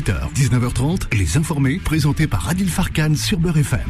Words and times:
18h, 0.00 0.32
19h30, 0.32 1.14
Les 1.14 1.36
Informés, 1.36 1.78
présentés 1.78 2.26
par 2.26 2.48
Adil 2.48 2.70
Farkan 2.70 3.14
sur 3.14 3.38
Beurre 3.38 3.58
FM. 3.58 3.80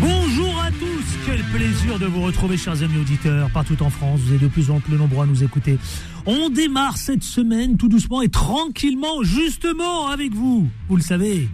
Bonjour 0.00 0.60
à 0.60 0.70
tous, 0.72 1.04
quel 1.24 1.40
plaisir 1.44 2.00
de 2.00 2.06
vous 2.06 2.22
retrouver 2.22 2.56
chers 2.56 2.82
amis 2.82 2.98
auditeurs 2.98 3.50
partout 3.50 3.80
en 3.84 3.90
France, 3.90 4.18
vous 4.20 4.34
êtes 4.34 4.40
de 4.40 4.48
plus 4.48 4.70
en 4.70 4.80
plus 4.80 4.96
nombreux 4.96 5.22
à 5.22 5.26
nous 5.26 5.44
écouter. 5.44 5.78
On 6.26 6.48
démarre 6.48 6.96
cette 6.96 7.22
semaine 7.22 7.76
tout 7.76 7.88
doucement 7.88 8.20
et 8.20 8.28
tranquillement, 8.28 9.22
justement 9.22 10.08
avec 10.08 10.34
vous, 10.34 10.68
vous 10.88 10.96
le 10.96 11.02
savez. 11.02 11.48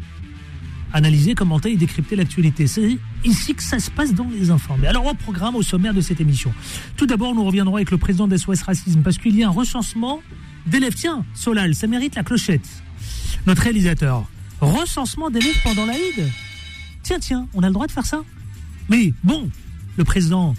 Analyser, 0.94 1.34
commenter 1.34 1.72
et 1.72 1.76
décrypter 1.76 2.16
l'actualité. 2.16 2.66
C'est 2.66 2.96
ici 3.22 3.54
que 3.54 3.62
ça 3.62 3.80
se 3.80 3.90
passe 3.90 4.14
dans 4.14 4.28
les 4.30 4.50
informés. 4.50 4.86
Alors 4.86 5.04
au 5.04 5.12
programme, 5.12 5.56
au 5.56 5.62
sommaire 5.62 5.92
de 5.92 6.00
cette 6.00 6.22
émission. 6.22 6.54
Tout 6.96 7.04
d'abord, 7.04 7.34
nous 7.34 7.44
reviendrons 7.44 7.76
avec 7.76 7.90
le 7.90 7.98
président 7.98 8.26
d'SOS 8.26 8.62
Racisme 8.62 9.02
parce 9.02 9.18
qu'il 9.18 9.36
y 9.36 9.44
a 9.44 9.48
un 9.48 9.52
recensement 9.52 10.22
d'élèves. 10.68 10.94
Tiens, 10.94 11.24
Solal, 11.34 11.74
ça 11.74 11.86
mérite 11.86 12.14
la 12.14 12.22
clochette. 12.22 12.68
Notre 13.46 13.62
réalisateur. 13.62 14.28
Recensement 14.60 15.30
d'élèves 15.30 15.60
pendant 15.62 15.86
l'Aïd. 15.86 16.30
Tiens, 17.02 17.18
tiens, 17.20 17.46
on 17.54 17.62
a 17.62 17.68
le 17.68 17.72
droit 17.72 17.86
de 17.86 17.92
faire 17.92 18.06
ça 18.06 18.22
Mais 18.88 19.12
bon, 19.22 19.48
le 19.96 20.04
président 20.04 20.54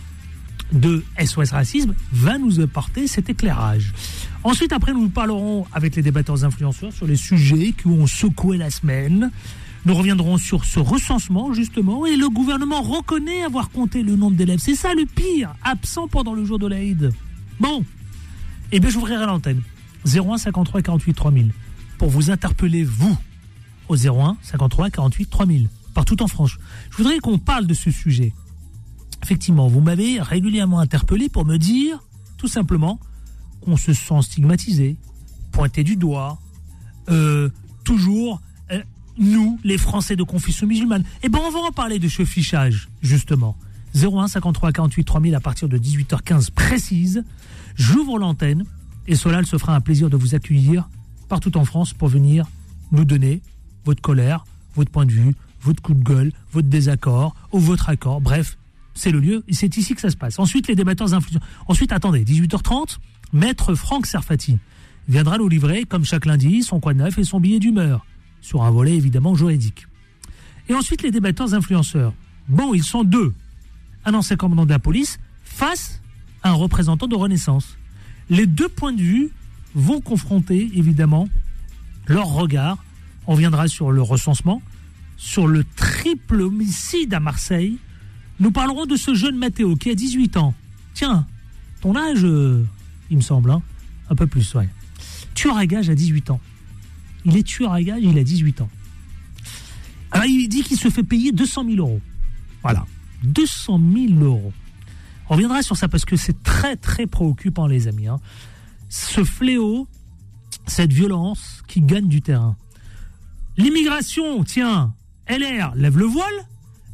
de 0.72 1.04
SOS 1.23 1.52
Racisme 1.52 1.95
va 2.12 2.38
nous 2.38 2.59
apporter 2.59 3.08
cet 3.08 3.30
éclairage. 3.30 3.94
Ensuite, 4.44 4.72
après, 4.72 4.94
nous 4.94 5.09
parlerons 5.09 5.66
avec 5.73 5.95
les 5.95 6.02
débatteurs 6.02 6.46
influenceurs 6.46 6.94
sur 6.94 7.07
les 7.07 7.16
sujets 7.16 7.73
qui 7.73 7.88
ont 7.88 8.07
secoué 8.07 8.57
la 8.57 8.70
semaine. 8.70 9.32
Nous 9.85 9.94
reviendrons 9.96 10.38
sur 10.38 10.66
ce 10.66 10.80
recensement, 10.80 11.54
justement, 11.54 12.05
et 12.05 12.16
le 12.16 12.30
gouvernement 12.30 12.82
reconnaît 12.82 13.44
avoir 13.44 13.70
compté 13.70 14.04
le 14.04 14.16
nombre 14.16 14.35
d'élèves. 14.35 14.60
C'est 14.60 14.76
ça 14.76 14.94
le 14.94 15.05
pire, 15.05 15.54
absent 15.63 16.07
pendant 16.07 16.34
le 16.34 16.46
jour 16.46 16.60
de 16.60 16.68
l'Aïd. 16.68 17.12
Bon, 17.60 17.84
eh 18.71 18.80
bien, 18.80 18.90
j'ouvrirai 18.90 19.26
l'antenne. 19.26 19.62
01 20.05 20.38
53 20.38 20.81
48 20.81 21.13
3000 21.13 21.52
pour 21.98 22.09
vous 22.09 22.31
interpeller, 22.31 22.84
vous, 22.84 23.17
au 23.90 23.95
01 23.95 24.38
53 24.41 24.90
48 24.90 25.29
3000, 25.29 25.70
partout 25.93 26.21
en 26.24 26.27
France. 26.27 26.57
Je 26.90 26.98
voudrais 26.98 27.20
qu'on 27.20 27.37
parle 27.37 27.68
de 27.68 27.74
ce 27.74 27.91
sujet. 27.91 28.34
Effectivement, 29.21 29.68
vous 29.68 29.82
m'avez 29.82 30.21
régulièrement 30.21 30.79
interpellé 30.79 31.27
pour 31.29 31.46
me 31.46 31.57
dire, 31.57 31.99
tout 32.37 32.48
simplement, 32.48 32.99
qu'on 33.62 33.76
se 33.76 33.93
sent 33.93 34.21
stigmatisé, 34.21 34.98
pointé 35.51 35.84
du 35.84 35.98
doigt, 35.98 36.40
euh, 37.09 37.49
toujours 37.84 38.41
euh, 38.71 38.81
nous, 39.18 39.59
les 39.65 39.77
Français 39.77 40.15
de 40.15 40.24
confession 40.24 40.65
musulmane. 40.68 41.04
Eh 41.24 41.29
bien, 41.29 41.41
on 41.46 41.52
va 41.52 41.59
en 41.59 41.71
parler 41.71 41.99
de 41.99 42.07
ce 42.07 42.24
fichage, 42.24 42.90
justement. 43.02 43.57
01 43.96 44.27
53 44.29 44.71
48 44.71 45.04
3000 45.04 45.35
à 45.35 45.40
partir 45.40 45.68
de 45.68 45.77
18h15 45.77 46.52
précise. 46.52 47.24
J'ouvre 47.76 48.20
l'antenne 48.20 48.63
et 49.10 49.15
Solal 49.15 49.46
se 49.48 49.57
fera 49.57 49.76
un 49.76 49.82
plaisir 49.82 50.10
de 50.10 50.15
vous 50.15 50.35
accueillir 50.35 50.88
partout 51.27 51.57
en 51.57 51.65
France 51.65 51.93
pour 51.93 52.07
venir 52.07 52.46
nous 52.91 53.05
donner 53.05 53.41
votre 53.84 54.02
colère, 54.02 54.46
votre 54.76 54.91
point 54.91 55.07
de 55.07 55.12
vue, 55.12 55.35
votre 55.62 55.82
coup 55.82 55.96
de 55.96 56.04
gueule, 56.04 56.32
votre 56.54 56.68
désaccord 56.68 57.35
ou 57.52 57.60
votre 57.60 57.90
accord. 57.90 58.21
Bref, 58.21 58.57
c'est 58.93 59.10
le 59.10 59.20
lieu, 59.20 59.43
c'est 59.49 59.76
ici 59.77 59.96
que 59.96 60.02
ça 60.02 60.12
se 60.12 60.15
passe. 60.15 60.37
Ensuite, 60.37 60.68
les 60.68 60.76
débatteurs 60.76 61.15
influents. 61.15 61.41
Ensuite, 61.68 61.91
attendez, 61.91 62.24
18h30, 62.24 62.99
maître 63.34 63.74
Franck 63.74 64.06
Serfati 64.06 64.59
viendra 65.07 65.40
nous 65.40 65.50
livrer, 65.50 65.85
comme 65.85 66.06
chaque 66.06 66.28
lundi, 66.28 66.62
son 66.62 66.78
de 66.78 66.94
neuf 66.94 67.18
et 67.18 67.24
son 67.24 67.40
billet 67.40 67.57
d'humeur, 67.57 68.06
sur 68.41 68.62
un 68.62 68.69
volet 68.69 68.96
évidemment 68.96 69.34
juridique. 69.34 69.88
Et 70.68 70.75
ensuite, 70.75 71.02
les 71.02 71.09
débatteurs 71.09 71.56
influenceurs. 71.56 72.13
Bon, 72.47 72.75
ils 72.75 72.84
sont 72.84 73.03
deux. 73.03 73.34
Un 74.06 74.13
ancien 74.13 74.35
commandant 74.35 74.66
de 74.66 74.69
la 74.69 74.78
police 74.78 75.19
face 75.44 76.00
à 76.44 76.52
un 76.52 76.53
représentant 76.53 77.07
de 77.07 77.16
Renaissance. 77.16 77.78
Les 78.30 78.46
deux 78.46 78.69
points 78.69 78.94
de 78.94 79.02
vue 79.02 79.31
vont 79.74 80.02
confronter 80.02 80.69
évidemment 80.75 81.28
leur 82.08 82.28
regard. 82.28 82.84
On 83.28 83.36
viendra 83.36 83.68
sur 83.68 83.91
le 83.91 84.02
recensement, 84.02 84.62
sur 85.18 85.47
le 85.47 85.63
triple 85.75 86.41
homicide 86.41 87.13
à 87.13 87.19
Marseille. 87.19 87.78
Nous 88.40 88.52
parlerons 88.52 88.86
de 88.86 88.96
ce 88.96 89.14
jeune 89.14 89.38
Mathéo 89.38 89.76
qui 89.76 89.90
a 89.90 89.96
18 89.96 90.38
ans. 90.38 90.53
Tiens, 90.94 91.28
ton 91.81 91.96
âge, 91.96 92.24
euh, 92.24 92.66
il 93.09 93.18
me 93.18 93.22
semble, 93.22 93.52
hein 93.52 93.62
un 94.09 94.16
peu 94.16 94.28
plus, 94.28 94.56
ouais. 94.56 94.68
Tueur 95.36 95.58
à 95.58 95.66
gage 95.66 95.90
à 95.90 95.96
18 95.96 96.32
ans. 96.32 96.42
Il 97.26 97.38
est 97.38 97.44
tueur 97.44 97.74
à 97.74 97.82
gage, 97.82 98.02
il 98.02 98.18
a 98.18 98.24
18 98.24 98.62
ans. 98.62 98.70
Alors 100.12 100.26
il 100.26 100.48
dit 100.50 100.64
qu'il 100.64 100.78
se 100.78 100.90
fait 100.90 101.03
payer 101.03 101.32
200 101.32 101.66
000 101.66 101.78
euros. 101.78 102.02
Voilà, 102.64 102.86
200 103.24 103.80
000 104.09 104.24
euros. 104.24 104.53
On 105.29 105.35
reviendra 105.35 105.62
sur 105.62 105.78
ça 105.78 105.88
parce 105.88 106.06
que 106.06 106.16
c'est 106.16 106.41
très 106.44 106.75
très 106.75 107.06
préoccupant 107.06 107.67
les 107.67 107.88
amis. 107.88 108.07
Hein. 108.07 108.19
Ce 108.90 109.23
fléau, 109.23 109.88
cette 110.66 110.91
violence 110.91 111.63
qui 111.67 111.81
gagne 111.81 112.07
du 112.07 112.22
terrain. 112.22 112.56
L'immigration, 113.57 114.44
tiens, 114.44 114.94
LR 115.28 115.73
lève 115.75 115.97
le 115.97 116.06
voile, 116.06 116.34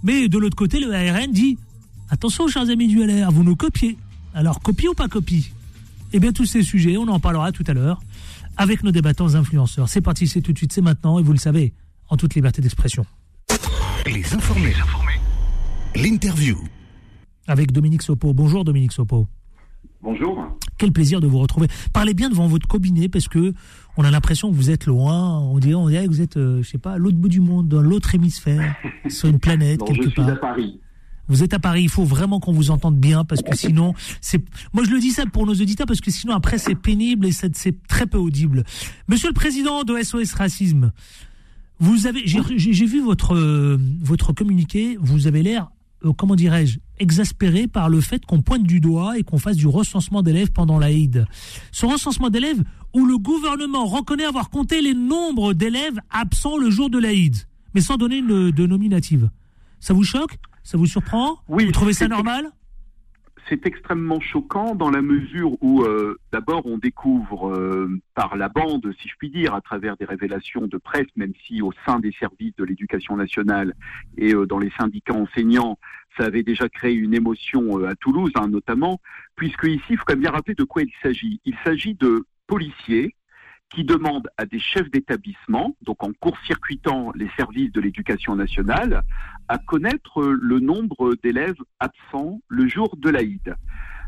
mais 0.03 0.27
de 0.27 0.37
l'autre 0.37 0.55
côté, 0.55 0.79
le 0.79 0.93
ARN 0.93 1.31
dit 1.31 1.57
attention, 2.09 2.47
chers 2.47 2.69
amis 2.69 2.87
du 2.87 3.05
LR, 3.05 3.31
vous 3.31 3.43
nous 3.43 3.55
copiez. 3.55 3.97
Alors, 4.33 4.59
copie 4.59 4.87
ou 4.87 4.93
pas 4.93 5.07
copie? 5.07 5.51
Eh 6.11 6.19
bien, 6.19 6.33
tous 6.33 6.45
ces 6.45 6.61
sujets, 6.61 6.97
on 6.97 7.07
en 7.07 7.19
parlera 7.19 7.51
tout 7.51 7.63
à 7.67 7.73
l'heure 7.73 8.01
avec 8.57 8.83
nos 8.83 8.91
débattants 8.91 9.35
influenceurs. 9.35 9.87
C'est 9.87 10.01
parti, 10.01 10.27
c'est 10.27 10.41
tout 10.41 10.51
de 10.51 10.57
suite, 10.57 10.73
c'est 10.73 10.81
maintenant, 10.81 11.19
et 11.19 11.23
vous 11.23 11.31
le 11.31 11.39
savez, 11.39 11.73
en 12.09 12.17
toute 12.17 12.35
liberté 12.35 12.61
d'expression. 12.61 13.05
Les 14.05 14.33
informés. 14.33 14.73
L'interview. 15.95 16.57
Avec 17.47 17.71
Dominique 17.71 18.01
Sopo. 18.01 18.33
Bonjour 18.33 18.63
Dominique 18.63 18.91
Sopo. 18.91 19.27
Bonjour. 20.01 20.45
Quel 20.77 20.91
plaisir 20.91 21.19
de 21.21 21.27
vous 21.27 21.39
retrouver. 21.39 21.67
Parlez 21.93 22.13
bien 22.13 22.29
devant 22.29 22.47
votre 22.47 22.67
cabinet 22.67 23.07
parce 23.09 23.27
que 23.27 23.53
on 23.97 24.03
a 24.03 24.11
l'impression 24.11 24.51
que 24.51 24.55
vous 24.55 24.69
êtes 24.69 24.85
loin. 24.85 25.39
On 25.39 25.57
dirait, 25.57 25.73
on 25.75 25.89
dirait 25.89 26.05
que 26.05 26.11
vous 26.11 26.21
êtes, 26.21 26.37
euh, 26.37 26.61
je 26.61 26.69
sais 26.69 26.77
pas, 26.77 26.93
à 26.93 26.97
l'autre 26.97 27.17
bout 27.17 27.29
du 27.29 27.39
monde, 27.39 27.67
dans 27.67 27.81
l'autre 27.81 28.13
hémisphère, 28.13 28.75
sur 29.09 29.29
une 29.29 29.39
planète 29.39 29.79
Non, 29.79 29.85
quelque 29.85 30.03
je 30.03 30.09
suis 30.09 30.15
part. 30.15 30.29
à 30.29 30.35
Paris. 30.35 30.79
Vous 31.27 31.43
êtes 31.43 31.55
à 31.55 31.59
Paris, 31.59 31.81
il 31.83 31.89
faut 31.89 32.03
vraiment 32.03 32.39
qu'on 32.39 32.51
vous 32.51 32.69
entende 32.69 32.97
bien 32.99 33.23
parce 33.25 33.41
que 33.41 33.55
sinon, 33.55 33.93
c'est. 34.21 34.43
Moi, 34.73 34.83
je 34.83 34.91
le 34.91 34.99
dis 34.99 35.09
ça 35.09 35.25
pour 35.25 35.47
nos 35.47 35.53
auditeurs 35.55 35.87
parce 35.87 36.01
que 36.01 36.11
sinon 36.11 36.33
après 36.35 36.59
c'est 36.59 36.75
pénible 36.75 37.25
et 37.25 37.31
c'est 37.31 37.87
très 37.87 38.05
peu 38.05 38.19
audible. 38.19 38.63
Monsieur 39.07 39.29
le 39.29 39.33
président 39.33 39.83
de 39.83 39.97
SOS 40.03 40.33
Racisme, 40.33 40.91
vous 41.79 42.05
avez, 42.05 42.21
j'ai 42.25 42.85
vu 42.85 43.01
votre 43.01 43.33
euh, 43.33 43.79
votre 44.01 44.33
communiqué, 44.33 44.97
vous 45.01 45.25
avez 45.25 45.41
l'air, 45.41 45.71
euh, 46.05 46.13
comment 46.13 46.35
dirais-je, 46.35 46.79
exaspéré 46.99 47.67
par 47.67 47.89
le 47.89 47.99
fait 48.01 48.25
qu'on 48.25 48.41
pointe 48.41 48.63
du 48.63 48.79
doigt 48.79 49.17
et 49.17 49.23
qu'on 49.23 49.37
fasse 49.37 49.57
du 49.57 49.67
recensement 49.67 50.21
d'élèves 50.21 50.51
pendant 50.51 50.79
l'Aïd. 50.79 51.25
Ce 51.71 51.85
recensement 51.85 52.29
d'élèves 52.29 52.63
où 52.93 53.05
le 53.05 53.17
gouvernement 53.17 53.85
reconnaît 53.85 54.25
avoir 54.25 54.49
compté 54.49 54.81
les 54.81 54.93
nombres 54.93 55.53
d'élèves 55.53 55.99
absents 56.11 56.57
le 56.57 56.69
jour 56.69 56.89
de 56.89 56.99
l'Aïd, 56.99 57.35
mais 57.73 57.81
sans 57.81 57.97
donner 57.97 58.17
une 58.17 58.51
de 58.51 58.65
nominative. 58.65 59.29
Ça 59.79 59.93
vous 59.93 60.03
choque? 60.03 60.37
Ça 60.63 60.77
vous 60.77 60.87
surprend? 60.87 61.37
Oui, 61.47 61.65
Vous 61.65 61.71
trouvez 61.71 61.93
ça 61.93 62.07
normal? 62.07 62.49
C'est 63.47 63.67
extrêmement 63.67 64.19
choquant 64.19 64.73
dans 64.73 64.89
la 64.89 65.03
mesure 65.03 65.51
où, 65.61 65.83
euh, 65.83 66.17
d'abord, 66.31 66.65
on 66.65 66.79
découvre 66.79 67.53
euh, 67.53 68.01
par 68.15 68.37
la 68.37 68.49
bande, 68.49 68.91
si 68.99 69.07
je 69.07 69.13
puis 69.19 69.29
dire, 69.29 69.53
à 69.53 69.61
travers 69.61 69.97
des 69.97 70.05
révélations 70.05 70.65
de 70.65 70.77
presse, 70.77 71.07
même 71.15 71.33
si 71.45 71.61
au 71.61 71.71
sein 71.85 71.99
des 71.99 72.11
services 72.13 72.55
de 72.55 72.63
l'éducation 72.63 73.15
nationale 73.15 73.75
et 74.17 74.33
euh, 74.33 74.47
dans 74.47 74.57
les 74.57 74.71
syndicats 74.79 75.13
enseignants, 75.13 75.77
ça 76.17 76.25
avait 76.25 76.43
déjà 76.43 76.69
créé 76.69 76.93
une 76.93 77.13
émotion 77.13 77.79
euh, 77.79 77.89
à 77.89 77.95
Toulouse, 77.95 78.31
hein, 78.35 78.47
notamment, 78.47 78.99
puisque 79.35 79.65
ici, 79.65 79.83
il 79.91 79.97
faut 79.97 80.05
quand 80.05 80.13
même 80.13 80.21
bien 80.21 80.31
rappeler 80.31 80.55
de 80.55 80.63
quoi 80.63 80.81
il 80.81 80.91
s'agit. 81.03 81.39
Il 81.45 81.55
s'agit 81.63 81.93
de 81.93 82.25
policiers 82.47 83.15
qui 83.69 83.83
demandent 83.83 84.29
à 84.37 84.45
des 84.45 84.59
chefs 84.59 84.89
d'établissement, 84.89 85.75
donc 85.81 86.03
en 86.03 86.11
court-circuitant 86.13 87.11
les 87.15 87.29
services 87.35 87.71
de 87.71 87.81
l'éducation 87.81 88.35
nationale, 88.35 89.03
à 89.47 89.57
connaître 89.57 90.23
le 90.23 90.59
nombre 90.59 91.15
d'élèves 91.23 91.61
absents 91.79 92.41
le 92.47 92.67
jour 92.67 92.95
de 92.97 93.09
l'Aïd. 93.09 93.55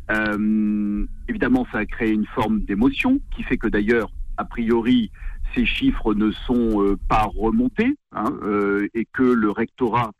Euh, 0.09 1.05
évidemment, 1.27 1.67
ça 1.71 1.79
a 1.79 1.85
créé 1.85 2.11
une 2.11 2.25
forme 2.27 2.61
d'émotion 2.61 3.19
qui 3.35 3.43
fait 3.43 3.57
que 3.57 3.67
d'ailleurs, 3.67 4.09
a 4.37 4.45
priori, 4.45 5.11
ces 5.55 5.65
chiffres 5.65 6.13
ne 6.13 6.31
sont 6.31 6.83
euh, 6.83 6.97
pas 7.09 7.23
remontés 7.23 7.95
hein, 8.11 8.31
euh, 8.43 8.87
et 8.93 9.05
que 9.05 9.23
le 9.23 9.49
rectorat 9.51 10.11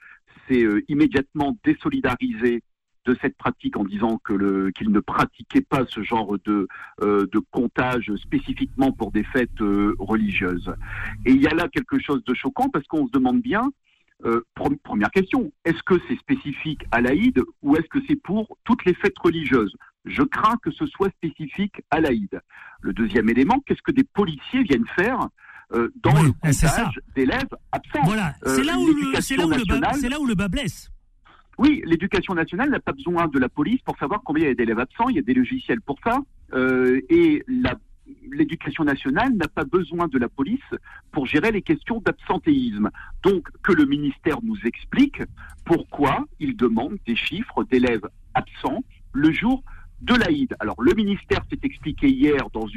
s'est 0.47 0.65
immédiatement 0.87 1.57
désolidarisé 1.63 2.63
de 3.05 3.17
cette 3.21 3.37
pratique 3.37 3.77
en 3.77 3.85
disant 3.85 4.17
que 4.23 4.69
qu'il 4.71 4.91
ne 4.91 4.99
pratiquait 4.99 5.61
pas 5.61 5.85
ce 5.87 6.03
genre 6.03 6.37
de 6.45 6.67
euh, 7.01 7.25
de 7.31 7.39
comptage 7.51 8.13
spécifiquement 8.15 8.91
pour 8.91 9.11
des 9.11 9.23
fêtes 9.23 9.59
religieuses. 9.59 10.73
Et 11.25 11.31
il 11.31 11.41
y 11.41 11.47
a 11.47 11.53
là 11.53 11.67
quelque 11.69 11.99
chose 11.99 12.23
de 12.25 12.33
choquant 12.33 12.69
parce 12.69 12.85
qu'on 12.87 13.07
se 13.07 13.11
demande 13.11 13.41
bien 13.41 13.71
euh, 14.25 14.41
pre- 14.55 14.77
première 14.83 15.11
question, 15.11 15.51
est-ce 15.65 15.81
que 15.83 15.95
c'est 16.07 16.17
spécifique 16.17 16.81
à 16.91 17.01
l'Aïd 17.01 17.39
ou 17.61 17.75
est-ce 17.75 17.87
que 17.87 17.99
c'est 18.07 18.15
pour 18.15 18.57
toutes 18.63 18.83
les 18.85 18.93
fêtes 18.95 19.17
religieuses? 19.19 19.75
Je 20.05 20.23
crains 20.23 20.57
que 20.63 20.71
ce 20.71 20.85
soit 20.87 21.09
spécifique 21.11 21.81
à 21.91 21.99
l'Aïd. 21.99 22.39
Le 22.81 22.93
deuxième 22.93 23.29
élément, 23.29 23.61
qu'est-ce 23.65 23.81
que 23.81 23.91
des 23.91 24.03
policiers 24.05 24.63
viennent 24.63 24.87
faire 24.95 25.27
euh, 25.73 25.91
dans 26.01 26.13
Oui, 26.15 26.23
le 26.23 26.29
eh, 26.45 26.47
comptage 26.51 26.99
d'élèves 27.15 27.49
absents? 27.71 28.03
Voilà, 28.05 28.33
Euh, 28.45 28.55
c'est 28.55 28.63
là 28.63 28.77
où 28.77 28.87
le, 28.87 29.21
c'est 29.21 29.35
là 29.35 29.45
où 29.45 29.49
le 29.49 29.55
bas, 29.57 29.63
l'éducation 29.63 30.01
c'est 30.01 30.09
là 30.09 30.19
où 30.19 30.25
le 30.25 30.35
bas 30.35 30.47
blesse. 30.47 30.89
Oui, 31.57 31.81
l'éducation 31.85 32.33
nationale 32.35 32.69
n'a 32.69 32.79
pas 32.79 32.93
besoin 32.93 33.27
de 33.27 33.39
la 33.39 33.49
police 33.49 33.81
pour 33.81 33.97
savoir 33.97 34.21
combien 34.23 34.45
il 34.45 34.47
y 34.49 34.51
a 34.51 34.55
d'élèves 34.55 34.79
absents. 34.79 35.09
Il 35.09 35.15
y 35.15 35.19
a 35.19 35.23
des 35.23 35.33
logiciels 35.33 35.81
pour 35.81 35.97
ça. 36.03 36.19
Euh, 36.53 37.01
et 37.09 37.43
la, 37.47 37.75
l'éducation 38.31 38.83
nationale 38.83 39.33
n'a 39.33 39.47
pas 39.47 39.63
besoin 39.63 40.07
de 40.07 40.17
la 40.17 40.29
police 40.29 40.59
pour 41.11 41.25
gérer 41.25 41.51
les 41.51 41.61
questions 41.61 42.01
d'absentéisme. 42.01 42.89
Donc, 43.23 43.49
que 43.63 43.71
le 43.71 43.85
ministère 43.85 44.37
nous 44.43 44.57
explique 44.65 45.21
pourquoi 45.65 46.25
il 46.39 46.55
demande 46.55 46.97
des 47.05 47.15
chiffres 47.15 47.63
d'élèves 47.63 48.07
absents 48.33 48.83
le 49.13 49.31
jour 49.31 49.63
de 50.01 50.13
l'Aïd. 50.13 50.55
Alors, 50.59 50.81
le 50.81 50.93
ministère 50.93 51.43
s'est 51.49 51.59
expliqué 51.63 52.07
hier 52.07 52.49
dans, 52.53 52.67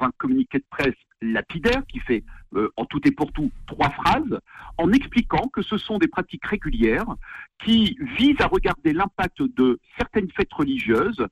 un 0.00 0.10
communiqué 0.16 0.58
de 0.58 0.64
presse 0.70 0.94
lapidaire 1.20 1.82
qui 1.88 1.98
fait 1.98 2.22
euh, 2.54 2.70
en 2.76 2.84
tout 2.84 3.00
et 3.06 3.10
pour 3.10 3.32
tout 3.32 3.50
trois 3.66 3.90
phrases, 3.90 4.38
en 4.76 4.92
expliquant 4.92 5.48
que 5.52 5.62
ce 5.62 5.76
sont 5.76 5.98
des 5.98 6.06
pratiques 6.06 6.46
régulières 6.46 7.16
qui 7.64 7.98
visent 8.16 8.40
à 8.40 8.46
regarder 8.46 8.92
l'impact 8.92 9.42
de 9.42 9.80
certaines 9.98 10.30
fêtes 10.30 10.52
religieuses 10.52 11.26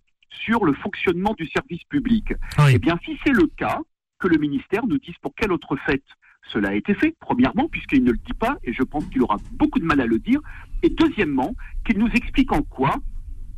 sur 0.44 0.65
le 0.65 0.73
fonctionnement 0.75 1.35
du 1.35 1.47
service 1.49 1.85
public. 1.85 2.35
Eh 2.71 2.79
bien, 2.79 2.99
si 3.05 3.19
c'est 3.25 3.33
le 3.33 3.47
cas, 3.56 3.81
que 4.19 4.29
le 4.29 4.38
ministère 4.38 4.87
nous 4.87 4.99
dise 4.99 5.15
pour 5.21 5.35
quelle 5.35 5.53
autre 5.53 5.77
fête 5.87 6.05
cela 6.53 6.71
a 6.71 6.75
été 6.75 6.94
fait, 6.94 7.15
premièrement, 7.21 7.69
puisqu'il 7.69 8.05
ne 8.05 8.12
le 8.12 8.19
dit 8.19 8.35
pas, 8.38 8.56
et 8.65 8.73
je 8.73 8.83
pense 8.83 9.05
qu'il 9.06 9.23
aura 9.23 9.37
beaucoup 9.53 9.81
de 9.81 9.85
mal 9.85 10.00
à 10.00 10.06
le 10.06 10.19
dire, 10.19 10.41
et 10.83 10.88
deuxièmement, 10.88 11.55
qu'il 11.85 11.99
nous 11.99 12.11
explique 12.15 12.53
en 12.53 12.62
quoi 12.62 12.94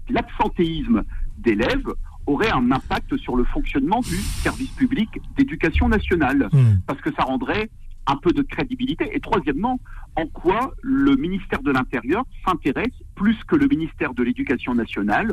l'absentéisme 0.08 1.04
d'élèves 1.36 1.86
aurait 2.26 2.50
un 2.50 2.70
impact 2.72 3.16
sur 3.18 3.36
le 3.36 3.44
fonctionnement 3.44 4.00
du 4.00 4.16
service 4.16 4.70
public 4.70 5.08
d'éducation 5.36 5.88
nationale, 5.88 6.48
hmm. 6.52 6.80
parce 6.86 7.00
que 7.00 7.12
ça 7.12 7.24
rendrait 7.24 7.70
un 8.08 8.16
peu 8.16 8.32
de 8.32 8.42
crédibilité. 8.42 9.10
Et 9.12 9.20
troisièmement, 9.20 9.78
en 10.16 10.26
quoi 10.26 10.72
le 10.82 11.14
ministère 11.16 11.62
de 11.62 11.70
l'Intérieur 11.70 12.24
s'intéresse 12.44 12.94
plus 13.14 13.36
que 13.44 13.54
le 13.54 13.68
ministère 13.68 14.14
de 14.14 14.22
l'Éducation 14.22 14.74
nationale 14.74 15.32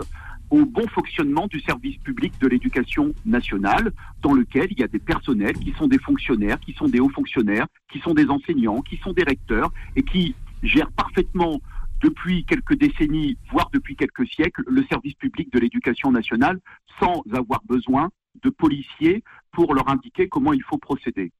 au 0.51 0.65
bon 0.65 0.87
fonctionnement 0.89 1.47
du 1.47 1.59
service 1.61 1.97
public 1.97 2.33
de 2.39 2.47
l'éducation 2.47 3.13
nationale, 3.25 3.91
dans 4.21 4.33
lequel 4.33 4.67
il 4.69 4.79
y 4.79 4.83
a 4.83 4.87
des 4.87 4.99
personnels 4.99 5.57
qui 5.57 5.73
sont 5.73 5.87
des 5.87 5.97
fonctionnaires, 5.97 6.59
qui 6.59 6.73
sont 6.73 6.87
des 6.87 6.99
hauts 6.99 7.09
fonctionnaires, 7.09 7.65
qui 7.91 7.99
sont 7.99 8.13
des 8.13 8.29
enseignants, 8.29 8.81
qui 8.81 8.97
sont 8.97 9.13
des 9.13 9.23
recteurs, 9.23 9.71
et 9.95 10.03
qui 10.03 10.35
gèrent 10.61 10.91
parfaitement 10.91 11.61
depuis 12.01 12.45
quelques 12.45 12.77
décennies, 12.77 13.37
voire 13.51 13.69
depuis 13.73 13.95
quelques 13.95 14.27
siècles, 14.27 14.63
le 14.67 14.83
service 14.85 15.15
public 15.15 15.51
de 15.51 15.59
l'éducation 15.59 16.11
nationale, 16.11 16.59
sans 16.99 17.23
avoir 17.33 17.61
besoin 17.67 18.09
de 18.43 18.49
policiers 18.49 19.23
pour 19.51 19.73
leur 19.73 19.89
indiquer 19.89 20.27
comment 20.27 20.53
il 20.53 20.61
faut 20.61 20.77
procéder. 20.77 21.31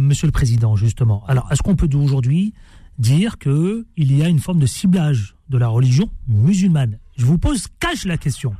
Monsieur 0.00 0.26
le 0.26 0.32
Président, 0.32 0.76
justement, 0.76 1.22
alors 1.28 1.46
est-ce 1.52 1.62
qu'on 1.62 1.76
peut 1.76 1.88
aujourd'hui 1.94 2.54
dire 2.98 3.36
qu'il 3.38 3.84
y 3.98 4.22
a 4.22 4.28
une 4.28 4.38
forme 4.38 4.58
de 4.58 4.64
ciblage 4.66 5.36
de 5.50 5.58
la 5.58 5.68
religion 5.68 6.08
musulmane? 6.26 6.98
Je 7.18 7.26
vous 7.26 7.36
pose, 7.36 7.66
cache 7.78 8.06
la 8.06 8.16
question. 8.16 8.56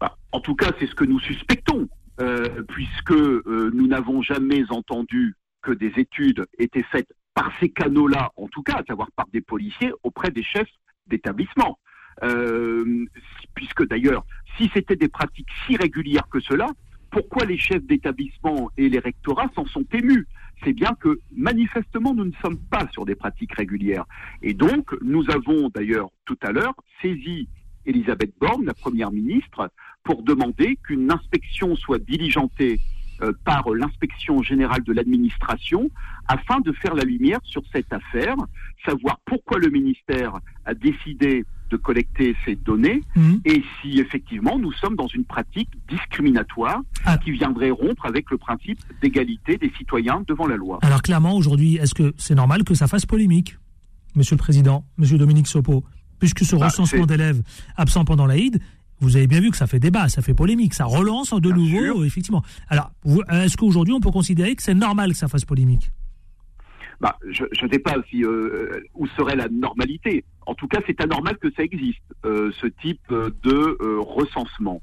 Bah, 0.00 0.16
en 0.32 0.40
tout 0.40 0.56
cas, 0.56 0.72
c'est 0.80 0.88
ce 0.88 0.96
que 0.96 1.04
nous 1.04 1.20
suspectons, 1.20 1.88
euh, 2.20 2.62
puisque 2.68 3.12
euh, 3.12 3.70
nous 3.72 3.86
n'avons 3.86 4.20
jamais 4.20 4.64
entendu 4.70 5.36
que 5.62 5.70
des 5.70 5.92
études 5.96 6.44
étaient 6.58 6.84
faites 6.90 7.12
par 7.34 7.52
ces 7.60 7.68
canaux-là, 7.68 8.32
en 8.36 8.48
tout 8.48 8.64
cas, 8.64 8.78
à 8.80 8.84
savoir 8.84 9.12
par 9.14 9.26
des 9.32 9.42
policiers, 9.42 9.92
auprès 10.02 10.32
des 10.32 10.42
chefs 10.42 10.72
d'établissement. 11.06 11.78
Euh, 12.24 13.06
puisque 13.54 13.86
d'ailleurs, 13.86 14.26
si 14.56 14.68
c'était 14.74 14.96
des 14.96 15.08
pratiques 15.08 15.48
si 15.66 15.76
régulières 15.76 16.28
que 16.28 16.40
cela, 16.40 16.66
pourquoi 17.12 17.44
les 17.44 17.58
chefs 17.58 17.84
d'établissement 17.84 18.70
et 18.76 18.88
les 18.88 18.98
rectorats 18.98 19.50
s'en 19.54 19.66
sont 19.66 19.84
émus 19.92 20.26
C'est 20.64 20.72
bien 20.72 20.96
que 20.98 21.20
manifestement, 21.36 22.14
nous 22.14 22.24
ne 22.24 22.32
sommes 22.42 22.58
pas 22.58 22.88
sur 22.90 23.04
des 23.04 23.14
pratiques 23.14 23.54
régulières. 23.54 24.06
Et 24.40 24.54
donc, 24.54 24.96
nous 25.02 25.30
avons 25.30 25.68
d'ailleurs 25.68 26.08
tout 26.24 26.38
à 26.42 26.50
l'heure 26.50 26.74
saisi 27.02 27.48
Elisabeth 27.84 28.32
Borne, 28.40 28.64
la 28.64 28.74
Première 28.74 29.12
ministre, 29.12 29.70
pour 30.04 30.22
demander 30.22 30.78
qu'une 30.84 31.12
inspection 31.12 31.76
soit 31.76 31.98
diligentée 31.98 32.80
euh, 33.20 33.32
par 33.44 33.68
l'inspection 33.70 34.42
générale 34.42 34.82
de 34.82 34.92
l'administration 34.92 35.90
afin 36.28 36.60
de 36.60 36.72
faire 36.72 36.94
la 36.94 37.04
lumière 37.04 37.40
sur 37.44 37.62
cette 37.72 37.92
affaire, 37.92 38.36
savoir 38.86 39.20
pourquoi 39.26 39.58
le 39.58 39.68
ministère 39.68 40.38
a 40.64 40.72
décidé 40.72 41.44
de 41.72 41.76
collecter 41.76 42.36
ces 42.44 42.54
données 42.54 43.00
mhm. 43.16 43.40
et 43.44 43.62
si 43.80 43.98
effectivement 43.98 44.58
nous 44.58 44.72
sommes 44.72 44.94
dans 44.94 45.06
une 45.08 45.24
pratique 45.24 45.70
discriminatoire 45.88 46.82
ah. 47.04 47.18
qui 47.18 47.32
viendrait 47.32 47.70
rompre 47.70 48.06
avec 48.06 48.30
le 48.30 48.36
principe 48.36 48.78
d'égalité 49.00 49.56
des 49.56 49.72
citoyens 49.78 50.22
devant 50.28 50.46
la 50.46 50.56
loi. 50.56 50.78
Alors 50.82 51.02
clairement 51.02 51.34
aujourd'hui, 51.34 51.76
est-ce 51.76 51.94
que 51.94 52.12
c'est 52.18 52.34
normal 52.34 52.62
que 52.64 52.74
ça 52.74 52.86
fasse 52.86 53.06
polémique, 53.06 53.56
Monsieur 54.14 54.36
le 54.36 54.40
Président, 54.40 54.84
Monsieur 54.98 55.16
Dominique 55.16 55.48
Sopo, 55.48 55.84
puisque 56.18 56.44
ce 56.44 56.54
bah, 56.54 56.66
recensement 56.66 57.06
d'élèves 57.06 57.42
absents 57.76 58.04
pendant 58.04 58.26
l'Aïd 58.26 58.60
vous 59.00 59.16
avez 59.16 59.26
bien 59.26 59.40
vu 59.40 59.50
que 59.50 59.56
ça 59.56 59.66
fait 59.66 59.80
débat, 59.80 60.08
ça 60.08 60.22
fait 60.22 60.32
polémique, 60.32 60.74
ça 60.74 60.84
relance 60.84 61.34
de 61.34 61.50
nouveau, 61.50 62.04
effectivement. 62.04 62.44
Alors, 62.68 62.92
est-ce 63.32 63.56
qu'aujourd'hui 63.56 63.92
on 63.92 63.98
peut 63.98 64.12
considérer 64.12 64.54
que 64.54 64.62
c'est 64.62 64.74
normal 64.74 65.10
que 65.10 65.18
ça 65.18 65.26
fasse 65.26 65.44
polémique? 65.44 65.90
Bah, 67.02 67.18
je 67.28 67.42
ne 67.42 67.68
sais 67.68 67.80
pas 67.80 67.96
si, 68.08 68.24
euh, 68.24 68.80
où 68.94 69.08
serait 69.08 69.34
la 69.34 69.48
normalité. 69.48 70.24
En 70.46 70.54
tout 70.54 70.68
cas, 70.68 70.78
c'est 70.86 71.00
anormal 71.00 71.36
que 71.38 71.50
ça 71.50 71.64
existe, 71.64 72.00
euh, 72.24 72.52
ce 72.60 72.68
type 72.68 73.08
de 73.10 73.76
euh, 73.82 73.98
recensement. 73.98 74.80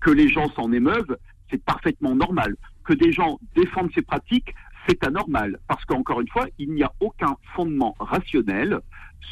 que 0.00 0.10
les 0.10 0.28
gens 0.28 0.48
s'en 0.50 0.70
émeuvent, 0.70 1.16
c'est 1.50 1.64
parfaitement 1.64 2.14
normal. 2.14 2.56
Que 2.84 2.92
des 2.92 3.10
gens 3.10 3.40
défendent 3.56 3.90
ces 3.94 4.02
pratiques, 4.02 4.54
c'est 4.86 5.02
anormal. 5.04 5.58
Parce 5.66 5.84
qu'encore 5.86 6.20
une 6.20 6.28
fois, 6.28 6.46
il 6.58 6.72
n'y 6.72 6.82
a 6.82 6.92
aucun 7.00 7.34
fondement 7.56 7.96
rationnel 7.98 8.78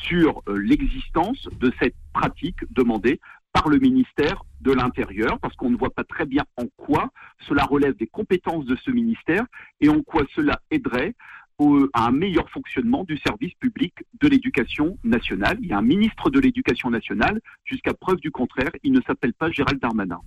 sur 0.03 0.43
l'existence 0.49 1.47
de 1.61 1.73
cette 1.79 1.95
pratique 2.15 2.61
demandée 2.71 3.21
par 3.53 3.69
le 3.69 3.79
ministère 3.79 4.45
de 4.61 4.73
l'Intérieur, 4.73 5.39
parce 5.41 5.55
qu'on 5.57 5.71
ne 5.71 5.77
voit 5.77 5.95
pas 5.95 6.05
très 6.05 6.27
bien 6.27 6.45
en 6.57 6.67
quoi 6.77 7.11
cela 7.47 7.65
relève 7.65 7.97
des 7.97 8.07
compétences 8.07 8.67
de 8.67 8.77
ce 8.77 8.91
ministère 8.91 9.45
et 9.81 9.89
en 9.89 10.03
quoi 10.03 10.25
cela 10.35 10.61
aiderait 10.71 11.15
à 11.93 12.07
un 12.07 12.13
meilleur 12.13 12.49
fonctionnement 12.51 13.05
du 13.05 13.19
service 13.19 13.53
public 13.55 13.93
de 14.21 14.29
l'éducation 14.29 14.97
nationale. 15.03 15.59
Il 15.61 15.69
y 15.69 15.73
a 15.73 15.79
un 15.79 15.83
ministre 15.83 16.31
de 16.31 16.39
l'éducation 16.39 16.91
nationale, 16.91 17.41
jusqu'à 17.65 17.95
preuve 17.95 18.19
du 18.19 18.31
contraire, 18.31 18.71
il 18.83 18.93
ne 18.93 19.01
s'appelle 19.03 19.35
pas 19.35 19.51
Gérald 19.51 19.81
Darmanin. 19.81 20.21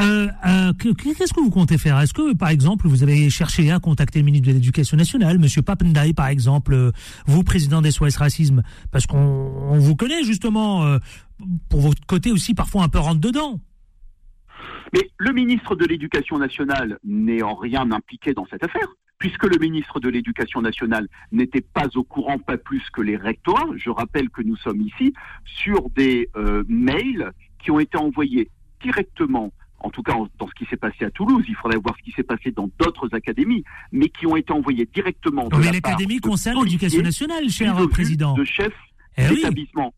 Euh, 0.00 0.26
euh, 0.44 0.72
qu'est-ce 0.72 1.32
que 1.32 1.40
vous 1.40 1.50
comptez 1.50 1.78
faire? 1.78 2.00
Est-ce 2.00 2.12
que, 2.12 2.34
par 2.34 2.48
exemple, 2.48 2.88
vous 2.88 3.04
avez 3.04 3.30
cherché 3.30 3.70
à 3.70 3.78
contacter 3.78 4.18
le 4.18 4.24
ministre 4.24 4.48
de 4.48 4.52
l'Éducation 4.52 4.96
nationale, 4.96 5.38
Monsieur 5.38 5.62
Papendai, 5.62 6.12
par 6.14 6.26
exemple, 6.26 6.74
euh, 6.74 6.90
vous, 7.26 7.44
président 7.44 7.80
des 7.80 7.92
SOS 7.92 8.16
Racisme, 8.16 8.62
parce 8.90 9.06
qu'on 9.06 9.78
vous 9.78 9.94
connaît 9.94 10.24
justement 10.24 10.98
pour 11.68 11.80
votre 11.80 12.04
côté 12.06 12.32
aussi 12.32 12.54
parfois 12.54 12.82
un 12.82 12.88
peu 12.88 12.98
rentre 12.98 13.20
dedans. 13.20 13.60
Mais 14.92 15.10
le 15.18 15.32
ministre 15.32 15.76
de 15.76 15.84
l'Éducation 15.84 16.38
nationale 16.38 16.98
n'est 17.04 17.42
en 17.42 17.54
rien 17.54 17.88
impliqué 17.92 18.32
dans 18.34 18.46
cette 18.46 18.64
affaire 18.64 18.88
puisque 19.18 19.44
le 19.44 19.58
ministre 19.58 20.00
de 20.00 20.08
l'Éducation 20.08 20.60
nationale 20.60 21.08
n'était 21.32 21.60
pas 21.60 21.88
au 21.94 22.04
courant, 22.04 22.38
pas 22.38 22.56
plus 22.56 22.82
que 22.92 23.00
les 23.00 23.16
rectorats. 23.16 23.68
Je 23.76 23.90
rappelle 23.90 24.28
que 24.30 24.42
nous 24.42 24.56
sommes 24.56 24.80
ici 24.80 25.14
sur 25.44 25.90
des 25.90 26.30
mails 26.68 27.32
qui 27.58 27.70
ont 27.70 27.80
été 27.80 27.96
envoyés 27.96 28.50
directement 28.82 29.52
en 29.84 29.90
tout 29.90 30.02
cas 30.02 30.14
dans 30.38 30.48
ce 30.48 30.54
qui 30.54 30.64
s'est 30.64 30.78
passé 30.78 31.04
à 31.04 31.10
Toulouse, 31.10 31.44
il 31.46 31.54
faudrait 31.54 31.78
voir 31.78 31.94
ce 31.98 32.02
qui 32.02 32.12
s'est 32.12 32.22
passé 32.22 32.50
dans 32.50 32.70
d'autres 32.78 33.14
académies, 33.14 33.64
mais 33.92 34.08
qui 34.08 34.26
ont 34.26 34.34
été 34.34 34.52
envoyés 34.52 34.88
directement. 34.92 35.48
mais 35.58 35.72
l'académie 35.72 36.18
concerne 36.18 36.64
l'éducation 36.64 37.02
nationale, 37.02 37.48
cher 37.50 37.76
président. 37.90 38.34
De 38.34 38.44
chefs 38.44 38.72
eh 39.16 39.28
d'établissement. 39.28 39.94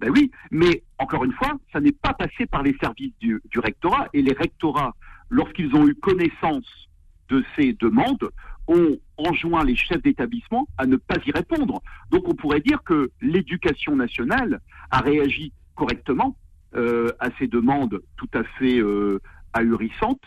Ben 0.00 0.10
oui, 0.10 0.30
mais 0.50 0.82
encore 0.98 1.24
une 1.24 1.32
fois, 1.32 1.58
ça 1.72 1.80
n'est 1.80 1.92
pas 1.92 2.14
passé 2.14 2.46
par 2.46 2.62
les 2.62 2.76
services 2.80 3.12
du, 3.20 3.40
du 3.50 3.58
rectorat 3.58 4.08
et 4.12 4.22
les 4.22 4.32
rectorats, 4.32 4.94
lorsqu'ils 5.30 5.74
ont 5.74 5.88
eu 5.88 5.94
connaissance 5.94 6.87
de 7.28 7.44
ces 7.56 7.72
demandes, 7.74 8.30
ont 8.68 8.98
enjoint 9.16 9.64
les 9.64 9.76
chefs 9.76 10.02
d'établissement 10.02 10.68
à 10.76 10.86
ne 10.86 10.96
pas 10.96 11.16
y 11.26 11.30
répondre. 11.30 11.82
Donc 12.10 12.28
on 12.28 12.34
pourrait 12.34 12.60
dire 12.60 12.82
que 12.84 13.10
l'éducation 13.20 13.96
nationale 13.96 14.60
a 14.90 15.00
réagi 15.00 15.52
correctement 15.74 16.36
euh, 16.74 17.10
à 17.18 17.30
ces 17.38 17.46
demandes 17.46 18.00
tout 18.16 18.28
à 18.34 18.44
fait 18.58 18.78
euh, 18.78 19.20
ahurissantes 19.54 20.20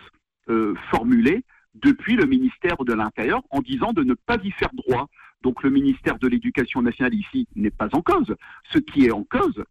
euh, 0.50 0.74
formulées 0.90 1.46
depuis 1.76 2.16
le 2.16 2.26
ministère 2.26 2.84
de 2.84 2.94
l'Intérieur 2.94 3.42
en 3.52 3.62
disant 3.62 3.94
de 3.94 4.04
ne 4.04 4.16
pas 4.16 4.38
y 4.44 4.52
faire 4.52 4.72
droit. 4.74 5.08
Donc 5.44 5.64
le 5.64 5.70
ministère 5.70 6.18
de 6.20 6.28
l'Éducation 6.28 6.82
nationale 6.82 7.14
ici 7.14 7.48
n'est 7.56 7.72
pas 7.72 7.90
en 7.94 8.02
cause. 8.02 8.36
Ce 8.72 8.80
qui 8.80 9.06
est 9.06 9.12
en 9.12 9.24
cause, 9.24 9.64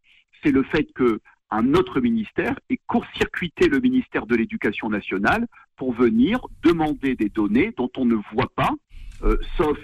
c'est 0.43 0.53
le 0.53 0.63
fait 0.63 0.93
que 0.95 1.21
un 1.51 1.75
autre 1.75 2.01
ministère 2.01 2.55
ait 2.71 2.79
court-circuité 2.87 3.69
le 3.69 3.81
ministère 3.81 4.27
de 4.27 4.37
l'Éducation 4.37 4.89
nationale 4.89 5.47
pour 5.81 5.95
venir 5.95 6.41
demander 6.63 7.17
des 7.17 7.31
données 7.31 7.73
dont 7.75 7.91
on 7.97 8.05
ne 8.05 8.17
voit 8.35 8.53
pas, 8.55 8.69
sauf 9.57 9.79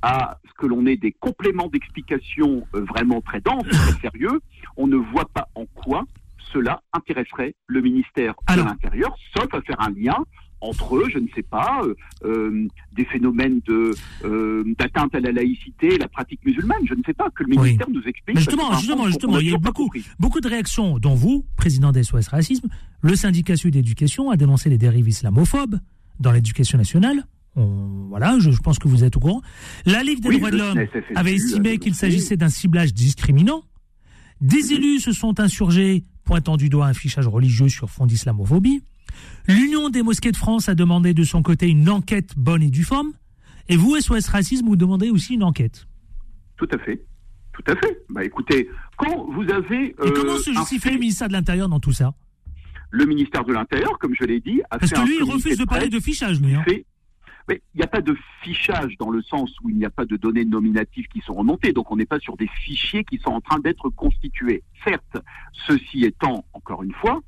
à 0.00 0.38
ce 0.46 0.52
que 0.54 0.66
l'on 0.66 0.86
ait 0.86 0.96
des 0.96 1.10
compléments 1.10 1.66
d'explication 1.66 2.64
vraiment 2.72 3.20
très 3.20 3.40
denses, 3.40 3.66
très 3.66 4.00
sérieux, 4.00 4.40
on 4.76 4.86
ne 4.86 4.94
voit 4.94 5.28
pas 5.34 5.48
en 5.56 5.66
quoi 5.66 6.04
cela 6.52 6.82
intéresserait 6.92 7.56
le 7.66 7.80
ministère 7.80 8.34
de 8.48 8.62
l'Intérieur, 8.62 9.12
sauf 9.36 9.52
à 9.52 9.60
faire 9.62 9.80
un 9.80 9.90
lien 9.90 10.24
entre 10.60 10.96
eux, 10.96 11.04
je 11.12 11.18
ne 11.18 11.26
sais 11.34 11.42
pas, 11.42 11.82
des 12.22 13.04
phénomènes 13.06 13.60
de 13.66 13.94
d'atteinte 14.78 15.14
à 15.14 15.20
la 15.20 15.32
laïcité, 15.32 15.96
la 15.98 16.08
pratique 16.08 16.40
musulmane, 16.44 16.82
je 16.86 16.94
ne 16.94 17.02
sais 17.04 17.14
pas, 17.14 17.30
que 17.30 17.44
le 17.44 17.50
ministère 17.50 17.88
nous 17.90 18.02
explique. 18.02 18.34
Mais 18.34 18.40
justement, 18.40 18.72
justement, 18.74 19.06
justement, 19.06 19.38
il 19.38 19.48
y 19.48 19.52
a 19.52 19.56
eu 19.56 19.58
beaucoup, 19.58 19.90
beaucoup 20.18 20.40
de 20.40 20.48
réactions, 20.48 20.98
dont 20.98 21.14
vous, 21.14 21.44
président 21.56 21.92
des 21.92 22.02
SOS 22.02 22.28
Racisme, 22.28 22.68
le 23.02 23.16
syndicat 23.16 23.56
Sud 23.56 23.76
Éducation 23.76 24.30
a 24.30 24.36
dénoncé 24.36 24.68
les 24.68 24.78
dérives 24.78 25.08
islamophobes 25.08 25.78
dans 26.18 26.32
l'éducation 26.32 26.78
nationale. 26.78 27.24
voilà, 27.54 28.38
je, 28.38 28.50
pense 28.60 28.78
que 28.78 28.88
vous 28.88 29.04
êtes 29.04 29.16
au 29.16 29.20
courant. 29.20 29.42
La 29.86 30.02
Ligue 30.02 30.20
des 30.20 30.36
droits 30.38 30.50
de 30.50 30.58
l'homme 30.58 30.86
avait 31.14 31.34
estimé 31.34 31.78
qu'il 31.78 31.94
s'agissait 31.94 32.36
d'un 32.36 32.48
ciblage 32.48 32.94
discriminant. 32.94 33.64
Des 34.40 34.72
élus 34.72 35.00
se 35.00 35.12
sont 35.12 35.40
insurgés, 35.40 36.04
pointant 36.24 36.56
du 36.56 36.68
doigt 36.68 36.86
un 36.86 36.94
fichage 36.94 37.26
religieux 37.26 37.68
sur 37.68 37.90
fond 37.90 38.06
d'islamophobie. 38.06 38.82
L'Union 39.48 39.88
des 39.88 40.02
mosquées 40.02 40.32
de 40.32 40.36
France 40.36 40.68
a 40.68 40.74
demandé 40.74 41.14
de 41.14 41.24
son 41.24 41.42
côté 41.42 41.68
une 41.68 41.88
enquête 41.88 42.36
bonne 42.36 42.62
et 42.62 42.70
due 42.70 42.84
forme. 42.84 43.12
Et 43.68 43.76
vous, 43.76 43.96
SOS 44.00 44.28
Racisme, 44.28 44.66
vous 44.66 44.76
demandez 44.76 45.10
aussi 45.10 45.34
une 45.34 45.42
enquête. 45.42 45.86
Tout 46.56 46.68
à 46.72 46.78
fait. 46.78 47.04
Tout 47.52 47.64
à 47.72 47.76
fait. 47.76 48.02
Bah 48.08 48.24
écoutez, 48.24 48.68
quand 48.96 49.26
vous 49.32 49.50
avez. 49.50 49.88
et 49.88 50.12
comment 50.14 50.36
se 50.36 50.50
euh, 50.50 50.54
justifie 50.54 50.90
le 50.90 50.98
ministère 50.98 51.28
de 51.28 51.32
l'Intérieur 51.32 51.68
dans 51.68 51.80
tout 51.80 51.92
ça? 51.92 52.14
Le 52.90 53.04
ministère 53.06 53.44
de 53.44 53.52
l'Intérieur, 53.52 53.98
comme 53.98 54.14
je 54.18 54.24
l'ai 54.24 54.40
dit, 54.40 54.60
a 54.70 54.78
Parce 54.78 54.92
que 54.92 55.00
lui, 55.06 55.16
il 55.16 55.22
refuse 55.22 55.58
de, 55.58 55.64
parler 55.64 55.88
de 55.88 56.00
fichage, 56.00 56.40
lui. 56.40 56.54
Hein. 56.54 56.64
Mais 57.48 57.62
il 57.74 57.78
n'y 57.78 57.82
a 57.82 57.88
pas 57.88 58.00
de 58.00 58.16
fichage 58.42 58.96
dans 58.98 59.10
le 59.10 59.22
sens 59.22 59.50
où 59.62 59.70
il 59.70 59.76
n'y 59.76 59.84
a 59.84 59.90
pas 59.90 60.04
de 60.04 60.16
données 60.16 60.44
nominatives 60.44 61.06
qui 61.08 61.20
sont 61.20 61.34
remontées, 61.34 61.72
donc 61.72 61.90
on 61.90 61.96
n'est 61.96 62.06
pas 62.06 62.20
sur 62.20 62.36
des 62.36 62.48
fichiers 62.48 63.04
qui 63.04 63.18
sont 63.18 63.30
en 63.30 63.40
train 63.40 63.58
d'être 63.58 63.88
constitués. 63.90 64.62
Certes, 64.84 65.18
ceci 65.66 66.04
étant, 66.04 66.44
encore 66.52 66.82
une 66.82 66.92
fois, 66.94 67.20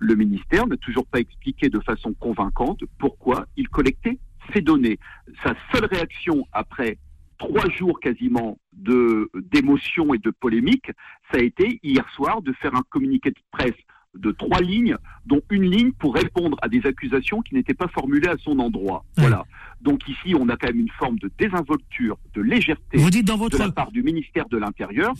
le 0.00 0.14
ministère 0.16 0.66
n'a 0.66 0.76
toujours 0.78 1.06
pas 1.06 1.20
expliqué 1.20 1.68
de 1.68 1.78
façon 1.80 2.14
convaincante 2.14 2.82
pourquoi 2.98 3.46
il 3.56 3.68
collectait 3.68 4.18
ces 4.52 4.62
données. 4.62 4.98
Sa 5.44 5.54
seule 5.72 5.84
réaction 5.84 6.46
après 6.52 6.98
trois 7.38 7.68
jours 7.70 8.00
quasiment 8.00 8.58
d'émotion 8.72 10.14
et 10.14 10.18
de 10.18 10.30
polémique, 10.30 10.90
ça 11.30 11.38
a 11.38 11.42
été 11.42 11.78
hier 11.82 12.08
soir 12.14 12.42
de 12.42 12.52
faire 12.54 12.74
un 12.74 12.82
communiqué 12.88 13.30
de 13.30 13.40
presse 13.50 13.76
de 14.18 14.32
trois 14.32 14.60
lignes, 14.60 14.96
dont 15.26 15.40
une 15.50 15.70
ligne 15.70 15.92
pour 15.92 16.14
répondre 16.14 16.56
à 16.62 16.68
des 16.68 16.84
accusations 16.84 17.42
qui 17.42 17.54
n'étaient 17.54 17.74
pas 17.74 17.88
formulées 17.88 18.28
à 18.28 18.36
son 18.38 18.58
endroit. 18.58 19.04
Voilà. 19.16 19.44
Donc 19.80 20.08
ici, 20.08 20.34
on 20.34 20.48
a 20.48 20.56
quand 20.56 20.68
même 20.68 20.80
une 20.80 20.90
forme 20.98 21.18
de 21.18 21.30
désinvolture, 21.38 22.18
de 22.34 22.42
légèreté 22.42 22.98
Vous 22.98 23.10
dites 23.10 23.26
dans 23.26 23.36
votre... 23.36 23.58
de 23.58 23.62
la 23.62 23.70
part 23.70 23.92
du 23.92 24.02
ministère 24.02 24.48
de 24.48 24.58
l'Intérieur 24.58 25.14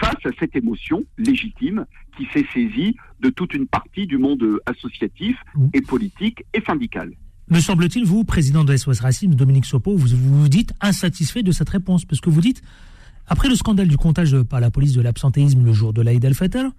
face 0.00 0.26
à 0.26 0.30
cette 0.38 0.56
émotion 0.56 1.04
légitime 1.16 1.86
qui 2.16 2.26
s'est 2.32 2.46
saisie 2.52 2.96
de 3.20 3.30
toute 3.30 3.54
une 3.54 3.66
partie 3.66 4.06
du 4.06 4.18
monde 4.18 4.44
associatif 4.66 5.36
et 5.72 5.80
politique 5.80 6.44
et 6.52 6.60
syndical. 6.62 7.12
Me 7.48 7.60
semble-t-il, 7.60 8.04
vous, 8.04 8.24
président 8.24 8.64
de 8.64 8.76
SOS 8.76 9.00
Racisme, 9.00 9.34
Dominique 9.34 9.64
Sopo, 9.64 9.96
vous 9.96 10.08
vous 10.08 10.48
dites 10.48 10.72
insatisfait 10.80 11.42
de 11.42 11.52
cette 11.52 11.68
réponse, 11.68 12.04
parce 12.04 12.20
que 12.20 12.30
vous 12.30 12.40
dites, 12.40 12.62
après 13.26 13.48
le 13.48 13.54
scandale 13.54 13.88
du 13.88 13.96
comptage 13.96 14.40
par 14.42 14.60
la 14.60 14.70
police 14.70 14.92
de 14.92 15.00
l'absentéisme 15.00 15.64
le 15.64 15.72
jour 15.72 15.92
de 15.92 16.02
l'Aïd 16.02 16.24
el-Fitr, 16.24 16.70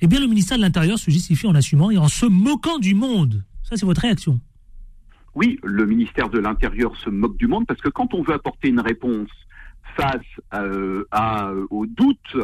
eh 0.00 0.06
bien, 0.06 0.20
le 0.20 0.26
ministère 0.26 0.56
de 0.56 0.62
l'Intérieur 0.62 0.98
se 0.98 1.10
justifie 1.10 1.46
en 1.46 1.54
assumant 1.54 1.90
et 1.90 1.98
en 1.98 2.08
se 2.08 2.26
moquant 2.26 2.78
du 2.78 2.94
monde. 2.94 3.44
Ça, 3.62 3.76
c'est 3.76 3.86
votre 3.86 4.00
réaction. 4.00 4.40
Oui, 5.34 5.58
le 5.62 5.86
ministère 5.86 6.28
de 6.28 6.38
l'Intérieur 6.38 6.96
se 6.96 7.10
moque 7.10 7.36
du 7.36 7.46
monde 7.46 7.66
parce 7.66 7.80
que 7.80 7.88
quand 7.88 8.14
on 8.14 8.22
veut 8.22 8.34
apporter 8.34 8.68
une 8.68 8.80
réponse 8.80 9.28
face 9.96 10.20
euh, 10.54 11.04
à, 11.10 11.52
au 11.70 11.86
doute 11.86 12.36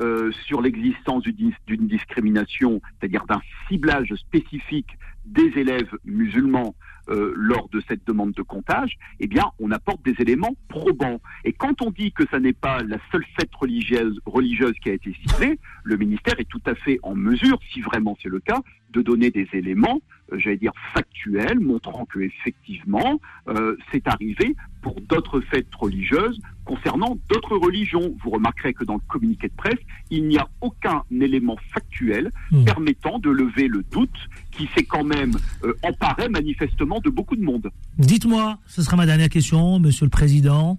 euh, 0.00 0.30
sur 0.46 0.60
l'existence 0.60 1.22
d'une 1.24 1.86
discrimination, 1.86 2.80
c'est-à-dire 2.98 3.24
d'un 3.26 3.40
ciblage 3.68 4.14
spécifique 4.14 4.90
des 5.24 5.52
élèves 5.56 5.90
musulmans 6.04 6.74
euh, 7.08 7.32
lors 7.36 7.68
de 7.68 7.80
cette 7.86 8.04
demande 8.06 8.32
de 8.32 8.42
comptage, 8.42 8.98
eh 9.20 9.28
bien, 9.28 9.44
on 9.60 9.70
apporte 9.70 10.04
des 10.04 10.14
éléments 10.18 10.56
probants. 10.68 11.20
Et 11.44 11.52
quand 11.52 11.80
on 11.80 11.90
dit 11.90 12.10
que 12.10 12.24
ça 12.30 12.40
n'est 12.40 12.52
pas 12.52 12.82
la 12.82 12.98
seule 13.12 13.24
fête 13.38 13.54
religieuse, 13.54 14.74
qui 14.82 14.90
a 14.90 14.92
été 14.92 15.14
ciblée, 15.22 15.60
le 15.84 15.96
ministère 15.96 16.34
est 16.40 16.48
tout 16.48 16.62
à 16.66 16.74
fait 16.74 16.98
en 17.04 17.14
mesure, 17.14 17.60
si 17.72 17.80
vraiment 17.80 18.16
c'est 18.20 18.28
le 18.28 18.40
cas, 18.40 18.60
de 18.90 19.02
donner 19.02 19.30
des 19.30 19.48
éléments, 19.52 20.00
euh, 20.32 20.38
j'allais 20.38 20.56
dire 20.56 20.72
factuels, 20.94 21.60
montrant 21.60 22.06
que 22.06 22.18
effectivement 22.18 23.20
euh, 23.48 23.76
c'est 23.92 24.08
arrivé 24.08 24.56
pour 24.82 25.00
d'autres 25.00 25.40
fêtes 25.40 25.72
religieuses 25.74 26.40
concernant 26.66 27.16
d'autres 27.30 27.56
religions. 27.56 28.14
Vous 28.22 28.30
remarquerez 28.30 28.74
que 28.74 28.84
dans 28.84 28.94
le 28.94 29.00
communiqué 29.08 29.48
de 29.48 29.54
presse, 29.54 29.78
il 30.10 30.26
n'y 30.28 30.36
a 30.36 30.46
aucun 30.60 31.02
élément 31.10 31.56
factuel 31.72 32.30
hmm. 32.50 32.64
permettant 32.64 33.18
de 33.18 33.30
lever 33.30 33.68
le 33.68 33.82
doute 33.90 34.10
qui 34.50 34.68
s'est 34.74 34.84
quand 34.84 35.04
même 35.04 35.32
euh, 35.64 35.72
emparé 35.82 36.28
manifestement 36.28 37.00
de 37.00 37.08
beaucoup 37.08 37.36
de 37.36 37.42
monde. 37.42 37.70
Dites-moi, 37.98 38.58
ce 38.66 38.82
sera 38.82 38.96
ma 38.96 39.06
dernière 39.06 39.30
question, 39.30 39.78
Monsieur 39.78 40.04
le 40.04 40.10
Président. 40.10 40.78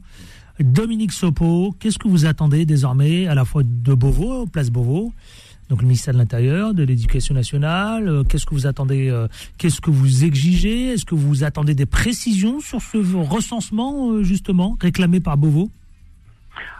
Dominique 0.60 1.12
Sopo, 1.12 1.76
qu'est-ce 1.80 2.00
que 2.00 2.08
vous 2.08 2.26
attendez 2.26 2.66
désormais 2.66 3.28
à 3.28 3.36
la 3.36 3.46
fois 3.46 3.62
de 3.64 3.94
Beauvau, 3.94 4.48
place 4.48 4.72
Beauvau, 4.72 5.14
donc 5.70 5.82
le 5.82 5.88
ministère 5.88 6.14
de 6.14 6.20
l'Intérieur, 6.20 6.74
de 6.74 6.84
l'Éducation 6.84 7.36
nationale. 7.36 8.08
Euh, 8.08 8.24
qu'est-ce 8.24 8.46
que 8.46 8.54
vous 8.54 8.68
attendez 8.68 9.10
euh, 9.10 9.28
Qu'est-ce 9.58 9.82
que 9.82 9.92
vous 9.92 10.24
exigez? 10.24 10.94
Est-ce 10.94 11.06
que 11.06 11.16
vous 11.16 11.44
attendez 11.44 11.76
des 11.76 11.86
précisions 11.86 12.60
sur 12.60 12.82
ce 12.82 12.98
recensement 12.98 14.12
euh, 14.12 14.24
justement 14.24 14.78
réclamé 14.80 15.20
par 15.20 15.38
Beauvau? 15.38 15.70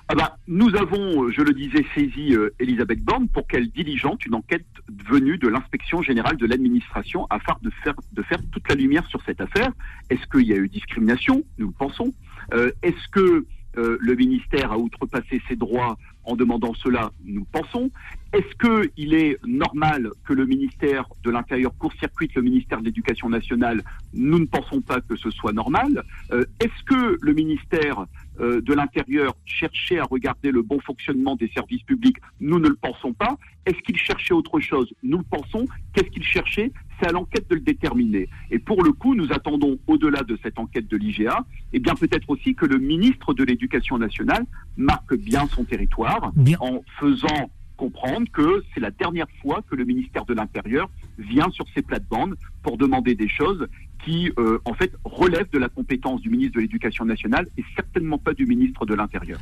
Ah 0.10 0.16
bah, 0.16 0.38
nous 0.48 0.74
avons, 0.78 1.30
je 1.32 1.42
le 1.42 1.54
disais, 1.54 1.86
saisi 1.94 2.34
Elisabeth 2.60 3.04
Borne 3.04 3.28
pour 3.28 3.46
qu'elle 3.46 3.70
diligente 3.70 4.26
une 4.26 4.36
enquête 4.36 4.66
venue 5.10 5.38
de 5.38 5.50
l'inspection 5.50 6.02
générale 6.02 6.38
de 6.38 6.46
l'administration 6.46 7.28
afin 7.30 7.58
de 7.62 7.70
faire, 7.84 7.94
de 8.14 8.22
faire 8.24 8.40
toute 8.54 8.70
la 8.70 8.76
lumière 8.76 9.06
sur 9.08 9.22
cette 9.26 9.42
affaire. 9.42 9.70
Est-ce 10.10 10.26
qu'il 10.28 10.48
y 10.48 10.54
a 10.54 10.56
eu 10.56 10.70
discrimination? 10.70 11.44
Nous 11.58 11.68
le 11.68 11.74
pensons. 11.74 12.14
Est-ce 12.54 13.08
que 13.12 13.46
le 13.76 14.16
ministère 14.16 14.72
a 14.72 14.78
outrepassé 14.78 15.42
ses 15.50 15.58
droits 15.58 15.98
en 16.28 16.36
demandant 16.36 16.74
cela, 16.76 17.12
nous 17.24 17.46
pensons. 17.46 17.90
Est-ce 18.34 18.92
qu'il 18.94 19.14
est 19.14 19.38
normal 19.46 20.12
que 20.26 20.34
le 20.34 20.46
ministère 20.46 21.06
de 21.24 21.32
l'Intérieur 21.32 21.76
court-circuite 21.78 22.36
le 22.36 22.42
ministère 22.42 22.80
de 22.82 22.86
l'Éducation 22.86 23.30
nationale? 23.30 23.82
Nous 24.14 24.38
ne 24.38 24.46
pensons 24.46 24.82
pas 24.82 25.00
que 25.00 25.16
ce 25.16 25.32
soit 25.32 25.54
normal. 25.54 26.04
Euh, 26.32 26.44
est-ce 26.60 26.84
que 26.84 27.18
le 27.22 27.34
ministère 27.34 28.06
euh, 28.40 28.62
de 28.62 28.74
l'Intérieur 28.74 29.36
cherchait 29.46 30.00
à 30.00 30.04
regarder 30.04 30.52
le 30.52 30.62
bon 30.62 30.80
fonctionnement 30.82 31.38
des 31.38 31.48
services 31.48 31.84
publics? 31.84 32.18
Nous 32.42 32.60
ne 32.60 32.68
le 32.68 32.76
pensons 32.76 33.14
pas. 33.14 33.38
Est-ce 33.66 33.80
qu'il 33.80 33.98
cherchait 33.98 34.34
autre 34.34 34.60
chose? 34.60 34.94
Nous 35.04 35.20
le 35.20 35.24
pensons. 35.24 35.66
Qu'est-ce 35.94 36.10
qu'il 36.10 36.24
cherchait? 36.24 36.72
C'est 37.00 37.08
à 37.08 37.12
l'enquête 37.12 37.50
de 37.50 37.56
le 37.56 37.62
déterminer. 37.62 38.30
Et 38.52 38.60
pour 38.60 38.84
le 38.84 38.92
coup, 38.92 39.16
nous 39.16 39.32
attendons, 39.32 39.78
au-delà 39.88 40.24
de 40.24 40.38
cette 40.44 40.60
enquête 40.60 40.88
de 40.88 40.98
l'IGA, 40.98 41.46
et 41.74 41.78
eh 41.78 41.80
bien 41.80 41.96
peut-être 41.96 42.30
aussi 42.30 42.56
que 42.56 42.66
le 42.66 42.78
ministre 42.78 43.34
de 43.34 43.44
l'Éducation 43.44 43.98
nationale 43.98 44.46
marque 44.78 45.16
bien 45.16 45.48
son 45.48 45.64
territoire 45.64 46.32
en 46.60 46.84
faisant 47.00 47.50
comprendre 47.76 48.28
que 48.34 48.64
c'est 48.74 48.80
la 48.80 48.92
dernière 48.92 49.28
fois 49.42 49.64
que 49.70 49.76
le 49.76 49.86
ministère 49.86 50.26
de 50.26 50.34
l'Intérieur 50.34 50.90
vient 51.20 51.50
sur 51.52 51.66
ces 51.76 51.84
plates-bandes 51.84 52.36
pour 52.64 52.78
demander 52.78 53.16
des 53.16 53.30
choses 53.30 53.68
qui, 54.04 54.32
euh, 54.38 54.60
en 54.66 54.74
fait, 54.74 54.92
relèvent 55.04 55.50
de 55.52 55.60
la 55.60 55.70
compétence 55.70 56.22
du 56.22 56.30
ministre 56.30 56.56
de 56.56 56.62
l'Éducation 56.62 57.06
nationale 57.06 57.48
et 57.58 57.64
certainement 57.76 58.18
pas 58.18 58.34
du 58.34 58.46
ministre 58.46 58.86
de 58.86 58.96
l'Intérieur. 58.96 59.40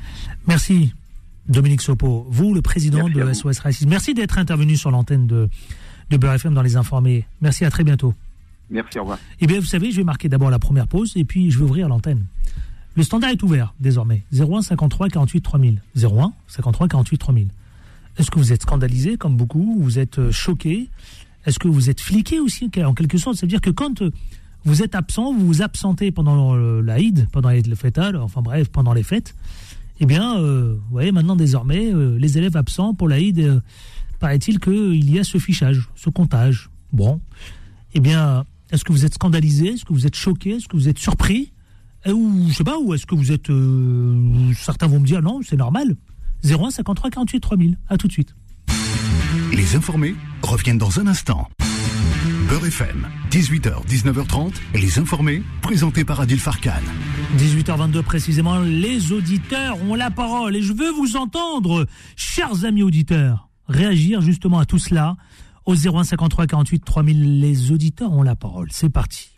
Merci, 0.48 0.94
Dominique 1.48 1.82
Sopo. 1.82 2.26
Vous, 2.30 2.54
le 2.54 2.62
président 2.62 3.10
de 3.10 3.34
SOS 3.34 3.60
Racisme. 3.60 3.90
Merci 3.90 4.14
d'être 4.14 4.38
intervenu 4.38 4.76
sur 4.76 4.92
l'antenne 4.92 5.28
de 5.28 5.50
de 6.10 6.18
Beurre 6.18 6.34
FM 6.34 6.54
dans 6.54 6.62
les 6.62 6.76
informés. 6.76 7.26
Merci, 7.42 7.66
à 7.66 7.70
très 7.70 7.84
bientôt. 7.84 8.14
Merci, 8.70 9.00
au 9.00 9.02
revoir. 9.02 9.20
Eh 9.40 9.48
bien, 9.48 9.60
vous 9.60 9.66
savez, 9.66 9.92
je 9.92 9.98
vais 9.98 10.04
marquer 10.04 10.30
d'abord 10.30 10.50
la 10.50 10.60
première 10.60 10.88
pause 10.88 11.14
et 11.16 11.24
puis 11.24 11.52
je 11.52 11.60
vais 11.60 11.66
ouvrir 11.66 11.88
l'antenne. 11.88 12.26
Le 12.96 13.04
standard 13.04 13.32
est 13.32 13.44
ouvert 13.44 13.74
désormais. 13.80 14.24
01 14.34 14.62
53 14.62 15.10
48 15.10 15.42
3000. 15.42 15.82
01 16.02 16.34
53 16.48 16.88
48 16.88 17.18
3000. 17.18 17.48
Est-ce 18.18 18.32
que 18.32 18.40
vous 18.40 18.54
êtes 18.54 18.62
scandalisé 18.62 19.18
comme 19.18 19.36
beaucoup 19.36 19.78
Vous 19.80 20.00
êtes 20.00 20.20
euh, 20.20 20.32
choqué? 20.32 20.90
Est-ce 21.46 21.60
que 21.60 21.68
vous 21.68 21.90
êtes 21.90 22.00
fliqué 22.00 22.40
aussi? 22.40 22.72
En 22.84 22.94
quelque 22.94 23.18
sorte 23.18 23.36
C'est-à-dire 23.36 23.62
que 23.62 23.70
quand 23.70 24.02
euh, 24.02 24.12
vous 24.64 24.82
êtes 24.82 24.96
absent, 24.96 25.34
vous 25.34 25.46
vous 25.46 25.62
absentez 25.62 26.12
pendant 26.12 26.56
l'Aïd, 26.56 27.28
pendant 27.32 27.50
les 27.50 27.62
fêtes, 27.76 28.00
enfin 28.00 28.42
bref, 28.42 28.70
pendant 28.70 28.94
les 28.94 29.04
fêtes, 29.04 29.36
eh 30.00 30.08
bien, 30.08 30.40
euh, 30.40 30.74
vous 30.74 30.92
voyez, 30.92 31.12
maintenant 31.12 31.36
désormais, 31.36 31.92
les 31.94 32.40
élèves 32.40 32.58
absents 32.58 32.96
pour 32.96 33.08
l'Aïd 33.08 33.62
paraît-il 34.26 34.60
qu'il 34.60 35.12
y 35.12 35.20
a 35.20 35.24
ce 35.24 35.38
fichage, 35.38 35.88
ce 35.94 36.10
comptage. 36.10 36.72
Bon, 36.92 37.22
eh 37.94 38.00
bien, 38.00 38.44
est-ce 38.72 38.84
que 38.84 38.92
vous 38.92 39.06
êtes 39.06 39.14
scandalisé? 39.14 39.68
Est-ce 39.68 39.86
que 39.86 39.94
vous 39.94 40.08
êtes 40.08 40.16
choqué? 40.16 40.56
Est-ce 40.56 40.68
que 40.68 40.76
vous 40.76 40.90
êtes 40.90 40.98
surpris? 40.98 41.54
Ou, 42.08 42.48
je 42.50 42.54
sais 42.56 42.64
pas, 42.64 42.80
ou 42.80 42.96
est-ce 42.96 43.06
que 43.06 43.14
vous 43.14 43.32
êtes... 43.32 43.52
Euh, 43.52 44.52
certains 44.58 44.88
vont 44.88 45.00
me 45.00 45.06
dire, 45.06 45.22
non, 45.22 45.42
c'est 45.48 45.58
normal. 45.58 45.96
01 46.44 46.72
53 46.72 47.12
48 47.12 47.40
3000. 47.40 47.78
À 47.88 47.98
tout 47.98 48.08
de 48.08 48.14
suite. 48.14 48.34
Les 49.54 49.76
informés 49.76 50.16
reviennent 50.42 50.80
dans 50.80 51.00
un 51.00 51.06
instant. 51.06 51.48
Beurre 52.50 52.66
FM, 52.66 53.08
18h, 53.30 53.86
19h30, 53.86 54.54
les 54.74 54.98
informés, 54.98 55.44
présentés 55.62 56.04
par 56.04 56.20
Adil 56.20 56.40
Farkan. 56.40 56.82
18h22 57.38 58.02
précisément, 58.02 58.58
les 58.58 59.12
auditeurs 59.12 59.80
ont 59.84 59.94
la 59.94 60.10
parole 60.10 60.56
et 60.56 60.64
je 60.64 60.74
veux 60.74 60.90
vous 60.90 61.16
entendre, 61.16 61.86
chers 62.16 62.66
amis 62.66 62.82
auditeurs 62.82 63.50
réagir 63.68 64.22
justement 64.22 64.60
à 64.60 64.66
tout 64.66 64.80
cela 64.80 65.16
au 65.66 65.76
0153 65.76 66.48
48 66.48 66.84
3000. 66.86 67.40
Les 67.40 67.72
auditeurs 67.72 68.12
ont 68.12 68.24
la 68.24 68.36
parole. 68.36 68.68
C'est 68.72 68.90
parti. 68.90 69.30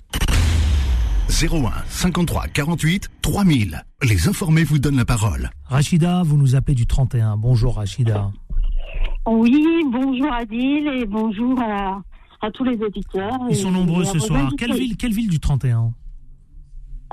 01 1.30 1.72
53 1.88 2.48
48 2.48 3.10
3000. 3.22 3.84
Les 4.04 4.28
informés 4.28 4.64
vous 4.64 4.80
donnent 4.80 4.96
la 4.98 5.06
parole. 5.06 5.50
Rachida, 5.66 6.24
vous 6.24 6.38
nous 6.38 6.56
appelez 6.56 6.76
du 6.76 6.86
31. 6.88 7.38
Bonjour 7.38 7.76
Rachida. 7.76 8.32
Oui, 9.28 9.84
bonjour 9.92 10.32
Adil 10.34 10.88
et 10.88 11.06
bonjour 11.06 11.60
à, 11.62 12.02
à 12.42 12.52
tous 12.52 12.64
les 12.64 12.78
auditeurs. 12.82 13.38
Ils 13.50 13.58
sont 13.58 13.72
nombreux 13.72 14.06
ce 14.06 14.20
soir. 14.20 14.52
Quelle 14.58 14.74
ville, 14.74 14.96
quelle 14.96 15.12
ville 15.14 15.30
du 15.30 15.40
31 15.40 15.94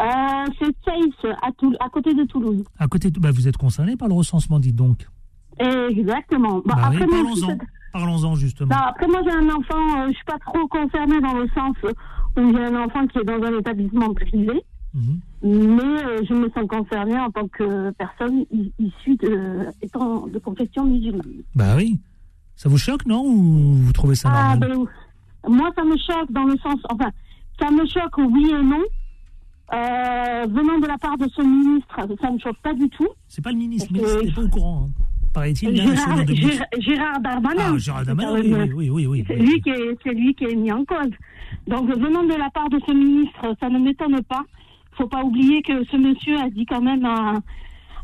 Euh, 0.00 0.04
C'est 0.60 0.74
Saïs, 0.84 1.34
à, 1.42 1.88
côté 1.88 2.14
de 2.14 2.22
Toulouse. 2.24 2.62
À 2.78 2.86
côté 2.86 3.10
de... 3.10 3.18
bah, 3.18 3.32
Vous 3.32 3.48
êtes 3.48 3.56
concerné 3.56 3.96
par 3.96 4.06
le 4.06 4.14
recensement, 4.14 4.60
dites 4.60 4.76
donc. 4.76 5.08
Exactement. 5.58 6.58
Bah, 6.64 6.74
Bah 6.76 6.82
après, 6.86 7.06
parlons-en. 7.06 7.58
Parlons-en 7.92 8.34
justement. 8.34 8.68
bah, 8.68 8.86
après, 8.88 9.06
moi, 9.06 9.20
j'ai 9.24 9.30
un 9.32 9.48
enfant, 9.50 10.00
euh, 10.02 10.08
je 10.08 10.14
suis 10.14 10.24
pas 10.24 10.38
trop 10.46 10.66
concernée 10.68 11.20
dans 11.20 11.34
le 11.34 11.48
sens 11.54 11.76
où 12.36 12.56
j'ai 12.56 12.64
un 12.64 12.82
enfant 12.84 13.06
qui 13.06 13.18
est 13.18 13.24
dans 13.24 13.40
un 13.42 13.58
établissement 13.58 14.12
privé, 14.14 14.64
Mhm. 14.94 15.20
mais 15.42 16.02
euh, 16.04 16.22
je 16.28 16.34
me 16.34 16.50
sens 16.50 16.66
concernée 16.68 17.18
en 17.18 17.30
tant 17.30 17.46
que 17.48 17.90
personne 17.92 18.44
issue 18.80 19.16
de, 19.16 19.66
étant 19.82 20.26
de 20.26 20.38
confession 20.40 20.84
musulmane. 20.84 21.42
Bah 21.54 21.74
oui. 21.76 21.98
Ça 22.56 22.68
vous 22.68 22.78
choque, 22.78 23.04
non 23.06 23.24
Ou 23.24 23.74
vous 23.74 23.92
trouvez 23.92 24.14
ça 24.16 24.28
Ah, 24.32 24.56
normal 24.56 24.86
ben, 25.44 25.52
moi, 25.52 25.70
ça 25.76 25.84
me 25.84 25.96
choque 25.96 26.30
dans 26.32 26.44
le 26.44 26.56
sens, 26.58 26.80
enfin, 26.90 27.10
ça 27.60 27.70
me 27.70 27.84
choque 27.86 28.16
oui 28.18 28.50
et 28.50 28.62
non. 28.64 28.82
Euh, 29.72 30.46
venant 30.48 30.78
de 30.78 30.86
la 30.86 30.98
part 30.98 31.16
de 31.16 31.26
ce 31.34 31.42
ministre, 31.42 31.94
ça 32.20 32.28
ne 32.28 32.34
me 32.34 32.38
choque 32.38 32.56
pas 32.62 32.74
du 32.74 32.88
tout. 32.90 33.08
C'est 33.28 33.42
pas 33.42 33.50
le 33.50 33.56
ministre, 33.58 33.88
mais 33.92 34.00
il 34.22 34.26
n'est 34.28 34.32
pas 34.32 34.42
au 34.42 34.48
courant. 34.48 34.88
hein. 34.88 35.03
Paraît-il, 35.34 35.70
il 35.70 36.82
Gérard, 36.82 37.20
Darmanin. 37.20 37.72
Ah, 37.74 37.78
Gérard 37.78 38.00
c'est 38.00 38.06
Darmanin, 38.06 38.28
quand 38.36 38.40
oui, 38.40 38.50
même- 38.50 38.72
oui, 38.74 38.88
oui, 38.88 38.90
oui, 38.90 39.06
oui. 39.06 39.24
C'est 39.26 39.36
oui. 39.38 39.46
lui 39.46 39.60
qui 39.60 39.70
est, 39.70 39.98
c'est 40.02 40.14
lui 40.14 40.34
qui 40.34 40.44
est 40.44 40.54
mis 40.54 40.72
en 40.72 40.84
cause. 40.84 41.10
Donc, 41.66 41.88
venant 41.90 42.22
de 42.22 42.34
la 42.38 42.50
part 42.50 42.68
de 42.70 42.78
ce 42.86 42.92
ministre, 42.92 43.54
ça 43.60 43.68
ne 43.68 43.78
m'étonne 43.78 44.20
pas. 44.22 44.42
Faut 44.96 45.08
pas 45.08 45.22
oublier 45.24 45.60
que 45.62 45.84
ce 45.90 45.96
monsieur 45.96 46.38
a 46.38 46.48
dit 46.50 46.64
quand 46.66 46.80
même 46.80 47.04
à, 47.04 47.34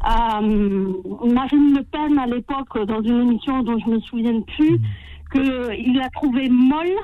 à, 0.03 0.39
hum, 0.41 0.97
Marine 1.33 1.77
Le 1.77 1.83
Pen 1.85 2.19
à 2.19 2.27
l'époque 2.27 2.85
dans 2.87 3.01
une 3.03 3.21
émission 3.29 3.63
dont 3.63 3.79
je 3.79 3.91
me 3.91 4.01
souviens 4.01 4.41
plus 4.57 4.79
Mm. 4.79 4.81
qu'il 5.33 5.95
l'a 5.97 6.09
trouvé 6.11 6.49
molle 6.49 6.97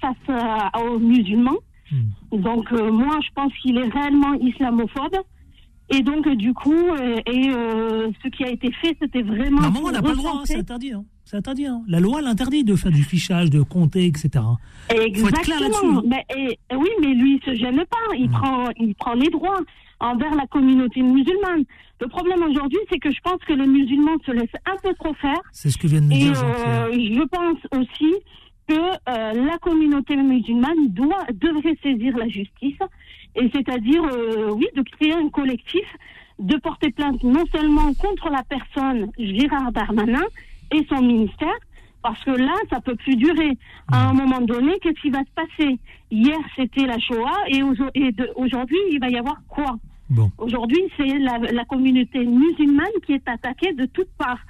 face 0.00 0.14
à- 0.28 0.70
aux 0.84 0.98
musulmans. 1.00 1.58
Mm. 1.90 2.38
Donc 2.38 2.70
euh, 2.72 2.92
moi, 2.92 3.18
je 3.24 3.28
pense 3.34 3.52
qu'il 3.62 3.76
est 3.78 3.88
réellement 3.88 4.34
islamophobe. 4.34 5.16
Et 5.90 6.00
donc, 6.00 6.26
euh, 6.26 6.34
du 6.36 6.54
coup, 6.54 6.72
euh, 6.72 7.16
et 7.26 7.50
euh, 7.50 8.10
ce 8.22 8.28
qui 8.28 8.44
a 8.44 8.50
été 8.50 8.70
fait, 8.80 8.96
c'était 9.00 9.22
vraiment. 9.22 9.60
Normalement, 9.60 9.88
on 9.88 9.92
n'a 9.92 10.02
pas 10.02 10.10
le 10.10 10.16
droit, 10.16 10.32
hein, 10.36 10.42
c'est 10.44 10.56
interdit. 10.56 10.92
hein. 10.92 11.04
C'est 11.24 11.36
interdit. 11.36 11.66
hein. 11.66 11.82
La 11.86 12.00
loi 12.00 12.20
l'interdit 12.22 12.64
de 12.64 12.74
faire 12.76 12.90
du 12.92 13.02
fichage, 13.02 13.50
de 13.50 13.62
compter, 13.62 14.06
etc. 14.06 14.28
Faut 14.90 14.96
être 14.96 15.40
clair 15.42 15.60
là-dessus, 15.60 15.84
Exactement. 15.86 16.02
hein. 16.12 16.36
Et- 16.36 16.76
oui, 16.76 16.88
mais 17.00 17.08
lui, 17.14 17.40
il 17.40 17.44
se 17.44 17.54
gêne 17.58 17.76
pas. 17.90 18.16
Il 18.16 18.28
Mm. 18.28 18.32
prend, 18.32 18.64
il 18.78 18.94
prend 18.94 19.14
les 19.14 19.28
droits 19.28 19.60
envers 20.00 20.34
la 20.34 20.46
communauté 20.46 21.02
musulmane. 21.02 21.64
Le 22.00 22.08
problème 22.08 22.42
aujourd'hui, 22.42 22.78
c'est 22.90 22.98
que 22.98 23.10
je 23.10 23.20
pense 23.22 23.38
que 23.46 23.52
les 23.52 23.66
musulmans 23.66 24.16
se 24.26 24.32
laissent 24.32 24.48
un 24.66 24.76
peu 24.82 24.92
trop 24.94 25.14
faire. 25.14 25.40
C'est 25.52 25.70
ce 25.70 25.78
que 25.78 25.86
vient 25.86 26.00
de 26.00 26.06
nous 26.06 26.16
dire 26.16 26.32
euh, 26.42 26.90
je 26.92 27.22
pense 27.28 27.58
aussi 27.78 28.12
que 28.68 28.74
la 29.06 29.58
communauté 29.58 30.16
musulmane 30.16 30.88
doit, 30.88 31.24
devrait 31.32 31.76
saisir 31.82 32.16
la 32.16 32.28
justice, 32.28 32.78
et 33.36 33.50
c'est-à-dire, 33.52 34.02
euh, 34.04 34.50
oui, 34.50 34.66
de 34.76 34.82
créer 34.82 35.14
un 35.14 35.28
collectif, 35.28 35.86
de 36.38 36.56
porter 36.56 36.90
plainte 36.90 37.22
non 37.22 37.44
seulement 37.54 37.92
contre 37.94 38.30
la 38.30 38.42
personne 38.42 39.10
Gérard 39.18 39.72
Darmanin 39.72 40.24
et 40.72 40.84
son 40.88 41.02
ministère, 41.02 41.58
parce 42.02 42.22
que 42.24 42.32
là, 42.32 42.54
ça 42.68 42.80
peut 42.80 42.96
plus 42.96 43.16
durer. 43.16 43.56
À 43.92 44.08
un 44.08 44.12
moment 44.12 44.40
donné, 44.40 44.72
qu'est-ce 44.80 45.00
qui 45.00 45.10
va 45.10 45.20
se 45.20 45.34
passer? 45.34 45.78
Hier, 46.10 46.38
c'était 46.56 46.86
la 46.86 46.98
Shoah, 46.98 47.38
et 47.48 47.62
aujourd'hui, 47.62 48.78
il 48.90 48.98
va 48.98 49.08
y 49.08 49.16
avoir 49.16 49.40
quoi? 49.48 49.76
Bon. 50.10 50.30
Aujourd'hui, 50.38 50.82
c'est 50.96 51.18
la, 51.18 51.38
la 51.38 51.64
communauté 51.64 52.24
musulmane 52.24 52.86
qui 53.06 53.12
est 53.12 53.28
attaquée 53.28 53.72
de 53.72 53.86
toutes 53.86 54.10
parts. 54.18 54.40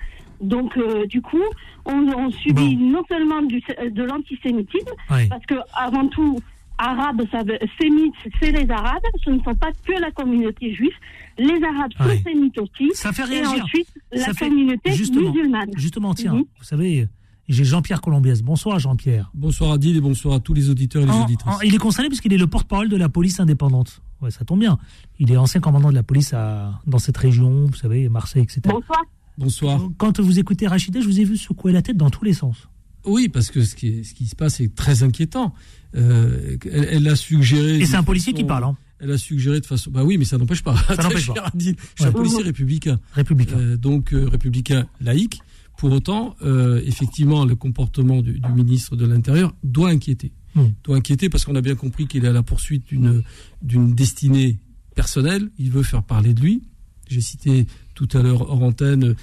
Donc, 0.41 0.77
euh, 0.77 1.07
du 1.07 1.21
coup, 1.23 1.45
on, 1.85 2.09
on 2.09 2.31
subit 2.31 2.77
non 2.77 3.03
seulement 3.09 3.43
du, 3.43 3.61
de 3.61 4.03
l'antisémitisme, 4.03 4.91
parce 5.09 5.47
que 5.47 5.55
avant 5.75 6.09
tout, 6.09 6.37
arabe, 6.79 7.23
ça 7.31 7.43
veut, 7.43 7.59
sémite, 7.81 8.15
c'est 8.41 8.51
les 8.53 8.69
arabes. 8.71 9.03
Ce 9.25 9.31
ne 9.31 9.39
sont 9.43 9.55
pas 9.55 9.71
que 9.87 9.93
la 10.01 10.11
communauté 10.11 10.75
juive. 10.75 10.93
Les 11.39 11.61
arabes 11.65 11.93
sont 11.97 12.23
sémites 12.25 12.59
aussi. 12.59 12.91
Ça 12.95 13.13
fait 13.13 13.23
Et 13.23 13.41
réagir. 13.41 13.65
ensuite, 13.65 13.89
la 14.13 14.25
Ça 14.25 14.33
fait- 14.35 14.49
communauté 14.49 14.93
justement, 14.93 15.33
musulmane. 15.33 15.71
Justement, 15.77 16.15
tiens, 16.15 16.35
Mhm. 16.35 16.45
vous 16.59 16.65
savez, 16.65 17.09
j'ai 17.49 17.65
Jean-Pierre 17.65 18.01
Colombiès. 18.01 18.43
Bonsoir 18.43 18.79
Jean-Pierre. 18.79 19.31
Bonsoir 19.35 19.73
Adil 19.73 19.97
et 19.97 20.01
bonsoir 20.01 20.35
à 20.35 20.41
tous 20.41 20.55
les 20.55 20.69
auditeurs 20.71 21.03
et 21.03 21.07
les 21.07 21.13
En- 21.13 21.25
auditrices. 21.25 21.55
en- 21.57 21.61
il 21.61 21.75
est 21.75 21.79
concerné 21.79 22.09
puisqu'il 22.09 22.33
est 22.33 22.39
le 22.39 22.47
porte-parole 22.47 22.89
de 22.89 22.97
la 22.97 23.09
police 23.09 23.41
indépendante. 23.41 24.03
Ouais, 24.21 24.31
ça 24.31 24.45
tombe 24.45 24.61
bien. 24.61 24.79
Il 25.19 25.33
est 25.33 25.37
ancien 25.37 25.61
commandant 25.61 25.91
de 25.91 25.95
la 25.97 26.03
police 26.05 26.33
à, 26.33 26.81
dans 26.87 26.99
cette 26.99 27.17
région, 27.17 27.67
vous 27.67 27.75
savez, 27.75 28.09
Marseille, 28.09 28.43
etc. 28.43 28.61
Bonsoir. 28.65 29.03
Bonsoir. 29.39 29.81
Quand 29.99 30.21
vous 30.21 30.39
écoutez 30.39 30.67
Rachida, 30.67 31.01
je 31.01 31.07
vous 31.07 31.19
ai 31.21 31.25
vu 31.25 31.37
secouer 31.37 31.73
la 31.73 31.83
tête 31.83 31.97
dans 31.97 32.11
tous 32.11 32.25
les 32.25 32.35
sens. 32.35 32.69
Oui, 33.05 33.29
parce 33.29 33.51
que 33.51 33.63
ce 33.65 33.75
qui, 33.75 33.89
est- 33.89 34.05
ce 34.05 34.15
qui 34.15 34.27
se 34.27 34.37
passe 34.37 34.61
est 34.61 34.75
très 34.75 35.03
inquiétant. 35.03 35.55
Euh, 35.97 36.57
elle, 36.71 36.89
elle 36.91 37.09
a 37.09 37.17
suggéré. 37.17 37.79
Et 37.81 37.87
c'est 37.87 37.97
un 37.97 38.03
policier 38.03 38.33
qui 38.33 38.45
parle, 38.45 38.65
hein, 38.65 38.77
Elle 39.01 39.11
a 39.11 39.19
suggéré 39.19 39.61
de 39.61 39.67
façon. 39.67 39.91
Bah 39.91 40.05
oui, 40.05 40.17
mais 40.19 40.25
ça 40.25 40.39
n'empêche 40.39 40.63
pas. 40.63 40.77
Ça 40.97 40.97
n'empêche 41.03 41.27
pas. 41.27 41.51
Je 41.59 41.65
suis 41.65 41.75
un 42.05 42.13
policier 42.13 42.43
républicain. 42.43 43.01
républicain. 43.13 43.59
Euh, 43.59 43.77
donc 43.77 44.13
euh, 44.15 44.29
républicain 44.29 44.87
laïque. 45.01 45.41
Pour 45.79 45.91
autant, 45.91 46.37
effectivement, 46.85 47.45
le 47.45 47.57
comportement 47.57 48.23
du, 48.23 48.39
du 48.39 48.53
ministre 48.53 48.95
de 48.95 49.05
l'Intérieur 49.05 49.53
doit 49.65 49.89
inquiéter. 49.91 50.31
Hmm. 50.55 50.67
Doit 50.85 50.97
inquiéter 50.97 51.29
parce 51.29 51.45
qu'on 51.45 51.57
a 51.57 51.61
bien 51.61 51.75
compris 51.75 52.07
qu'il 52.07 52.25
est 52.25 52.29
à 52.29 52.33
la 52.33 52.43
poursuite 52.45 52.87
d'une 52.87 53.23
d'une 53.63 53.93
destinée 53.95 54.59
personnelle. 54.95 55.51
Il 55.59 55.71
veut 55.71 55.83
faire 55.83 56.05
parler 56.05 56.35
de 56.35 56.41
lui. 56.41 56.63
J'ai 57.09 57.21
cité 57.23 57.67
tout 57.95 58.07
à 58.13 58.23
l'heure 58.23 58.43
hors 58.43 58.63
antenne 58.63 59.17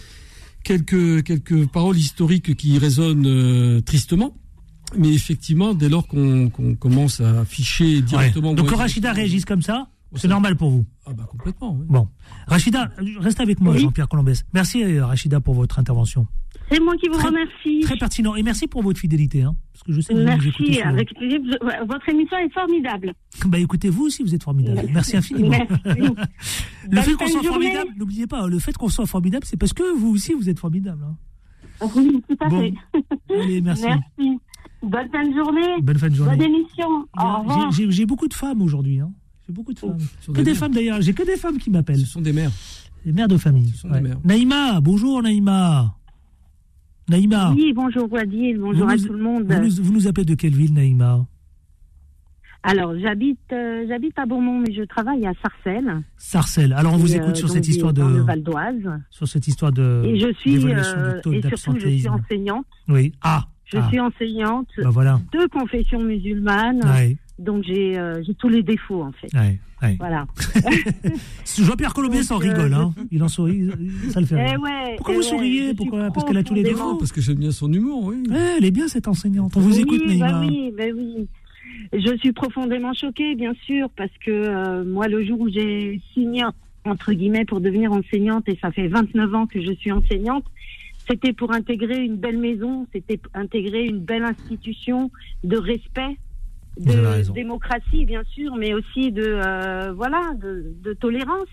quelques 0.64 1.24
quelques 1.24 1.68
paroles 1.68 1.98
historiques 1.98 2.56
qui 2.56 2.78
résonnent 2.78 3.26
euh, 3.28 3.82
tristement. 3.82 4.36
Mais 4.98 5.14
effectivement, 5.14 5.74
dès 5.76 5.88
lors 5.90 6.08
qu'on 6.08 6.50
qu'on 6.50 6.76
commence 6.76 7.22
à 7.22 7.42
afficher 7.42 8.02
directement. 8.02 8.50
Ouais. 8.50 8.56
Donc 8.56 8.70
que 8.70 8.76
Rachida 8.76 9.12
réagisse 9.14 9.46
comme 9.46 9.62
ça, 9.62 9.88
c'est 10.16 10.22
ça- 10.24 10.28
normal 10.30 10.56
pour 10.56 10.72
vous? 10.72 10.86
Ah 11.06 11.14
bah 11.14 11.28
complètement. 11.30 11.76
oui. 11.80 11.86
Bon. 11.90 12.08
Rachida, 12.48 12.90
reste 13.20 13.40
avec 13.40 13.60
moi, 13.62 13.74
Oui. 13.74 13.82
Jean-Pierre 13.82 14.08
Colombès. 14.10 14.44
Merci 14.54 14.84
euh, 14.84 15.06
Rachida 15.06 15.40
pour 15.42 15.54
votre 15.54 15.78
intervention. 15.78 16.26
C'est 16.72 16.80
moi 16.80 16.96
qui 16.98 17.08
vous 17.08 17.16
Très- 17.16 17.28
remercie. 17.30 17.80
Très 17.82 17.98
pertinent. 17.98 18.36
Et 18.36 18.44
merci 18.44 18.68
pour 18.68 18.82
votre 18.84 19.00
fidélité. 19.00 19.42
Hein, 19.44 19.56
parce 19.74 19.84
que 19.84 19.92
je 19.92 20.02
sais 20.02 20.14
que 20.14 20.20
vous 20.20 20.26
nous 20.26 20.48
écoutez 20.48 20.70
Merci. 20.70 20.82
Avec 20.84 21.14
plaisir. 21.16 21.40
Votre 21.88 22.10
émission 22.10 22.38
est 22.38 22.54
formidable. 22.54 23.14
Bah 23.48 23.58
écoutez, 23.60 23.90
vous 23.90 24.06
aussi, 24.06 24.24
vous 24.24 24.36
êtes 24.36 24.44
formidable. 24.44 24.82
Merci 24.94 25.18
infiniment. 25.18 25.50
Merci. 25.50 25.70
Le 25.86 26.96
Bonne 26.96 27.04
fait 27.04 27.14
qu'on 27.14 27.20
fin 27.20 27.26
de 27.26 27.30
soit 27.32 27.42
journée. 27.44 27.50
formidable, 27.72 27.92
n'oubliez 27.98 28.28
pas, 28.28 28.48
le 28.48 28.60
fait 28.60 28.76
qu'on 28.78 28.90
soit 28.90 29.06
formidable, 29.06 29.46
c'est 29.46 29.58
parce 29.58 29.74
que 29.74 29.96
vous 29.98 30.10
aussi, 30.10 30.34
vous 30.34 30.50
êtes 30.50 30.60
formidable. 30.60 31.04
hein. 31.04 31.16
Oui, 31.96 32.22
tout 32.28 32.36
à 32.42 32.50
Bon. 32.50 32.60
fait. 32.62 32.74
Allez, 33.42 33.62
merci. 33.62 33.86
Merci. 33.86 34.40
Bonne 34.84 35.10
fin 35.12 35.24
de 35.28 35.34
journée. 35.36 35.82
Bonne 35.82 35.98
fin 35.98 36.10
de 36.10 36.16
journée. 36.16 36.36
Bonne 36.38 36.46
émission. 36.46 36.88
Au 37.18 37.40
revoir. 37.40 37.72
j'ai- 37.72 38.06
beaucoup 38.06 38.28
de 38.28 38.34
femmes 38.34 38.62
aujourd'hui. 38.62 39.00
Hein. 39.00 39.12
J'ai 39.48 39.54
beaucoup 39.54 39.74
de 39.74 39.80
femmes. 39.80 39.98
Que 40.34 40.42
des 40.42 40.54
femmes 40.56 40.74
d'ailleurs. 40.74 41.02
J'ai 41.02 41.14
que 41.14 41.24
des 41.24 41.36
femmes 41.38 41.58
qui 41.58 41.70
m'appellent. 41.70 42.00
Ce 42.00 42.06
sont 42.06 42.22
des 42.22 42.34
mères. 42.34 42.52
Des 43.06 43.12
mères 43.14 43.28
de 43.28 43.38
famille. 43.38 43.70
Ce 43.70 43.80
sont 43.80 43.90
des 43.90 44.02
mères. 44.02 44.18
Naïma, 44.24 44.80
bonjour 44.82 45.22
Naïma. 45.24 45.96
Naïma. 47.10 47.52
Oui, 47.56 47.74
bonjour 47.74 48.12
Wadil, 48.12 48.58
bonjour 48.60 48.86
Vous 48.86 48.92
à 48.92 48.96
nous- 48.96 49.06
tout 49.08 49.14
le 49.14 49.24
monde. 49.24 49.44
Vous 49.52 49.60
nous, 49.62 49.84
vous 49.84 49.94
nous 49.94 50.08
appelez 50.08 50.26
de 50.26 50.36
quelle 50.36 50.54
ville, 50.56 50.74
Naïma? 50.74 51.26
Alors, 52.62 52.94
j'habite 53.00 53.40
euh, 53.54 53.86
j'habite 53.88 54.20
à 54.20 54.26
Beaumont, 54.26 54.60
mais 54.60 54.74
je 54.74 54.84
travaille 54.84 55.26
à 55.26 55.32
Sarcelles. 55.42 56.02
Sarcelles. 56.18 56.74
Alors 56.74 56.94
on 56.94 56.98
vous 56.98 57.14
Et, 57.14 57.18
écoute 57.18 57.30
euh, 57.32 57.36
sur 57.36 57.50
cette 57.50 57.68
histoire 57.68 57.94
de 57.94 58.04
Val 58.04 58.44
d'Oise. 58.44 59.00
sur 59.10 59.28
cette 59.28 59.48
histoire 59.48 59.72
de 59.72 60.04
Et 60.06 60.20
je 60.20 60.34
suis 60.34 60.58
euh, 60.68 61.22
et 61.32 61.42
surtout 61.56 61.80
je 61.80 61.88
suis 61.88 62.08
enseignante. 62.10 62.66
Oui. 62.90 63.14
Ah. 63.22 63.46
Je 63.66 63.78
ah. 63.78 63.88
suis 63.90 64.00
enseignante 64.00 64.68
Bah 64.78 64.90
voilà. 64.90 65.22
de 65.32 65.48
confession 65.48 66.02
musulmane, 66.04 66.82
Ouais, 66.84 67.16
donc 67.38 67.64
j'ai 67.64 67.98
euh, 67.98 68.22
j'ai 68.24 68.34
tous 68.34 68.50
les 68.50 68.62
défauts 68.64 69.04
en 69.04 69.12
fait. 69.14 69.34
ouais, 69.34 69.58
ouais. 69.82 69.96
Voilà. 70.00 70.26
Jean-Pierre 71.58 71.94
Colombier 71.94 72.24
s'en 72.24 72.36
euh, 72.36 72.38
rigole, 72.50 72.74
hein. 72.74 72.94
Il 73.12 73.24
en 73.24 73.28
sourit, 73.28 73.70
ça 74.10 74.20
le 74.20 74.26
fait. 74.26 74.36
Eh 74.54 74.58
ouais, 74.58 74.96
Pourquoi 74.98 75.14
eh 75.16 75.18
vous 75.18 75.24
ouais, 75.24 75.30
souriez 75.30 75.60
je 75.62 75.66
suis 75.68 75.76
Pourquoi 75.76 76.12
Parce 76.12 76.26
qu'elle 76.26 76.38
a 76.38 76.44
tous 76.44 76.54
les 76.54 76.64
profondément- 76.64 76.88
défauts. 76.90 77.00
Parce 77.00 77.12
que 77.12 77.22
j'aime 77.22 77.38
bien 77.38 77.52
son 77.52 77.72
humour, 77.72 78.06
oui. 78.06 78.24
Elle 78.58 78.66
est 78.66 78.72
bien 78.72 78.88
cette 78.88 79.08
enseignante. 79.08 79.56
On 79.56 79.60
vous 79.60 79.76
oui, 79.76 79.82
écoute, 79.82 80.06
Naïma. 80.06 80.32
bah 80.32 80.42
oui, 80.48 80.74
bah 80.78 80.84
oui. 80.96 81.28
Je 81.94 82.18
suis 82.18 82.34
profondément 82.34 82.94
choquée, 82.94 83.36
bien 83.36 83.54
sûr, 83.66 83.90
parce 83.96 84.12
que 84.26 84.32
euh, 84.32 84.84
moi, 84.84 85.08
le 85.08 85.24
jour 85.26 85.40
où 85.40 85.50
j'ai 85.50 86.02
signé, 86.14 86.44
entre 86.86 87.14
guillemets, 87.14 87.46
pour 87.46 87.62
devenir 87.62 87.92
enseignante, 87.92 88.48
et 88.48 88.58
ça 88.62 88.72
fait 88.72 88.88
29 88.88 89.34
ans 89.36 89.48
que 89.48 89.62
je 89.62 89.72
suis 89.74 89.92
enseignante, 89.92 90.44
c'était 91.10 91.34
pour 91.34 91.52
intégrer 91.52 92.04
une 92.04 92.18
belle 92.18 92.38
maison, 92.38 92.86
c'était 92.94 93.18
pour 93.18 93.32
intégrer 93.36 93.86
une 93.86 94.00
belle 94.00 94.24
institution 94.24 95.10
de 95.44 95.58
respect, 95.58 96.18
de 96.80 97.32
démocratie, 97.34 98.06
bien 98.06 98.24
sûr, 98.34 98.56
mais 98.56 98.74
aussi 98.74 99.12
de, 99.12 99.24
euh, 99.26 99.92
voilà, 99.94 100.32
de, 100.42 100.74
de 100.84 100.94
tolérance. 100.94 101.48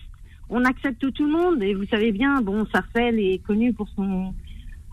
On 0.49 0.65
accepte 0.65 1.13
tout 1.13 1.25
le 1.27 1.33
monde, 1.33 1.63
et 1.63 1.75
vous 1.75 1.87
savez 1.87 2.13
bien, 2.13 2.41
bon, 2.41 2.65
Sarcelles 2.73 3.19
est 3.19 3.39
connu 3.45 3.73
pour 3.73 3.89
son 3.97 4.33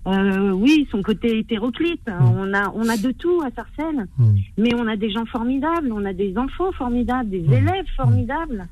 euh, 0.05 0.51
oui, 0.51 0.85
son 0.91 1.01
côté 1.01 1.37
hétéroclite. 1.39 2.05
Mm. 2.07 2.25
On 2.37 2.53
a, 2.53 2.69
on 2.75 2.89
a 2.89 2.97
de 2.97 3.11
tout 3.11 3.41
à 3.41 3.49
Sarcelles, 3.51 4.05
Mm. 4.17 4.33
mais 4.57 4.73
on 4.75 4.85
a 4.87 4.97
des 4.97 5.09
gens 5.11 5.25
formidables, 5.25 5.91
on 5.93 6.03
a 6.03 6.11
des 6.11 6.37
enfants 6.37 6.71
formidables, 6.73 7.29
des 7.29 7.39
Mm. 7.41 7.53
élèves 7.53 7.85
formidables. 7.95 8.65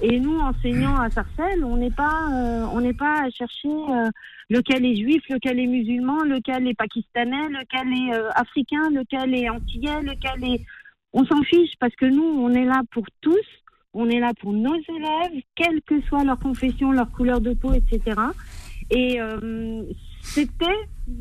Et 0.00 0.18
nous, 0.18 0.36
enseignants 0.40 0.96
à 0.96 1.08
Sarcelles, 1.10 1.62
on 1.64 1.76
n'est 1.76 1.92
pas, 1.92 2.26
euh, 2.32 2.64
on 2.74 2.80
n'est 2.80 2.94
pas 2.94 3.22
à 3.26 3.30
chercher 3.30 3.68
euh, 3.68 4.08
lequel 4.50 4.84
est 4.84 4.96
juif, 4.96 5.22
lequel 5.30 5.60
est 5.60 5.66
musulman, 5.68 6.24
lequel 6.24 6.66
est 6.66 6.74
pakistanais, 6.74 7.48
lequel 7.50 7.86
est 7.92 8.14
euh, 8.18 8.30
africain, 8.34 8.90
lequel 8.90 9.34
est 9.34 9.48
antillais, 9.48 10.00
lequel 10.02 10.42
est. 10.54 10.64
On 11.12 11.24
s'en 11.26 11.42
fiche 11.42 11.72
parce 11.78 11.94
que 11.96 12.06
nous, 12.06 12.22
on 12.24 12.50
est 12.50 12.64
là 12.64 12.82
pour 12.92 13.04
tous. 13.20 13.36
On 13.94 14.08
est 14.08 14.20
là 14.20 14.32
pour 14.40 14.54
nos 14.54 14.74
élèves, 14.74 15.42
quelle 15.54 15.82
que 15.82 16.00
soit 16.02 16.24
leur 16.24 16.38
confession, 16.38 16.92
leur 16.92 17.10
couleur 17.10 17.42
de 17.42 17.52
peau, 17.52 17.74
etc. 17.74 18.16
Et 18.90 19.20
euh, 19.20 19.82
c'était, 20.22 20.64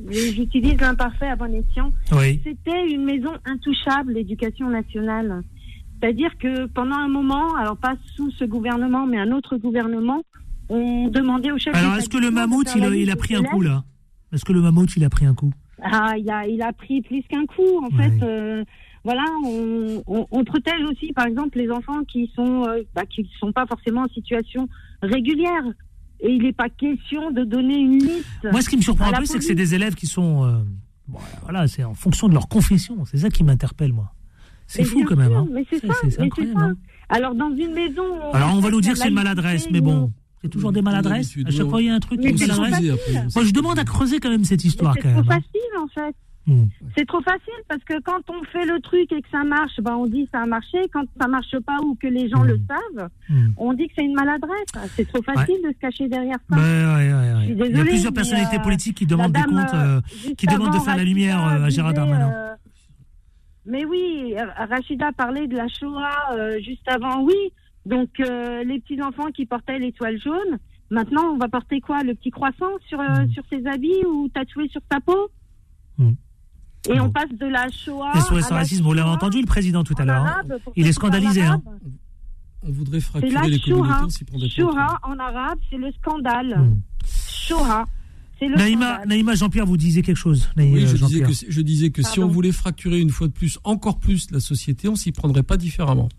j'utilise 0.10 0.80
l'imparfait 0.80 1.28
à 1.28 1.36
bon 1.36 1.54
escient, 1.54 1.92
Oui. 2.14 2.40
c'était 2.46 2.88
une 2.90 3.04
maison 3.04 3.32
intouchable, 3.46 4.14
l'éducation 4.14 4.70
nationale. 4.70 5.42
C'est-à-dire 6.00 6.38
que 6.38 6.66
pendant 6.68 6.96
un 6.96 7.10
moment, 7.10 7.56
alors 7.56 7.76
pas 7.78 7.96
sous 8.16 8.32
ce 8.32 8.46
gouvernement, 8.46 9.06
mais 9.06 9.18
un 9.20 9.32
autre 9.34 9.58
gouvernement, 9.58 10.24
on 10.70 11.10
demandait 11.10 11.52
au 11.52 11.58
chef 11.58 11.76
Alors, 11.76 11.96
est-ce 11.98 12.08
que 12.10 12.18
le 12.18 12.32
mammouth, 12.32 12.72
il, 12.76 12.84
a- 12.86 12.96
il 12.96 13.14
pris 13.18 13.36
un 13.36 13.44
coup, 13.44 13.62
là? 13.62 13.84
Est-ce 14.32 14.46
que 14.46 14.54
le 14.54 14.62
mammouth, 14.62 14.96
il 14.96 15.04
a 15.04 15.10
pris 15.10 15.26
un 15.26 15.34
coup? 15.36 15.52
Ah, 15.84 16.14
il 16.18 16.30
a, 16.32 16.48
il 16.48 16.62
a 16.62 16.72
pris 16.72 17.02
plus 17.02 17.22
qu'un 17.24 17.46
coup. 17.46 17.80
En 17.84 17.96
Ouais. 17.98 18.10
fait, 18.10 18.24
euh, 18.24 18.64
voilà, 19.04 19.24
on, 19.46 20.04
on, 20.08 20.28
on 20.32 20.44
protège 20.44 20.84
aussi, 20.92 21.12
par 21.14 21.26
exemple, 21.26 21.58
les 21.58 21.70
enfants 21.72 22.04
qui 22.04 22.32
sont, 22.36 22.66
euh, 22.68 22.82
bah, 22.94 23.04
qui 23.06 23.28
sont 23.40 23.52
pas 23.52 23.66
forcément 23.66 24.02
en 24.04 24.08
situation 24.10 24.68
régulière. 25.02 25.64
Et 26.24 26.32
il 26.32 26.44
n'est 26.44 26.54
pas 26.54 26.70
question 26.70 27.32
de 27.32 27.44
donner 27.44 27.78
une 27.80 27.98
liste. 27.98 28.28
Moi, 28.52 28.62
ce 28.62 28.70
qui 28.70 28.78
me 28.78 28.82
surprend 28.84 29.08
un 29.12 29.14
peu, 29.14 29.26
c'est 29.26 29.40
que 29.40 29.44
c'est 29.44 29.56
des 29.56 29.74
élèves 29.74 29.96
qui 29.96 30.06
sont. 30.06 30.46
euh, 30.46 30.60
bon, 31.08 31.18
voilà, 31.42 31.68
c'est 31.68 31.84
en 31.84 31.96
fonction 31.96 32.28
de 32.28 32.34
leur 32.34 32.48
confession. 32.48 33.04
C'est 33.06 33.18
ça 33.18 33.30
qui 33.30 33.44
m'interpelle, 33.44 33.92
moi. 33.92 34.14
C'est 34.68 34.84
fou 34.84 35.04
quand 35.08 35.16
même. 35.18 35.34
hein. 35.34 35.48
Mais 35.52 35.66
c'est 35.70 35.80
ça, 35.86 35.94
c'est 36.02 36.20
mais 36.20 36.26
incroyable, 36.26 36.60
ça. 36.60 36.66
hein. 36.66 36.76
Alors, 37.10 37.34
dans 37.34 37.50
une 37.56 37.74
maison. 37.74 38.04
Alors, 38.34 38.54
on 38.56 38.60
va 38.60 38.70
nous 38.70 38.82
dire 38.82 38.94
que 38.94 39.00
c'est 39.00 39.08
une 39.10 39.16
maladresse, 39.16 39.68
mais 39.72 39.82
bon, 39.82 40.12
c'est 40.44 40.50
toujours 40.50 40.72
des 40.72 40.84
maladresses. 40.84 41.36
À 41.46 41.50
chaque 41.50 41.68
fois, 41.68 41.82
il 41.82 41.88
y 41.88 41.90
a 41.90 41.96
un 41.96 42.00
truc. 42.00 42.22
Moi, 42.22 42.32
je 43.44 43.52
demande 43.52 43.80
à 43.80 43.84
creuser 43.84 44.20
quand 44.20 44.30
même 44.30 44.46
cette 44.46 44.64
histoire, 44.64 44.94
C'est 45.02 45.10
trop 45.12 45.20
hein. 45.22 45.24
facile, 45.24 45.78
en 45.82 45.88
fait. 45.88 46.16
Hmm. 46.48 46.64
C'est 46.98 47.06
trop 47.06 47.22
facile 47.22 47.62
parce 47.70 47.84
que 47.84 48.00
quand 48.02 48.22
on 48.30 48.44
fait 48.46 48.66
le 48.66 48.80
truc 48.82 49.12
et 49.12 49.22
que 49.22 49.30
ça 49.32 49.44
marche, 49.44 49.80
ben 49.80 49.94
on 49.96 50.08
dit 50.08 50.28
ça 50.34 50.42
a 50.42 50.46
marché. 50.48 50.80
Quand 50.92 51.04
ça 51.20 51.28
marche 51.28 51.56
pas 51.60 51.78
ou 51.84 51.94
que 51.96 52.08
les 52.08 52.30
gens 52.30 52.44
Mm. 52.44 52.48
le 52.48 52.60
savent, 52.68 53.10
Hmm. 53.30 53.50
on 53.58 53.74
dit 53.74 53.88
que 53.88 53.94
c'est 53.96 54.04
une 54.06 54.16
maladresse. 54.16 54.90
C'est 54.96 55.08
trop 55.08 55.22
facile 55.22 55.58
de 55.64 55.70
se 55.72 55.78
cacher 55.80 56.08
derrière 56.10 56.38
ça. 56.50 56.56
Ouais, 56.58 56.62
ouais, 56.62 57.46
suis 57.46 57.54
Il 57.70 57.78
y 57.78 57.80
a 57.80 57.84
plusieurs 57.84 58.12
personnalités 58.14 58.58
euh, 58.58 58.64
politiques 58.64 58.98
qui 58.98 59.06
demandent 59.06 59.32
des 59.34 59.40
dame, 59.40 59.52
comptes. 59.52 59.74
euh, 59.76 60.02
euh, 60.30 60.34
qui 60.36 60.48
demande 60.48 60.74
de 60.74 60.80
faire 60.80 60.98
la 60.98 61.04
lumière, 61.04 61.40
à 61.44 61.70
Gérard 61.70 61.94
Darmanin. 61.94 62.32
euh, 62.34 62.56
mais 63.68 63.86
oui, 63.86 64.34
Rachida 64.70 65.12
parlait 65.12 65.46
de 65.48 65.56
la 65.56 65.68
Shoah 65.68 66.60
juste 66.62 66.88
avant, 66.88 67.22
oui. 67.24 67.36
Donc 67.86 68.10
les 68.18 68.80
petits 68.80 69.02
enfants 69.04 69.30
qui 69.32 69.46
portaient 69.46 69.78
l'étoile 69.78 70.20
jaune, 70.20 70.58
maintenant 70.90 71.34
on 71.34 71.38
va 71.38 71.48
porter 71.50 71.82
quoi? 71.82 72.02
Le 72.04 72.16
petit 72.16 72.32
croissant 72.32 72.72
sur 72.88 73.00
sur 73.32 73.44
ses 73.52 73.66
habits 73.68 74.04
ou 74.08 74.28
tatoué 74.30 74.68
sur 74.70 74.82
sa 74.92 75.00
peau? 75.00 75.30
Et 76.90 76.98
Bon. 76.98 77.06
on 77.06 77.10
passe 77.12 77.30
de 77.40 77.46
la 77.46 77.68
Shoah. 77.70 78.12
Les 78.16 78.22
SOS 78.22 78.52
à 78.52 78.56
racisme, 78.56 78.84
vous 78.84 78.94
l'avez 78.94 79.10
entendu 79.10 79.40
le 79.40 79.46
président 79.46 79.84
tout 79.84 79.94
à 79.98 80.06
l'heure. 80.06 80.26
hein. 80.26 80.42
Il 80.76 80.88
est 80.88 80.94
scandalisé, 80.94 81.42
hein. 81.42 81.62
On 82.64 82.72
voudrait 82.72 83.00
C'est 83.00 83.06
fracturer 83.08 83.34
la 83.34 83.48
les 83.48 83.60
communautés, 83.60 83.90
Shoah. 83.90 84.04
on 84.06 84.10
s'y 84.10 84.24
prendrait 84.24 84.48
pas. 84.48 84.54
Shoah 84.56 85.00
en 85.04 85.20
arabe, 85.20 85.60
c'est 85.70 85.78
le 85.78 85.92
scandale. 85.94 86.60
Hmm. 86.60 86.80
Shoah, 87.08 87.86
Naïma, 89.06 89.36
Jean-Pierre, 89.36 89.66
vous 89.66 89.78
disiez 89.78 90.02
quelque 90.02 90.18
chose. 90.18 90.50
Naïma 90.56 90.76
Oui, 90.76 90.82
je 90.82 90.86
disais 90.88 90.98
Jean-Pierre. 90.98 91.28
que, 91.28 91.34
je 91.50 91.62
disais 91.62 91.90
que 91.92 92.02
si 92.02 92.20
on 92.20 92.28
voulait 92.28 92.52
fracturer 92.52 93.00
une 93.00 93.10
fois 93.12 93.28
de 93.28 93.34
plus, 93.34 93.60
encore 93.64 94.00
plus 94.00 94.32
la 94.32 94.40
société, 94.40 94.88
on 94.90 94.96
s'y 94.96 95.12
prendrait 95.12 95.44
pas 95.44 95.58
différemment. 95.58 96.10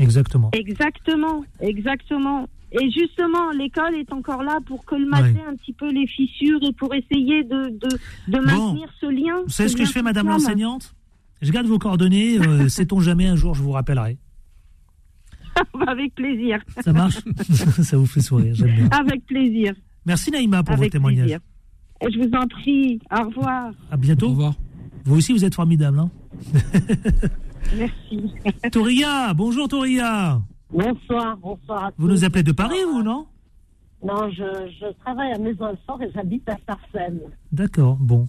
Exactement. 0.00 0.50
Exactement, 0.52 1.44
exactement. 1.60 2.48
Et 2.80 2.90
justement, 2.90 3.50
l'école 3.56 3.94
est 3.94 4.12
encore 4.12 4.42
là 4.42 4.58
pour 4.66 4.84
colmater 4.84 5.40
un 5.48 5.54
petit 5.54 5.72
peu 5.72 5.90
les 5.92 6.06
fissures 6.08 6.58
et 6.62 6.72
pour 6.72 6.92
essayer 6.94 7.44
de, 7.44 7.68
de, 7.78 7.88
de 8.28 8.38
maintenir 8.40 8.88
ce 9.00 9.06
lien. 9.06 9.42
Vous 9.44 9.50
savez 9.50 9.68
ce 9.68 9.76
que 9.76 9.84
je 9.84 9.92
fais, 9.92 10.02
madame 10.02 10.26
l'enseignante? 10.28 10.94
Je 11.40 11.52
garde 11.52 11.66
vos 11.68 11.78
coordonnées. 11.78 12.38
euh, 12.40 12.68
Sait-on 12.68 12.98
jamais, 13.00 13.26
un 13.28 13.36
jour, 13.36 13.54
je 13.54 13.62
vous 13.62 13.70
rappellerai. 13.72 14.18
Avec 15.86 16.14
plaisir, 16.16 16.58
Ça 16.82 16.92
marche? 16.92 17.18
Ça 17.82 17.96
vous 17.96 18.06
fait 18.06 18.20
sourire, 18.20 18.54
j'aime 18.56 18.74
bien. 18.74 18.88
avec 18.90 19.24
plaisir, 19.26 19.72
Merci 20.04 20.32
Naïma 20.32 20.64
pour 20.64 20.72
avec 20.72 20.86
votre 20.86 20.92
témoignage. 20.92 21.26
plaisir. 21.26 21.40
Et 22.00 22.12
je 22.12 22.18
vous 22.18 22.34
en 22.34 22.46
prie, 22.48 22.98
au 23.16 23.24
revoir, 23.28 23.72
À 23.90 23.94
Au 23.94 23.98
bientôt. 23.98 24.30
revoir. 24.30 24.54
Vous 25.04 25.16
aussi, 25.16 25.32
vous 25.32 25.44
êtes 25.44 25.54
formidable. 25.54 26.00
Hein 26.00 26.10
merci. 27.76 28.32
Toria, 28.72 29.32
bonjour 29.34 29.68
Toria. 29.68 30.42
Bonsoir, 30.74 31.36
bonsoir 31.36 31.84
à 31.84 31.90
Vous 31.96 32.06
tous. 32.08 32.12
nous 32.12 32.24
appelez 32.24 32.42
de 32.42 32.50
Paris, 32.52 32.78
vous, 32.90 33.02
non 33.04 33.26
Non, 34.04 34.28
je, 34.30 34.42
je 34.80 34.92
travaille 35.04 35.32
à 35.32 35.38
Maison-Alfort 35.38 36.02
et 36.02 36.10
j'habite 36.12 36.48
à 36.48 36.56
Sarcelles. 36.66 37.20
D'accord, 37.52 37.96
bon. 38.00 38.26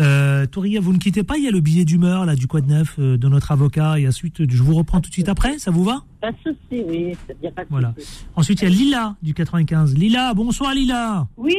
Euh, 0.00 0.46
Touria, 0.46 0.80
vous 0.80 0.92
ne 0.92 0.98
quittez 0.98 1.22
pas, 1.22 1.36
il 1.36 1.44
y 1.44 1.48
a 1.48 1.50
le 1.52 1.60
billet 1.60 1.84
d'humeur 1.84 2.24
là 2.24 2.34
du 2.34 2.46
Quad 2.48 2.66
Neuf 2.66 2.96
euh, 2.98 3.16
de 3.18 3.28
notre 3.28 3.52
avocat 3.52 3.98
et 4.00 4.08
ensuite 4.08 4.50
je 4.50 4.62
vous 4.62 4.74
reprends 4.74 5.00
tout 5.00 5.10
de 5.10 5.14
suite 5.14 5.28
après, 5.28 5.58
ça 5.58 5.70
vous 5.70 5.84
va 5.84 6.04
Pas 6.20 6.32
de 6.32 6.36
souci, 6.38 6.82
oui, 6.88 7.12
il 7.28 7.36
n'y 7.42 7.48
a 7.48 7.50
pas 7.52 7.64
de 7.64 7.68
Voilà. 7.70 7.94
Ensuite 8.34 8.62
il 8.62 8.64
y 8.64 8.66
a 8.66 8.70
Lila 8.70 9.16
du 9.22 9.34
95. 9.34 9.94
Lila, 9.94 10.32
bonsoir 10.34 10.74
Lila. 10.74 11.28
Oui, 11.36 11.54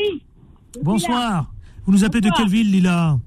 Bonsoir. 0.82 1.54
Vous 1.86 1.92
nous 1.92 2.04
appelez 2.04 2.22
de 2.22 2.30
quelle 2.36 2.50
ville 2.50 2.72
Lila 2.72 3.18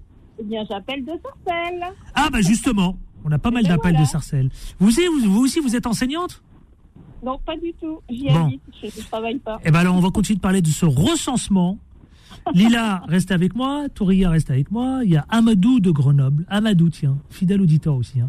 eh 0.40 0.42
bien 0.42 0.64
j'appelle 0.68 1.05
de 1.05 1.12
Sarcelles. 1.23 1.85
Ah 2.16 2.29
bah 2.33 2.40
justement, 2.40 2.99
on 3.25 3.31
a 3.31 3.38
pas 3.38 3.53
mal 3.53 3.62
ben 3.62 3.68
d'appels 3.68 3.92
voilà. 3.92 4.05
de 4.05 4.11
Sarcelles. 4.11 4.51
Vous 4.81 4.88
aussi, 4.88 5.03
vous, 5.07 5.31
vous 5.31 5.44
aussi 5.44 5.61
vous 5.61 5.77
êtes 5.77 5.87
enseignante 5.87 6.42
Non, 7.25 7.39
pas 7.45 7.57
du 7.57 7.73
tout. 7.81 8.01
J'y 8.11 8.29
Bon. 8.29 8.47
habite, 8.47 8.61
je 8.83 8.87
ne 8.87 9.07
travaille 9.07 9.39
pas. 9.39 9.59
Eh 9.65 9.71
ben 9.71 9.81
alors 9.81 9.97
on 9.97 10.01
va 10.01 10.11
continuer 10.11 10.37
de 10.37 10.43
parler 10.43 10.61
de 10.63 10.69
ce 10.69 10.85
recensement. 10.85 11.79
Lila, 12.55 13.03
reste 13.09 13.31
avec 13.31 13.55
moi. 13.55 13.89
Touria, 13.95 14.29
reste 14.31 14.51
avec 14.51 14.71
moi. 14.71 15.01
Il 15.05 15.11
y 15.11 15.17
a 15.17 15.25
Amadou 15.31 15.81
de 15.81 15.91
Grenoble. 15.91 16.45
Amadou, 16.49 16.91
tiens, 16.91 17.17
fidèle 17.31 17.63
auditeur 17.63 17.95
aussi. 17.95 18.21
Hein. 18.21 18.29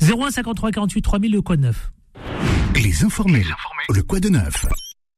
01 0.00 0.30
53 0.30 0.70
48 0.70 1.02
3000, 1.02 1.32
le 1.32 1.42
code 1.42 1.60
9. 1.60 1.92
Les 2.76 3.04
informés. 3.04 3.44
Le 3.94 4.02
quoi 4.02 4.20
de 4.20 4.28
neuf 4.30 4.64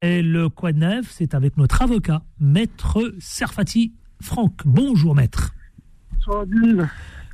Et 0.00 0.22
le 0.22 0.48
quoi 0.48 0.72
de 0.72 0.78
neuf, 0.78 1.06
c'est 1.10 1.34
avec 1.34 1.56
notre 1.56 1.82
avocat, 1.82 2.22
maître 2.40 3.14
Serfati 3.20 3.92
Franck. 4.20 4.62
Bonjour, 4.64 5.14
maître. 5.14 5.54
Bonsoir 6.14 6.40
Adil. 6.42 6.88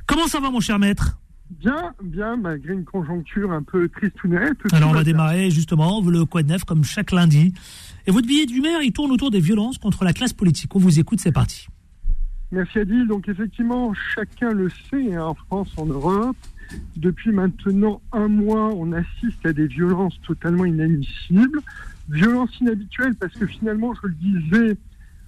Comment 0.05 0.27
ça 0.27 0.39
va, 0.39 0.51
mon 0.51 0.59
cher 0.59 0.77
maître? 0.77 1.18
Bien, 1.49 1.93
bien, 2.03 2.37
malgré 2.37 2.73
une 2.73 2.85
conjoncture 2.85 3.51
un 3.51 3.63
peu 3.63 3.89
tristounette. 3.89 4.57
Alors, 4.71 4.91
on 4.91 4.93
va 4.93 5.03
démarrer 5.03 5.49
justement 5.49 6.01
le 6.01 6.25
quoi 6.25 6.43
de 6.43 6.49
neuf 6.49 6.63
comme 6.63 6.83
chaque 6.83 7.11
lundi. 7.11 7.53
Et 8.05 8.11
votre 8.11 8.27
billet 8.27 8.45
d'humeur, 8.45 8.81
il 8.81 8.93
tourne 8.93 9.11
autour 9.11 9.31
des 9.31 9.39
violences 9.39 9.77
contre 9.77 10.03
la 10.03 10.13
classe 10.13 10.33
politique. 10.33 10.75
On 10.75 10.79
vous 10.79 10.99
écoute, 10.99 11.19
c'est 11.19 11.31
parti. 11.31 11.67
Merci 12.51 12.79
Adil. 12.79 13.07
Donc 13.07 13.27
effectivement, 13.27 13.93
chacun 14.15 14.51
le 14.51 14.69
sait, 14.69 15.15
hein, 15.15 15.25
en 15.25 15.33
France, 15.33 15.71
en 15.77 15.85
Europe, 15.85 16.37
depuis 16.95 17.31
maintenant 17.31 18.01
un 18.11 18.27
mois, 18.27 18.71
on 18.75 18.91
assiste 18.91 19.45
à 19.45 19.53
des 19.53 19.67
violences 19.67 20.19
totalement 20.25 20.65
inadmissibles. 20.65 21.61
Violences 22.09 22.59
inhabituelles 22.59 23.15
parce 23.15 23.33
que 23.33 23.45
finalement, 23.45 23.93
je 24.01 24.07
le 24.07 24.13
disais, 24.13 24.77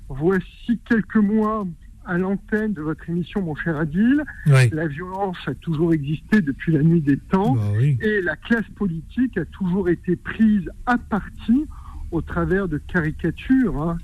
voici 0.10 0.79
quelques 0.88 1.15
mois 1.15 1.65
à 2.05 2.17
l'antenne 2.17 2.73
de 2.73 2.81
votre 2.81 3.07
émission, 3.09 3.41
mon 3.41 3.55
cher 3.55 3.77
Adil, 3.77 4.23
Oui. 4.47 4.69
la 4.71 4.87
violence 4.87 5.37
a 5.47 5.53
toujours 5.55 5.93
existé 5.93 6.41
depuis 6.41 6.71
la 6.71 6.81
nuit 6.81 7.01
des 7.01 7.17
temps. 7.17 7.55
Bah 7.55 7.61
oui. 7.77 7.97
Et 8.01 8.21
la 8.21 8.35
classe 8.35 8.67
politique 8.75 9.37
a 9.37 9.45
toujours 9.45 9.89
été 9.89 10.15
prise 10.15 10.69
à 10.85 10.97
partie 10.97 11.65
au 12.11 12.21
travers 12.21 12.67
de 12.67 12.77
caricatures, 12.77 13.81
hein. 13.81 13.97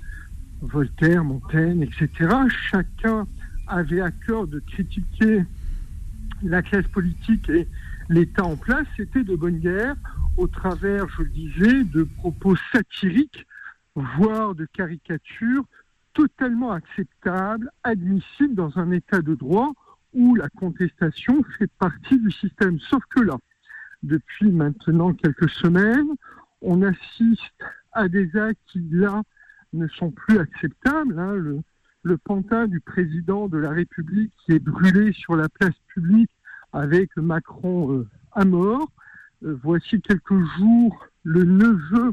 Voltaire, 0.60 1.22
Montaigne, 1.22 1.82
etc. 1.82 2.30
Chacun 2.70 3.26
avait 3.68 4.00
à 4.00 4.10
cœur 4.10 4.46
de 4.48 4.58
critiquer 4.60 5.44
la 6.42 6.62
classe 6.62 6.86
politique 6.88 7.48
et 7.48 7.68
l'État 8.08 8.44
en 8.44 8.56
place. 8.56 8.86
C'était 8.96 9.22
de 9.22 9.36
bonne 9.36 9.58
guerre 9.58 9.94
au 10.36 10.46
travers, 10.48 11.06
je 11.16 11.22
le 11.22 11.28
disais, 11.28 11.84
de 11.84 12.02
propos 12.02 12.56
satiriques, 12.72 13.46
voire 13.94 14.54
de 14.54 14.66
caricatures 14.72 15.64
totalement 16.18 16.72
acceptables, 16.72 17.70
admissibles 17.84 18.56
dans 18.56 18.76
un 18.76 18.90
État 18.90 19.22
de 19.22 19.36
droit 19.36 19.72
où 20.12 20.34
la 20.34 20.48
contestation 20.48 21.44
fait 21.56 21.70
partie 21.78 22.18
du 22.18 22.32
système. 22.32 22.80
Sauf 22.80 23.04
que 23.14 23.20
là, 23.20 23.36
depuis 24.02 24.50
maintenant 24.50 25.12
quelques 25.12 25.48
semaines, 25.50 26.08
on 26.60 26.82
assiste 26.82 27.62
à 27.92 28.08
des 28.08 28.36
actes 28.36 28.58
qui, 28.66 28.80
là, 28.90 29.22
ne 29.72 29.86
sont 29.86 30.10
plus 30.10 30.38
acceptables. 30.38 31.16
hein. 31.20 31.34
Le, 31.34 31.60
le 32.02 32.18
pantin 32.18 32.66
du 32.66 32.80
président 32.80 33.48
de 33.48 33.58
la 33.58 33.70
République 33.70 34.32
qui 34.44 34.52
est 34.54 34.64
brûlé 34.72 35.12
sur 35.12 35.36
la 35.36 35.48
place 35.48 35.78
publique 35.94 36.30
avec 36.72 37.16
Macron 37.16 37.92
euh, 37.92 38.08
à 38.32 38.44
mort. 38.44 38.90
Euh, 39.44 39.56
voici 39.62 40.00
quelques 40.00 40.40
jours, 40.56 41.06
le 41.22 41.44
neveu 41.44 42.12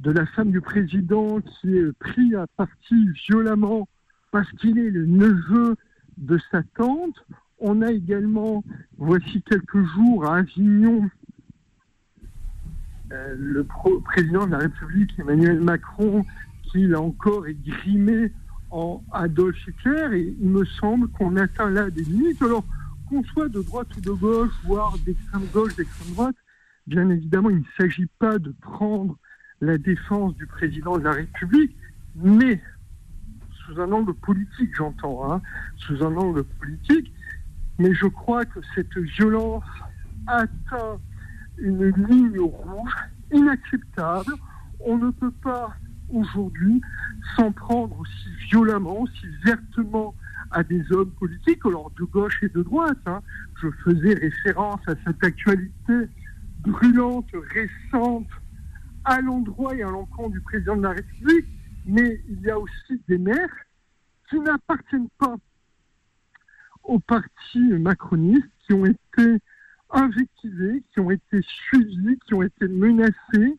de 0.00 0.10
la 0.10 0.24
femme 0.26 0.50
du 0.50 0.60
président 0.60 1.40
qui 1.40 1.76
est 1.76 1.92
pris 1.98 2.34
à 2.34 2.46
partie 2.56 3.08
violemment 3.26 3.86
parce 4.30 4.50
qu'il 4.52 4.78
est 4.78 4.90
le 4.90 5.04
neveu 5.04 5.76
de 6.16 6.38
sa 6.50 6.62
tante. 6.76 7.24
On 7.58 7.82
a 7.82 7.92
également, 7.92 8.64
voici 8.96 9.42
quelques 9.42 9.84
jours, 9.94 10.24
à 10.24 10.38
Avignon, 10.38 11.10
euh, 13.12 13.34
le 13.38 13.66
président 14.04 14.46
de 14.46 14.52
la 14.52 14.58
République, 14.58 15.10
Emmanuel 15.18 15.60
Macron, 15.60 16.24
qui 16.62 16.86
là 16.86 17.00
encore 17.00 17.46
est 17.46 17.62
grimé 17.62 18.32
en 18.70 19.02
Adolf 19.12 19.56
Hitler. 19.66 20.18
Et 20.18 20.36
il 20.40 20.48
me 20.48 20.64
semble 20.64 21.08
qu'on 21.08 21.36
atteint 21.36 21.70
là 21.70 21.90
des 21.90 22.04
limites. 22.04 22.40
Alors 22.40 22.64
qu'on 23.10 23.22
soit 23.24 23.48
de 23.48 23.60
droite 23.60 23.88
ou 23.98 24.00
de 24.00 24.12
gauche, 24.12 24.52
voire 24.64 24.96
d'extrême 25.04 25.44
gauche, 25.52 25.76
d'extrême 25.76 26.14
droite, 26.14 26.36
bien 26.86 27.10
évidemment, 27.10 27.50
il 27.50 27.58
ne 27.58 27.64
s'agit 27.76 28.08
pas 28.18 28.38
de 28.38 28.54
prendre 28.62 29.18
la 29.60 29.78
défense 29.78 30.34
du 30.36 30.46
président 30.46 30.98
de 30.98 31.04
la 31.04 31.12
République, 31.12 31.76
mais 32.16 32.60
sous 33.52 33.80
un 33.80 33.92
angle 33.92 34.14
politique, 34.14 34.74
j'entends, 34.74 35.32
hein, 35.32 35.42
sous 35.76 36.02
un 36.02 36.16
angle 36.16 36.44
politique. 36.44 37.12
Mais 37.78 37.94
je 37.94 38.06
crois 38.06 38.44
que 38.44 38.60
cette 38.74 38.96
violence 38.96 39.64
atteint 40.26 40.98
une 41.58 41.88
ligne 42.08 42.40
rouge 42.40 42.94
inacceptable. 43.32 44.32
On 44.80 44.98
ne 44.98 45.10
peut 45.10 45.30
pas 45.42 45.74
aujourd'hui 46.10 46.80
s'en 47.36 47.52
prendre 47.52 47.98
aussi 48.00 48.28
violemment, 48.50 49.02
aussi 49.02 49.26
vertement 49.44 50.14
à 50.50 50.64
des 50.64 50.82
hommes 50.90 51.12
politiques, 51.12 51.60
alors 51.64 51.90
de 51.92 52.04
gauche 52.04 52.42
et 52.42 52.48
de 52.48 52.62
droite. 52.62 52.98
hein. 53.06 53.20
Je 53.62 53.68
faisais 53.84 54.14
référence 54.14 54.80
à 54.88 54.94
cette 55.06 55.22
actualité 55.22 56.08
brûlante, 56.62 57.28
récente, 57.54 58.26
à 59.10 59.20
l'endroit 59.20 59.74
et 59.74 59.82
à 59.82 59.90
l'encontre 59.90 60.30
du 60.30 60.40
président 60.40 60.76
de 60.76 60.82
la 60.82 60.90
République, 60.90 61.46
mais 61.84 62.20
il 62.28 62.40
y 62.42 62.50
a 62.50 62.58
aussi 62.58 63.02
des 63.08 63.18
maires 63.18 63.56
qui 64.28 64.38
n'appartiennent 64.38 65.08
pas 65.18 65.34
au 66.84 67.00
parti 67.00 67.58
macroniste, 67.58 68.48
qui 68.64 68.74
ont 68.74 68.86
été 68.86 69.38
invectivés, 69.90 70.84
qui 70.92 71.00
ont 71.00 71.10
été 71.10 71.42
suivis, 71.42 72.20
qui 72.24 72.34
ont 72.34 72.42
été 72.42 72.68
menacés, 72.68 73.58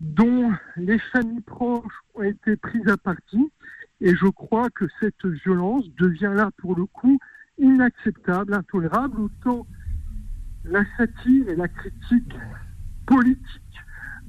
dont 0.00 0.52
les 0.76 0.98
familles 0.98 1.40
proches 1.40 2.02
ont 2.14 2.22
été 2.22 2.56
prises 2.56 2.88
à 2.88 2.98
partie. 2.98 3.50
Et 4.02 4.14
je 4.14 4.26
crois 4.26 4.68
que 4.68 4.84
cette 5.00 5.24
violence 5.24 5.88
devient 5.94 6.32
là, 6.34 6.50
pour 6.58 6.76
le 6.76 6.84
coup, 6.84 7.18
inacceptable, 7.56 8.52
intolérable, 8.52 9.18
autant 9.18 9.66
la 10.64 10.84
satire 10.98 11.48
et 11.48 11.56
la 11.56 11.68
critique 11.68 12.34
politique 13.06 13.65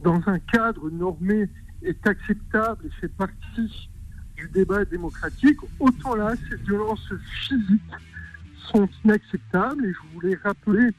dans 0.03 0.21
un 0.27 0.39
cadre 0.39 0.89
normé 0.89 1.49
est 1.83 2.07
acceptable 2.07 2.85
et 2.85 2.89
fait 3.01 3.07
partie 3.07 3.89
du 4.35 4.47
débat 4.49 4.85
démocratique, 4.85 5.57
autant 5.79 6.15
là, 6.15 6.33
ces 6.49 6.55
violences 6.57 7.11
physiques 7.47 7.81
sont 8.71 8.87
inacceptables 9.03 9.85
et 9.85 9.93
je 9.93 10.13
voulais 10.13 10.37
rappeler 10.43 10.89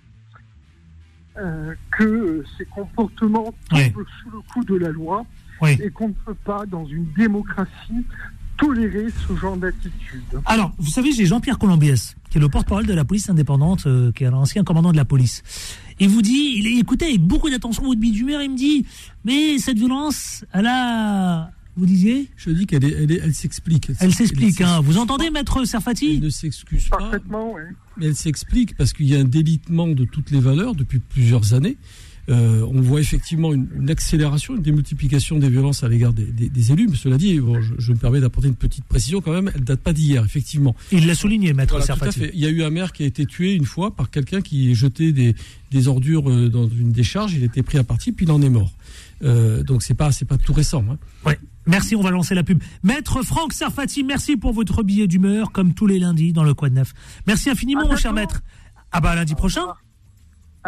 euh, 1.37 1.75
que 1.97 2.45
ces 2.57 2.65
comportements 2.65 3.55
Oui. 3.73 3.93
tombent 3.93 4.05
sous 4.23 4.31
le 4.31 4.41
coup 4.53 4.65
de 4.65 4.75
la 4.77 4.91
loi 4.91 5.25
Oui. 5.63 5.79
et 5.83 5.91
qu'on 5.91 6.09
ne 6.09 6.15
peut 6.15 6.35
pas, 6.35 6.67
dans 6.67 6.85
une 6.87 7.07
démocratie, 7.13 8.05
tolérer 8.59 9.07
ce 9.27 9.35
genre 9.37 9.57
d'attitude. 9.57 10.23
Alors, 10.45 10.73
vous 10.79 10.91
savez, 10.91 11.13
j'ai 11.13 11.25
Jean-Pierre 11.27 11.59
Colombiès, 11.59 12.17
qui 12.31 12.39
est 12.39 12.41
le 12.41 12.49
porte-parole 12.49 12.87
de 12.87 12.93
la 12.93 13.05
police 13.05 13.31
indépendante, 13.31 13.87
euh, 13.87 14.13
qui 14.13 14.25
est 14.25 14.31
l'ancien 14.31 14.65
commandant 14.65 14.93
de 14.93 14.97
la 14.97 15.05
police. 15.05 15.43
Il 16.01 16.09
vous 16.09 16.23
dit, 16.23 16.55
il 16.57 16.79
écoutait 16.79 17.07
avec 17.07 17.21
beaucoup 17.21 17.49
d'attention 17.51 17.85
votre 17.85 18.01
bille 18.01 18.13
d'humeur, 18.13 18.43
il 18.43 18.51
me 18.51 18.57
dit, 18.57 18.85
mais 19.25 19.59
cette 19.59 19.79
violence, 19.79 20.45
elle 20.53 20.67
a... 20.67 21.51
Vous 21.77 21.87
disiez? 21.87 22.29
Je 22.37 22.51
dis 22.51 22.67
qu'elle 22.67 22.85
elle 22.85 23.13
elle 23.23 23.35
s'explique. 23.35 23.93
Elle 24.01 24.13
s'explique, 24.13 24.61
hein. 24.61 24.81
Vous 24.83 24.99
entendez, 24.99 25.31
maître 25.31 25.59
Elle 25.61 25.67
Serfati 25.69 26.21
ne 26.21 26.29
s'excuse 26.29 26.89
pas, 26.89 26.97
Parfaitement, 26.99 27.53
oui. 27.55 27.63
mais 27.97 28.07
elle 28.07 28.17
s'explique 28.17 28.77
parce 28.77 28.93
qu'il 28.93 29.07
y 29.07 29.15
a 29.15 29.21
un 29.21 29.25
délitement 29.25 29.87
de 29.87 30.05
toutes 30.05 30.33
les 30.33 30.41
valeurs 30.41 30.75
depuis 30.75 30.99
plusieurs 30.99 31.55
années. 31.55 31.77
Euh, 32.29 32.63
on 32.71 32.81
voit 32.83 33.01
effectivement 33.01 33.55
une, 33.55 33.69
une 33.75 33.89
accélération, 33.91 34.55
une 34.57 34.63
démultiplication 34.63 35.39
des 35.39 35.49
violences 35.49 35.83
à 35.83 35.89
l'égard 35.89 36.13
des, 36.13 36.25
des- 36.27 36.49
des 36.51 36.73
élus. 36.73 36.87
Mais 36.91 36.97
cela 36.97 37.17
dit, 37.17 37.39
bon, 37.41 37.61
je, 37.63 37.73
je 37.79 37.93
me 37.93 37.97
permets 37.97 38.21
d'apporter 38.21 38.49
une 38.49 38.55
petite 38.55 38.85
précision 38.85 39.21
quand 39.21 39.33
même. 39.33 39.51
Elle 39.55 39.65
date 39.65 39.81
pas 39.81 39.93
d'hier, 39.95 40.25
effectivement. 40.25 40.77
Il 40.93 41.07
l'a 41.07 41.15
souligné, 41.15 41.53
maître 41.55 41.79
Voilà, 41.79 41.87
tout 41.97 42.05
à 42.05 42.13
fait. 42.13 42.31
Il 42.35 42.41
y 42.41 42.47
a 42.47 42.51
eu 42.51 42.63
un 42.63 42.71
maire 42.71 42.93
qui 42.93 43.03
a 43.03 43.07
été 43.07 43.25
tué 43.25 43.55
une 43.55 43.65
fois 43.65 43.95
par 43.97 44.11
quelqu'un 44.11 44.41
qui 44.43 44.75
jetait 44.75 45.13
des, 45.13 45.35
des 45.71 45.89
ordures 45.89 46.29
euh, 46.31 46.49
dans 46.51 46.69
une 46.69 46.93
décharge. 46.93 47.33
Il 47.35 47.45
était 47.45 47.63
pris 47.63 47.79
à 47.79 47.85
partie, 47.85 48.13
puis 48.13 48.27
il 48.27 48.31
en 48.33 48.43
est 48.43 48.51
mort. 48.51 48.73
Euh, 49.25 49.63
donc 49.65 49.83
c'est 49.83 49.95
pas 49.95 50.13
c'est 50.13 50.25
pas 50.27 50.39
tout 50.39 50.53
récent. 50.53 50.85
Hein. 50.91 50.99
Ouais. 51.27 51.39
Merci, 51.67 51.97
on 51.97 52.03
va 52.03 52.11
lancer 52.11 52.35
la 52.35 52.45
pub. 52.45 52.63
Maître 52.85 53.23
Franck 53.23 53.53
Serfati, 53.53 54.05
merci 54.05 54.37
pour 54.37 54.53
votre 54.53 54.83
billet 54.83 55.07
d'humeur, 55.09 55.51
comme 55.51 55.75
tous 55.75 55.87
les 55.87 55.99
lundis 55.99 56.33
dans 56.33 56.45
le 56.45 56.55
Quad 56.55 56.73
Neuf. 56.73 56.93
Merci 57.27 57.51
infiniment, 57.51 57.83
À 57.83 57.89
mon 57.89 57.97
cher 57.97 58.13
maître. 58.13 58.43
Ah 58.93 59.01
bah 59.01 59.15
lundi 59.15 59.35
prochain, 59.35 59.67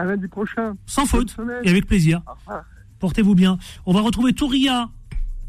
À 0.01 0.05
lundi 0.05 0.29
prochain. 0.29 0.77
sans 0.87 1.05
faute, 1.05 1.37
et 1.63 1.69
avec 1.69 1.87
plaisir. 1.87 2.23
Portez-vous 3.01 3.35
bien. 3.35 3.59
On 3.85 3.93
va 3.93 4.01
retrouver 4.01 4.33
Touria 4.33 4.89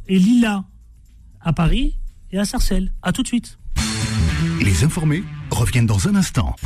et 0.07 0.19
Lila 0.19 0.65
à 1.39 1.53
Paris 1.53 1.97
et 2.31 2.37
à 2.37 2.43
Sarcelles. 2.43 2.91
À 3.01 3.13
tout 3.13 3.21
de 3.23 3.27
suite. 3.27 3.57
Les 4.61 4.83
informés 4.83 5.23
reviennent 5.51 5.85
dans 5.85 6.09
un 6.09 6.15
instant. 6.15 6.57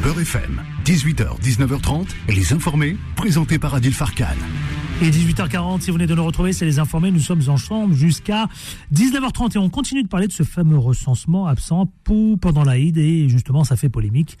Beurre 0.00 0.20
FM, 0.20 0.62
18h, 0.84 1.40
19h30, 1.40 2.06
les 2.28 2.52
informés, 2.52 2.96
présentés 3.16 3.58
par 3.58 3.74
Adil 3.74 3.94
Farkan. 3.94 4.36
Et 5.00 5.10
18h40, 5.10 5.80
si 5.80 5.90
vous 5.90 5.94
venez 5.94 6.06
de 6.06 6.14
nous 6.14 6.24
retrouver, 6.24 6.52
c'est 6.52 6.64
les 6.64 6.78
informés. 6.78 7.10
Nous 7.10 7.18
sommes 7.18 7.42
ensemble 7.48 7.94
jusqu'à 7.94 8.46
19h30 8.94 9.54
et 9.56 9.58
on 9.58 9.68
continue 9.68 10.04
de 10.04 10.08
parler 10.08 10.28
de 10.28 10.32
ce 10.32 10.44
fameux 10.44 10.78
recensement 10.78 11.48
absent 11.48 11.92
pour, 12.04 12.38
pendant 12.38 12.62
l'Aïd 12.62 12.96
et 12.98 13.28
justement 13.28 13.64
ça 13.64 13.74
fait 13.74 13.88
polémique. 13.88 14.38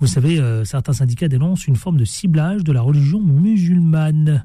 Vous 0.00 0.06
savez, 0.06 0.38
euh, 0.40 0.64
certains 0.64 0.92
syndicats 0.94 1.28
dénoncent 1.28 1.66
une 1.66 1.76
forme 1.76 1.96
de 1.98 2.04
ciblage 2.04 2.64
de 2.64 2.72
la 2.72 2.80
religion 2.80 3.20
musulmane. 3.20 4.44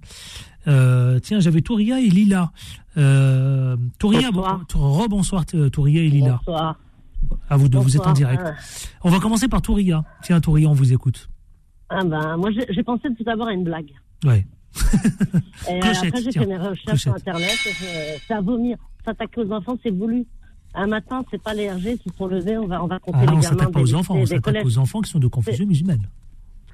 Euh, 0.68 1.20
tiens, 1.20 1.39
j'avais 1.39 1.62
Touria 1.62 2.00
et 2.02 2.10
Lila. 2.10 2.52
Euh, 2.98 3.78
Touria, 4.00 4.32
Bonsoir. 4.32 4.62
bon- 4.74 4.91
rebonsoir 4.94 5.44
euh, 5.54 5.70
Touria 5.70 6.02
et 6.02 6.10
Lila. 6.10 6.39
Bonsoir. 6.46 6.80
À 7.50 7.58
vous 7.58 7.70
deux, 7.70 7.80
vous 7.80 7.96
êtes 7.96 8.06
en 8.06 8.13
direct. 8.13 8.41
On 9.04 9.10
va 9.10 9.20
commencer 9.20 9.48
par 9.48 9.62
Touria. 9.62 10.04
Tiens, 10.22 10.39
Touria, 10.41 10.68
on 10.70 10.74
vous 10.74 10.91
écoute. 10.94 11.30
Ah 11.89 12.04
ben, 12.04 12.38
moi, 12.38 12.50
j'ai 12.70 12.84
pensé 12.84 13.08
tout 13.18 13.24
d'abord 13.24 13.48
à 13.48 13.54
une 13.54 13.63
blague. 13.63 13.91
Ouais. 14.26 14.46
Et 15.70 15.78
après, 15.82 16.22
j'ai 16.22 16.32
fait 16.32 16.46
mes 16.46 16.58
recherches 16.58 17.02
sur. 17.02 17.13
Internet. 17.15 17.56
à 18.30 18.41
vomir. 18.41 18.78
S'attaquer 19.06 19.41
aux 19.41 19.52
enfants, 19.52 19.78
c'est 19.84 19.91
voulu. 19.91 20.26
Un 20.75 20.88
matin, 20.88 21.23
c'est 21.31 21.41
pas 21.41 21.53
les 21.53 21.69
RG 21.71 21.97
qui 21.97 22.09
sont 22.17 22.27
levés. 22.27 22.57
On 22.57 22.67
va, 22.67 22.83
on 22.83 22.88
va 22.88 22.99
compter 22.99 23.17
Ah, 23.21 23.25
les 23.25 23.27
on 23.27 23.31
gamins 23.39 23.41
s'attaque 23.41 23.71
pas 23.71 23.79
des 23.83 23.93
aux 23.93 23.95
enfants, 23.95 24.13
on 24.15 24.17
lycées, 24.19 24.35
des 24.35 24.35
s'attaque 24.38 24.53
collèges. 24.61 24.65
aux 24.65 24.77
enfants 24.79 25.01
qui 25.01 25.09
sont 25.11 25.19
de 25.19 25.27
confusion 25.27 25.65
musulmane. 25.65 26.07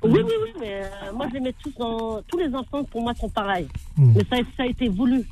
Oui, 0.03 0.11
oui, 0.15 0.21
oui, 0.43 0.49
mais 0.59 0.81
euh, 0.83 1.13
moi, 1.15 1.27
je 1.29 1.35
les 1.35 1.39
mets 1.41 1.53
tous 1.63 1.71
dans... 1.77 2.21
Tous 2.27 2.39
les 2.39 2.51
enfants, 2.55 2.83
pour 2.85 3.01
moi, 3.03 3.13
sont 3.13 3.29
pareils. 3.29 3.67
Hmm. 3.97 4.13
Mais 4.15 4.23
ça, 4.29 4.37
ça 4.57 4.63
a 4.63 4.65
été 4.65 4.89
voulu. 4.89 5.23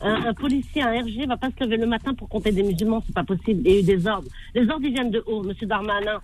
Un, 0.00 0.26
un 0.26 0.34
policier, 0.34 0.82
un 0.82 0.90
RG, 1.00 1.26
va 1.28 1.36
pas 1.36 1.48
se 1.56 1.62
lever 1.64 1.76
le 1.76 1.86
matin 1.86 2.12
pour 2.12 2.28
compter 2.28 2.50
des 2.50 2.64
musulmans, 2.64 3.02
c'est 3.06 3.14
pas 3.14 3.22
possible. 3.22 3.62
Il 3.64 3.70
y 3.70 3.76
a 3.76 3.80
eu 3.80 3.82
des 3.84 4.06
ordres. 4.08 4.28
Les 4.54 4.62
ordres, 4.68 4.84
ils 4.84 4.92
viennent 4.92 5.12
de 5.12 5.22
haut. 5.26 5.44
Monsieur 5.44 5.66
Darmanin 5.68 6.20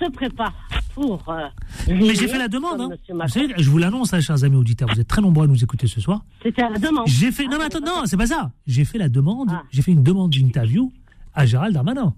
se 0.00 0.08
prépare 0.10 0.52
pour... 0.94 1.28
euh, 1.28 1.48
Mais 1.88 2.14
j'ai 2.14 2.28
fait 2.28 2.38
la 2.38 2.46
demande. 2.46 2.80
Hein. 2.82 2.90
Vous 3.08 3.28
savez, 3.28 3.52
je 3.58 3.68
vous 3.68 3.78
l'annonce, 3.78 4.14
hein, 4.14 4.20
chers 4.20 4.44
amis 4.44 4.54
auditeurs. 4.56 4.88
Vous 4.94 5.00
êtes 5.00 5.08
très 5.08 5.20
nombreux 5.20 5.44
à 5.44 5.48
nous 5.48 5.60
écouter 5.64 5.88
ce 5.88 6.00
soir. 6.00 6.24
C'était 6.44 6.62
la 6.62 6.78
demande. 6.78 7.08
J'ai 7.08 7.32
fait. 7.32 7.46
Non, 7.48 7.58
mais 7.58 7.64
attends, 7.64 7.80
non, 7.80 8.02
c'est 8.04 8.16
pas 8.16 8.28
ça. 8.28 8.52
J'ai 8.68 8.84
fait 8.84 8.98
la 8.98 9.08
demande. 9.08 9.48
Ah. 9.50 9.64
J'ai 9.72 9.82
fait 9.82 9.90
une 9.90 10.04
demande 10.04 10.30
d'interview 10.30 10.92
à 11.34 11.46
Gérald 11.46 11.74
Darmanin. 11.74 12.14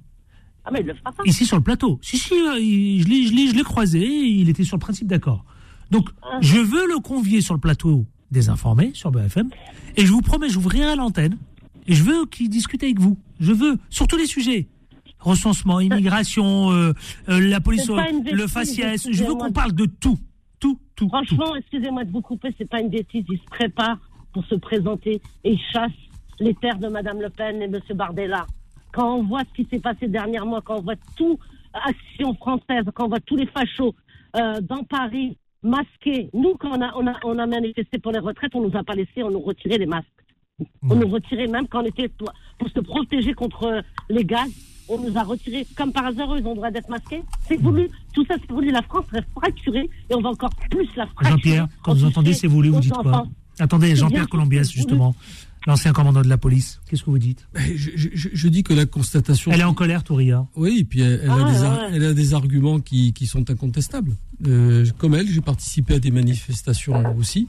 Ah, 0.64 0.70
mais 0.72 0.80
il 0.80 0.86
le 0.86 0.94
fera 0.94 1.12
pas. 1.12 1.22
Ici 1.24 1.44
sur 1.44 1.56
le 1.56 1.62
plateau. 1.62 1.98
Si, 2.02 2.16
si, 2.18 2.34
euh, 2.34 2.54
je 2.54 3.08
l'ai- 3.08 3.26
je 3.26 3.32
l'ai 3.34 3.48
je 3.48 3.54
l'ai 3.54 3.62
croisé. 3.64 4.00
Il 4.00 4.48
était 4.48 4.62
sur 4.64 4.76
le 4.76 4.80
principe 4.80 5.08
d'accord. 5.08 5.44
Donc, 5.90 6.08
Ah. 6.22 6.38
je 6.40 6.56
veux 6.58 6.86
le 6.86 7.00
convier 7.00 7.40
sur 7.40 7.54
le 7.54 7.60
plateau 7.60 8.06
des 8.30 8.48
informés 8.48 8.92
sur 8.94 9.10
BFM. 9.10 9.50
Et 9.96 10.06
je 10.06 10.12
vous 10.12 10.22
promets, 10.22 10.48
j'ouvrirai 10.48 10.94
l'antenne. 10.96 11.36
Et 11.86 11.94
je 11.94 12.04
veux 12.04 12.26
qu'il 12.26 12.48
discute 12.48 12.82
avec 12.84 13.00
vous. 13.00 13.18
Je 13.40 13.52
veux, 13.52 13.76
sur 13.90 14.06
tous 14.06 14.16
les 14.16 14.26
sujets. 14.26 14.68
Recensement, 15.18 15.80
immigration, 15.80 16.70
euh, 16.72 16.92
euh, 17.28 17.40
la 17.40 17.60
police, 17.60 17.88
le 17.88 18.46
faciès. 18.46 19.06
Je 19.10 19.24
veux 19.24 19.34
qu'on 19.34 19.52
parle 19.52 19.72
de 19.72 19.86
tout. 19.86 20.18
Tout, 20.60 20.78
tout, 20.94 21.06
tout. 21.06 21.08
Franchement, 21.08 21.56
excusez-moi 21.56 22.04
de 22.04 22.10
vous 22.12 22.20
couper, 22.22 22.54
c'est 22.56 22.68
pas 22.68 22.80
une 22.80 22.88
bêtise. 22.88 23.24
Il 23.28 23.38
se 23.38 23.44
prépare 23.46 23.98
pour 24.32 24.44
se 24.46 24.54
présenter 24.54 25.20
et 25.44 25.52
il 25.52 25.60
chasse 25.72 25.90
les 26.38 26.54
terres 26.54 26.78
de 26.78 26.86
Madame 26.88 27.20
Le 27.20 27.30
Pen 27.30 27.60
et 27.60 27.66
Monsieur 27.68 27.94
Bardella. 27.94 28.46
Quand 28.92 29.16
on 29.16 29.22
voit 29.24 29.42
ce 29.48 29.62
qui 29.62 29.68
s'est 29.70 29.80
passé 29.80 30.08
dernièrement, 30.08 30.60
quand 30.60 30.78
on 30.78 30.82
voit 30.82 30.96
tout 31.16 31.38
Action 31.74 32.34
française, 32.34 32.84
quand 32.94 33.06
on 33.06 33.08
voit 33.08 33.20
tous 33.20 33.36
les 33.36 33.46
fachos 33.46 33.94
euh, 34.36 34.60
dans 34.60 34.84
Paris 34.84 35.38
masqués, 35.62 36.28
nous 36.34 36.54
quand 36.58 36.70
on 36.76 36.82
a, 36.82 36.92
on 36.96 37.06
a 37.06 37.14
on 37.24 37.38
a 37.38 37.46
manifesté 37.46 37.98
pour 37.98 38.12
les 38.12 38.18
retraites, 38.18 38.54
on 38.54 38.60
nous 38.60 38.76
a 38.76 38.82
pas 38.82 38.94
laissé, 38.94 39.22
on 39.22 39.30
nous 39.30 39.40
retirait 39.40 39.78
les 39.78 39.86
masques. 39.86 40.06
On 40.82 40.94
nous 40.94 41.08
retirait 41.08 41.46
même 41.46 41.66
quand 41.68 41.82
on 41.82 41.86
était 41.86 42.08
pour 42.08 42.68
se 42.68 42.80
protéger 42.80 43.32
contre 43.32 43.82
les 44.10 44.24
gaz. 44.24 44.50
On 44.88 44.98
nous 44.98 45.16
a 45.16 45.22
retiré, 45.22 45.66
comme 45.76 45.92
par 45.92 46.06
hasard, 46.06 46.36
ils 46.36 46.44
ont 46.44 46.50
le 46.50 46.56
droit 46.56 46.70
d'être 46.70 46.90
masqués. 46.90 47.22
C'est 47.48 47.56
voulu, 47.56 47.88
tout 48.12 48.26
ça 48.26 48.34
c'est 48.38 48.50
voulu. 48.52 48.70
La 48.70 48.82
France 48.82 49.06
serait 49.10 49.24
fracturée 49.34 49.88
et 50.10 50.14
on 50.14 50.20
va 50.20 50.30
encore 50.30 50.50
plus 50.70 50.88
la 50.96 51.06
fracturer. 51.06 51.30
Jean-Pierre, 51.30 51.68
quand 51.82 51.94
vous 51.94 52.04
entendez 52.04 52.34
c'est 52.34 52.48
voulu, 52.48 52.68
vous 52.68 52.80
dites 52.80 52.92
quoi. 52.92 53.24
Attendez, 53.58 53.96
Jean-Pierre 53.96 54.28
Colombiès, 54.28 54.70
justement. 54.70 55.14
L'ancien 55.66 55.92
commandant 55.92 56.22
de 56.22 56.28
la 56.28 56.38
police. 56.38 56.80
Qu'est-ce 56.88 57.02
que 57.04 57.10
vous 57.10 57.18
dites? 57.18 57.46
Ben, 57.54 57.62
je, 57.76 57.90
je- 57.94 58.08
je- 58.14 58.28
je 58.32 58.48
dis 58.48 58.62
que 58.62 58.72
la 58.74 58.86
constatation. 58.86 59.50
Elle 59.52 59.60
est 59.60 59.64
en 59.64 59.74
colère, 59.74 60.02
Touria. 60.04 60.46
Oui, 60.56 60.78
et 60.80 60.84
puis 60.84 61.00
elle, 61.00 61.20
elle 61.22 61.30
Ah, 61.30 61.34
a, 61.46 61.52
des, 61.52 61.58
ouais, 61.60 61.64
ar- 61.66 61.78
ouais. 61.78 61.88
elle 61.94 62.04
a 62.04 62.12
des 62.14 62.34
arguments 62.34 62.80
qui, 62.80 63.12
qui 63.12 63.26
sont 63.26 63.48
incontestables. 63.50 64.16
Euh, 64.46 64.84
comme 64.98 65.14
elle, 65.14 65.28
j'ai 65.28 65.40
participé 65.40 65.94
à 65.94 65.98
des 66.00 66.10
manifestations 66.10 67.16
aussi. 67.16 67.48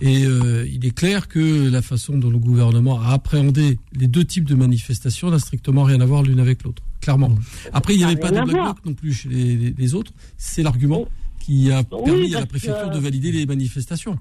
Et 0.00 0.24
euh, 0.24 0.66
il 0.72 0.84
est 0.86 0.94
clair 0.94 1.28
que 1.28 1.68
la 1.68 1.82
façon 1.82 2.16
dont 2.16 2.30
le 2.30 2.38
gouvernement 2.38 3.00
a 3.00 3.08
appréhendé 3.12 3.78
les 3.92 4.06
deux 4.08 4.24
types 4.24 4.44
de 4.46 4.54
manifestations 4.54 5.30
n'a 5.30 5.38
strictement 5.38 5.82
rien 5.84 6.00
à 6.00 6.06
voir 6.06 6.22
l'une 6.22 6.40
avec 6.40 6.62
l'autre. 6.62 6.82
Clairement. 7.00 7.34
Après, 7.72 7.94
il 7.94 7.98
n'y 7.98 8.04
avait 8.04 8.14
n'a 8.14 8.20
pas 8.20 8.30
de 8.30 8.34
black 8.42 8.46
bloc 8.64 8.76
non 8.86 8.94
plus 8.94 9.12
chez 9.12 9.28
les, 9.28 9.56
les- 9.56 9.74
les 9.76 9.94
autres. 9.94 10.12
C'est 10.38 10.62
l'argument 10.62 11.08
qui 11.40 11.70
a 11.72 11.82
Oui, 11.92 12.04
permis 12.04 12.34
à 12.34 12.40
la 12.40 12.46
préfecture 12.46 12.88
que- 12.90 12.94
de 12.94 12.98
valider 13.00 13.32
les 13.32 13.44
manifestations. 13.46 14.18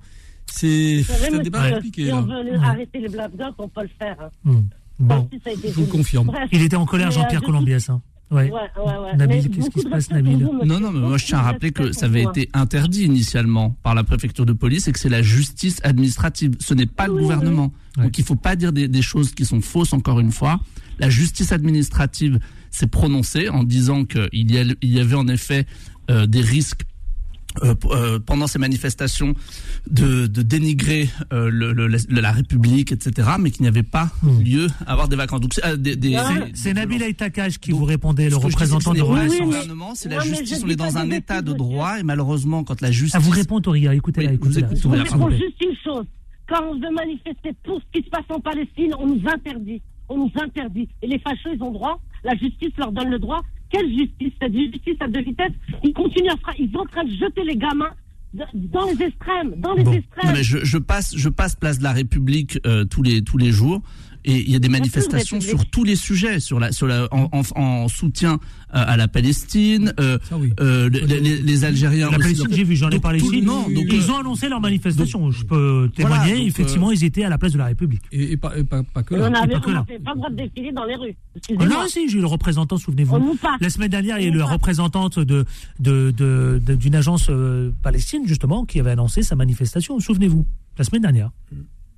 C'est 0.51 1.03
un 1.33 1.39
débat 1.39 1.71
compliqué. 1.71 2.05
si 2.05 2.11
on 2.13 2.21
veut 2.21 2.33
Ouais. 2.51 2.57
arrêter 2.63 2.99
les 2.99 3.09
black 3.09 3.35
blocs, 3.35 3.55
on 3.57 3.67
peut 3.67 3.81
le 3.83 3.89
faire. 3.99 4.15
hein. 4.21 4.29
Hmm. 4.43 4.61
Bon. 4.99 5.29
Si 5.31 5.39
Je 5.69 5.73
vous 5.73 5.81
le 5.81 5.87
confirme. 5.87 6.27
Bref. 6.27 6.49
Il 6.51 6.61
était 6.61 6.75
en 6.75 6.85
colère, 6.85 7.07
Mais, 7.07 7.13
Jean-Pierre 7.15 7.41
euh, 7.41 7.45
Colombiès. 7.45 7.89
Hein. 7.89 8.01
Ouais. 8.31 8.51
Ouais, 8.51 8.59
ouais, 8.85 8.97
ouais. 8.97 9.15
Nabil, 9.15 9.49
qu'est-ce 9.49 9.69
qui 9.71 9.79
se 9.81 9.87
passe, 9.87 10.11
Nabil. 10.11 10.37
Non, 10.65 10.79
non, 10.79 10.91
mais 10.91 10.99
moi 10.99 11.17
je 11.17 11.25
tiens 11.25 11.39
à 11.39 11.41
rappeler 11.41 11.71
que 11.71 11.91
ça 11.93 12.05
avait 12.05 12.23
été 12.23 12.47
interdit 12.53 13.03
initialement 13.05 13.71
par 13.81 13.95
la 13.95 14.03
préfecture 14.03 14.45
de 14.45 14.53
police 14.53 14.87
et 14.87 14.91
que 14.91 14.99
c'est 14.99 15.09
la 15.09 15.23
justice 15.23 15.79
administrative. 15.83 16.51
Ce 16.59 16.73
n'est 16.75 16.85
pas 16.85 17.07
le 17.07 17.13
gouvernement. 17.13 17.73
oui. 17.97 18.03
Donc 18.03 18.17
il 18.19 18.23
faut 18.23 18.35
pas 18.35 18.55
dire 18.55 18.71
des, 18.71 18.87
des 18.87 19.01
choses 19.01 19.33
qui 19.33 19.45
sont 19.45 19.61
fausses 19.61 19.93
encore 19.93 20.19
une 20.19 20.31
fois. 20.31 20.59
La 20.99 21.09
justice 21.09 21.51
administrative 21.53 22.39
s'est 22.69 22.85
prononcée 22.87 23.49
en 23.49 23.63
disant 23.63 24.05
qu'il 24.05 24.29
y, 24.33 24.75
y 24.83 24.99
avait 24.99 25.15
en 25.15 25.27
effet 25.27 25.65
euh, 26.11 26.27
des 26.27 26.41
risques 26.41 26.83
euh, 27.63 27.73
euh, 27.91 28.19
pendant 28.19 28.47
ces 28.47 28.59
manifestations 28.59 29.33
de, 29.89 30.27
de 30.27 30.41
dénigrer 30.41 31.09
euh, 31.33 31.49
le, 31.49 31.73
le- 31.73 31.87
la, 31.87 31.97
la 32.09 32.31
République, 32.31 32.91
etc., 32.91 33.29
mais 33.39 33.51
qu'il 33.51 33.63
n'y 33.63 33.67
avait 33.67 33.83
pas 33.83 34.09
Hmm. 34.21 34.41
lieu 34.41 34.67
à 34.85 34.91
avoir 34.93 35.07
des 35.07 35.15
vacances. 35.15 35.41
Donc, 35.41 35.53
c'est, 35.53 35.65
euh, 35.65 35.75
des, 35.77 35.95
des- 35.95 36.15
Ouais. 36.15 36.23
des- 36.51 36.51
C'est 36.55 36.73
des 36.73 36.79
Nabil. 36.79 37.01
Aitakage 37.01 37.59
qui 37.59 37.71
Donc, 37.71 37.79
vous 37.79 37.85
répondait, 37.85 38.29
le 38.29 38.35
représentant 38.37 38.91
c'est 38.93 38.99
de 38.99 39.03
Oui, 39.03 39.39
gouvernement, 39.45 39.93
c'est 39.95 40.09
la 40.09 40.19
justice. 40.19 40.61
On 40.65 40.69
est 40.69 40.75
dans 40.75 40.97
un 40.97 41.09
état 41.11 41.41
de 41.41 41.53
droit 41.53 41.99
et 41.99 42.03
malheureusement, 42.03 42.63
quand 42.63 42.81
la 42.81 42.91
justice. 42.91 43.15
Ah, 43.15 43.19
vous 43.19 43.31
répond, 43.31 43.59
Touria. 43.61 43.93
Écoutez-la, 43.93 44.31
Oui, 44.31 44.37
je 44.41 44.47
vous 44.47 44.57
écoutez-la. 44.59 44.67
écoute, 44.67 44.77
Je 44.77 44.83
vous 44.83 44.89
Touria, 44.95 45.05
s'il 45.05 45.17
vous 45.17 45.23
réponds 45.25 45.37
plaît. 45.37 45.45
juste 45.47 45.61
une 45.61 45.75
chose. 45.83 46.05
Quand 46.47 46.63
on 46.69 46.73
veut 46.75 46.93
manifester 46.93 47.51
pour 47.63 47.79
ce 47.79 47.99
qui 47.99 48.05
se 48.05 48.09
passe 48.09 48.25
en 48.29 48.39
Palestine, 48.39 48.91
on 48.99 49.07
nous 49.07 49.21
interdit. 49.27 49.81
On 50.09 50.17
nous 50.17 50.31
interdit. 50.41 50.87
Et 51.01 51.07
les 51.07 51.19
fâcheux, 51.19 51.51
ils 51.55 51.61
ont 51.63 51.71
droit. 51.71 52.01
La 52.23 52.35
justice 52.35 52.71
leur 52.77 52.91
donne 52.91 53.09
le 53.09 53.19
droit. 53.19 53.41
Quelle 53.69 53.87
justice 53.89 54.33
Cette 54.41 54.53
justice 54.53 54.95
à 54.99 55.07
deux 55.07 55.21
vitesses? 55.21 55.51
Ils 55.83 55.93
continuent 55.93 56.29
à 56.29 56.53
Ils 56.57 56.71
sont 56.71 56.79
en 56.79 56.85
train 56.85 57.03
de 57.03 57.11
jeter 57.11 57.43
les 57.43 57.55
gamins 57.55 57.91
dans 58.33 58.85
les 58.85 59.05
extrêmes. 59.05 59.55
Dans 59.57 59.73
les 59.73 59.83
Bon. 59.83 59.91
Non, 59.91 59.97
extrêmes. 59.97 60.33
mais 60.33 60.43
je, 60.43 60.63
je 60.63 60.77
passe, 60.77 61.15
je 61.17 61.29
passe 61.29 61.55
place 61.55 61.79
de 61.79 61.83
la 61.83 61.93
République 61.93 62.59
euh, 62.65 62.85
tous 62.85 63.01
les 63.01 63.23
tous 63.23 63.37
les 63.37 63.51
jours. 63.51 63.81
Et 64.29 64.43
il 64.45 64.51
y 64.51 64.55
a 64.55 64.59
des 64.59 64.69
manifestations 64.69 65.41
sur 65.41 65.65
tous 65.65 65.83
les 65.83 65.95
sujets, 65.95 66.39
sur 66.39 66.59
la, 66.59 66.71
sur 66.71 66.85
la, 66.87 67.07
en, 67.11 67.29
en, 67.31 67.41
en 67.59 67.87
soutien 67.87 68.33
euh, 68.33 68.37
à 68.71 68.95
la 68.95 69.07
Palestine, 69.07 69.93
euh, 69.99 70.19
Ça 70.29 70.37
oui. 70.37 70.53
euh, 70.59 70.87
les, 70.89 71.19
les- 71.19 71.41
les 71.41 71.63
Algériens 71.65 72.11
La 72.11 72.17
aussi. 72.17 72.35
Palestine, 72.35 72.47
j'ai 72.55 72.63
vu, 72.63 72.75
j'en 72.75 72.89
ai 72.91 72.99
parlé 72.99 73.19
ici. 73.19 73.41
non, 73.41 73.63
donc, 73.63 73.85
Ils 73.89 74.01
euh, 74.09 74.13
ont 74.13 74.17
annoncé 74.19 74.47
leur 74.49 74.61
manifestation. 74.61 75.31
Je 75.31 75.43
peux 75.45 75.89
témoigner. 75.95 76.37
donc, 76.37 76.47
effectivement, 76.47 76.91
ils 76.91 77.03
étaient 77.03 77.23
à 77.23 77.29
la 77.29 77.37
place 77.39 77.53
de 77.53 77.57
la 77.57 77.65
République. 77.65 78.01
Et, 78.11 78.33
et 78.33 78.37
pas, 78.37 78.55
et 78.57 78.63
pas, 78.63 78.83
pas 78.83 79.01
que 79.03 79.15
on 79.15 79.31
pas 79.31 79.39
avait 79.39 79.53
que 79.59 79.67
on 79.69 79.71
là. 79.71 79.85
n'avait 79.87 79.99
pas 79.99 80.11
le 80.11 80.17
droit 80.17 80.29
de 80.29 80.35
défiler 80.35 80.71
dans 80.71 80.85
les 80.85 80.95
rues. 80.95 81.15
Ah 81.59 81.65
non, 81.65 81.87
si, 81.87 82.07
j'ai 82.09 82.17
eu 82.17 82.21
le 82.21 82.27
représentant, 82.27 82.75
on 82.75 82.79
souvenez-vous. 82.79 83.37
La 83.59 83.69
semaine 83.69 83.89
dernière, 83.89 84.19
il 84.19 84.25
y 84.25 84.27
a 84.27 84.29
eu 84.33 84.37
la 84.37 84.45
représentante 84.45 85.17
de, 85.19 85.45
de, 85.79 86.11
de- 86.11 86.61
de- 86.63 86.75
d'une 86.75 86.95
agence 86.95 87.31
palestine, 87.81 88.23
justement, 88.27 88.65
qui 88.65 88.79
avait 88.79 88.91
annoncé 88.91 89.23
sa 89.23 89.35
manifestation. 89.35 89.99
Souvenez-vous, 89.99 90.45
la 90.77 90.83
semaine 90.83 91.01
dernière. 91.01 91.31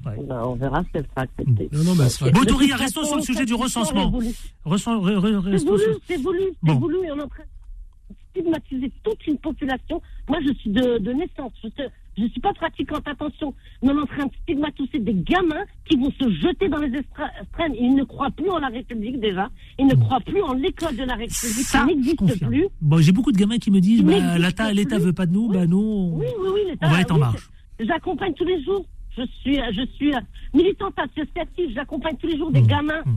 Ben, 0.04 0.42
on 0.46 0.56
verra 0.56 0.82
si 0.84 0.90
elle 0.94 1.06
sera 1.06 1.22
acceptée. 1.22 1.70
Non, 1.72 1.84
non, 1.84 1.96
mais 1.96 2.04
elle 2.06 2.10
sera- 2.10 2.30
restons 2.78 3.04
sur 3.06 3.16
le 3.18 3.22
sujet 3.22 3.46
du 3.46 3.54
recensement. 3.54 4.10
re- 4.10 4.34
re- 5.40 5.58
C'est 5.58 5.66
voulu, 5.68 5.84
sur- 5.84 6.00
c'est 6.08 6.18
voulu, 6.18 6.40
Bon. 6.64 6.74
c'est 6.74 6.80
voulu, 6.80 6.96
et 7.06 7.12
on 7.12 7.18
est 7.20 7.24
en 7.24 7.28
train 7.28 7.44
de 7.44 8.16
stigmatiser 8.32 8.92
toute 9.04 9.28
une 9.28 9.38
population. 9.38 10.02
Moi, 10.28 10.40
je 10.48 10.54
suis 10.54 10.70
de, 10.70 10.98
de 11.00 11.12
naissance, 11.14 11.52
je 11.64 12.24
ne 12.24 12.28
suis 12.30 12.42
pas 12.42 12.54
pratiquante, 12.54 13.08
attention, 13.08 13.54
mais 13.84 13.92
on 13.92 13.98
est 14.00 14.02
en 14.02 14.06
train 14.06 14.26
de 14.26 14.32
stigmatiser 14.44 15.00
des 15.00 15.14
gamins 15.14 15.64
qui 15.90 15.98
vont 15.98 16.12
se 16.12 16.30
jeter 16.42 16.68
dans 16.70 16.80
les 16.80 16.94
extrêmes. 16.98 17.74
Ils 17.80 17.96
ne 17.96 18.04
croient 18.04 18.32
plus 18.32 18.50
en 18.50 18.60
la 18.60 18.68
République 18.70 19.20
déjà, 19.20 19.50
ils 19.80 19.86
ne 19.88 19.96
croient 19.96 20.20
plus 20.22 20.42
en 20.42 20.54
l'école 20.54 20.96
de 20.96 21.04
la 21.04 21.14
République, 21.16 21.32
Ça, 21.66 21.86
n'existe 21.86 22.46
plus. 22.46 22.68
Bon, 22.82 22.98
j'ai 22.98 23.12
beaucoup 23.12 23.32
de 23.32 23.38
gamins 23.38 23.58
qui 23.58 23.72
me 23.72 23.80
disent, 23.80 24.02
bah, 24.04 24.38
l'État, 24.38 24.72
l'État 24.74 24.96
plus. 24.98 25.06
veut 25.06 25.14
pas 25.14 25.26
de 25.26 25.34
nous, 25.34 25.48
Oui. 25.48 25.58
bah 25.58 25.66
nous, 25.68 26.12
Oui, 26.16 26.26
oui, 26.42 26.50
oui. 26.54 26.60
l'État- 26.70 26.88
on 26.88 26.92
va 26.92 27.02
être 27.02 27.12
en 27.12 27.16
oui, 27.16 27.20
marche. 27.22 27.50
J'accompagne 27.80 28.34
tous 28.34 28.46
les 28.46 28.62
jours. 28.64 28.86
Je 29.22 29.26
suis, 29.42 29.56
je 29.74 29.86
suis 29.96 30.12
militante 30.54 30.94
associative. 30.98 31.72
J'accompagne 31.76 32.16
tous 32.20 32.28
les 32.28 32.38
jours 32.38 32.52
des 32.52 32.62
Mmh. 32.62 32.68
gamins 32.68 33.02
Mmh. 33.06 33.12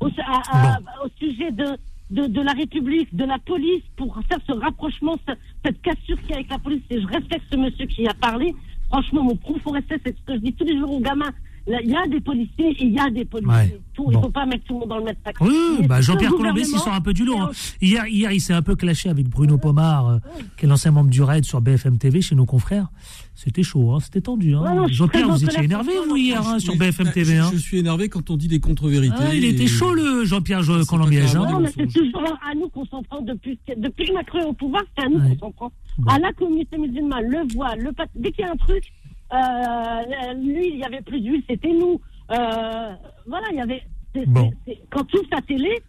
au, 0.00 0.06
à- 0.26 0.42
à- 0.76 0.78
au 1.04 1.08
sujet 1.18 1.50
de, 1.52 1.66
de, 2.10 2.26
de 2.26 2.40
la 2.40 2.52
République, 2.52 3.14
de 3.14 3.24
la 3.24 3.38
police, 3.38 3.82
pour 3.96 4.18
faire 4.28 4.38
ce 4.46 4.52
rapprochement, 4.52 5.16
ce- 5.26 5.34
cette 5.64 5.80
cassure 5.82 6.18
qu'il 6.20 6.30
y 6.30 6.32
a 6.32 6.36
avec 6.36 6.50
la 6.50 6.58
police. 6.58 6.82
Et 6.90 7.00
je 7.00 7.06
respecte 7.06 7.44
ce 7.50 7.56
monsieur 7.56 7.86
qui 7.86 8.06
a 8.06 8.14
parlé. 8.14 8.54
Franchement, 8.88 9.22
mon 9.24 9.36
profond 9.36 9.70
respect, 9.72 10.00
c'est 10.04 10.16
ce 10.16 10.22
que 10.26 10.34
je 10.34 10.40
dis 10.40 10.52
tous 10.52 10.64
les 10.64 10.78
jours 10.78 10.92
aux 10.92 11.00
gamins. 11.00 11.30
Il 11.66 11.88
y 11.90 11.96
a 11.96 12.06
des 12.06 12.20
policiers 12.20 12.72
et 12.72 12.84
il 12.84 12.92
y 12.92 12.98
a 12.98 13.08
des 13.08 13.24
policiers. 13.24 13.54
Ouais. 13.54 13.80
Tout, 13.94 14.08
Il 14.10 14.16
ne 14.18 14.22
faut 14.22 14.28
pas 14.28 14.44
mettre 14.44 14.64
tout 14.64 14.74
le 14.74 14.80
monde 14.80 14.88
dans 14.90 14.98
le 14.98 15.04
même 15.04 15.16
sac. 15.24 15.34
Oui, 15.40 15.86
bah 15.88 16.02
Jean-Pierre 16.02 16.30
Colombès, 16.32 16.68
il 16.70 16.78
sort 16.78 16.92
un 16.92 17.00
peu 17.00 17.14
du 17.14 17.24
lot. 17.24 17.38
hein. 17.40 17.50
Hier, 17.80 18.06
hier, 18.06 18.32
il 18.32 18.40
s'est 18.40 18.52
un 18.52 18.60
peu 18.60 18.76
clashé 18.76 19.08
avec 19.08 19.26
Bruno 19.30 19.56
Pomar, 19.56 20.06
euh, 20.08 20.18
qui 20.58 20.66
est 20.66 20.68
l'ancien 20.68 20.90
membre 20.90 21.08
du 21.08 21.22
RAID 21.22 21.46
sur 21.46 21.62
BFM 21.62 21.96
TV, 21.96 22.20
chez 22.20 22.34
nos 22.34 22.44
confrères. 22.44 22.88
C'était 23.34 23.64
chaud, 23.64 23.92
hein, 23.92 23.98
c'était 24.00 24.20
tendu. 24.20 24.54
Hein. 24.54 24.82
Ouais, 24.82 24.92
Jean-Pierre, 24.92 25.28
vous 25.28 25.44
étiez 25.44 25.64
énervé, 25.64 25.92
vous, 26.06 26.16
hier, 26.16 26.40
hein, 26.46 26.58
sur 26.60 26.76
BFM 26.76 27.10
TV. 27.10 27.34
je, 27.34 27.40
Hein. 27.40 27.50
je 27.52 27.58
suis 27.58 27.78
énervé 27.78 28.08
quand 28.08 28.30
on 28.30 28.36
dit 28.36 28.46
des 28.46 28.60
contre-vérités. 28.60 29.14
Ah, 29.18 29.34
il 29.34 29.44
était 29.44 29.66
chaud, 29.66 29.92
le 29.92 30.24
Jean-Pierre 30.24 30.60
hein. 30.60 30.62
grave. 30.62 31.52
Non, 31.52 31.60
mais 31.60 31.70
c'est 31.76 31.86
toujours 31.92 32.38
à 32.48 32.54
nous 32.54 32.68
qu'on 32.68 32.86
s'en 32.86 33.02
prend 33.02 33.20
depuis, 33.22 33.58
depuis 33.76 34.06
que 34.06 34.12
Macron 34.12 34.38
est 34.38 34.44
au 34.44 34.52
pouvoir, 34.52 34.82
c'est 34.96 35.04
à 35.04 35.08
nous 35.08 35.18
Ouais. 35.18 35.36
qu'on 35.36 35.46
s'en 35.46 35.52
prend. 35.52 35.72
Bon. 35.98 36.10
À 36.10 36.18
la 36.20 36.32
communauté 36.32 36.78
musulmane, 36.78 37.26
le 37.26 37.52
voile, 37.54 37.80
le 37.80 37.92
pat... 37.92 38.08
dès 38.14 38.30
qu'il 38.30 38.44
y 38.44 38.48
a 38.48 38.52
un 38.52 38.56
truc, 38.56 38.84
euh, 39.32 40.34
lui, 40.40 40.68
il 40.74 40.78
y 40.78 40.84
avait 40.84 41.00
plus 41.02 41.20
d'huile, 41.20 41.42
c'était 41.48 41.72
nous. 41.72 42.00
Euh, 42.30 42.94
voilà, 43.26 43.46
il 43.50 43.56
y 43.56 43.60
avait. 43.60 43.82
Bon. 44.28 44.52
quand 44.90 45.04
tu 45.06 45.18
ouvres 45.18 45.28
ta 45.28 45.40
télé, 45.42 45.80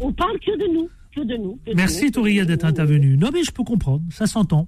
on 0.00 0.12
parle 0.12 0.38
que 0.40 0.50
de 0.58 0.72
nous. 0.74 0.88
Que 1.14 1.20
de 1.22 1.36
nous. 1.36 1.58
que 1.64 1.72
Merci. 1.74 2.10
Touria, 2.10 2.44
d'être 2.44 2.64
intervenu. 2.64 3.16
Non, 3.16 3.30
mais 3.32 3.44
je 3.44 3.52
peux 3.52 3.62
comprendre, 3.62 4.02
ça 4.10 4.26
s'entend. 4.26 4.66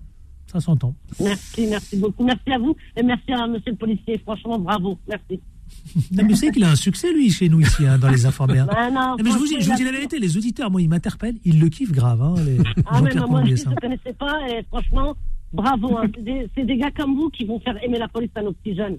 Ça 0.51 0.61
s'entend. 0.61 0.95
Merci, 1.21 1.67
merci 1.69 1.97
beaucoup. 1.97 2.25
Merci 2.25 2.51
à 2.53 2.59
vous 2.59 2.75
et 2.97 3.03
merci 3.03 3.33
à 3.33 3.47
monsieur 3.47 3.71
le 3.71 3.77
policier. 3.77 4.19
Franchement, 4.19 4.59
bravo. 4.59 4.99
Merci. 5.09 5.41
Non, 6.13 6.25
mais 6.25 6.31
vous 6.31 6.37
savez 6.37 6.51
qu'il 6.53 6.65
a 6.65 6.71
un 6.71 6.77
succès, 6.77 7.13
lui, 7.13 7.31
chez 7.31 7.49
nous, 7.49 7.61
ici, 7.61 7.87
hein, 7.87 7.97
dans 7.97 8.11
les 8.11 8.27
informés. 8.27 8.59
Ah, 8.77 8.91
non, 8.91 9.01
Non, 9.17 9.17
mais 9.23 9.31
je 9.31 9.37
vous, 9.39 9.47
dis, 9.47 9.61
je 9.61 9.71
vous 9.71 9.77
dis 9.77 9.85
la 9.85 9.93
vérité, 9.93 10.19
les 10.19 10.37
auditeurs, 10.37 10.69
moi, 10.71 10.83
ils 10.83 10.89
m'interpellent, 10.89 11.37
ils 11.45 11.61
le 11.61 11.69
kiffent 11.69 11.93
grave, 11.93 12.21
hein, 12.21 12.35
les 12.45 12.59
Ah, 12.87 13.01
mais 13.01 13.11
Jean-Pierre 13.13 13.29
moi, 13.29 13.45
je 13.45 13.69
ne 13.69 13.75
connaissais 13.77 14.13
pas 14.13 14.41
et 14.51 14.65
franchement, 14.65 15.15
bravo. 15.53 15.97
hein. 15.99 16.11
C'est 16.15 16.25
des, 16.25 16.49
c'est 16.57 16.65
des 16.67 16.77
gars 16.77 16.91
comme 16.91 17.15
vous 17.15 17.31
qui 17.31 17.45
vont 17.45 17.61
faire 17.61 17.77
aimer 17.85 17.99
la 17.99 18.09
police 18.09 18.31
à 18.35 18.43
nos 18.43 18.53
petits 18.53 18.75
jeunes. 18.77 18.99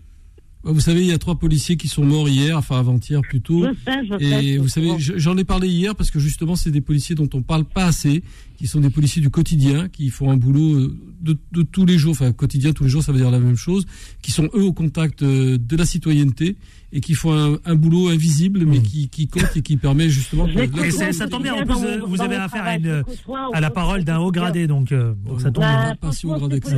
Bah, 0.64 0.72
Vous 0.72 0.80
savez, 0.80 1.02
il 1.02 1.08
y 1.08 1.12
a 1.12 1.18
trois 1.18 1.36
policiers 1.36 1.76
qui 1.76 1.90
sont 1.90 2.06
morts 2.06 2.30
hier, 2.30 2.58
enfin 2.58 2.80
avant-hier 2.80 3.20
plutôt. 3.22 3.66
Je 3.66 3.74
sais, 3.84 4.06
je 4.06 4.18
sais. 4.26 4.46
Et 4.46 4.58
vous 4.58 4.70
savez, 4.70 4.92
je- 4.98 5.18
j'en 5.18 5.36
ai 5.38 5.44
parlé 5.44 5.68
hier 5.68 5.94
parce 5.96 6.10
que 6.10 6.20
justement, 6.20 6.56
c'est 6.56 6.72
des 6.72 6.82
policiers 6.82 7.16
dont 7.16 7.30
on 7.34 7.42
parle 7.42 7.66
pas 7.66 7.86
assez, 7.86 8.24
qui 8.62 8.68
sont 8.68 8.80
des 8.80 8.92
policiers 8.92 9.24
du 9.24 9.32
quotidien, 9.32 9.90
qui 9.90 10.10
font 10.10 10.30
un 10.30 10.38
boulot 10.38 10.76
euh, 10.76 10.96
de, 11.20 11.36
de 11.52 11.64
tous 11.64 11.84
les 11.84 11.98
jours, 11.98 12.12
enfin 12.12 12.32
quotidien 12.32 12.74
tous 12.74 12.84
les 12.84 12.92
jours, 12.92 13.02
ça 13.02 13.12
veut 13.12 13.18
dire 13.18 13.32
la 13.32 13.40
même 13.40 13.56
chose, 13.56 13.88
qui 14.22 14.30
sont 14.32 14.50
eux 14.54 14.62
au 14.62 14.72
contact 14.72 15.24
euh, 15.24 15.58
de 15.58 15.76
la 15.76 15.84
citoyenneté 15.84 16.58
et 16.94 17.02
qui 17.02 17.16
font 17.16 17.34
un, 17.34 17.58
un 17.66 17.74
boulot 17.76 18.10
invisible, 18.10 18.64
mais 18.68 18.80
qui, 18.80 19.10
qui 19.10 19.28
compte 19.28 19.50
et 19.58 19.64
qui 19.64 19.78
permet 19.78 20.10
justement. 20.10 20.46
Et 20.46 20.68
côtoie 20.68 21.12
ça, 21.12 21.28
tombe 21.28 21.42
bien, 21.42 21.56
en 21.56 21.66
plus, 21.66 21.84
euh, 21.84 22.02
vous 22.06 22.22
avez 22.22 22.36
affaire 22.36 22.64
à, 22.66 22.76
une, 22.78 23.04
à 23.52 23.62
la 23.62 23.72
parole 23.72 24.04
d'un 24.04 24.20
haut 24.20 24.32
gradé, 24.32 24.68
donc, 24.68 24.92
euh, 24.92 25.16
donc 25.26 25.42
ça 25.42 25.50
tombe 25.50 25.64
bien. 25.64 25.90
Bah, 25.90 25.96
pas 26.00 26.12
si 26.12 26.28
haut 26.28 26.36
gradé 26.38 26.58
ces 26.58 26.62
que 26.62 26.70
ça, 26.70 26.76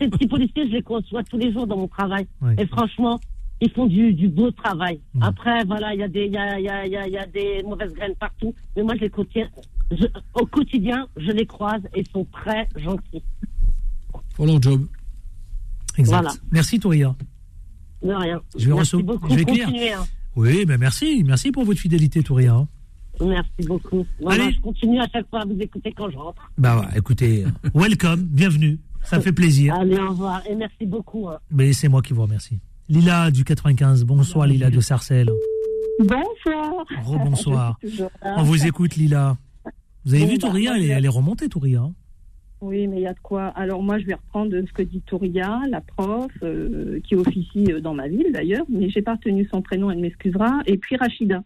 ces 0.00 0.08
petits- 0.08 0.26
policiers, 0.26 0.66
je 0.66 0.72
les 0.72 0.82
conçois 0.82 1.22
tous 1.22 1.38
les 1.38 1.52
jours 1.52 1.68
dans 1.68 1.76
mon 1.76 1.86
travail. 1.86 2.26
Ouais. 2.42 2.56
Et 2.58 2.66
franchement, 2.66 3.20
ils 3.60 3.70
font 3.70 3.86
du, 3.86 4.12
du 4.14 4.26
beau 4.28 4.50
travail. 4.50 4.98
Mm. 5.14 5.22
Après, 5.22 5.62
voilà, 5.64 5.94
il 5.94 6.00
y, 6.00 6.02
a 6.02 6.08
des- 6.08 6.24
il 6.26 6.32
y, 6.32 6.36
a, 6.38 6.58
il 6.58 6.64
y, 6.64 6.68
a, 6.68 6.84
il 6.86 6.92
y, 6.92 6.96
a, 6.96 7.06
il 7.06 7.12
y 7.12 7.18
a 7.18 7.26
des 7.26 7.62
mauvaises 7.62 7.92
graines 7.92 8.16
partout. 8.18 8.52
Mais 8.76 8.82
moi, 8.82 8.94
je 8.96 9.02
les 9.02 9.10
côtoie. 9.10 9.42
Je- 9.90 10.06
au 10.34 10.46
quotidien, 10.46 11.06
je 11.16 11.30
les 11.30 11.46
croise 11.46 11.82
et 11.94 12.00
ils 12.00 12.08
sont 12.08 12.26
très 12.32 12.68
gentils. 12.76 13.22
Pour 14.34 14.46
leur 14.46 14.60
job. 14.60 14.86
Exact. 15.96 16.22
Voilà. 16.22 16.32
Merci, 16.50 16.78
Touria. 16.80 17.14
De 18.02 18.12
rien. 18.12 18.40
Je 18.56 18.68
vais 18.68 18.74
merci 18.74 19.02
beaucoup. 19.02 19.28
je 19.30 19.34
vais 19.36 19.42
écrire. 19.42 19.66
Continuez, 19.66 19.92
hein. 19.92 20.04
Oui, 20.36 20.64
ben 20.66 20.78
merci. 20.78 21.22
Merci 21.24 21.52
pour 21.52 21.64
votre 21.64 21.78
fidélité, 21.80 22.22
Touria. 22.22 22.66
Merci 23.20 23.50
beaucoup. 23.66 24.04
Voilà, 24.20 24.44
Allez. 24.44 24.54
je 24.54 24.60
continue 24.60 25.00
à 25.00 25.06
chaque 25.08 25.28
fois 25.30 25.42
à 25.42 25.44
vous 25.44 25.56
écouter 25.60 25.92
quand 25.92 26.10
je 26.10 26.16
rentre. 26.16 26.50
Bah, 26.58 26.80
ouais, 26.80 26.98
écoutez, 26.98 27.44
euh, 27.44 27.48
welcome, 27.74 28.22
bienvenue. 28.22 28.80
Ça 29.04 29.20
fait 29.20 29.32
plaisir. 29.32 29.74
Allez, 29.74 29.98
au 29.98 30.08
revoir. 30.10 30.42
Et 30.48 30.54
merci 30.56 30.84
beaucoup. 30.86 31.28
hein. 31.28 31.38
Mais 31.50 31.72
c'est 31.72 31.88
moi 31.88 32.02
qui 32.02 32.12
vous 32.12 32.22
remercie. 32.22 32.58
Lila 32.88 33.30
du 33.30 33.44
95. 33.44 34.02
Bonsoir, 34.04 34.46
Lila 34.48 34.70
de 34.70 34.80
Sarcelles. 34.80 35.30
Bonsoir. 36.00 36.84
Rebonsoir. 37.04 37.78
On 38.22 38.42
vous 38.42 38.66
écoute, 38.66 38.96
Lila. 38.96 39.36
Vous 40.04 40.14
avez 40.14 40.24
Bon, 40.24 40.30
vu 40.30 40.38
bah, 40.38 40.48
Touria 40.48 40.70
moi, 40.70 40.78
elle, 40.80 40.90
elle 40.90 41.04
est 41.04 41.08
remontée, 41.08 41.48
Touria. 41.48 41.80
hein. 41.80 41.92
Oui, 42.60 42.86
mais 42.86 42.96
il 42.98 43.02
y 43.02 43.06
a 43.06 43.12
de 43.12 43.20
quoi. 43.20 43.48
Alors 43.48 43.82
moi, 43.82 43.98
je 43.98 44.06
vais 44.06 44.14
reprendre 44.14 44.54
ce 44.66 44.72
que 44.72 44.82
dit 44.82 45.02
Touria, 45.02 45.60
la 45.68 45.80
prof, 45.82 46.30
euh, 46.42 46.98
qui 47.06 47.14
officie 47.14 47.66
euh, 47.70 47.80
dans 47.80 47.92
ma 47.94 48.08
ville 48.08 48.30
d'ailleurs, 48.32 48.64
mais 48.70 48.88
j'ai 48.88 49.02
pas 49.02 49.14
retenu 49.14 49.46
son 49.52 49.60
prénom, 49.60 49.90
elle 49.90 49.98
m'excusera, 49.98 50.60
et 50.66 50.78
puis 50.78 50.96
Rachida. 50.96 51.42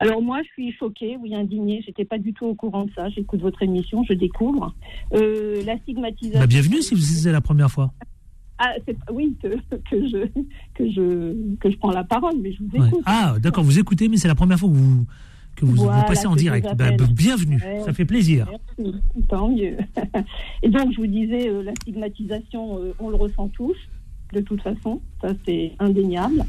Alors 0.00 0.22
moi, 0.22 0.40
je 0.42 0.48
suis 0.52 0.72
choquée, 0.72 1.16
oui, 1.20 1.34
indignée. 1.34 1.82
J'étais 1.84 2.04
pas 2.04 2.18
du 2.18 2.32
tout 2.32 2.46
au 2.46 2.54
courant 2.54 2.84
de 2.84 2.90
ça. 2.96 3.08
J'écoute 3.10 3.40
votre 3.40 3.62
émission, 3.62 4.02
je 4.04 4.12
découvre 4.14 4.74
Euh, 5.14 5.62
la 5.66 5.76
stigmatisation. 5.78 6.40
Bah, 6.40 6.46
bienvenue 6.46 6.80
si 6.82 6.94
vous- 6.94 7.00
c'est 7.00 7.32
la 7.32 7.40
première 7.40 7.70
fois. 7.70 7.92
Ah, 8.58 8.72
oui 9.12 9.36
que, 9.42 9.48
que 9.90 10.08
je 10.08 10.26
que 10.74 10.90
je 10.90 11.56
que 11.60 11.70
je 11.70 11.76
prends 11.76 11.90
la 11.90 12.04
parole, 12.04 12.34
mais 12.40 12.52
je 12.52 12.62
vous 12.62 12.78
Ouais. 12.78 12.88
écoute. 12.88 13.02
Ah, 13.04 13.36
d'accord, 13.42 13.64
vous 13.64 13.78
écoutez, 13.78 14.08
mais 14.08 14.16
c'est 14.16 14.28
la 14.28 14.34
première 14.34 14.58
fois 14.58 14.68
que 14.70 14.74
vous, 14.74 15.04
que 15.56 15.64
vous, 15.64 15.74
vous 15.76 15.86
passez 16.06 16.26
en 16.26 16.36
direct. 16.36 16.68
Bah, 16.76 16.90
bienvenue, 17.12 17.60
Ouais. 17.64 17.80
ça 17.84 17.92
fait 17.92 18.04
plaisir. 18.04 18.46
Merci, 18.78 18.94
tant 19.28 19.48
mieux. 19.48 19.76
Et 20.62 20.68
donc, 20.68 20.92
je 20.92 20.98
vous 20.98 21.06
disais, 21.06 21.48
euh, 21.48 21.62
la 21.62 21.72
stigmatisation, 21.74 22.78
euh, 22.78 22.94
on 23.00 23.08
le 23.10 23.16
ressent 23.16 23.48
tous, 23.48 23.76
de 24.32 24.40
toute 24.40 24.60
façon, 24.62 25.00
ça 25.20 25.28
c'est 25.46 25.72
indéniable. 25.78 26.44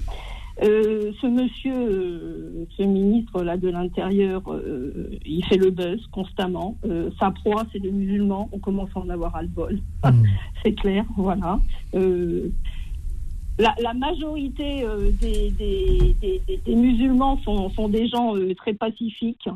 Euh, 0.64 1.12
ce 1.22 1.28
monsieur, 1.28 2.68
ce 2.76 2.82
ministre 2.84 3.44
là 3.44 3.58
de 3.58 3.70
l'Intérieur, 3.70 4.42
il 5.24 5.46
fait 5.46 5.58
le 5.58 5.70
buzz 5.70 6.00
constamment. 6.12 6.76
Sa 7.20 7.30
proie, 7.30 7.64
c'est 7.72 7.78
les 7.78 7.92
musulmans. 7.92 8.50
On 8.52 8.58
commence 8.58 8.90
à 8.96 9.00
en 9.00 9.10
avoir 9.10 9.36
à 9.36 9.44
le 9.44 9.50
bol. 9.50 9.80
c'est 10.64 10.74
clair, 10.74 11.06
voilà. 11.16 11.60
La, 13.60 13.74
la 13.82 13.94
majorité 13.94 14.84
euh, 14.84 15.10
des, 15.20 15.50
des, 15.52 16.16
des- 16.22 16.42
des- 16.48 16.58
des 16.58 16.76
musulmans 16.76 17.40
sont, 17.44 17.70
sont 17.72 17.90
des 17.90 18.08
gens 18.08 18.36
euh, 18.36 18.54
très 18.56 18.74
pacifiques. 18.74 19.50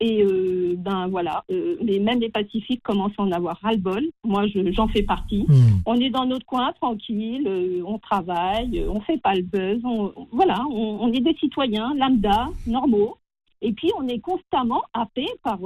Et 0.00 0.22
euh, 0.24 0.74
ben 0.76 1.06
voilà, 1.08 1.44
mais 1.48 1.98
même 1.98 2.20
les 2.20 2.28
pacifiques 2.28 2.82
commencent 2.82 3.12
à 3.16 3.22
en 3.22 3.30
avoir 3.32 3.58
ras-le-bol. 3.62 4.02
Moi, 4.24 4.46
je- 4.48 4.70
j'en 4.72 4.88
fais 4.88 5.02
partie. 5.02 5.44
Hmm. 5.48 5.78
On 5.86 5.94
est 5.94 6.10
dans 6.10 6.26
notre 6.26 6.44
coin, 6.44 6.72
tranquille, 6.72 7.48
on 7.86 7.98
travaille, 7.98 8.84
on 8.88 9.00
fait 9.00 9.18
pas 9.18 9.34
le 9.34 9.42
buzz. 9.42 9.80
On, 9.84 10.12
voilà, 10.32 10.64
on, 10.70 10.98
on 11.00 11.12
est 11.12 11.20
des 11.20 11.34
citoyens 11.36 11.94
lambda, 11.94 12.48
normaux. 12.66 13.16
Et 13.62 13.72
puis, 13.72 13.90
on 13.98 14.06
est 14.08 14.18
constamment 14.18 14.82
happé 14.92 15.26
par, 15.42 15.58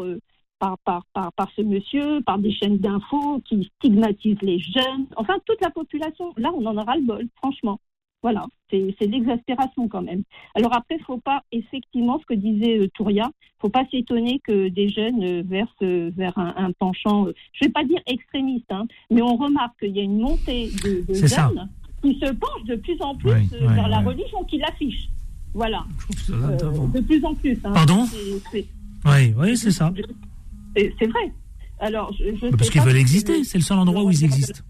par, 0.59 0.79
par, 0.79 1.05
par, 1.13 1.33
par 1.33 1.49
ce 1.57 1.63
monsieur, 1.63 2.21
par 2.23 2.39
des 2.39 2.53
chaînes 2.53 2.79
d'infos 2.79 3.41
qui 3.45 3.71
stigmatisent 3.79 4.43
les 4.43 4.59
jeunes. 4.59 5.07
Enfin, 5.17 5.35
toute 5.47 5.61
la 5.61 5.71
population. 5.71 6.33
Là, 6.37 6.51
on 6.55 6.65
en 6.67 6.77
aura 6.77 6.97
le 6.97 7.03
bol, 7.07 7.27
franchement. 7.37 7.81
Voilà, 8.21 8.47
c'est 8.69 9.07
l'exaspération 9.07 9.87
quand 9.87 10.03
même. 10.03 10.25
Alors 10.57 10.75
après, 10.75 10.97
il 10.99 11.05
faut 11.05 11.19
pas, 11.19 11.45
effectivement, 11.53 12.19
ce 12.19 12.27
que 12.27 12.35
disait 12.35 12.79
euh, 12.81 12.89
Touria, 12.93 13.31
faut 13.61 13.69
pas 13.69 13.85
s'étonner 13.93 14.41
que 14.41 14.67
des 14.69 14.89
jeunes 14.89 15.23
euh, 15.23 15.43
versent 15.47 15.71
euh, 15.83 16.11
vers 16.17 16.37
un, 16.37 16.53
un 16.57 16.73
penchant, 16.73 17.29
euh, 17.29 17.33
je 17.53 17.65
vais 17.67 17.71
pas 17.71 17.85
dire 17.85 18.01
extrémiste, 18.07 18.73
hein, 18.73 18.87
mais 19.13 19.23
on 19.23 19.37
remarque 19.37 19.79
qu'il 19.79 19.97
y 19.97 20.01
a 20.01 20.03
une 20.03 20.19
montée 20.19 20.69
de, 20.85 21.07
de 21.07 21.15
C'est 21.15 21.29
ça. 21.29 21.49
jeunes 21.49 21.69
qui 22.03 22.19
se 22.19 22.33
penchent 22.33 22.65
de 22.67 22.75
plus 22.75 23.01
en 23.03 23.15
plus 23.15 23.31
Oui, 23.31 23.49
oui, 23.53 23.75
vers 23.75 23.89
la 23.89 24.01
religion 24.01 24.43
qu'ils 24.43 24.65
affichent. 24.65 25.09
Voilà. 25.55 25.85
de 26.29 27.01
plus 27.01 27.25
en 27.25 27.35
plus. 27.37 27.57
hein. 27.63 27.73
Pardon? 27.73 28.05
C'est- 28.07 28.51
c'est- 28.51 28.67
Oui, 29.05 29.33
oui, 29.39 29.57
c'est 29.57 29.71
ça. 29.71 29.93
C'est 30.99 31.07
vrai. 31.07 31.33
Alors, 31.81 32.13
je, 32.19 32.25
je 32.35 32.49
parce 32.57 32.71
qu'ils 32.71 32.81
veulent 32.83 32.97
exister, 32.97 33.45
c'est 33.45 33.59
le 33.59 33.63
seul 33.65 33.79
endroit 33.79 34.03
où 34.03 34.11
ils 34.11 34.25
existent. 34.25 34.61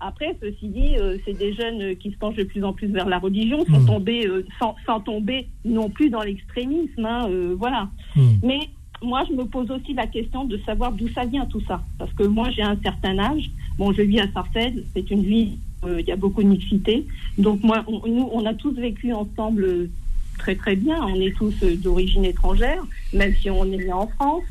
Après, 0.00 0.36
ceci 0.40 0.68
dit, 0.68 0.96
euh, 0.96 1.16
c'est 1.24 1.36
des 1.36 1.52
jeunes 1.54 1.96
qui 1.96 2.12
se 2.12 2.16
penchent 2.18 2.36
de 2.36 2.44
plus 2.44 2.62
en 2.64 2.72
plus 2.72 2.86
vers 2.88 3.08
la 3.08 3.18
religion, 3.18 3.64
sans 3.66 3.80
Mm. 3.80 3.86
tomber, 3.86 4.26
euh, 4.28 4.46
sans, 4.60 4.76
sans 4.86 5.00
tomber 5.00 5.48
non 5.64 5.88
plus 5.90 6.08
dans 6.08 6.22
l'extrémisme. 6.22 7.04
hein, 7.04 7.26
euh, 7.28 7.54
voilà. 7.58 7.88
Mm. 8.14 8.20
Mais 8.44 8.60
moi, 9.02 9.24
je 9.28 9.34
me 9.34 9.44
pose 9.44 9.68
aussi 9.72 9.94
la 9.94 10.06
question 10.06 10.44
de 10.44 10.56
savoir 10.66 10.92
d'où 10.92 11.08
ça 11.08 11.24
vient 11.24 11.46
tout 11.46 11.60
ça. 11.66 11.82
Parce 11.98 12.12
que 12.12 12.22
moi, 12.24 12.48
j'ai 12.50 12.62
un 12.62 12.78
certain 12.80 13.18
âge. 13.18 13.50
Bon, 13.76 13.92
je 13.92 14.02
vis 14.02 14.20
à 14.20 14.30
Sarcelles. 14.32 14.84
C'est 14.94 15.10
une 15.10 15.22
ville, 15.22 15.52
il 15.88 16.06
y 16.06 16.12
a 16.12 16.16
beaucoup 16.16 16.42
de 16.44 16.48
mixité. 16.48 17.04
Donc, 17.36 17.62
moi, 17.64 17.84
on- 17.88 18.06
nous, 18.08 18.28
on 18.32 18.46
a 18.46 18.54
tous 18.54 18.72
vécu 18.74 19.12
ensemble 19.12 19.90
très, 20.38 20.54
très 20.56 20.76
bien. 20.76 20.96
On 21.04 21.14
est 21.20 21.34
tous 21.36 21.54
euh, 21.62 21.76
d'origine 21.76 22.24
étrangère, 22.24 22.82
même 23.12 23.34
si 23.40 23.50
on 23.50 23.64
est 23.66 23.76
né 23.76 23.92
en 23.92 24.06
France. 24.06 24.44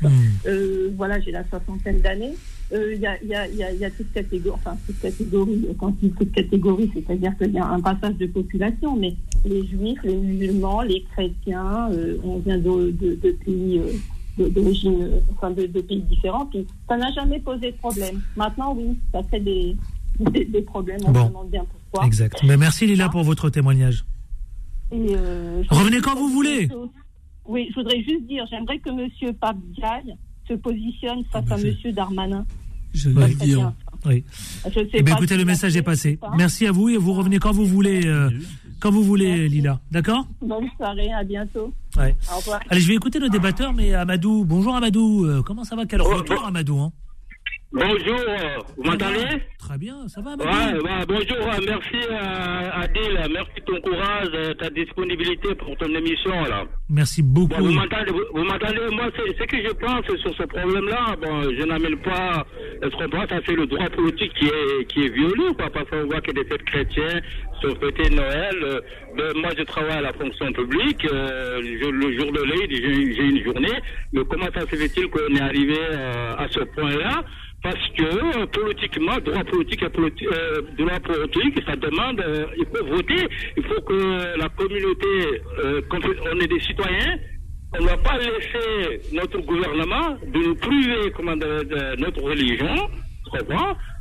Euh, 0.46 0.90
voilà, 0.96 1.18
j'ai 1.20 1.32
la 1.32 1.44
soixantaine 1.48 2.00
d'années. 2.00 2.34
Euh, 2.72 2.92
Il 2.94 3.00
y, 3.00 3.06
a, 3.06 3.16
y, 3.24 3.34
a, 3.34 3.48
il 3.48 3.56
y, 3.56 3.62
a, 3.64 3.72
il 3.72 3.78
y 3.80 3.84
a 3.84 3.90
toute 3.90 4.12
catégorie, 4.12 4.54
enfin, 4.60 4.76
toute 4.86 5.00
catégorie, 5.00 5.66
quand 5.78 5.94
je 6.00 6.06
dis 6.08 6.14
toute 6.14 6.32
catégorie, 6.32 6.90
c'est-à-dire 6.94 7.32
qu'il 7.38 7.52
y 7.52 7.58
a 7.58 7.66
un 7.66 7.80
passage 7.80 8.16
de 8.16 8.26
population, 8.26 8.94
mais 8.94 9.14
les 9.46 9.66
juifs, 9.66 9.98
les 10.04 10.16
musulmans, 10.16 10.82
les 10.82 11.02
chrétiens, 11.12 11.88
on 12.22 12.38
vient 12.38 12.58
de, 12.58 12.90
de, 12.90 13.14
de 13.24 13.30
pays 13.44 13.80
d'origine, 14.36 15.08
enfin, 15.32 15.50
de, 15.50 15.66
de 15.66 15.80
pays 15.80 16.02
différents, 16.02 16.46
puis 16.46 16.66
ça 16.88 16.96
n'a 16.96 17.10
jamais 17.12 17.40
posé 17.40 17.72
de 17.72 17.76
problème. 17.78 18.20
Maintenant, 18.36 18.74
oui, 18.76 18.96
ça 19.12 19.22
fait 19.24 19.40
des, 19.40 19.74
des, 20.20 20.44
des 20.44 20.62
problèmes, 20.62 21.00
on 21.06 21.10
Bon. 21.10 21.24
se 21.24 21.28
demande 21.28 21.50
bien 21.50 21.64
pourquoi. 21.90 22.06
Exact. 22.06 22.36
Mais 22.44 22.56
merci 22.58 22.86
Lila 22.86 23.08
pour 23.08 23.22
votre 23.24 23.48
témoignage. 23.50 24.04
Et, 24.90 25.14
euh, 25.16 25.62
je- 25.62 25.74
Revenez 25.74 26.00
quand 26.00 26.14
vous 26.16 26.28
voulez. 26.30 26.68
Oui, 27.46 27.66
je 27.70 27.74
voudrais 27.74 28.02
juste 28.02 28.26
dire, 28.26 28.44
j'aimerais 28.50 28.78
que 28.78 28.90
M. 28.90 29.34
Pape 29.34 29.56
Diaye 29.74 30.14
se 30.48 30.54
positionne 30.54 31.24
face 31.32 31.50
à 31.50 31.58
M. 31.58 31.74
Darmanin. 31.92 32.46
Je 32.94 33.10
vais 33.10 33.28
le 33.28 33.34
dire. 33.34 33.72
Oui. 34.06 34.24
Je 34.66 34.70
sais 34.72 34.88
Eh 34.94 35.02
bien, 35.02 35.14
pas 35.14 35.18
écoutez, 35.20 35.34
si 35.34 35.40
le 35.40 35.44
message 35.44 35.76
est 35.76 35.82
passé. 35.82 36.18
Merci 36.36 36.66
à 36.66 36.72
vous 36.72 36.88
et 36.88 36.96
vous 36.96 37.12
revenez 37.12 37.38
quand 37.38 37.52
vous 37.52 37.66
voulez, 37.66 38.06
euh, 38.06 38.30
quand 38.80 38.90
vous 38.90 39.02
voulez, 39.02 39.48
Lila. 39.48 39.80
D'accord 39.90 40.26
Bonne 40.40 40.68
soirée, 40.76 41.12
à 41.12 41.24
bientôt. 41.24 41.72
Ouais. 41.96 42.14
Au 42.32 42.36
revoir. 42.38 42.60
Allez, 42.70 42.80
je 42.80 42.88
vais 42.88 42.94
écouter 42.94 43.18
le 43.18 43.28
débatteur, 43.28 43.72
mais 43.74 43.92
Amadou. 43.92 44.44
Bonjour 44.44 44.74
Amadou. 44.76 45.24
Euh, 45.26 45.42
comment 45.42 45.64
ça 45.64 45.74
va? 45.76 45.84
Quel 45.84 46.00
retour 46.00 46.44
Amadou 46.44 46.78
hein? 46.78 46.92
Bonjour, 47.70 48.18
euh, 48.26 48.56
vous 48.78 48.82
m'entendez 48.82 49.26
Très 49.58 49.76
bien, 49.76 50.08
ça 50.08 50.22
va 50.22 50.30
Ouais, 50.36 50.80
ouais, 50.82 51.04
bonjour, 51.06 51.36
euh, 51.36 51.60
merci 51.66 51.96
euh, 52.10 52.70
Adil, 52.72 53.30
merci 53.30 53.60
de 53.60 53.64
ton 53.66 53.80
courage, 53.82 54.56
ta 54.58 54.70
disponibilité 54.70 55.54
pour 55.54 55.76
ton 55.76 55.94
émission 55.94 56.30
là. 56.44 56.64
Merci 56.88 57.22
beaucoup. 57.22 57.48
Bon, 57.48 57.66
vous 57.66 57.72
m'entendez, 57.72 58.10
vous, 58.10 58.24
vous 58.32 58.44
m'entendez 58.44 58.80
Moi, 58.92 59.10
c'est 59.14 59.36
ce 59.38 59.44
que 59.44 59.56
je 59.62 59.72
pense 59.74 60.02
sur 60.06 60.34
ce 60.34 60.44
problème-là. 60.44 61.14
Bon, 61.20 61.42
je 61.42 61.62
n'amène 61.66 61.98
pas. 61.98 62.46
Est-ce 62.82 62.96
qu'on 62.96 63.10
pense 63.10 63.28
ça 63.28 63.38
c'est 63.44 63.54
le 63.54 63.66
droit 63.66 63.90
politique 63.90 64.32
qui 64.32 64.46
est 64.46 64.84
qui 64.88 65.04
est 65.04 65.10
violé, 65.10 65.52
quoi, 65.58 65.68
parce 65.70 65.90
qu'on 65.90 66.06
voit 66.06 66.22
que 66.22 66.32
des 66.32 66.44
fêtes 66.46 66.64
chrétiens 66.64 67.20
sont 67.62 67.74
fêtées 67.80 68.10
Noël. 68.14 68.56
euh, 68.62 68.80
ben, 69.16 69.32
moi, 69.40 69.50
je 69.56 69.62
travaille 69.64 69.98
à 69.98 70.00
la 70.02 70.12
fonction 70.12 70.52
publique. 70.52 71.04
euh, 71.12 71.60
le 71.60 72.12
jour 72.18 72.32
de 72.32 72.42
l'Aïd, 72.42 72.70
j'ai 73.16 73.24
une 73.24 73.44
journée. 73.44 73.78
Mais 74.12 74.22
comment 74.28 74.48
ça 74.54 74.60
se 74.60 74.76
fait-il 74.76 75.08
qu'on 75.08 75.34
est 75.34 75.40
arrivé 75.40 75.76
euh, 75.78 76.34
à 76.36 76.46
ce 76.50 76.60
point-là? 76.60 77.24
Parce 77.62 77.88
que 77.96 78.46
politiquement, 78.46 79.16
droit 79.18 79.42
politique 79.42 79.82
et 79.82 79.86
politi- 79.88 80.28
droit 80.78 81.00
politique, 81.00 81.60
ça 81.66 81.74
demande, 81.74 82.22
il 82.56 82.64
faut 82.66 82.84
voter, 82.86 83.26
il 83.56 83.64
faut 83.64 83.80
que 83.82 84.38
la 84.38 84.48
communauté, 84.50 85.42
quand 85.90 85.98
on 86.32 86.38
est 86.38 86.46
des 86.46 86.60
citoyens, 86.60 87.18
on 87.76 87.82
ne 87.82 87.88
va 87.88 87.96
pas 87.96 88.16
laisser 88.16 89.00
notre 89.12 89.40
gouvernement 89.40 90.16
de 90.24 90.38
nous 90.38 90.54
priver 90.54 91.10
de, 91.36 92.00
notre 92.00 92.22
religion, 92.22 92.76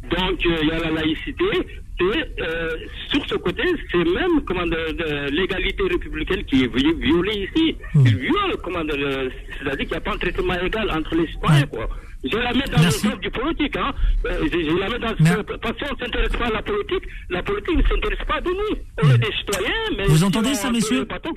Donc 0.04 0.46
il 0.46 0.68
y 0.68 0.72
a 0.72 0.80
la 0.80 0.92
laïcité. 0.92 1.52
Et 2.00 2.42
euh, 2.42 2.70
sur 3.10 3.26
ce 3.28 3.36
côté, 3.36 3.64
c'est 3.92 3.98
même 3.98 4.42
comment, 4.46 4.66
de, 4.66 4.92
de 4.94 5.32
l'égalité 5.36 5.82
républicaine 5.90 6.44
qui 6.46 6.64
est 6.64 6.68
vi- 6.76 6.94
violée 7.02 7.48
ici. 7.50 7.76
Il 7.96 8.18
viole, 8.18 8.56
comment, 8.64 8.84
c'est-à-dire 8.88 9.78
qu'il 9.80 9.88
n'y 9.90 9.96
a 9.96 10.02
pas 10.02 10.14
un 10.14 10.18
traitement 10.18 10.54
égal 10.62 10.92
entre 10.92 11.16
les 11.16 11.28
citoyens. 11.28 11.66
Quoi. 11.66 11.90
Je 12.24 12.38
la 12.38 12.54
mets 12.54 12.66
dans 12.72 12.84
le 12.84 12.92
sens 12.92 13.20
du 13.20 13.32
politique. 13.32 13.76
Hein. 13.78 13.92
Euh, 14.26 14.48
je, 14.52 14.60
je 14.70 14.78
la 14.78 14.90
mets 14.90 15.00
dans 15.00 15.10
le 15.10 15.44
Parce 15.44 15.78
qu'on 15.78 15.94
ne 15.94 16.00
s'intéresse 16.00 16.32
pas 16.38 16.46
à 16.48 16.52
la 16.52 16.62
politique, 16.62 17.04
la 17.30 17.42
politique 17.44 17.78
ne 17.78 17.84
s'intéresse 17.84 18.28
pas 18.28 18.42
de 18.42 18.50
nous. 18.50 18.78
On 19.04 19.10
est 19.16 19.18
des 19.18 19.34
citoyens, 19.40 19.98
mais. 19.98 20.06
Vous 20.06 20.24
entendez 20.24 20.54
ça, 20.54 20.72
messieurs 20.72 21.06
bâton. 21.06 21.32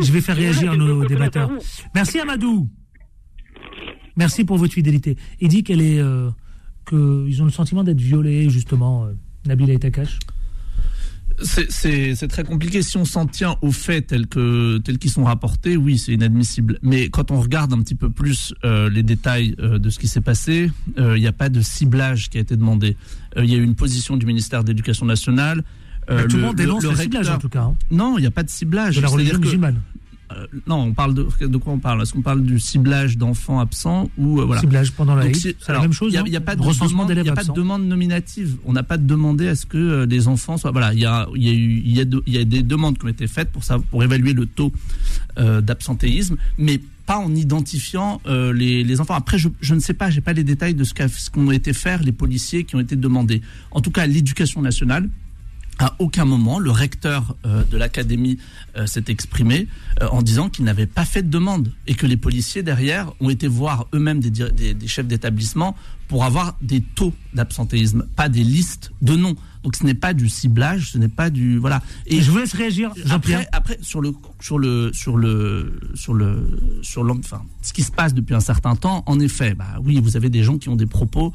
Je 0.00 0.12
vais 0.12 0.20
faire 0.20 0.36
réagir 0.36 0.76
nos 0.76 1.04
débatteurs. 1.04 1.50
Merci 1.96 2.20
Amadou. 2.20 2.68
Merci 4.16 4.44
pour 4.44 4.56
votre 4.56 4.72
fidélité. 4.72 5.16
Il 5.40 5.48
dit 5.48 5.62
qu'elle 5.64 5.82
est, 5.82 5.98
euh, 6.00 6.30
qu'ils 6.88 7.42
ont 7.42 7.44
le 7.44 7.50
sentiment 7.50 7.82
d'être 7.84 8.00
violés 8.00 8.48
justement. 8.50 9.04
Euh, 9.06 9.12
Nabila 9.46 9.72
et 9.74 9.78
Takash. 9.78 10.18
C'est- 11.42 12.26
très 12.28 12.44
compliqué. 12.44 12.80
Si 12.82 12.96
on 12.96 13.04
s'en 13.04 13.26
tient 13.26 13.56
aux 13.60 13.70
faits 13.72 14.06
tels 14.06 14.26
que 14.26 14.78
tels 14.78 14.96
qu'ils 14.98 15.10
sont 15.10 15.24
rapportés, 15.24 15.76
oui, 15.76 15.98
c'est 15.98 16.12
inadmissible. 16.12 16.78
Mais 16.82 17.10
quand 17.10 17.30
on 17.30 17.40
regarde 17.40 17.72
un 17.74 17.80
petit 17.80 17.94
peu 17.94 18.08
plus 18.10 18.54
euh, 18.64 18.88
les 18.88 19.02
détails 19.02 19.54
euh, 19.60 19.78
de 19.78 19.90
ce 19.90 19.98
qui 19.98 20.08
s'est 20.08 20.22
passé, 20.22 20.70
euh, 20.98 21.16
il 21.16 21.20
n'y 21.20 21.26
a 21.26 21.32
pas 21.32 21.50
de 21.50 21.60
ciblage 21.60 22.30
qui 22.30 22.38
a 22.38 22.40
été 22.40 22.56
demandé. 22.56 22.96
Euh, 23.36 23.44
Il 23.44 23.50
y 23.50 23.54
a 23.54 23.58
eu 23.58 23.62
une 23.62 23.74
position 23.74 24.16
du 24.16 24.24
ministère 24.24 24.62
de 24.64 24.68
l'Éducation 24.68 25.04
nationale. 25.04 25.62
Euh, 26.08 26.26
tout 26.26 26.36
le 26.36 26.42
monde 26.42 26.56
dénonce 26.56 26.82
le 26.84 26.94
ciblage, 26.96 27.28
en 27.28 27.38
tout 27.38 27.48
cas, 27.50 27.62
hein. 27.64 27.76
Non, 27.90 28.16
il 28.16 28.22
n'y 28.22 28.26
a 28.26 28.30
pas 28.30 28.42
de 28.42 28.48
ciblage. 28.50 28.96
De 28.96 29.02
la 29.02 29.08
religion 29.08 29.34
que- 29.38 29.44
musulmane. 29.44 29.80
Euh, 30.32 30.46
non, 30.66 30.76
on 30.76 30.92
parle 30.92 31.14
de, 31.14 31.26
de 31.40 31.56
quoi 31.56 31.72
on 31.72 31.78
parle? 31.78 32.02
Est-ce 32.02 32.12
qu'on 32.12 32.22
parle 32.22 32.42
du 32.42 32.58
ciblage 32.58 33.16
d'enfants 33.16 33.60
absents 33.60 34.10
ou 34.18 34.40
euh, 34.40 34.44
voilà 34.44 34.60
Ciblage 34.60 34.92
pendant 34.92 35.14
la 35.14 35.24
Donc, 35.24 35.36
c'est 35.36 35.56
la 35.68 35.80
même 35.80 35.92
chose, 35.92 36.12
Il 36.12 36.30
n'y 36.30 36.36
a, 36.36 36.40
pas 36.40 36.56
de 36.56 36.60
demande, 36.62 37.10
y 37.10 37.28
a 37.28 37.32
pas 37.34 37.44
de 37.44 37.52
demande 37.52 37.84
nominative. 37.86 38.56
On 38.64 38.72
n'a 38.72 38.82
pas 38.82 38.96
demandé 38.96 39.46
à 39.48 39.54
ce 39.54 39.66
que 39.66 39.78
euh, 39.78 40.06
les 40.06 40.26
enfants 40.26 40.56
soient. 40.56 40.72
Voilà, 40.72 40.92
il 40.94 40.98
y 41.00 41.04
a, 41.06 41.28
il 41.36 41.42
y 41.44 41.48
a 41.48 41.52
eu, 41.52 41.82
il 41.84 41.96
y 41.96 42.00
a, 42.00 42.04
de- 42.04 42.22
il 42.26 42.34
y 42.34 42.38
a 42.38 42.44
des 42.44 42.62
demandes 42.62 42.98
qui 42.98 43.04
ont 43.04 43.08
été 43.08 43.26
faites 43.28 43.50
pour 43.52 43.62
ça, 43.62 43.78
pour 43.78 44.02
évaluer 44.02 44.32
le 44.32 44.46
taux 44.46 44.72
euh, 45.38 45.60
d'absentéisme, 45.60 46.36
mais 46.58 46.80
pas 47.06 47.18
en 47.18 47.32
identifiant 47.36 48.20
les, 48.26 48.82
les 48.82 49.00
enfants. 49.00 49.14
Après, 49.14 49.38
je, 49.38 49.48
je 49.60 49.74
ne 49.76 49.80
sais 49.80 49.94
pas, 49.94 50.10
j'ai 50.10 50.20
pas 50.20 50.32
les 50.32 50.42
détails 50.42 50.74
de 50.74 50.82
ce 50.82 50.92
qu'ont 51.30 51.52
été 51.52 51.72
faire 51.72 52.02
les 52.02 52.10
policiers 52.10 52.64
qui 52.64 52.74
ont 52.74 52.80
été 52.80 52.96
demandés. 52.96 53.42
En 53.70 53.80
tout 53.80 53.92
cas, 53.92 54.06
l'éducation 54.06 54.60
nationale. 54.60 55.08
À 55.78 55.94
aucun 55.98 56.24
moment, 56.24 56.58
le 56.58 56.70
recteur 56.70 57.36
euh, 57.44 57.62
de 57.64 57.76
l'académie 57.76 58.38
euh, 58.76 58.86
s'est 58.86 59.04
exprimé 59.08 59.68
euh, 60.02 60.08
en 60.08 60.22
disant 60.22 60.48
qu'il 60.48 60.64
n'avait 60.64 60.86
pas 60.86 61.04
fait 61.04 61.22
de 61.22 61.28
demande 61.28 61.70
et 61.86 61.94
que 61.94 62.06
les 62.06 62.16
policiers 62.16 62.62
derrière 62.62 63.12
ont 63.20 63.28
été 63.28 63.46
voir 63.46 63.86
eux-mêmes 63.94 64.20
des, 64.20 64.30
des- 64.30 64.72
des 64.74 64.88
chefs 64.88 65.06
d'établissement 65.06 65.76
pour 66.08 66.24
avoir 66.24 66.56
des 66.62 66.80
taux 66.80 67.12
d'absentéisme, 67.34 68.06
pas 68.16 68.28
des 68.30 68.42
listes 68.44 68.92
de 69.02 69.16
noms. 69.16 69.34
Donc 69.64 69.74
ce 69.76 69.84
n'est 69.84 69.94
pas 69.94 70.14
du 70.14 70.28
ciblage, 70.30 70.92
ce 70.92 70.98
n'est 70.98 71.08
pas 71.08 71.28
du 71.28 71.58
voilà. 71.58 71.82
Et 72.06 72.22
je 72.22 72.30
vous 72.30 72.38
laisse 72.38 72.52
réagir. 72.54 72.92
Après, 73.10 73.48
après 73.52 73.78
sur 73.82 74.00
le 74.00 74.14
sur 74.40 74.58
le 74.58 74.92
sur 74.94 75.16
le 75.18 75.78
sur 75.94 76.14
le 76.14 76.58
sur 76.82 77.02
l'homme, 77.02 77.20
enfin 77.24 77.42
ce 77.62 77.72
qui 77.72 77.82
se 77.82 77.90
passe 77.90 78.14
depuis 78.14 78.34
un 78.36 78.40
certain 78.40 78.76
temps, 78.76 79.02
en 79.06 79.18
effet, 79.20 79.54
bah 79.54 79.66
oui, 79.84 80.00
vous 80.00 80.16
avez 80.16 80.30
des 80.30 80.42
gens 80.44 80.56
qui 80.56 80.68
ont 80.68 80.76
des 80.76 80.86
propos. 80.86 81.32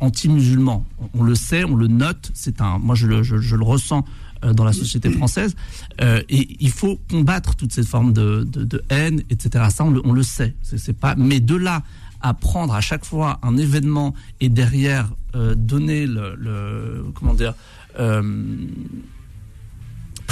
Anti-musulmans. 0.00 0.84
On 1.14 1.22
le 1.22 1.34
sait, 1.34 1.64
on 1.64 1.74
le 1.74 1.86
note. 1.86 2.30
C'est 2.34 2.60
un, 2.60 2.78
moi 2.78 2.94
je 2.94 3.06
le, 3.06 3.22
je, 3.22 3.56
le 3.56 3.64
ressens 3.64 4.04
euh, 4.44 4.52
dans 4.52 4.64
la 4.64 4.72
société 4.72 5.10
française. 5.10 5.56
Euh, 6.00 6.22
et 6.28 6.56
il 6.60 6.70
faut 6.70 6.98
combattre 7.10 7.54
toutes 7.56 7.72
ces 7.72 7.82
formes 7.82 8.12
de, 8.12 8.44
de, 8.44 8.82
haine, 8.90 9.22
etc. 9.30 9.64
Ça, 9.70 9.84
on 9.84 9.90
le, 9.90 10.02
on 10.04 10.12
le 10.12 10.22
sait. 10.22 10.54
C'est, 10.62 10.98
pas. 10.98 11.14
Mais 11.16 11.40
de 11.40 11.56
là 11.56 11.82
à 12.20 12.34
prendre 12.34 12.74
à 12.74 12.80
chaque 12.80 13.04
fois 13.04 13.38
un 13.42 13.56
événement 13.56 14.14
et 14.40 14.48
derrière 14.48 15.10
euh, 15.34 15.54
donner 15.54 16.06
le, 16.06 17.04
comment 17.14 17.34
dire 17.34 17.54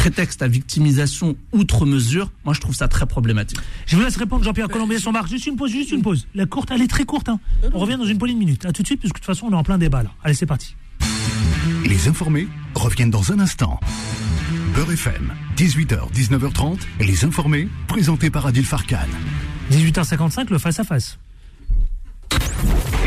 prétexte 0.05 0.43
à 0.43 0.49
victimisation 0.49 1.35
outre 1.53 1.87
mesure, 1.87 2.31
moi 2.45 2.53
je 2.53 2.61
trouve 2.61 2.75
ça 2.75 2.89
très 2.89 3.07
problématique. 3.07 3.59
Je 3.87 3.97
vous 3.97 4.03
laisse 4.03 4.17
répondre, 4.19 4.45
Jean-Pierre 4.45 4.69
Colombier, 4.69 4.99
son 4.99 5.13
marque. 5.13 5.29
Juste 5.31 5.47
une 5.47 5.57
pause, 5.57 5.71
juste 5.71 5.93
une 5.93 6.03
pause. 6.03 6.27
La 6.35 6.45
courte, 6.45 6.71
elle 6.71 6.83
est 6.83 6.89
très 6.89 7.05
courte. 7.07 7.31
hein. 7.31 7.41
On 7.73 7.79
revient 7.79 7.97
dans 7.97 8.05
une 8.05 8.19
poignée 8.19 8.35
de 8.35 8.39
minutes. 8.39 8.67
À 8.67 8.73
tout 8.73 8.83
de 8.83 8.87
suite, 8.87 9.01
puisque 9.01 9.15
de 9.15 9.21
toute 9.21 9.25
façon, 9.27 9.47
on 9.47 9.53
est 9.53 9.57
en 9.57 9.63
plein 9.63 9.79
débat 9.79 10.03
là. 10.03 10.11
Allez, 10.23 10.35
c'est 10.35 10.45
parti. 10.45 10.77
Les 11.87 12.07
informés 12.07 12.49
reviennent 12.75 13.09
dans 13.09 13.33
un 13.33 13.39
instant. 13.39 13.81
Beurre 14.75 14.93
FM, 14.93 15.33
18h, 15.57 16.13
19h30, 16.13 16.81
les 17.01 17.25
informés, 17.25 17.67
présentés 17.89 18.29
par 18.29 18.45
Adil 18.45 18.67
Farkan. 18.67 18.99
18h55, 19.73 20.51
le 20.51 20.59
face-à-face. 20.59 21.19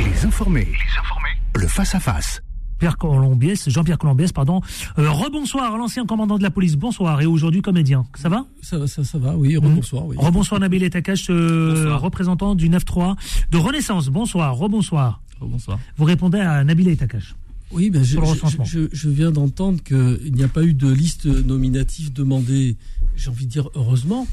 Les 0.04 0.26
informés, 0.26 0.66
les 0.66 1.00
informés, 1.00 1.38
le 1.58 1.68
face-à-face. 1.68 2.42
Pierre 2.80 2.98
Colombiès, 2.98 3.70
Jean-Pierre 3.70 3.98
Colombiès, 3.98 4.32
pardon. 4.32 4.62
Euh, 4.98 5.10
rebonsoir, 5.12 5.78
l'ancien 5.78 6.06
commandant 6.06 6.38
de 6.38 6.44
la 6.44 6.52
police. 6.52 6.76
Bonsoir. 6.76 7.22
Et 7.22 7.26
aujourd'hui 7.26 7.62
comédien. 7.62 8.06
Ça 8.16 8.30
va? 8.30 8.46
Ça, 8.62 8.86
ça, 8.88 9.04
ça 9.04 9.18
va, 9.18 9.36
oui. 9.36 9.56
Rebonsoir, 9.58 10.06
oui. 10.06 10.16
Rebonsoir 10.20 10.60
Nabil 10.60 10.84
Etakash, 10.84 11.28
euh, 11.30 11.96
représentant 11.96 12.56
du 12.56 12.70
9-3 12.70 13.16
de 13.52 13.58
Renaissance. 13.58 14.10
Bonsoir, 14.10 14.56
rebonsoir. 14.56 15.22
Bonsoir. 15.42 15.80
Vous 15.98 16.06
répondez 16.06 16.40
à 16.40 16.64
Nabil 16.64 16.88
Etakash. 16.88 17.36
Oui, 17.72 17.90
ben 17.90 18.02
je, 18.04 18.14
je- 18.14 18.20
recensement. 18.20 18.64
je- 18.64 18.88
je 18.94 19.10
viens 19.10 19.32
d'entendre 19.32 19.84
qu'il 19.84 20.32
n'y 20.34 20.44
a 20.44 20.48
pas 20.48 20.64
eu 20.64 20.74
de 20.74 20.88
liste 20.90 21.26
nominative 21.26 22.14
demandée. 22.14 22.78
J'ai 23.18 23.30
envie 23.30 23.46
de 23.46 23.52
dire 23.52 23.70
heureusement, 23.76 24.26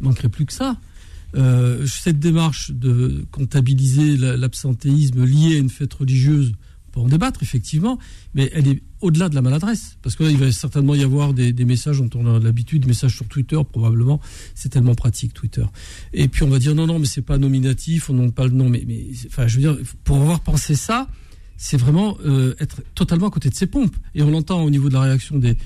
il 0.00 0.06
manquerait 0.08 0.28
plus 0.28 0.44
que 0.44 0.52
ça. 0.52 0.76
Euh, 1.34 1.86
cette 1.86 2.18
démarche 2.20 2.70
de 2.70 3.24
comptabiliser 3.30 4.18
la- 4.18 4.36
l'absentéisme 4.36 5.24
lié 5.24 5.56
à 5.56 5.58
une 5.58 5.70
fête 5.70 5.94
religieuse, 5.94 6.52
peut 6.92 7.00
en 7.00 7.08
débattre 7.08 7.42
effectivement, 7.42 7.98
mais 8.34 8.50
elle 8.54 8.68
est 8.68 8.82
au-delà 9.00 9.28
de 9.28 9.34
la 9.34 9.42
maladresse. 9.42 9.96
Parce 10.02 10.14
que 10.14 10.22
va 10.22 10.52
certainement 10.52 10.94
y 10.94 11.02
avoir 11.02 11.34
des, 11.34 11.52
messages 11.64 11.98
dont 11.98 12.10
on 12.14 12.34
a 12.34 12.38
l'habitude, 12.38 12.82
des 12.82 12.88
messages 12.88 13.16
sur 13.16 13.26
Twitter 13.26 13.58
probablement. 13.70 14.20
C'est 14.54 14.68
tellement 14.68 14.94
pratique 14.94 15.34
Twitter. 15.34 15.64
Et 16.12 16.28
puis 16.28 16.44
on 16.44 16.48
va 16.48 16.58
dire 16.58 16.74
non, 16.74 16.86
non, 16.86 16.98
mais 16.98 17.06
c'est 17.06 17.22
pas 17.22 17.38
nominatif, 17.38 18.10
on 18.10 18.14
n'en 18.14 18.30
pas 18.30 18.44
le 18.44 18.52
nom. 18.52 18.68
Mais, 18.68 18.86
enfin, 19.26 19.48
je 19.48 19.56
veux 19.56 19.62
dire, 19.62 19.78
pour 20.04 20.18
avoir 20.18 20.40
pensé 20.40 20.76
ça, 20.76 21.08
c'est 21.56 21.76
vraiment 21.76 22.18
euh, 22.24 22.56
être 22.58 22.82
totalement 22.94 23.28
à 23.28 23.30
côté 23.30 23.48
de 23.48 23.54
ses 23.54 23.66
pompes. 23.66 23.94
Et 24.14 24.22
on 24.22 24.30
l'entend 24.30 24.62
au 24.62 24.70
niveau 24.70 24.88
de 24.88 24.94
la 24.94 25.02
réaction 25.02 25.38
des, 25.38 25.56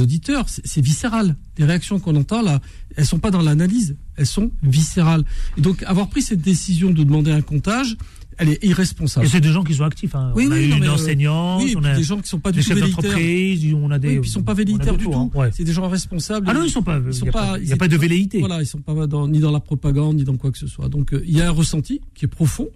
auditeurs, 0.00 0.48
c'est 0.48 0.66
c'est 0.66 0.80
viscéral. 0.80 1.36
Les 1.58 1.64
réactions 1.64 1.98
qu'on 1.98 2.16
entend 2.16 2.42
là, 2.42 2.60
elles 2.96 3.06
sont 3.06 3.20
pas 3.20 3.30
dans 3.30 3.40
l'analyse, 3.40 3.96
elles 4.16 4.26
sont 4.26 4.50
viscérales. 4.62 5.24
Et 5.56 5.60
donc 5.60 5.82
avoir 5.84 6.08
pris 6.08 6.22
cette 6.22 6.42
décision 6.42 6.90
de 6.90 7.02
demander 7.04 7.30
un 7.30 7.40
comptage, 7.40 7.96
elle 8.38 8.50
est 8.50 8.64
irresponsable. 8.64 9.26
Et 9.26 9.28
c'est 9.28 9.40
des 9.40 9.50
gens 9.52 9.64
qui 9.64 9.74
sont 9.74 9.84
actifs. 9.84 10.14
Hein. 10.14 10.32
Oui, 10.34 10.46
on 10.48 10.52
a 10.52 10.56
oui, 10.56 10.64
eu 10.66 10.68
non, 10.68 10.76
une 10.76 10.82
mais, 10.82 10.88
euh, 10.88 10.92
enseignante, 10.94 11.62
oui, 11.64 11.74
on 11.76 11.84
a 11.84 11.94
des 11.96 12.02
gens 12.02 12.20
qui 12.20 12.28
sont 12.28 12.38
pas 12.38 12.52
du 12.52 12.62
tout 12.64 12.74
d'entreprise, 12.78 13.74
on 13.74 13.90
a 13.90 13.98
des. 13.98 14.18
Oui, 14.18 14.26
ils 14.26 14.30
sont 14.30 14.42
pas 14.42 14.54
velléitaires 14.54 14.96
du 14.96 15.04
tout, 15.04 15.10
tout. 15.12 15.30
Ouais. 15.34 15.50
C'est 15.52 15.64
des 15.64 15.72
gens 15.72 15.88
responsables. 15.88 16.46
Ah 16.48 16.54
non, 16.54 16.64
ils 16.64 16.70
sont 16.70 16.82
pas- 16.82 16.98
Ils 16.98 17.08
il 17.08 17.14
sont 17.14 17.28
a 17.28 17.32
pas. 17.32 17.58
il 17.58 17.68
y 17.68 17.72
a 17.72 17.76
pas 17.76 17.88
de 17.88 17.96
velléité. 17.96 18.38
Voilà, 18.40 18.60
ils 18.62 18.66
sont 18.66 18.80
pas 18.80 19.06
dans- 19.06 19.28
ni 19.28 19.38
dans 19.38 19.50
la 19.52 19.60
propagande 19.60 20.16
ni 20.16 20.24
dans 20.24 20.36
quoi 20.36 20.50
que 20.52 20.58
ce 20.58 20.66
soit. 20.66 20.88
Donc 20.88 21.12
euh, 21.12 21.22
il 21.26 21.36
y 21.36 21.40
a 21.40 21.48
un 21.48 21.52
ressenti 21.52 22.00
qui 22.14 22.24
est 22.24 22.28
profond. 22.28 22.68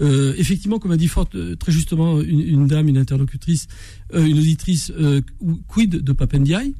Euh, 0.00 0.32
effectivement, 0.38 0.78
comme 0.78 0.92
a 0.92 0.96
dit 0.96 1.08
fort, 1.08 1.28
euh, 1.34 1.56
très 1.56 1.72
justement 1.72 2.20
une, 2.20 2.40
une 2.40 2.66
dame, 2.66 2.88
une 2.88 2.96
interlocutrice, 2.96 3.66
euh, 4.14 4.24
une 4.24 4.38
auditrice, 4.38 4.92
euh, 4.98 5.20
quid 5.68 5.90
de 5.96 6.12
Papendiaï, 6.12 6.74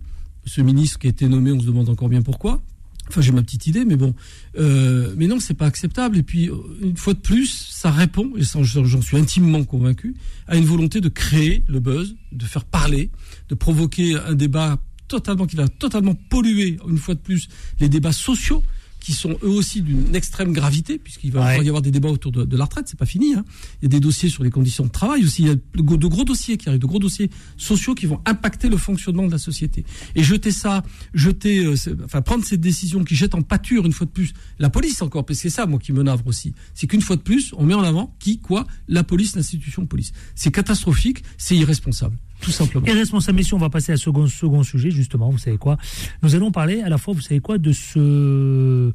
ce 0.46 0.62
ministre 0.62 0.98
qui 0.98 1.06
a 1.08 1.10
été 1.10 1.28
nommé, 1.28 1.52
on 1.52 1.60
se 1.60 1.66
demande 1.66 1.88
encore 1.90 2.08
bien 2.08 2.22
pourquoi. 2.22 2.62
Enfin, 3.10 3.20
j'ai 3.22 3.32
ma 3.32 3.42
petite 3.42 3.66
idée, 3.66 3.84
mais 3.84 3.96
bon. 3.96 4.14
Euh, 4.56 5.12
mais 5.16 5.26
non, 5.26 5.40
c'est 5.40 5.54
pas 5.54 5.66
acceptable. 5.66 6.16
Et 6.16 6.22
puis, 6.22 6.48
euh, 6.48 6.54
une 6.80 6.96
fois 6.96 7.12
de 7.12 7.18
plus, 7.18 7.68
ça 7.70 7.90
répond, 7.90 8.30
et 8.36 8.42
j'en 8.42 9.02
suis 9.02 9.16
intimement 9.16 9.64
convaincu, 9.64 10.14
à 10.46 10.56
une 10.56 10.64
volonté 10.64 11.00
de 11.00 11.08
créer 11.08 11.64
le 11.66 11.80
buzz, 11.80 12.14
de 12.30 12.44
faire 12.44 12.64
parler, 12.64 13.10
de 13.48 13.56
provoquer 13.56 14.14
un 14.14 14.34
débat 14.34 14.78
totalement 15.08 15.46
qui 15.46 15.56
va 15.56 15.66
totalement 15.66 16.14
polluer, 16.14 16.78
une 16.88 16.98
fois 16.98 17.14
de 17.14 17.20
plus, 17.20 17.48
les 17.80 17.88
débats 17.88 18.12
sociaux 18.12 18.62
qui 19.00 19.12
sont 19.12 19.36
eux 19.42 19.48
aussi 19.48 19.82
d'une 19.82 20.14
extrême 20.14 20.52
gravité, 20.52 20.98
puisqu'il 20.98 21.32
va 21.32 21.56
y 21.58 21.68
avoir 21.68 21.82
des 21.82 21.90
débats 21.90 22.10
autour 22.10 22.32
de, 22.32 22.44
de 22.44 22.56
la 22.56 22.64
retraite, 22.64 22.86
c'est 22.88 22.98
pas 22.98 23.06
fini. 23.06 23.34
Hein. 23.34 23.44
Il 23.80 23.84
y 23.84 23.86
a 23.86 23.88
des 23.88 24.00
dossiers 24.00 24.28
sur 24.28 24.44
les 24.44 24.50
conditions 24.50 24.84
de 24.84 24.90
travail 24.90 25.24
aussi, 25.24 25.42
il 25.42 25.48
y 25.48 25.50
a 25.50 25.54
de 25.54 25.80
gros, 25.80 26.24
dossiers 26.24 26.56
qui 26.56 26.68
arrivent, 26.68 26.80
de 26.80 26.86
gros 26.86 26.98
dossiers 26.98 27.30
sociaux 27.56 27.94
qui 27.94 28.06
vont 28.06 28.20
impacter 28.26 28.68
le 28.68 28.76
fonctionnement 28.76 29.26
de 29.26 29.32
la 29.32 29.38
société. 29.38 29.84
Et 30.14 30.22
jeter 30.22 30.52
ça, 30.52 30.82
jeter, 31.14 31.64
euh, 31.64 31.74
enfin 32.04 32.22
prendre 32.22 32.44
cette 32.44 32.60
décision 32.60 33.02
qui 33.04 33.16
jette 33.16 33.34
en 33.34 33.42
pâture 33.42 33.86
une 33.86 33.92
fois 33.92 34.06
de 34.06 34.12
plus 34.12 34.32
la 34.58 34.70
police 34.70 35.02
encore, 35.02 35.24
parce 35.24 35.38
que 35.38 35.42
c'est 35.42 35.54
ça 35.54 35.66
moi 35.66 35.78
qui 35.78 35.92
me 35.92 36.02
navre 36.02 36.26
aussi, 36.26 36.54
c'est 36.74 36.86
qu'une 36.86 37.02
fois 37.02 37.16
de 37.16 37.22
plus 37.22 37.52
on 37.56 37.64
met 37.64 37.74
en 37.74 37.82
avant 37.82 38.14
qui, 38.18 38.38
quoi, 38.38 38.66
la 38.88 39.04
police, 39.04 39.34
l'institution 39.36 39.82
de 39.82 39.88
police. 39.88 40.12
C'est 40.34 40.50
catastrophique, 40.50 41.22
c'est 41.38 41.56
irresponsable, 41.56 42.16
tout 42.40 42.50
simplement. 42.50 42.86
Et 42.86 42.92
responsable 42.92 43.38
mission, 43.38 43.56
on 43.56 43.60
va 43.60 43.70
passer 43.70 43.92
à 43.92 43.96
second 43.96 44.26
second 44.26 44.62
sujet 44.62 44.90
justement. 44.90 45.30
Vous 45.30 45.38
savez 45.38 45.58
quoi 45.58 45.76
Nous 46.22 46.34
allons 46.34 46.50
parler 46.50 46.82
à 46.82 46.88
la 46.88 46.98
fois, 46.98 47.14
vous 47.14 47.20
savez 47.20 47.40
quoi, 47.40 47.58
de 47.58 47.72
ce 47.72 48.92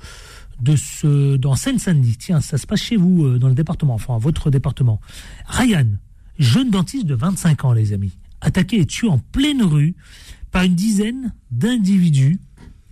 de 0.61 0.75
ce 0.75 1.35
dans 1.35 1.55
Seine-Saint-Denis. 1.55 2.17
Tiens, 2.17 2.41
ça 2.41 2.57
se 2.57 2.65
passe 2.65 2.81
chez 2.81 2.95
vous 2.95 3.25
euh, 3.25 3.39
dans 3.39 3.49
le 3.49 3.55
département, 3.55 3.93
enfin 3.93 4.17
votre 4.17 4.49
département. 4.49 4.99
Ryan, 5.47 5.87
jeune 6.39 6.69
dentiste 6.69 7.05
de 7.05 7.15
25 7.15 7.65
ans, 7.65 7.73
les 7.73 7.93
amis, 7.93 8.13
attaqué 8.41 8.79
et 8.79 8.85
tué 8.85 9.07
en 9.07 9.19
pleine 9.19 9.63
rue 9.63 9.95
par 10.51 10.63
une 10.63 10.75
dizaine 10.75 11.33
d'individus. 11.51 12.39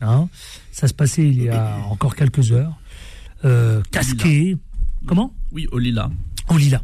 Hein 0.01 0.27
ça 0.71 0.87
se 0.87 0.93
passait 0.93 1.27
il 1.27 1.43
y 1.43 1.49
a 1.49 1.77
encore 1.89 2.15
quelques 2.15 2.51
heures. 2.51 2.77
Euh, 3.45 3.81
casqué. 3.91 4.57
Comment? 5.05 5.33
Oui, 5.51 5.67
au 5.71 5.79
Lila. 5.79 6.09
Au 6.49 6.57
Lila. 6.57 6.81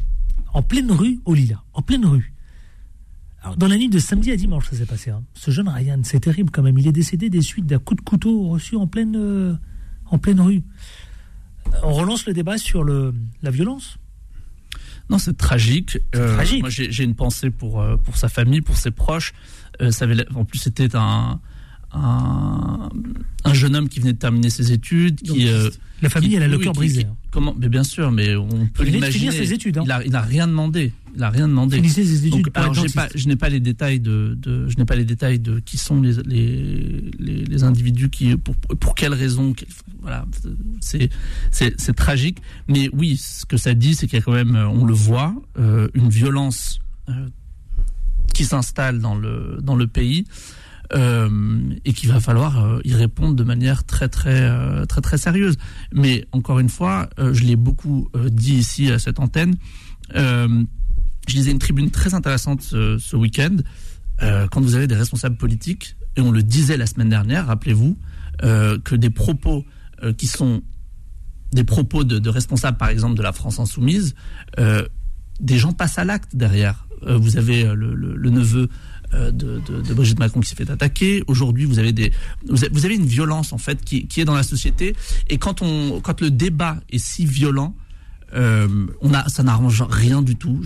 En 0.54 0.62
pleine 0.62 0.92
rue, 0.92 1.20
au 1.26 1.34
Lila. 1.34 1.64
En 1.74 1.82
pleine 1.82 2.06
rue. 2.06 2.34
Alors, 3.42 3.56
dans 3.58 3.68
la 3.68 3.78
nuit 3.78 3.90
de 3.90 4.00
samedi 4.00 4.32
à 4.32 4.36
dimanche, 4.36 4.66
ça 4.70 4.76
s'est 4.76 4.86
passé. 4.86 5.12
hein. 5.12 5.24
Ce 5.34 5.50
jeune 5.52 5.70
Ryan, 5.70 6.00
c'est 6.04 6.20
terrible 6.20 6.52
quand 6.52 6.62
même. 6.62 6.78
Il 6.78 6.88
est 6.88 6.92
décédé 6.92 7.30
des 7.30 7.42
suites 7.42 7.66
d'un 7.66 7.80
coup 7.80 7.96
de 7.96 8.02
couteau 8.02 8.50
reçu 8.50 8.76
en 8.76 8.86
pleine, 8.88 9.16
euh, 9.16 9.54
en 10.08 10.18
pleine 10.18 10.42
rue. 10.42 10.62
On 11.84 11.94
relance 11.94 12.26
le 12.26 12.34
débat 12.34 12.58
sur 12.58 12.84
le, 12.84 13.14
la 13.42 13.52
violence. 13.52 13.98
Non, 15.10 15.18
c'est 15.18 15.38
tragique. 15.38 16.00
Euh, 16.16 16.34
tragique. 16.36 16.62
Moi, 16.62 16.70
j'ai 16.70 17.04
une 17.04 17.16
pensée 17.16 17.50
pour, 17.50 17.80
euh, 17.82 17.96
pour 17.98 18.18
sa 18.18 18.28
famille, 18.30 18.62
pour 18.62 18.76
ses 18.78 18.92
proches. 18.92 19.34
Euh, 19.82 19.92
ça 19.92 20.06
avait, 20.06 20.16
l'air- 20.16 20.26
en 20.36 20.44
plus, 20.46 20.60
c'était 20.60 20.96
un, 20.96 21.40
un, 21.94 22.90
un 23.46 23.54
jeune 23.54 23.76
homme 23.76 23.88
qui 23.90 24.00
venait 24.00 24.14
de 24.14 24.18
terminer 24.18 24.50
ses 24.50 24.72
études. 24.72 25.22
Donc, 25.24 25.38
Qui, 25.38 25.48
euh, 25.48 25.70
la 26.02 26.10
famille, 26.10 26.30
qui- 26.30 26.36
elle 26.36 26.44
a 26.44 26.48
le 26.48 26.58
cœur 26.60 26.74
brisé, 26.74 27.04
qui- 27.04 27.08
hein. 27.10 27.16
Comment 27.32 27.56
Mais 27.58 27.70
bien 27.70 27.84
sûr, 27.84 28.12
mais 28.12 28.36
on 28.36 28.68
peut 28.68 28.84
Il 28.88 29.00
de 29.00 29.06
finir 29.08 29.32
ses 29.34 29.54
études, 29.54 29.78
hein. 29.78 29.84
Il 29.86 29.92
a, 29.92 30.04
il 30.06 30.16
a 30.16 30.22
rien 30.22 30.48
demandé. 30.48 30.92
Il 31.16 31.24
a 31.24 31.30
rien 31.30 31.48
demandé. 31.48 31.78
Finissez 31.78 32.04
ses 32.06 32.28
études 32.28 32.44
Donc, 32.46 32.52
alors, 32.56 32.76
pas, 32.94 33.08
je 33.16 33.28
n'ai 33.28 33.36
pas 33.36 33.50
les 33.50 33.60
détails 33.60 34.00
de, 34.00 34.38
de- 34.40 34.68
je 34.70 34.78
n'ai 34.78 34.86
pas 34.86 34.96
les 34.96 35.06
détails 35.06 35.40
de 35.40 35.60
qui 35.60 35.78
sont 35.78 36.02
les 36.02 36.14
les, 36.26 37.12
les, 37.20 37.44
les 37.46 37.64
individus 37.64 38.10
qui 38.10 38.36
pour 38.38 38.56
pour 38.56 38.94
quelles 38.96 39.14
raisons. 39.16 39.54
voilà, 40.02 40.26
c'est 40.82 41.10
tragique. 41.96 42.38
Mais 42.68 42.90
oui, 42.94 43.18
ce 43.18 43.46
que 43.46 43.58
ça 43.58 43.74
dit, 43.74 43.96
c'est 43.96 44.08
qu'il 44.08 44.18
y 44.20 44.22
a 44.22 44.24
quand 44.24 44.34
même, 44.34 44.56
on 44.56 44.86
le 44.86 44.94
voit, 44.94 45.34
euh, 45.58 45.88
une 45.94 46.10
violence 46.10 46.80
euh, 47.10 47.14
qui 48.34 48.46
s'installe 48.46 49.00
dans 49.00 49.16
le 49.16 49.58
dans 49.62 49.76
le 49.76 49.88
pays. 49.88 50.26
Euh, 50.96 51.70
et 51.86 51.94
qu'il 51.94 52.10
va 52.10 52.20
falloir 52.20 52.66
euh, 52.66 52.80
y 52.84 52.96
répondre 52.96 53.36
de 53.36 53.44
manière 53.44 53.84
très 53.84 54.10
très 54.10 54.42
euh, 54.42 54.86
très 54.86 55.02
très 55.02 55.20
sérieuse. 55.20 55.56
Mais 55.94 56.26
encore 56.32 56.60
une 56.60 56.70
fois, 56.70 57.10
je 57.20 57.44
l'ai 57.44 57.56
beaucoup 57.56 58.10
dit 58.32 58.56
ici 58.56 58.92
à 58.92 58.98
cette 58.98 59.20
antenne. 59.20 59.56
Je 60.16 61.36
lisais 61.36 61.52
une 61.52 61.60
tribune 61.60 61.92
très 61.92 62.16
intéressante 62.16 62.62
ce, 62.64 63.16
week-end 63.16 63.58
quand 64.20 64.62
vous 64.62 64.76
avez 64.76 64.88
des 64.88 64.96
responsables 64.96 65.38
politiques 65.38 65.96
et 66.16 66.22
on 66.22 66.32
le 66.32 66.42
disait 66.42 66.76
la 66.76 66.88
semaine 66.88 67.10
dernière, 67.10 67.48
rappelez-vous 67.48 67.98
que 68.42 68.96
des 68.96 69.10
propos 69.10 69.66
qui 70.18 70.28
sont 70.28 70.64
des 71.52 71.64
propos 71.64 72.04
de, 72.04 72.30
responsables, 72.30 72.78
par 72.78 72.90
exemple, 72.90 73.16
de 73.16 73.22
la 73.22 73.32
France 73.32 73.60
insoumise, 73.60 74.16
des 74.58 75.58
gens 75.58 75.72
passent 75.72 76.00
à 76.00 76.06
l'acte 76.06 76.36
derrière. 76.36 76.88
Vous 77.08 77.38
avez 77.38 77.64
le, 77.64 78.30
neveu 78.30 78.70
de, 79.14 79.32
de- 79.32 79.82
de 79.82 79.94
Brigitte 79.94 80.20
Macron 80.20 80.40
qui 80.40 80.50
s'est 80.50 80.56
fait 80.56 80.70
attaquer. 80.70 81.24
Aujourd'hui, 81.28 81.66
vous 81.66 81.80
avez 81.80 81.92
des, 81.94 82.12
vous 82.48 82.86
avez, 82.86 82.96
une 82.96 83.06
violence 83.06 83.54
en 83.54 83.58
fait 83.58 83.84
qui, 83.84 84.08
est 84.18 84.26
dans 84.26 84.36
la 84.36 84.44
société. 84.44 84.96
Et 85.30 85.38
quand 85.38 85.62
on, 85.62 86.00
quand 86.02 86.22
le 86.22 86.30
débat 86.32 86.78
est 86.92 87.00
si 87.00 87.26
violent, 87.26 87.76
euh, 88.34 88.68
on 89.02 89.14
a, 89.14 89.28
ça 89.30 89.44
n'arrange 89.44 89.84
rien 89.90 90.22
du 90.22 90.36
tout. 90.36 90.62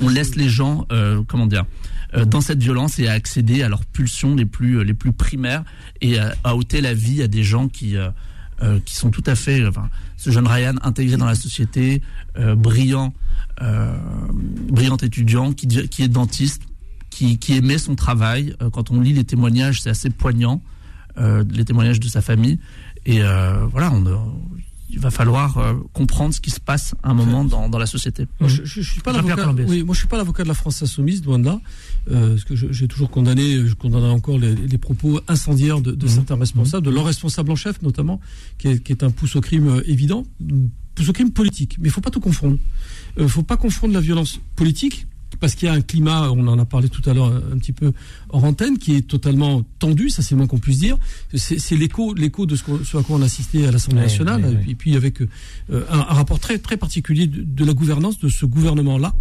On 0.00 0.08
laisse 0.08 0.36
les 0.36 0.48
gens, 0.48 0.86
euh, 0.92 1.22
comment 1.26 1.46
dire, 1.46 1.64
euh, 2.14 2.24
dans 2.24 2.40
cette 2.40 2.62
violence 2.62 3.00
et 3.00 3.08
à 3.08 3.12
accéder 3.12 3.62
à 3.64 3.68
leurs 3.68 3.84
pulsions 3.84 4.36
les 4.36 4.46
plus, 4.46 4.84
les 4.84 4.94
plus 4.94 5.12
primaires 5.12 5.64
et 6.00 6.18
à, 6.18 6.54
ôter 6.54 6.80
la 6.80 6.94
vie 6.94 7.20
à 7.22 7.26
des 7.26 7.42
gens 7.42 7.66
qui, 7.68 7.96
euh, 7.96 8.08
euh, 8.62 8.78
qui 8.84 8.94
sont 8.94 9.10
tout 9.10 9.24
à 9.26 9.34
fait, 9.34 9.60
ce 10.16 10.30
jeune 10.30 10.46
Ryan 10.46 10.74
intégré 10.82 11.16
dans 11.16 11.26
la 11.26 11.34
société, 11.34 12.00
euh, 12.38 12.54
brillant, 12.54 13.12
euh, 13.60 13.92
brillant 14.70 14.96
étudiant, 14.98 15.52
qui 15.52 16.02
est 16.02 16.08
dentiste, 16.08 16.62
qui, 17.18 17.38
qui 17.38 17.52
aimait 17.58 17.78
son 17.78 17.96
travail. 17.96 18.54
Euh, 18.62 18.70
quand 18.70 18.92
on 18.92 19.00
lit 19.00 19.12
les 19.12 19.24
témoignages, 19.24 19.82
c'est 19.82 19.90
assez 19.90 20.10
poignant, 20.10 20.62
euh, 21.16 21.44
les 21.58 21.64
témoignages 21.64 21.98
de 21.98 22.08
sa 22.08 22.22
famille. 22.22 22.58
Et 23.06 23.22
euh, 23.22 23.66
voilà, 23.72 23.90
on, 23.92 24.06
euh, 24.06 24.14
il 24.90 25.00
va 25.00 25.10
falloir 25.10 25.58
euh, 25.58 25.74
comprendre 25.92 26.32
ce 26.32 26.40
qui 26.40 26.50
se 26.50 26.60
passe 26.60 26.94
à 27.02 27.10
un 27.10 27.14
moment 27.14 27.44
dans, 27.44 27.68
dans 27.68 27.78
la 27.78 27.86
société. 27.86 28.26
Moi, 28.40 28.48
je, 28.48 28.62
je, 28.64 28.80
je 28.82 28.90
suis 28.92 29.00
pas 29.00 29.12
l'avocat. 29.12 29.52
Oui, 29.66 29.82
moi 29.82 29.94
je 29.94 29.98
suis 29.98 30.08
pas 30.08 30.16
l'avocat 30.16 30.44
de 30.44 30.48
la 30.48 30.54
France 30.54 30.80
insoumise, 30.82 31.24
loin 31.24 31.40
de 31.40 31.46
là, 31.46 31.60
euh, 32.10 32.34
parce 32.34 32.44
que 32.44 32.54
j'ai 32.54 32.88
toujours 32.88 33.10
condamné, 33.10 33.66
je 33.66 33.74
condamnerai 33.74 34.12
encore 34.12 34.38
les, 34.38 34.54
les 34.54 34.78
propos 34.78 35.20
incendiaires 35.26 35.80
de, 35.80 35.92
de 35.92 36.06
certains 36.06 36.36
responsables, 36.36 36.86
de 36.86 36.92
leur 36.92 37.04
responsable 37.04 37.50
en 37.50 37.56
chef 37.56 37.82
notamment, 37.82 38.20
qui 38.58 38.68
est, 38.68 38.78
qui 38.84 38.92
est 38.92 39.02
un 39.02 39.10
pouce 39.10 39.34
au 39.34 39.40
crime 39.40 39.68
euh, 39.68 39.82
évident, 39.94 40.22
pouce 40.94 41.08
au 41.08 41.12
crime 41.12 41.32
politique. 41.32 41.76
Mais 41.80 41.88
il 41.88 41.92
faut 41.92 42.00
pas 42.08 42.10
tout 42.16 42.20
confondre. 42.20 42.58
Il 43.18 43.28
faut 43.28 43.42
pas 43.42 43.56
confondre 43.56 43.92
la 43.92 44.00
violence 44.08 44.40
politique. 44.54 45.06
Parce 45.40 45.54
qu'il 45.54 45.66
y 45.66 45.70
a 45.70 45.74
un 45.74 45.80
climat, 45.82 46.30
on 46.32 46.46
en 46.48 46.58
a 46.58 46.64
parlé 46.64 46.88
tout 46.88 47.02
à 47.08 47.14
l'heure 47.14 47.26
un, 47.32 47.36
un 47.54 47.58
petit 47.58 47.72
peu 47.72 47.92
hors 48.30 48.44
antenne, 48.44 48.78
qui 48.78 48.94
est 48.96 49.02
totalement 49.06 49.62
tendu, 49.78 50.10
ça 50.10 50.22
c'est 50.22 50.32
le 50.34 50.38
moins 50.38 50.46
qu'on 50.46 50.58
puisse 50.58 50.78
dire. 50.78 50.96
C'est 51.34 51.76
l'écho, 51.76 52.12
l'écho 52.14 52.44
de 52.46 52.56
ce, 52.56 52.64
à 52.96 53.02
quoi 53.02 53.16
on 53.16 53.22
a 53.22 53.26
assisté 53.26 53.66
à 53.66 53.70
l'Assemblée 53.70 54.00
nationale, 54.02 54.40
et 54.52 54.56
puis, 54.56 54.70
et 54.72 54.74
puis 54.74 54.96
avec 54.96 55.20
euh, 55.22 55.28
un, 55.70 55.98
un 55.98 56.02
rapport 56.14 56.40
très 56.40 56.58
très 56.58 56.76
particulier 56.76 57.26
de, 57.26 57.42
de 57.42 57.64
la 57.64 57.74
gouvernance 57.74 58.18
de 58.18 58.28
ce 58.28 58.46
gouvernement-là 58.46 59.14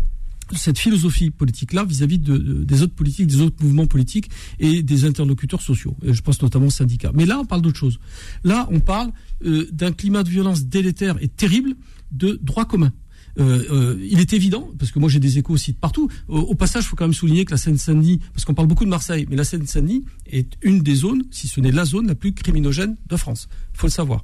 cette 0.55 0.79
philosophie 0.79 1.29
politique-là 1.29 1.83
vis-à-vis 1.83 2.19
de, 2.19 2.37
de- 2.37 2.63
des 2.63 2.81
autres 2.81 2.93
politiques, 2.95 3.27
des 3.27 3.41
autres 3.41 3.61
mouvements 3.61 3.85
politiques 3.85 4.29
et 4.59 4.81
des 4.81 5.03
interlocuteurs 5.03 5.61
sociaux. 5.61 5.97
Et 6.05 6.13
je 6.13 6.21
pense 6.21 6.41
notamment 6.41 6.67
aux 6.67 6.69
syndicats. 6.69 7.11
Mais 7.13 7.25
là, 7.25 7.37
on 7.39 7.43
parle 7.45 7.61
d'autre 7.61 7.77
chose. 7.77 7.99
Là, 8.45 8.65
on 8.71 8.79
parle 8.79 9.11
euh, 9.45 9.67
d'un 9.73 9.91
climat 9.91 10.23
de 10.23 10.29
violence 10.29 10.63
délétère 10.63 11.17
et 11.21 11.27
terrible 11.27 11.75
de 12.13 12.39
droit 12.41 12.63
commun. 12.63 12.93
Euh, 13.39 13.65
euh, 13.71 14.07
il 14.09 14.19
est 14.19 14.33
évident, 14.33 14.69
parce 14.79 14.91
que 14.91 14.99
moi 14.99 15.09
j'ai 15.09 15.19
des 15.19 15.37
échos 15.37 15.53
aussi 15.53 15.73
de 15.73 15.77
partout. 15.77 16.09
Au, 16.27 16.39
au 16.39 16.55
passage, 16.55 16.83
il 16.85 16.87
faut 16.87 16.95
quand 16.95 17.05
même 17.05 17.13
souligner 17.13 17.45
que 17.45 17.51
la 17.51 17.57
Seine-Saint-Denis, 17.57 18.19
parce 18.33 18.45
qu'on 18.45 18.53
parle 18.53 18.67
beaucoup 18.67 18.85
de 18.85 18.89
Marseille, 18.89 19.27
mais 19.29 19.35
la 19.35 19.43
Seine-Saint-Denis 19.43 20.05
est 20.25 20.57
une 20.61 20.81
des 20.81 20.95
zones, 20.95 21.23
si 21.31 21.47
ce 21.47 21.59
n'est 21.59 21.71
la 21.71 21.85
zone 21.85 22.07
la 22.07 22.15
plus 22.15 22.33
criminogène 22.33 22.97
de 23.07 23.17
France. 23.17 23.47
Il 23.73 23.79
faut 23.79 23.87
le 23.87 23.91
savoir. 23.91 24.23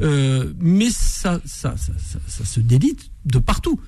Euh, 0.00 0.52
mais 0.58 0.90
ça, 0.90 1.40
ça, 1.44 1.76
ça, 1.76 1.92
ça, 1.98 2.18
ça 2.26 2.44
se 2.44 2.60
délite 2.60 3.10
de 3.26 3.38
partout 3.38 3.80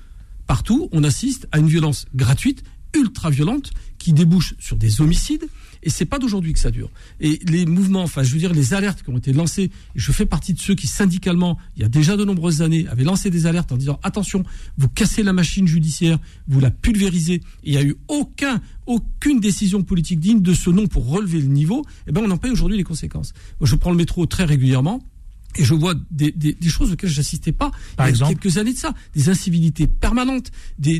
partout, 0.47 0.89
on 0.91 1.03
assiste 1.03 1.47
à 1.51 1.59
une 1.59 1.67
violence 1.67 2.05
gratuite, 2.15 2.63
ultra 2.95 3.29
violente, 3.29 3.71
qui 3.99 4.13
débouche 4.13 4.55
sur 4.59 4.77
des 4.77 5.01
homicides. 5.01 5.45
Et 5.87 5.89
c'est 5.89 6.03
pas 6.03 6.19
d'aujourd'hui 6.19 6.51
que 6.51 6.59
ça 6.59 6.69
dure. 6.69 6.91
Et 7.21 7.39
les 7.47 7.65
mouvements, 7.65 8.03
enfin, 8.03 8.21
je 8.21 8.33
veux 8.33 8.39
dire, 8.39 8.51
les 8.51 8.73
alertes 8.73 9.03
qui 9.03 9.09
ont 9.09 9.17
été 9.17 9.31
lancées, 9.31 9.63
et 9.63 9.71
je 9.95 10.11
fais 10.11 10.25
partie 10.25 10.53
de 10.53 10.59
ceux 10.59 10.75
qui, 10.75 10.85
syndicalement, 10.85 11.57
il 11.77 11.81
y 11.81 11.85
a 11.85 11.87
déjà 11.87 12.17
de 12.17 12.25
nombreuses 12.25 12.61
années, 12.61 12.85
avaient 12.89 13.05
lancé 13.05 13.29
des 13.29 13.45
alertes 13.45 13.71
en 13.71 13.77
disant 13.77 13.97
attention, 14.03 14.43
vous 14.77 14.89
cassez 14.89 15.23
la 15.23 15.31
machine 15.31 15.65
judiciaire, 15.65 16.19
vous 16.49 16.59
la 16.59 16.71
pulvérisez. 16.71 17.35
Et 17.35 17.41
il 17.63 17.71
n'y 17.71 17.77
a 17.77 17.83
eu 17.83 17.95
aucun, 18.09 18.59
aucune 18.85 19.39
décision 19.39 19.81
politique 19.81 20.19
digne 20.19 20.41
de 20.41 20.53
ce 20.53 20.69
nom 20.69 20.87
pour 20.87 21.07
relever 21.07 21.39
le 21.39 21.47
niveau. 21.47 21.85
Eh 22.05 22.11
ben, 22.11 22.21
on 22.21 22.31
en 22.31 22.37
paye 22.37 22.51
aujourd'hui 22.51 22.75
les 22.75 22.83
conséquences. 22.83 23.33
Moi, 23.61 23.69
je 23.69 23.75
prends 23.75 23.91
le 23.91 23.97
métro 23.97 24.25
très 24.25 24.43
régulièrement. 24.43 25.01
Et 25.55 25.63
je 25.63 25.73
vois 25.73 25.93
des, 26.11 26.31
des, 26.31 26.53
des 26.53 26.69
choses 26.69 26.91
auxquelles 26.91 27.09
je 27.09 27.17
n'assistais 27.17 27.53
pas 27.53 27.71
Par 27.95 28.07
il 28.07 28.09
y 28.09 28.11
a 28.11 28.15
exemple 28.15 28.33
quelques 28.33 28.57
années 28.57 28.73
de 28.73 28.77
ça. 28.77 28.93
Des 29.15 29.29
incivilités 29.29 29.87
permanentes, 29.87 30.51
des, 30.77 30.99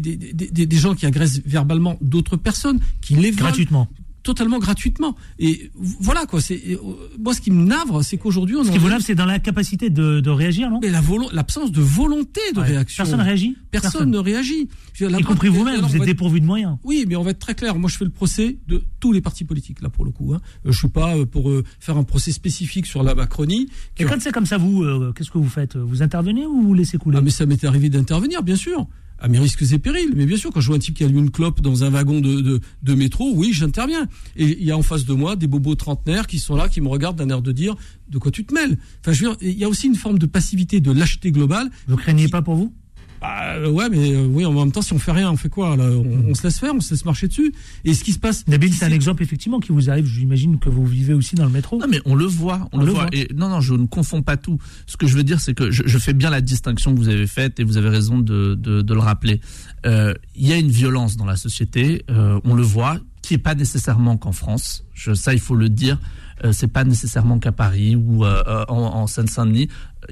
gens 0.72 0.96
qui 0.96 1.06
agressent 1.06 1.42
verbalement 1.46 1.98
d'autres 2.00 2.38
personnes, 2.38 2.80
qui 3.02 3.16
les 3.16 3.32
volent 3.32 3.48
Gratuitement. 3.48 3.90
Totalement 4.28 4.60
gratuitement. 4.60 5.16
Et 5.40 5.72
voilà 6.02 6.26
quoi. 6.26 6.42
C'est 6.42 6.62
euh, 6.70 6.78
moi 7.18 7.34
ce 7.34 7.40
qui 7.40 7.50
me 7.50 7.64
navre, 7.64 8.04
c'est 8.04 8.18
qu'aujourd'hui 8.18 8.58
on 8.58 8.64
Ce 8.66 8.72
qui 8.72 8.78
vous 8.78 8.90
lave, 8.90 9.02
c'est 9.02 9.16
dans 9.16 9.26
l'incapacité 9.26 9.90
de, 9.90 10.20
de 10.20 10.30
réagir, 10.30 10.70
non? 10.70 10.80
Mais 10.82 10.90
la 10.90 11.02
l'absence 11.32 11.72
de 11.72 11.80
volonté 11.82 12.42
de 12.54 12.60
Ouais. 12.60 12.68
réaction. 12.68 13.04
Personne 13.06 13.22
réagit? 13.22 13.56
Personne, 13.72 13.92
Personne. 13.92 14.12
ne 14.12 14.18
réagit. 14.18 14.68
Dire, 14.98 15.10
la 15.10 15.20
Y 15.20 15.24
compris 15.24 15.48
vous-même, 15.48 15.80
vous 15.80 15.96
êtes 15.96 16.04
dépourvu 16.04 16.42
de 16.42 16.46
moyens. 16.46 16.76
oui, 16.84 17.06
mais 17.08 17.16
on 17.16 17.24
va 17.24 17.32
être 17.32 17.40
très 17.40 17.56
clair. 17.56 17.78
Moi, 17.78 17.90
je 17.90 17.96
fais 17.98 18.04
le 18.04 18.12
procès 18.12 18.58
de 18.68 18.84
tous 19.00 19.14
les 19.14 19.22
partis 19.22 19.46
politiques, 19.46 19.82
là, 19.82 19.90
pour 19.90 20.04
le 20.04 20.12
coup. 20.12 20.34
Hein. 20.34 20.42
Euh, 20.66 20.72
Je 20.74 20.78
suis 20.78 20.90
pas 20.90 21.16
euh, 21.16 21.26
pour 21.26 21.50
euh, 21.50 21.64
faire 21.80 21.96
un 21.98 22.04
procès 22.04 22.34
spécifique 22.34 22.86
sur 22.86 23.04
la 23.04 23.16
Macronie. 23.16 23.70
Et 23.98 24.04
quand 24.04 24.20
c'est 24.20 24.34
comme 24.34 24.46
ça, 24.46 24.58
vous, 24.58 24.84
euh, 24.84 25.14
qu'est-ce 25.16 25.32
que 25.32 25.38
vous 25.38 25.48
faites? 25.50 25.78
Vous 25.78 26.02
intervenez 26.02 26.46
ou 26.46 26.62
vous 26.64 26.74
laissez 26.74 26.98
couler? 26.98 27.18
Ah, 27.18 27.22
mais 27.22 27.30
ça 27.30 27.46
m'est 27.46 27.64
arrivé 27.64 27.90
d'intervenir, 27.90 28.44
bien 28.44 28.58
sûr. 28.58 28.88
À 29.20 29.28
mes 29.28 29.39
risques 29.39 29.63
et 29.72 29.80
périls. 29.80 30.13
Mais 30.15 30.26
bien 30.26 30.38
sûr, 30.38 30.51
quand 30.51 30.61
je 30.61 30.68
vois 30.68 30.76
un 30.76 30.80
type 30.80 30.95
qui 30.95 31.03
allume 31.03 31.18
une 31.18 31.32
clope 31.32 31.61
dans 31.61 31.84
un 31.84 31.89
wagon 31.89 32.22
de, 32.22 32.41
de, 32.41 32.59
de 32.84 32.93
métro, 32.93 33.32
oui, 33.34 33.51
j'interviens. 33.51 34.07
Et 34.36 34.57
il 34.59 34.63
y 34.63 34.72
a 34.72 34.78
en 34.78 34.84
face 34.84 35.05
de 35.05 35.13
moi 35.13 35.36
des 35.36 35.47
bobos 35.47 35.76
trentenaires 35.76 36.28
qui 36.28 36.39
sont 36.39 36.55
là, 36.55 36.70
qui 36.70 36.82
me 36.82 36.88
regardent 36.88 37.18
d'un 37.18 37.30
air 37.30 37.41
de 37.41 37.51
dire 37.51 37.76
de 38.09 38.18
quoi 38.20 38.32
tu 38.32 38.45
te 38.45 38.53
mêles? 38.53 38.78
Enfin, 39.01 39.13
je 39.13 39.26
veux 39.26 39.32
dire, 39.32 39.38
il 39.41 39.57
y 39.57 39.63
a 39.63 39.70
aussi 39.70 39.88
une 39.88 39.95
forme 39.95 40.20
de 40.20 40.26
passivité, 40.26 40.80
de 40.80 40.91
lâcheté 40.91 41.32
globale. 41.32 41.70
Vous 41.88 41.97
craignez 41.97 42.28
pas 42.28 42.41
pour 42.41 42.55
vous? 42.55 42.74
Bah, 43.22 43.55
euh, 43.55 43.70
ouais, 43.70 43.89
mais 43.89 44.11
euh, 44.13 44.26
oui, 44.28 44.45
en 44.45 44.53
même 44.53 44.72
temps, 44.72 44.82
si 44.82 44.93
on 44.93 44.99
fait 44.99 45.11
rien, 45.11 45.32
on 45.32 45.38
fait 45.38 45.49
quoi 45.49 45.76
là? 45.76 45.86
On, 45.86 46.30
on 46.30 46.34
se 46.36 46.43
laisse 46.43 46.59
faire, 46.59 46.74
on 46.76 46.80
se 46.82 46.91
laisse 46.93 47.05
marcher 47.05 47.28
dessus. 47.28 47.51
Et 47.84 47.93
ce 47.93 48.03
qui 48.03 48.13
se 48.13 48.20
passe. 48.20 48.47
Nabil, 48.47 48.72
c'est 48.74 48.86
un 48.86 48.91
exemple 48.91 49.24
effectivement 49.24 49.59
qui 49.59 49.72
vous 49.72 49.89
arrive. 49.89 50.05
J'imagine 50.05 50.59
que 50.59 50.70
vous 50.70 50.86
vivez 50.86 51.13
aussi 51.13 51.36
dans 51.36 51.45
le 51.45 51.51
métro. 51.51 51.80
Non, 51.80 51.88
mais 51.89 51.99
on 52.05 52.15
le 52.15 52.26
voit, 52.26 52.68
on, 52.74 52.80
On 52.80 52.84
le 52.86 52.91
voit. 52.91 53.01
voit. 53.03 53.09
Et 53.13 53.28
non, 53.36 53.49
non, 53.49 53.59
je 53.61 53.74
ne 53.74 53.88
confonds 53.88 54.22
pas 54.22 54.38
tout. 54.38 54.59
Ce 54.86 54.97
que 54.97 55.07
je 55.07 55.15
veux 55.15 55.24
dire, 55.24 55.39
c'est 55.39 55.53
que 55.53 55.72
je, 55.72 55.84
je 55.86 55.97
fais 55.97 56.13
bien 56.13 56.30
la 56.30 56.41
distinction 56.41 56.93
que 56.93 56.99
vous 56.99 57.09
avez 57.09 57.28
faite 57.28 57.59
et 57.59 57.63
vous 57.63 57.78
avez 57.78 57.89
raison 57.89 58.20
de, 58.20 58.55
de, 58.55 58.82
de 58.82 58.93
le 58.93 58.99
rappeler. 58.99 59.41
Euh, 59.86 60.13
Il 60.36 60.47
y 60.47 60.53
a 60.53 60.57
une 60.57 60.70
violence 60.72 61.18
dans 61.18 61.26
la 61.26 61.36
société, 61.38 62.03
euh, 62.09 62.39
on 62.43 62.53
le 62.53 62.63
voit, 62.63 62.97
qui 63.22 63.34
est 63.34 63.39
pas 63.39 63.55
nécessairement 63.55 64.18
qu'en 64.18 64.32
France. 64.32 64.84
Je, 64.93 65.13
ça, 65.13 65.34
il 65.34 65.39
faut 65.39 65.55
le 65.55 65.70
dire. 65.70 65.99
Euh, 66.44 66.52
c'est 66.52 66.68
pas 66.68 66.84
nécessairement 66.84 67.40
qu'à 67.40 67.52
Paris 67.52 67.96
ou 67.96 68.24
euh, 68.24 68.44
euh, 68.48 68.66
en, 68.68 68.78
en 68.78 69.08
Seine-Saint-Denis. 69.08 69.70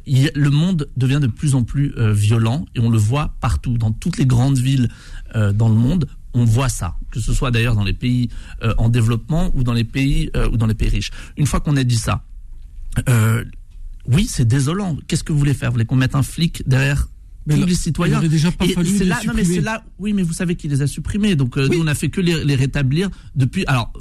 Le 0.07 0.49
monde 0.49 0.89
devient 0.97 1.19
de 1.21 1.27
plus 1.27 1.55
en 1.55 1.63
plus 1.63 1.93
violent 1.97 2.65
et 2.75 2.79
on 2.79 2.89
le 2.89 2.97
voit 2.97 3.33
partout, 3.39 3.77
dans 3.77 3.91
toutes 3.91 4.17
les 4.17 4.25
grandes 4.25 4.57
villes 4.57 4.89
dans 5.33 5.69
le 5.69 5.75
monde. 5.75 6.07
On 6.33 6.43
voit 6.43 6.67
ça, 6.67 6.95
que 7.11 7.21
ce 7.21 7.33
soit 7.33 7.49
d'ailleurs 7.49 7.75
dans 7.75 7.83
les 7.85 7.93
pays 7.93 8.29
en 8.77 8.89
développement 8.89 9.51
ou 9.55 9.63
dans 9.63 9.71
les 9.71 9.85
pays 9.85 10.31
ou 10.51 10.57
dans 10.57 10.65
les 10.65 10.73
pays 10.73 10.89
riches. 10.89 11.11
Une 11.37 11.45
fois 11.45 11.61
qu'on 11.61 11.77
a 11.77 11.85
dit 11.85 11.95
ça, 11.95 12.23
oui, 14.05 14.27
c'est 14.29 14.45
désolant. 14.45 14.97
Qu'est-ce 15.07 15.23
que 15.23 15.31
vous 15.31 15.39
voulez 15.39 15.53
faire? 15.53 15.69
Vous 15.69 15.75
voulez 15.75 15.85
qu'on 15.85 15.95
mette 15.95 16.15
un 16.15 16.23
flic 16.23 16.67
derrière 16.67 17.07
Mais 17.47 17.53
tous 17.55 17.59
là, 17.61 17.65
les 17.67 17.75
citoyens 17.75 18.19
il 18.23 18.29
déjà 18.29 18.51
pas 18.51 18.65
Et 18.65 18.69
fallu 18.69 18.89
les 18.97 19.05
là, 19.05 19.19
non 19.27 19.33
mais 19.35 19.43
c'est 19.43 19.61
là, 19.61 19.83
oui, 19.99 20.13
mais 20.13 20.23
vous 20.23 20.33
savez 20.33 20.55
qui 20.55 20.67
les 20.67 20.81
a 20.81 20.87
supprimés. 20.87 21.35
Donc 21.35 21.57
euh, 21.57 21.67
Oui. 21.69 21.77
nous, 21.77 21.83
on 21.83 21.87
a 21.87 21.93
fait 21.93 22.09
que 22.09 22.19
les, 22.19 22.43
les 22.43 22.55
rétablir 22.55 23.09
depuis, 23.35 23.65
alors 23.67 23.93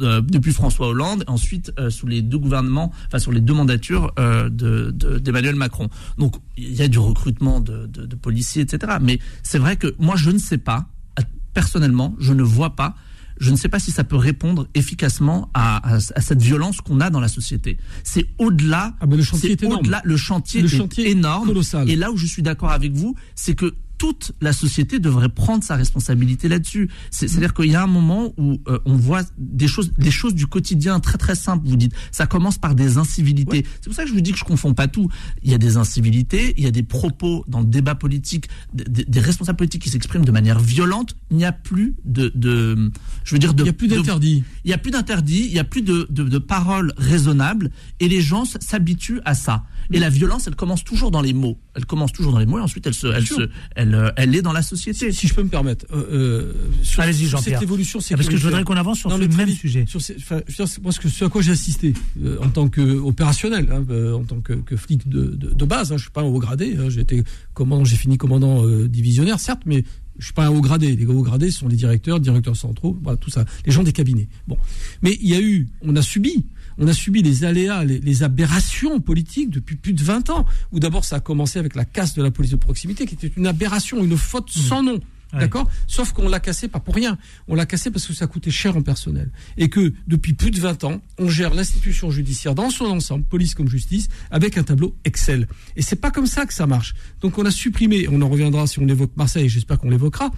euh, 0.00 0.20
depuis 0.20 0.52
François 0.52 0.88
Hollande, 0.88 1.24
ensuite 1.26 1.72
euh, 1.78 1.90
sous 1.90 2.06
les 2.06 2.22
deux 2.22 2.38
gouvernements, 2.38 2.92
enfin 3.08 3.18
sur 3.18 3.32
les 3.32 3.40
deux 3.40 3.54
mandatures 3.54 4.12
euh, 4.18 4.48
de 4.48 4.92
de- 4.92 5.18
d'Emmanuel 5.18 5.56
Macron. 5.56 5.88
Donc 6.18 6.36
il 6.56 6.74
y 6.74 6.82
a 6.82 6.88
du 6.88 6.98
recrutement 6.98 7.60
de, 7.60 7.86
de, 7.86 8.06
de 8.06 8.16
policiers, 8.16 8.62
etc. 8.62 8.98
Mais 9.00 9.18
c'est 9.42 9.58
vrai 9.58 9.76
que 9.76 9.94
moi, 9.98 10.14
je 10.16 10.30
ne 10.30 10.38
sais 10.38 10.58
pas. 10.58 10.86
à- 11.16 11.22
Personnellement, 11.54 12.14
je 12.20 12.34
ne 12.34 12.42
vois 12.42 12.76
pas. 12.76 12.94
Je 13.38 13.50
ne 13.50 13.56
sais 13.56 13.68
pas 13.68 13.78
si 13.78 13.90
ça 13.90 14.04
peut 14.04 14.16
répondre 14.16 14.66
efficacement 14.74 15.50
à, 15.54 15.94
à, 15.94 15.96
à 15.96 16.20
cette 16.20 16.40
violence 16.42 16.80
qu'on 16.80 17.00
a 17.00 17.10
dans 17.10 17.20
la 17.20 17.28
société. 17.28 17.76
C'est 18.02 18.26
au-delà. 18.38 18.94
Ah 19.00 19.06
ben, 19.06 19.16
le 19.16 19.22
chantier 19.22 19.52
est 19.52 19.62
énorme. 19.62 19.80
au-delà. 19.80 20.00
Le 20.04 20.16
chantier 20.16 20.60
Le 20.62 20.66
est 20.68 20.76
chantier 20.76 21.08
est 21.08 21.10
énorme. 21.12 21.46
colossal. 21.48 21.88
Et 21.90 21.96
là 21.96 22.10
où 22.10 22.16
je 22.16 22.26
suis 22.26 22.42
d'accord 22.42 22.70
avec 22.70 22.92
vous, 22.92 23.14
c'est 23.34 23.54
que 23.54 23.74
toute 23.98 24.32
la 24.40 24.52
société 24.52 24.98
devrait 24.98 25.28
prendre 25.28 25.64
sa 25.64 25.76
responsabilité 25.76 26.48
là-dessus. 26.48 26.88
C'est- 27.10 27.28
C'est-à-dire 27.28 27.54
qu'il 27.54 27.70
y 27.70 27.74
a 27.76 27.82
un 27.82 27.86
moment 27.86 28.32
où 28.36 28.58
euh, 28.68 28.78
on 28.84 28.94
voit 28.96 29.22
des 29.38 29.68
choses, 29.68 29.92
des 29.98 30.10
choses 30.10 30.34
du 30.34 30.46
quotidien 30.46 31.00
très 31.00 31.18
très 31.18 31.34
simples. 31.34 31.66
Vous 31.68 31.76
dites, 31.76 31.92
ça 32.12 32.26
commence 32.26 32.58
par 32.58 32.74
des 32.74 32.98
incivilités. 32.98 33.64
C'est 33.80 33.84
pour 33.86 33.94
ça 33.94 34.02
que 34.04 34.08
je 34.08 34.14
vous 34.14 34.20
dis 34.20 34.32
que 34.32 34.38
je 34.38 34.44
confonds 34.44 34.74
pas 34.74 34.88
tout. 34.88 35.08
Il 35.42 35.50
y 35.50 35.54
a 35.54 35.58
des 35.58 35.76
incivilités, 35.76 36.54
il 36.56 36.64
y 36.64 36.66
a 36.66 36.70
des 36.70 36.82
propos 36.82 37.44
dans 37.48 37.60
le 37.60 37.66
débat 37.66 37.94
politique, 37.94 38.48
des, 38.74 39.04
des- 39.04 39.20
responsables 39.20 39.56
politiques 39.56 39.82
qui 39.82 39.90
s'expriment 39.90 40.24
de 40.24 40.30
manière 40.32 40.58
violente. 40.60 41.16
Il 41.30 41.36
n'y 41.38 41.44
a 41.44 41.52
plus 41.52 41.94
de, 42.04 42.30
de 42.34 42.90
je 43.24 43.34
veux 43.34 43.38
dire, 43.38 43.54
de, 43.54 43.62
Il 43.62 43.66
y 43.66 43.70
a 43.70 43.72
plus 43.72 43.88
d'interdit. 43.88 44.44
il 44.64 44.70
y 44.70 44.74
a 44.74 44.78
plus 44.78 44.90
d'interdit, 44.90 45.46
il 45.46 45.52
y 45.52 45.58
a 45.58 45.64
plus 45.64 45.82
de, 45.82 46.06
de, 46.10 46.22
de 46.24 46.38
paroles 46.38 46.92
raisonnables, 46.96 47.70
et 48.00 48.08
les 48.08 48.20
gens 48.20 48.44
s'habituent 48.44 49.20
à 49.24 49.34
ça. 49.34 49.64
Et 49.92 49.98
la 49.98 50.08
violence, 50.10 50.46
elle 50.46 50.56
commence 50.56 50.82
toujours 50.84 51.10
dans 51.10 51.20
les 51.22 51.32
mots. 51.32 51.58
Elle 51.74 51.86
commence 51.86 52.12
toujours 52.12 52.32
dans 52.32 52.38
les 52.38 52.46
mots, 52.46 52.58
et 52.58 52.62
ensuite 52.62 52.86
elle 52.86 52.94
se, 52.94 53.06
elle 53.06 53.26
se, 53.26 53.48
elle, 53.74 53.94
euh, 53.94 54.10
elle 54.16 54.34
est 54.34 54.42
dans 54.42 54.52
la 54.52 54.62
société. 54.62 55.12
Si 55.12 55.28
je 55.28 55.34
peux 55.34 55.42
me 55.42 55.48
permettre, 55.48 55.86
euh, 55.92 56.04
euh, 56.12 56.52
sur, 56.82 57.02
Allez-y, 57.02 57.26
Jean-Pierre. 57.26 57.58
cette 57.60 57.62
évolution 57.62 58.00
Ah, 58.02 58.16
parce 58.16 58.28
que 58.28 58.36
je 58.36 58.42
voudrais 58.44 58.64
qu'on 58.64 58.76
avance 58.76 58.98
sur 58.98 59.10
Non, 59.10 59.18
très 59.18 59.28
même 59.28 59.48
sujet. 59.50 59.84
Sur 59.86 60.00
ces- 60.00 60.16
enfin, 60.16 60.40
je 60.46 60.52
veux 60.52 60.56
dire, 60.56 60.68
c'est 60.68 60.82
moi, 60.82 60.92
ce, 60.92 61.00
que, 61.00 61.08
ce 61.08 61.24
à 61.24 61.28
quoi 61.28 61.42
j'ai 61.42 61.52
assisté 61.52 61.92
euh, 62.22 62.38
en 62.42 62.48
tant 62.48 62.68
qu'opérationnel, 62.68 63.68
hein, 63.70 63.84
en 64.14 64.24
tant 64.24 64.40
que, 64.40 64.54
que 64.54 64.76
flic 64.76 65.08
de, 65.08 65.26
de, 65.26 65.50
de 65.54 65.64
base. 65.64 65.92
Hein, 65.92 65.96
je 65.96 66.02
suis 66.02 66.10
pas 66.10 66.22
un 66.22 66.24
haut 66.24 66.38
gradé. 66.38 66.76
Hein, 66.78 66.88
j'ai 66.88 67.00
été 67.00 67.22
commandant, 67.54 67.84
j'ai 67.84 67.96
fini 67.96 68.16
commandant 68.18 68.64
euh, 68.66 68.88
divisionnaire, 68.88 69.38
certes, 69.40 69.62
mais 69.66 69.84
je 70.18 70.24
suis 70.24 70.34
pas 70.34 70.46
un 70.46 70.50
haut 70.50 70.60
gradé. 70.62 70.96
Les 70.96 71.06
hauts 71.06 71.22
gradés 71.22 71.50
sont 71.50 71.68
les 71.68 71.76
directeurs, 71.76 72.20
directeurs 72.20 72.56
centraux, 72.56 72.98
voilà 73.02 73.16
tout 73.18 73.30
ça, 73.30 73.44
les 73.66 73.72
gens 73.72 73.82
des 73.82 73.92
cabinets. 73.92 74.28
Bon, 74.48 74.56
mais 75.02 75.16
il 75.20 75.28
y 75.28 75.34
a 75.34 75.40
eu, 75.40 75.68
on 75.82 75.94
a 75.96 76.02
subi. 76.02 76.46
On 76.78 76.86
a 76.88 76.92
subi 76.92 77.22
les 77.22 77.44
aléas, 77.44 77.84
les, 77.84 77.98
les 77.98 78.22
aberrations 78.22 79.00
politiques 79.00 79.50
depuis 79.50 79.76
plus 79.76 79.92
de 79.92 80.02
20 80.02 80.30
ans. 80.30 80.46
Où 80.72 80.80
d'abord 80.80 81.04
ça 81.04 81.16
a 81.16 81.20
commencé 81.20 81.58
avec 81.58 81.74
la 81.74 81.84
casse 81.84 82.14
de 82.14 82.22
la 82.22 82.30
police 82.30 82.52
de 82.52 82.56
proximité, 82.56 83.06
qui 83.06 83.14
était 83.14 83.32
une 83.36 83.46
aberration, 83.46 84.02
une 84.02 84.16
faute 84.16 84.50
sans 84.50 84.82
nom. 84.82 85.00
D'accord? 85.32 85.68
Sauf 85.86 86.12
qu'on 86.12 86.28
l'a 86.28 86.40
cassé 86.40 86.68
pas 86.68 86.80
pour 86.80 86.94
rien. 86.94 87.18
On 87.48 87.54
l'a 87.54 87.66
cassé 87.66 87.90
parce 87.90 88.06
que 88.06 88.14
ça 88.14 88.26
coûtait 88.26 88.50
cher 88.50 88.76
en 88.76 88.82
personnel. 88.82 89.30
Et 89.56 89.68
que 89.68 89.92
depuis 90.06 90.34
plus 90.34 90.50
de 90.50 90.60
20 90.60 90.84
ans, 90.84 91.00
on 91.18 91.28
gère 91.28 91.52
l'institution 91.52 92.10
judiciaire 92.10 92.54
dans 92.54 92.70
son 92.70 92.86
ensemble, 92.86 93.24
police 93.24 93.54
comme 93.54 93.68
justice, 93.68 94.08
avec 94.30 94.56
un 94.56 94.62
tableau 94.62 94.94
Excel. 95.04 95.48
Et 95.74 95.82
c'est 95.82 95.96
pas 95.96 96.10
comme 96.10 96.26
ça 96.26 96.46
que 96.46 96.54
ça 96.54 96.66
marche. 96.66 96.94
Donc 97.20 97.38
on 97.38 97.44
a 97.44 97.50
supprimé, 97.50 98.06
on 98.10 98.22
en 98.22 98.28
reviendra 98.28 98.66
si 98.66 98.78
on 98.78 98.88
évoque 98.88 99.12
Marseille, 99.16 99.48
j'espère 99.48 99.78
qu'on 99.78 99.90
l'évoquera, 99.90 100.30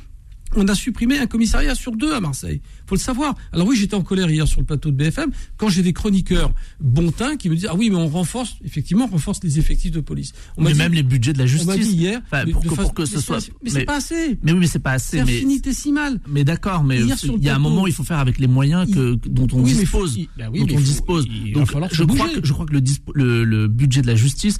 on 0.56 0.66
a 0.68 0.74
supprimé 0.74 1.18
un 1.18 1.26
commissariat 1.26 1.74
sur 1.74 1.92
deux 1.96 2.12
à 2.12 2.20
Marseille. 2.20 2.60
Faut 2.86 2.94
le 2.94 3.00
savoir. 3.00 3.34
Alors 3.52 3.66
oui, 3.66 3.76
j'étais 3.76 3.94
en 3.94 4.02
colère 4.02 4.30
hier 4.30 4.46
sur 4.48 4.60
le 4.60 4.66
plateau 4.66 4.90
de 4.90 4.96
BFM 4.96 5.30
quand 5.56 5.68
j'ai 5.68 5.82
des 5.82 5.92
chroniqueurs 5.92 6.52
bontins 6.80 7.36
qui 7.36 7.48
me 7.50 7.54
disent 7.56 7.68
ah 7.70 7.74
oui 7.74 7.90
mais 7.90 7.96
on 7.96 8.08
renforce 8.08 8.56
effectivement 8.64 9.04
on 9.04 9.12
renforce 9.12 9.40
les 9.42 9.58
effectifs 9.58 9.90
de 9.92 10.00
police. 10.00 10.32
On 10.56 10.62
m'a 10.62 10.68
mais 10.68 10.72
dit- 10.74 10.78
même 10.80 10.92
les 10.94 11.02
budgets 11.02 11.32
de 11.32 11.38
la 11.38 11.44
on 11.44 11.64
m'a 11.64 11.74
justice. 11.76 11.88
dit 11.94 11.96
hier 12.02 12.20
Enfin, 12.26 12.44
pour, 12.50 12.62
que, 12.62 12.68
pour 12.68 12.94
que 12.94 13.04
ce 13.04 13.16
mais 13.16 13.20
soit. 13.22 13.50
mais 13.62 13.70
c'est 13.70 13.84
pas 13.84 13.96
assez. 13.96 14.38
Mais 14.42 14.52
oui, 14.52 14.58
mais 14.60 14.66
c'est 14.66 14.78
pas 14.78 14.92
assez. 14.92 15.16
C'est 15.18 15.20
infinitésimal. 15.22 16.20
mais 16.28 16.44
d'accord, 16.44 16.84
mais 16.84 17.00
il 17.00 17.42
y 17.44 17.48
a 17.48 17.54
un 17.56 17.58
moment, 17.58 17.86
il 17.86 17.92
faut 17.92 18.04
faire 18.04 18.18
avec 18.18 18.38
les 18.38 18.46
moyens 18.46 18.90
que, 18.92 19.14
dont 19.26 19.46
on 19.52 19.60
Oui, 19.62 19.74
mais 19.78 19.84
faut- 19.84 20.06
dispose. 20.06 20.28
ben 20.36 20.48
oui, 20.52 20.60
dont 20.60 20.74
on 20.74 20.78
faut- 20.78 20.84
dispose. 20.84 21.26
Donc, 21.54 21.66
je 21.66 21.72
crois, 22.04 22.28
que, 22.28 22.40
je 22.46 22.52
crois 22.52 22.66
que 22.66 22.72
le, 22.72 22.80
dispo- 22.80 23.12
le, 23.14 23.44
le 23.44 23.68
budget 23.68 24.02
de 24.02 24.06
la 24.06 24.14
justice 24.16 24.58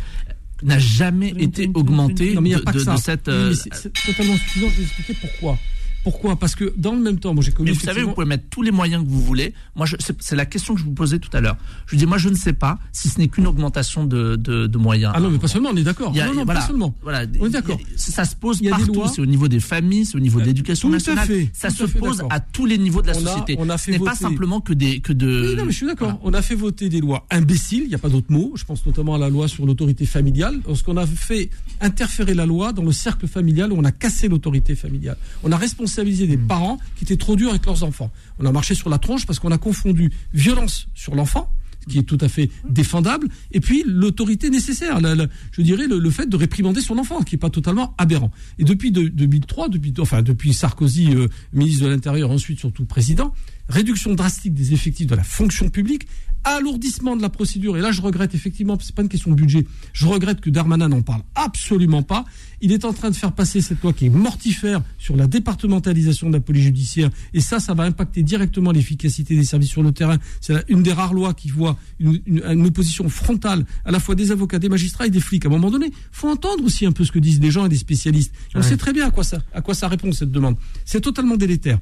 n'a 0.63 0.79
jamais 0.79 1.33
été 1.39 1.71
augmenté 1.75 2.35
de, 2.35 2.97
cette. 2.99 3.29
Euh, 3.29 3.53
c'est 3.55 3.93
totalement 3.93 4.35
suffisant. 4.37 4.67
Je 4.71 4.77
vais 4.77 4.83
expliquer 4.83 5.15
pourquoi. 5.21 5.59
Pourquoi? 6.05 6.37
Parce 6.37 6.55
que 6.55 6.73
dans 6.77 6.93
le 6.95 7.01
même 7.01 7.19
temps, 7.19 7.35
moi 7.35 7.43
j'ai 7.45 7.51
connu. 7.53 7.71
Mais 7.71 7.77
vous 7.77 7.85
savez, 7.85 8.03
vous 8.03 8.13
pouvez 8.13 8.27
mettre 8.27 8.45
tous 8.51 8.63
les 8.63 8.71
moyens 8.71 9.05
que 9.05 9.09
vous 9.11 9.21
voulez. 9.21 9.53
Moi, 9.77 9.87
c'est 10.21 10.37
la 10.37 10.47
question 10.47 10.75
que 10.75 10.81
je 10.81 10.85
vous 10.85 10.93
posais 10.93 11.19
tout 11.19 11.29
à 11.37 11.41
l'heure. 11.41 11.57
Je 11.87 11.97
dis, 11.97 12.07
moi, 12.07 12.19
je 12.19 12.29
ne 12.29 12.35
sais 12.35 12.53
pas 12.53 12.79
si 12.93 13.09
ce 13.09 13.19
n'est 13.19 13.29
qu'une 13.29 13.47
augmentation 13.47 14.05
de, 14.05 14.37
de, 14.37 14.67
de 14.67 14.79
moyens. 14.79 15.13
Ah 15.15 15.21
non, 15.21 15.31
mais 15.31 15.39
pas 15.39 15.49
seulement, 15.49 15.71
on 15.73 15.77
est 15.77 15.83
d'accord. 15.83 16.15
Non, 16.15 16.35
non, 16.35 16.45
voilà, 16.45 16.61
pas 16.61 16.67
seulement. 16.67 16.95
Voilà, 17.03 17.27
On 17.41 17.47
est 17.47 17.51
d'accord. 17.51 17.79
Ça 17.97 18.25
se 18.25 18.37
pose 18.37 18.59
Il 18.61 18.67
y 18.67 18.69
a 18.69 18.77
partout. 18.77 19.03
C'est 19.13 19.21
au 19.21 19.27
niveau 19.27 19.49
des 19.49 19.61
familles, 19.61 20.07
c'est 20.07 20.17
au 20.17 20.21
niveau 20.21 20.41
de 20.41 20.47
l'éducation 20.47 20.89
tout 20.89 20.95
à 20.95 20.99
nationale. 20.99 21.27
fait, 21.27 21.51
ça 21.53 21.71
se 21.71 21.85
pose 21.85 22.23
à 22.31 22.41
tous 22.41 22.65
les 22.65 22.79
niveaux 22.79 23.03
de 23.03 23.09
la 23.09 23.17
On 23.19 23.27
a- 23.27 23.29
société. 23.31 23.57
on 23.59 23.69
a 23.69 23.77
Ce 23.77 23.85
fait 23.87 23.93
n'est 23.93 23.99
pas 23.99 24.15
simplement 24.15 24.61
que 24.61 24.73
des 24.73 25.01
que 25.01 25.13
de. 25.13 25.49
Oui, 25.51 25.57
non, 25.57 25.65
mais 25.67 25.73
je 25.73 25.77
suis 25.77 25.87
d'accord. 25.87 26.19
On 26.23 26.33
a 26.33 26.43
fait 26.43 26.55
voter 26.55 26.89
des 26.89 27.01
lois 27.01 27.27
imbéciles, 27.31 27.83
il 27.83 27.89
n'y 27.89 27.95
a 27.95 27.99
pas 27.99 28.09
d'autre 28.09 28.31
mot. 28.31 28.53
Je 28.55 28.65
pense 28.65 28.87
notamment 28.87 29.15
à 29.17 29.19
la 29.19 29.29
loi 29.29 29.49
sur 29.49 29.67
l'autorité 29.67 30.07
familiale. 30.07 30.61
Lorsqu'on 30.67 30.97
a 30.97 31.07
fait 31.07 31.51
interférer 31.81 32.35
la 32.35 32.47
loi 32.47 32.73
dans 32.73 32.85
le 32.85 32.93
cercle 32.93 33.27
familial, 33.27 33.73
où 33.73 33.77
on 33.77 33.85
a 33.85 33.93
cassé 33.93 34.29
l'autorité 34.29 34.75
familiale. 34.75 35.17
On 35.43 35.51
a 35.53 35.57
responsabilisé 35.57 35.88
Des 36.27 36.37
parents 36.39 36.79
qui 36.97 37.05
étaient 37.05 37.17
trop 37.17 37.37
durs 37.37 37.51
avec 37.51 37.65
leurs 37.67 37.83
enfants. 37.83 38.11
On 38.39 38.47
a 38.47 38.53
marché 38.53 38.75
sur 38.75 38.89
la 38.89 38.99
tronche 38.99 39.27
parce 39.27 39.39
qu'on 39.39 39.51
a 39.51 39.59
confondu 39.59 40.11
violence 40.35 40.89
sur 40.95 41.15
l'enfant 41.15 41.51
ce 41.87 41.93
qui 41.93 41.99
est 42.01 42.03
tout 42.03 42.19
à 42.21 42.29
fait 42.29 42.51
défendable, 42.69 43.29
et 43.53 43.61
puis 43.61 43.85
l'autorité 43.87 44.51
nécessaire, 44.51 45.01
la- 45.01 45.15
la- 45.15 45.27
je 45.53 45.63
dirais 45.63 45.87
le, 45.87 45.99
le 46.01 46.11
fait 46.11 46.29
de 46.29 46.37
réprimander 46.37 46.81
son 46.81 46.99
enfant, 46.99 47.23
qui 47.23 47.35
n'est 47.37 47.39
pas 47.39 47.51
totalement 47.51 47.95
aberrant. 47.99 48.31
Et 48.59 48.65
depuis 48.65 48.91
de- 48.91 49.07
2003, 49.09 49.69
depuis, 49.69 49.95
enfin 50.01 50.21
depuis 50.23 50.53
Sarkozy, 50.53 51.15
euh, 51.15 51.29
ministre 51.53 51.85
de 51.85 51.89
l'Intérieur, 51.91 52.31
ensuite 52.33 52.59
surtout 52.59 52.85
président, 52.85 53.33
réduction 53.69 54.15
drastique 54.15 54.55
des 54.55 54.73
effectifs 54.73 55.07
de 55.07 55.15
la 55.15 55.25
fonction 55.25 55.69
publique, 55.69 56.07
alourdissement 56.45 57.17
de 57.17 57.21
la 57.23 57.29
procédure. 57.29 57.77
Et 57.77 57.81
là, 57.81 57.91
je 57.91 58.01
regrette 58.01 58.35
effectivement, 58.35 58.79
c'est 58.81 58.95
pas 58.95 59.03
une 59.03 59.09
question 59.09 59.31
de 59.31 59.37
budget. 59.37 59.67
Je 59.93 60.07
regrette 60.07 60.41
que 60.41 60.51
Darmanin 60.51 60.89
n'en 60.89 61.03
parle 61.03 61.23
absolument 61.35 62.03
pas. 62.03 62.25
Il 62.61 62.73
est 62.73 62.85
en 62.85 62.93
train 62.93 63.11
de 63.11 63.17
faire 63.17 63.33
passer 63.33 63.61
cette 63.61 63.83
loi 63.83 63.93
qui 63.93 64.07
est 64.07 64.11
mortifère 64.11 64.83
sur 64.99 65.17
la 65.17 65.27
départementalisation 65.27 66.29
de 66.29 66.35
la 66.35 66.41
police 66.41 66.63
judiciaire. 66.63 67.11
Et 67.35 67.41
ça, 67.41 67.59
ça 67.61 67.75
va 67.75 67.83
impacter 67.85 68.23
directement 68.23 68.71
l'efficacité 68.73 69.35
des 69.37 69.45
services 69.45 69.71
sur 69.71 69.83
le 69.83 69.93
terrain. 69.93 70.17
C'est 70.41 70.65
une 70.69 70.83
des 70.83 70.93
rares 70.93 71.13
lois 71.13 71.35
qui 71.35 71.49
voit 71.51 71.77
une, 71.99 72.21
une- 72.27 72.43
une 72.45 72.67
opposition 72.67 73.09
frontale 73.09 73.67
à 73.85 73.91
la 73.91 74.01
fois 74.01 74.15
des 74.15 74.31
avocats, 74.31 74.59
des 74.61 74.69
magistrats 74.69 75.07
et 75.07 75.11
des 75.11 75.21
flics. 75.21 75.45
À 75.45 75.49
un 75.49 75.51
moment 75.53 75.71
donné, 75.71 75.93
faut 76.13 76.29
entendre 76.31 76.65
aussi 76.65 76.87
un 76.87 76.93
peu 76.93 77.05
ce 77.05 77.13
que 77.13 77.19
disent 77.19 77.41
des 77.41 77.51
gens 77.51 77.67
et 77.67 77.69
des 77.69 77.77
spécialistes. 77.77 78.33
On 78.55 78.59
Ouais. 78.61 78.65
sait 78.65 78.77
très 78.77 78.93
bien 78.93 79.07
à 79.07 79.11
quoi 79.11 79.25
ça, 79.25 79.43
à 79.53 79.61
quoi 79.61 79.75
ça 79.75 79.89
répond 79.89 80.13
cette 80.13 80.31
demande. 80.31 80.57
C'est 80.85 81.01
totalement 81.01 81.37
délétère. 81.37 81.79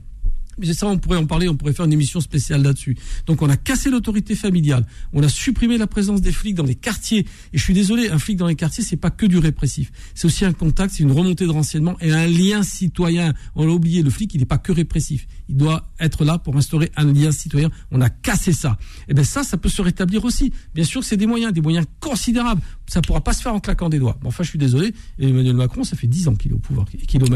Mais 0.59 0.73
ça, 0.73 0.87
on 0.87 0.99
pourrait 0.99 1.19
en 1.19 1.27
parler, 1.27 1.49
on 1.49 1.57
pourrait 1.57 1.73
faire 1.73 1.85
une 1.85 1.93
émission 1.93 2.21
spéciale 2.21 2.63
là-dessus. 2.63 2.97
Donc, 3.27 3.43
on 3.43 3.49
a 3.49 3.57
cassé 3.57 3.91
l'autorité 3.91 4.35
familiale, 4.35 4.87
on 5.13 5.23
a 5.23 5.29
supprimé 5.29 5.79
la 5.79 5.87
présence 5.87 6.21
des 6.21 6.33
flics 6.33 6.55
dans 6.55 6.65
les 6.65 6.75
quartiers. 6.75 7.27
Et 7.53 7.59
je 7.59 7.63
suis 7.63 7.75
désolé, 7.75 8.09
un 8.09 8.19
flic 8.19 8.37
dans 8.37 8.47
les 8.47 8.57
quartiers, 8.57 8.85
c'est 8.85 8.97
pas 8.97 9.11
que 9.11 9.27
du 9.27 9.39
répressif. 9.39 9.93
C'est 10.15 10.27
aussi 10.27 10.45
un 10.45 10.53
contact, 10.53 10.95
c'est 10.95 11.03
une 11.03 11.13
remontée 11.13 11.45
de 11.47 11.51
renseignement 11.51 11.97
et 12.01 12.13
un 12.13 12.27
lien 12.27 12.63
citoyen. 12.63 13.35
On 13.55 13.67
l'a 13.67 13.73
oublié, 13.73 14.03
le 14.03 14.11
flic, 14.11 14.35
il 14.35 14.41
n'est 14.41 14.47
pas 14.47 14.59
que 14.59 14.73
répressif. 14.73 15.27
Il 15.49 15.57
doit 15.57 15.89
être 16.01 16.25
là 16.25 16.39
pour 16.39 16.57
instaurer 16.57 16.91
un 16.97 17.13
lien 17.13 17.31
citoyen. 17.31 17.71
On 17.91 18.01
a 18.01 18.11
cassé 18.11 18.53
ça. 18.53 18.79
Et 19.09 19.15
bien 19.15 19.25
ça, 19.25 19.45
ça 19.45 19.57
peut 19.57 19.69
se 19.69 19.83
rétablir 19.83 20.25
aussi. 20.25 20.53
Bien 20.75 20.85
sûr, 20.85 21.05
c'est 21.05 21.17
des 21.17 21.27
moyens, 21.27 21.53
des 21.53 21.61
moyens 21.61 21.87
considérables. 22.01 22.61
Ça 22.87 23.01
pourra 23.01 23.21
pas 23.21 23.33
se 23.33 23.43
faire 23.43 23.55
en 23.55 23.61
claquant 23.61 23.89
des 23.89 23.99
doigts. 23.99 24.17
Mais 24.23 24.29
enfin, 24.29 24.43
je 24.43 24.51
suis 24.51 24.59
désolé. 24.59 24.95
Emmanuel 25.19 25.57
Macron, 25.57 25.85
ça 25.85 25.97
fait 25.97 26.07
10 26.07 26.29
ans 26.29 26.35
qu'il 26.35 26.53
est 26.53 26.55
au 26.55 26.59
pouvoir, 26.59 26.87
qu'il 26.87 27.23
est 27.23 27.27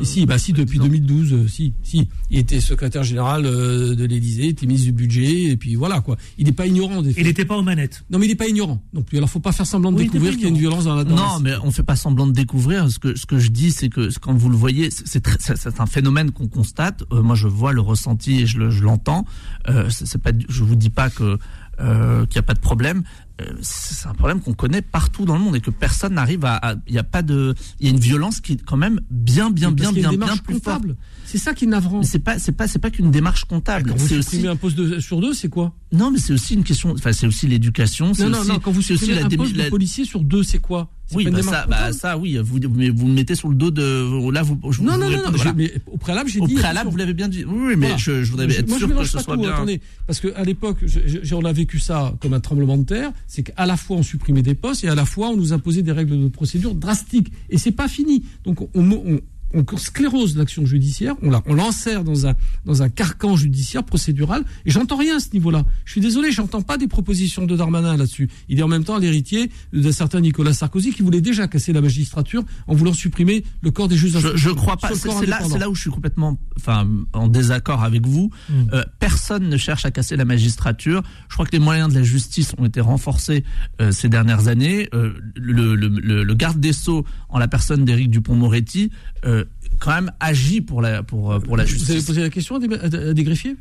Et 0.00 0.04
si, 0.04 0.26
bah 0.26 0.38
si, 0.38 0.52
depuis 0.52 0.78
2012, 0.78 1.32
euh, 1.32 1.48
si, 1.48 1.72
si. 1.82 2.08
Il 2.30 2.38
était 2.38 2.59
secrétaire 2.60 3.02
général 3.02 3.44
euh, 3.46 3.94
de 3.94 4.04
l'Élysée, 4.04 4.44
il 4.44 4.48
était 4.50 4.66
ministre 4.66 4.86
du 4.86 4.92
budget, 4.92 5.44
et 5.44 5.56
puis 5.56 5.74
voilà, 5.74 6.00
quoi. 6.00 6.16
Il 6.38 6.46
n'est 6.46 6.52
pas 6.52 6.66
ignorant 6.66 7.02
des. 7.02 7.12
Il 7.18 7.24
n'était 7.24 7.44
pas 7.44 7.56
aux 7.56 7.62
manettes. 7.62 8.04
Non, 8.10 8.18
mais 8.18 8.26
il 8.26 8.28
n'est 8.28 8.34
pas 8.34 8.48
ignorant 8.48 8.82
non 8.92 9.02
plus. 9.02 9.16
Alors, 9.18 9.28
faut 9.30 9.40
pas 9.40 9.52
faire 9.52 9.66
semblant 9.66 9.92
de 9.92 9.96
Oui, 9.96 10.02
était 10.04 10.12
découvrir 10.12 10.34
qu'il 10.34 10.42
y 10.42 10.46
a 10.46 10.48
une 10.50 10.58
violence 10.58 10.84
dans 10.84 10.94
la 10.94 11.04
dans 11.04 11.14
Non, 11.16 11.22
la- 11.34 11.38
mais 11.40 11.52
on 11.62 11.70
fait 11.70 11.82
pas 11.82 11.96
semblant 11.96 12.26
de 12.26 12.32
découvrir. 12.32 12.90
Ce 12.90 12.98
que 12.98 13.16
ce 13.16 13.26
que 13.26 13.38
je 13.38 13.48
dis, 13.48 13.70
c'est 13.70 13.88
que 13.88 14.08
quand 14.20 14.34
vous 14.34 14.48
le 14.48 14.56
voyez, 14.56 14.90
c'est 14.90 15.80
un 15.80 15.86
phénomène 15.86 16.30
qu'on 16.30 16.48
constate. 16.48 17.02
Euh, 17.12 17.22
moi, 17.22 17.34
je 17.36 17.48
vois 17.48 17.72
le 17.72 17.80
ressenti 17.80 18.40
et 18.40 18.46
je 18.46 18.58
le- 18.58 18.70
je 18.70 18.82
l'entends. 18.82 19.24
Euh, 19.68 19.88
c'est 19.90 20.18
pas, 20.20 20.30
je 20.48 20.62
vous 20.64 20.76
dis 20.76 20.90
pas 20.90 21.10
que 21.10 21.38
euh, 21.80 22.26
qu'il 22.26 22.34
n'y 22.38 22.40
a 22.40 22.46
pas 22.46 22.54
de 22.54 22.60
problème. 22.60 23.02
Euh, 23.40 23.52
c'est 23.62 24.06
un 24.08 24.14
problème 24.14 24.40
qu'on 24.40 24.52
connaît 24.54 24.82
partout 24.82 25.24
dans 25.24 25.34
le 25.34 25.40
monde 25.40 25.56
et 25.56 25.60
que 25.60 25.70
personne 25.70 26.14
n'arrive 26.14 26.44
à. 26.44 26.74
Il 26.86 26.94
y 26.94 26.98
a 26.98 27.02
pas 27.04 27.22
de. 27.22 27.54
Il 27.80 27.86
y 27.86 27.88
a 27.88 27.92
une 27.92 28.00
violence 28.00 28.40
qui 28.40 28.52
est 28.52 28.62
quand 28.64 28.76
même 28.76 29.00
bien, 29.10 29.50
bien, 29.50 29.72
bien, 29.72 29.92
bien, 29.92 30.10
bien 30.12 30.36
plus 30.36 30.54
forte. 30.54 30.64
comptable. 30.64 30.96
C'est 31.24 31.38
ça 31.38 31.54
qui 31.54 31.64
est 31.64 31.68
navrant. 31.68 32.02
C'est 32.02 32.18
pas, 32.18 32.38
c'est 32.38 32.52
pas, 32.52 32.66
c'est 32.66 32.78
pas 32.80 32.90
qu'une 32.90 33.10
démarche 33.10 33.44
comptable. 33.44 33.90
Quand 33.90 33.96
vous 33.96 34.08
C'est 34.08 34.16
aussi. 34.18 34.46
un 34.46 34.56
poste 34.56 34.76
de- 34.76 34.98
sur 35.00 35.20
deux, 35.20 35.32
c'est 35.32 35.48
quoi? 35.48 35.74
Non, 35.92 36.10
mais 36.10 36.18
c'est 36.18 36.32
aussi 36.32 36.54
une 36.54 36.64
question. 36.64 36.92
Enfin, 36.92 37.12
c'est 37.12 37.26
aussi 37.26 37.46
l'éducation. 37.46 38.14
c'est 38.14 38.24
Non, 38.24 38.30
non, 38.30 38.38
aussi- 38.40 38.48
non, 38.48 38.58
quand 38.58 38.72
vous 38.72 38.82
supprimez 38.82 39.14
la 39.14 39.26
un 39.26 39.28
poste 39.28 39.56
la- 39.56 39.64
de 39.64 39.70
policier 39.70 40.04
sur 40.04 40.20
deux, 40.22 40.42
c'est 40.42 40.58
quoi? 40.58 40.90
Oui, 41.14 41.24
bah 41.30 41.42
ça, 41.42 41.66
bah 41.66 41.92
ça, 41.92 42.16
oui, 42.18 42.38
vous, 42.42 42.58
mais 42.74 42.88
vous 42.90 43.06
me 43.06 43.12
mettez 43.14 43.34
sur 43.34 43.48
le 43.48 43.54
dos 43.54 43.70
de. 43.70 44.30
Là, 44.32 44.42
vous, 44.42 44.58
je 44.70 44.80
Non, 44.82 44.92
vous 44.94 44.98
non, 44.98 45.04
non, 45.04 45.06
réponds- 45.08 45.30
non, 45.30 45.36
voilà. 45.36 45.50
je- 45.50 45.56
mais 45.56 45.72
au 45.86 45.96
préalable, 45.96 46.30
j'ai 46.30 46.40
Au 46.40 46.46
dit. 46.46 46.54
préalable, 46.54 46.78
attention. 46.78 46.90
vous 46.90 46.96
l'avez 46.96 47.14
bien 47.14 47.28
dit. 47.28 47.44
Oui, 47.44 47.56
mais 47.70 47.74
Voilà. 47.76 47.96
je, 47.96 48.22
je 48.22 48.30
voudrais 48.30 48.48
Je- 48.48 48.60
être 48.60 48.68
moi, 48.68 48.76
je 48.76 48.78
sûr 48.78 48.88
que 48.88 48.92
mélange 48.92 49.10
ce 49.10 49.18
soit 49.18 49.34
tout, 49.34 49.40
bien. 49.40 49.50
Attendez, 49.52 49.80
parce 50.06 50.20
qu'à 50.20 50.44
l'époque, 50.44 50.78
je- 50.86 51.00
je- 51.22 51.34
on 51.34 51.44
a 51.44 51.52
vécu 51.52 51.78
ça 51.78 52.14
comme 52.20 52.32
un 52.34 52.40
tremblement 52.40 52.78
de 52.78 52.84
terre. 52.84 53.10
C'est 53.26 53.42
qu'à 53.42 53.66
la 53.66 53.76
fois 53.76 53.96
on 53.96 54.02
supprimait 54.02 54.42
des 54.42 54.54
postes 54.54 54.84
et 54.84 54.88
à 54.88 54.94
la 54.94 55.04
fois 55.04 55.28
on 55.30 55.36
nous 55.36 55.52
imposait 55.52 55.82
des 55.82 55.92
règles 55.92 56.20
de 56.20 56.28
procédure 56.28 56.74
drastiques. 56.74 57.32
Et 57.50 57.58
c'est 57.58 57.72
pas 57.72 57.88
fini. 57.88 58.24
Donc 58.44 58.60
on, 58.74 58.90
on- 58.92 59.20
on 59.52 59.64
sclérose 59.76 60.36
l'action 60.36 60.64
judiciaire, 60.66 61.14
on 61.22 61.30
la, 61.30 61.42
on 61.46 61.54
l'enserre 61.54 62.04
dans 62.04 62.26
un, 62.26 62.34
dans 62.64 62.82
un 62.82 62.88
carcan 62.88 63.36
judiciaire 63.36 63.84
procédural, 63.84 64.44
et 64.64 64.70
j'entends 64.70 64.96
rien 64.96 65.16
à 65.16 65.20
ce 65.20 65.30
niveau-là. 65.32 65.64
Je 65.84 65.92
suis 65.92 66.00
désolé, 66.00 66.30
j'entends 66.30 66.62
pas 66.62 66.78
des 66.78 66.86
propositions 66.88 67.46
de 67.46 67.56
Darmanin 67.56 67.96
là-dessus. 67.96 68.28
Il 68.48 68.58
est 68.58 68.62
en 68.62 68.68
même 68.68 68.84
temps 68.84 68.98
l'héritier 68.98 69.50
d'un 69.72 69.92
certain 69.92 70.20
Nicolas 70.20 70.52
Sarkozy 70.52 70.92
qui 70.92 71.02
voulait 71.02 71.20
déjà 71.20 71.48
casser 71.48 71.72
la 71.72 71.80
magistrature 71.80 72.44
en 72.66 72.74
voulant 72.74 72.92
supprimer 72.92 73.44
le 73.62 73.70
corps 73.70 73.88
des 73.88 73.96
juges 73.96 74.18
Je, 74.18 74.36
je 74.36 74.50
crois 74.50 74.76
pas. 74.76 74.90
C'est 74.94 75.26
là, 75.26 75.40
c'est 75.48 75.58
là 75.58 75.68
où 75.68 75.74
je 75.74 75.80
suis 75.80 75.90
complètement, 75.90 76.38
enfin, 76.56 76.88
en 77.12 77.28
désaccord 77.28 77.82
avec 77.82 78.06
vous. 78.06 78.30
Mm. 78.48 78.52
Euh, 78.72 78.84
personne 78.98 79.48
ne 79.48 79.56
cherche 79.56 79.84
à 79.84 79.90
casser 79.90 80.16
la 80.16 80.24
magistrature. 80.24 81.02
Je 81.28 81.34
crois 81.34 81.46
que 81.46 81.52
les 81.52 81.58
moyens 81.58 81.88
de 81.92 81.94
la 81.98 82.02
justice 82.04 82.54
ont 82.58 82.64
été 82.66 82.80
renforcés 82.80 83.44
euh, 83.80 83.90
ces 83.92 84.08
dernières 84.08 84.48
années. 84.48 84.88
Euh, 84.94 85.12
le, 85.34 85.74
le, 85.74 85.88
le- 85.88 86.24
le 86.24 86.34
garde 86.34 86.60
des 86.60 86.72
sceaux, 86.72 87.04
en 87.28 87.38
la 87.38 87.48
personne 87.48 87.84
d'Éric 87.84 88.10
Dupont-Moretti, 88.10 88.90
euh, 89.24 89.39
quand 89.78 89.92
même 89.92 90.12
agit 90.20 90.60
pour 90.60 90.82
la 90.82 91.02
pour 91.02 91.32
euh, 91.32 91.38
pour 91.40 91.56
la 91.56 91.64
Vous 91.64 91.70
avez 91.70 91.78
justice. 91.78 92.04
posé 92.04 92.20
la 92.20 92.30
question 92.30 92.56
à 92.56 92.58
des, 92.58 92.74
à- 92.74 93.08
à 93.10 93.12
des 93.14 93.24
greffiers? 93.24 93.56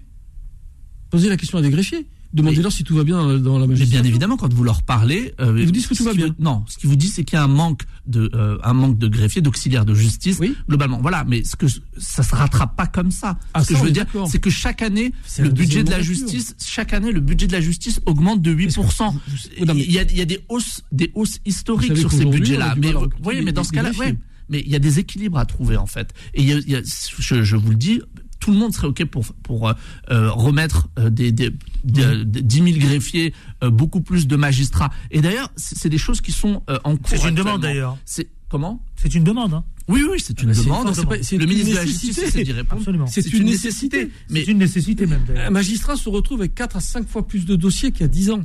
Posez 1.10 1.30
la 1.30 1.38
question 1.38 1.58
à 1.58 1.62
des 1.62 1.70
greffiers. 1.72 2.08
Demandez-leur 2.32 2.72
si 2.72 2.84
tout 2.84 2.94
va 2.96 3.04
bien 3.04 3.40
dans 3.40 3.54
la, 3.54 3.62
la 3.62 3.66
Mais 3.66 3.68
magistrature. 3.74 4.02
bien 4.04 4.08
évidemment, 4.08 4.38
quand 4.38 4.54
vous 4.54 4.64
leur 4.64 4.84
parlez, 4.84 5.34
euh, 5.42 5.56
Ils 5.58 5.66
vous 5.66 5.72
disent 5.72 5.88
que 5.88 5.96
tout 5.96 6.04
va 6.04 6.14
bien. 6.14 6.28
vous- 6.28 6.36
non, 6.38 6.64
ce 6.68 6.78
qu'ils 6.78 6.88
vous 6.88 6.96
disent, 6.96 7.14
c'est 7.16 7.24
qu'il 7.24 7.38
y 7.38 7.40
a 7.40 7.44
un 7.44 7.48
manque 7.48 7.82
de 8.06 8.30
euh, 8.36 8.60
un 8.64 8.74
manque 8.74 9.00
de 9.00 9.08
greffiers, 9.08 9.42
d'auxiliaires 9.42 9.84
de 9.84 9.96
justice, 9.96 10.40
globalement. 10.68 11.00
Voilà, 11.02 11.24
mais 11.28 11.44
ce 11.44 11.56
que 11.56 11.66
ça 11.98 12.22
se 12.22 12.36
rattrape 12.36 12.76
pas 12.76 12.86
comme 12.86 13.10
ça. 13.10 13.40
Ah, 13.56 13.64
ce 13.64 13.70
que 13.70 13.78
je 13.80 13.84
veux 13.84 13.90
dire, 13.90 14.06
c'est 14.30 14.38
que 14.38 14.52
chaque 14.52 14.84
année, 14.84 15.12
le 15.40 15.50
budget 15.50 15.84
de 15.84 15.90
la 15.90 16.04
justice, 16.04 16.56
chaque 16.64 16.94
année, 16.94 17.12
le 17.12 17.20
budget 17.20 17.48
de 17.48 17.54
la 17.54 17.62
justice 17.62 18.00
augmente 18.06 18.44
de 18.44 18.52
8%. 18.54 19.12
Oui, 19.60 19.66
non, 19.66 19.74
mais- 19.74 19.82
il, 19.82 19.92
y 19.92 19.98
a, 19.98 20.04
il 20.04 20.16
y 20.18 20.22
a 20.22 20.26
des 20.26 20.46
hausses, 20.50 20.84
des 20.92 21.12
hausses 21.16 21.40
historiques 21.48 21.98
sur 21.98 22.12
ces 22.12 22.26
budgets-là. 22.26 22.76
Mais 22.78 22.92
des- 22.94 23.42
mais 23.42 23.54
dans 23.54 23.64
ce 23.64 23.72
cas-là, 23.72 23.90
ouais. 23.98 24.16
Mais 24.50 24.62
il 24.66 24.70
y 24.70 24.76
a 24.76 24.80
des 24.80 25.00
équilibres 25.00 25.38
à 25.38 25.46
trouver 25.46 25.78
en 25.78 25.86
fait. 25.86 26.14
Et 26.34 26.42
il 26.42 26.48
y 26.50 26.54
a, 26.54 26.58
il 26.58 26.70
y 26.70 26.76
a- 26.76 26.82
je, 26.84 27.44
je 27.44 27.56
vous 27.56 27.70
le 27.72 27.76
dis, 27.76 28.02
tout 28.40 28.52
le 28.52 28.58
monde 28.58 28.74
serait 28.74 28.88
ok 28.88 29.06
pour 29.06 29.26
pour 29.44 29.68
euh, 29.70 29.74
euh, 30.12 30.32
remettre 30.32 30.88
euh, 30.98 31.10
des, 31.10 31.32
des, 31.32 31.52
des- 31.84 32.24
des 32.26 32.42
10 32.42 32.56
000 32.74 32.78
greffiers, 32.80 33.34
euh, 33.64 33.70
beaucoup 33.70 34.02
plus 34.02 34.28
de 34.28 34.36
magistrats. 34.36 34.92
Et 35.12 35.22
d'ailleurs, 35.22 35.52
c'est 35.58 35.90
des 35.90 35.98
choses 35.98 36.22
qui 36.22 36.32
sont 36.32 36.64
euh, 36.70 36.80
en 36.84 36.96
cours. 36.98 37.10
C'est 37.18 37.28
une 37.30 37.36
demande 37.36 37.62
d'ailleurs. 37.62 37.98
C'est 38.06 38.30
comment? 38.50 38.82
C'est 38.96 39.14
une 39.14 39.24
demande. 39.24 39.54
Hein. 39.54 39.64
Oui, 39.90 40.04
oui, 40.10 40.20
c'est 40.24 40.40
une 40.44 40.52
Ah 40.52 40.54
bah, 40.54 40.64
demande. 40.94 41.20
C'est 41.24 41.38
le 41.38 41.46
ministre 41.48 41.72
de 41.72 41.76
la 41.76 41.84
nécessité. 41.86 42.08
Justice 42.14 42.24
essaie 42.36 42.44
d'y 42.44 42.52
répondre. 42.52 42.84
C'est 43.10 43.34
une 43.34 43.46
nécessité. 43.46 44.12
Mais 44.30 44.46
C'est 44.46 44.52
une 44.52 44.60
nécessité 44.60 45.06
même 45.08 45.22
Un 45.36 45.50
magistrat 45.50 45.96
se 45.96 46.08
retrouve 46.10 46.42
avec 46.42 46.54
4 46.56 46.76
à 46.78 46.80
5 46.80 47.08
fois 47.08 47.28
plus 47.28 47.46
de 47.46 47.56
dossiers 47.56 47.92
qu'il 47.92 48.02
y 48.02 48.06
a 48.06 48.08
10 48.08 48.30
ans. 48.32 48.44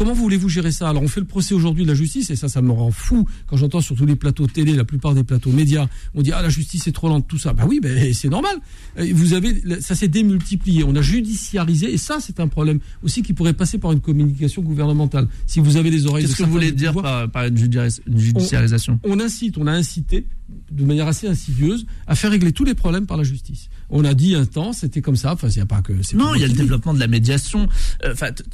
Comment 0.00 0.14
voulez-vous 0.14 0.48
gérer 0.48 0.72
ça? 0.72 0.88
Alors 0.88 1.02
on 1.02 1.08
fait 1.08 1.20
le 1.20 1.26
procès 1.26 1.52
aujourd'hui 1.52 1.82
de 1.82 1.88
la 1.88 1.94
justice 1.94 2.30
et 2.30 2.36
ça, 2.36 2.48
ça 2.48 2.62
me 2.62 2.72
rend 2.72 2.90
fou 2.90 3.28
quand 3.46 3.58
j'entends 3.58 3.82
sur 3.82 3.94
tous 3.94 4.06
les 4.06 4.16
plateaux 4.16 4.46
télé, 4.46 4.72
la 4.72 4.84
plupart 4.84 5.12
des 5.12 5.24
plateaux 5.24 5.52
médias, 5.52 5.88
on 6.14 6.22
dit 6.22 6.32
ah 6.32 6.40
la 6.40 6.48
justice 6.48 6.86
est 6.86 6.92
trop 6.92 7.10
lente, 7.10 7.28
tout 7.28 7.36
ça. 7.36 7.52
Bah 7.52 7.64
oui, 7.68 7.80
ben 7.82 8.10
c'est 8.14 8.30
normal. 8.30 8.56
Euh, 8.98 9.08
Vous 9.12 9.34
avez, 9.34 9.62
ça 9.82 9.94
s'est 9.94 10.08
démultiplié. 10.08 10.84
On 10.84 10.96
a 10.96 11.02
judiciarisé 11.02 11.92
et 11.92 11.98
ça 11.98 12.16
c'est 12.18 12.40
un 12.40 12.48
problème 12.48 12.78
aussi 13.02 13.20
qui 13.20 13.34
pourrait 13.34 13.52
passer 13.52 13.76
par 13.76 13.92
une 13.92 14.00
communication 14.00 14.62
gouvernementale. 14.62 15.28
Si 15.46 15.60
vous 15.60 15.76
avez 15.76 15.90
les 15.90 16.06
oreilles. 16.06 16.24
qu'est-ce 16.24 16.38
que 16.38 16.44
vous 16.44 16.52
voulez 16.52 16.72
dire 16.72 16.94
pouvoir, 16.94 17.30
par, 17.30 17.50
par 17.50 17.54
judiciarisation? 17.54 19.00
On 19.04 19.20
incite, 19.20 19.58
on 19.58 19.66
a 19.66 19.72
incité 19.72 20.24
de 20.70 20.84
manière 20.86 21.08
assez 21.08 21.26
insidieuse 21.26 21.84
à 22.06 22.14
faire 22.14 22.30
régler 22.30 22.52
tous 22.52 22.64
les 22.64 22.74
problèmes 22.74 23.04
par 23.04 23.18
la 23.18 23.22
justice. 23.22 23.68
On 23.90 24.04
a 24.04 24.14
dit 24.14 24.34
un 24.34 24.46
temps, 24.46 24.72
c'était 24.72 25.00
comme 25.00 25.16
ça. 25.16 25.32
Enfin, 25.32 25.48
il 25.48 25.54
n'y 25.56 25.60
a 25.60 25.66
pas 25.66 25.82
que. 25.82 25.92
Non, 26.14 26.34
il 26.34 26.40
y 26.40 26.44
a 26.44 26.46
le 26.48 26.52
développement 26.54 26.94
de 26.94 27.00
la 27.00 27.06
médiation, 27.06 27.68
euh, 28.04 28.12
enfin 28.12 28.28
toutes 28.32 28.46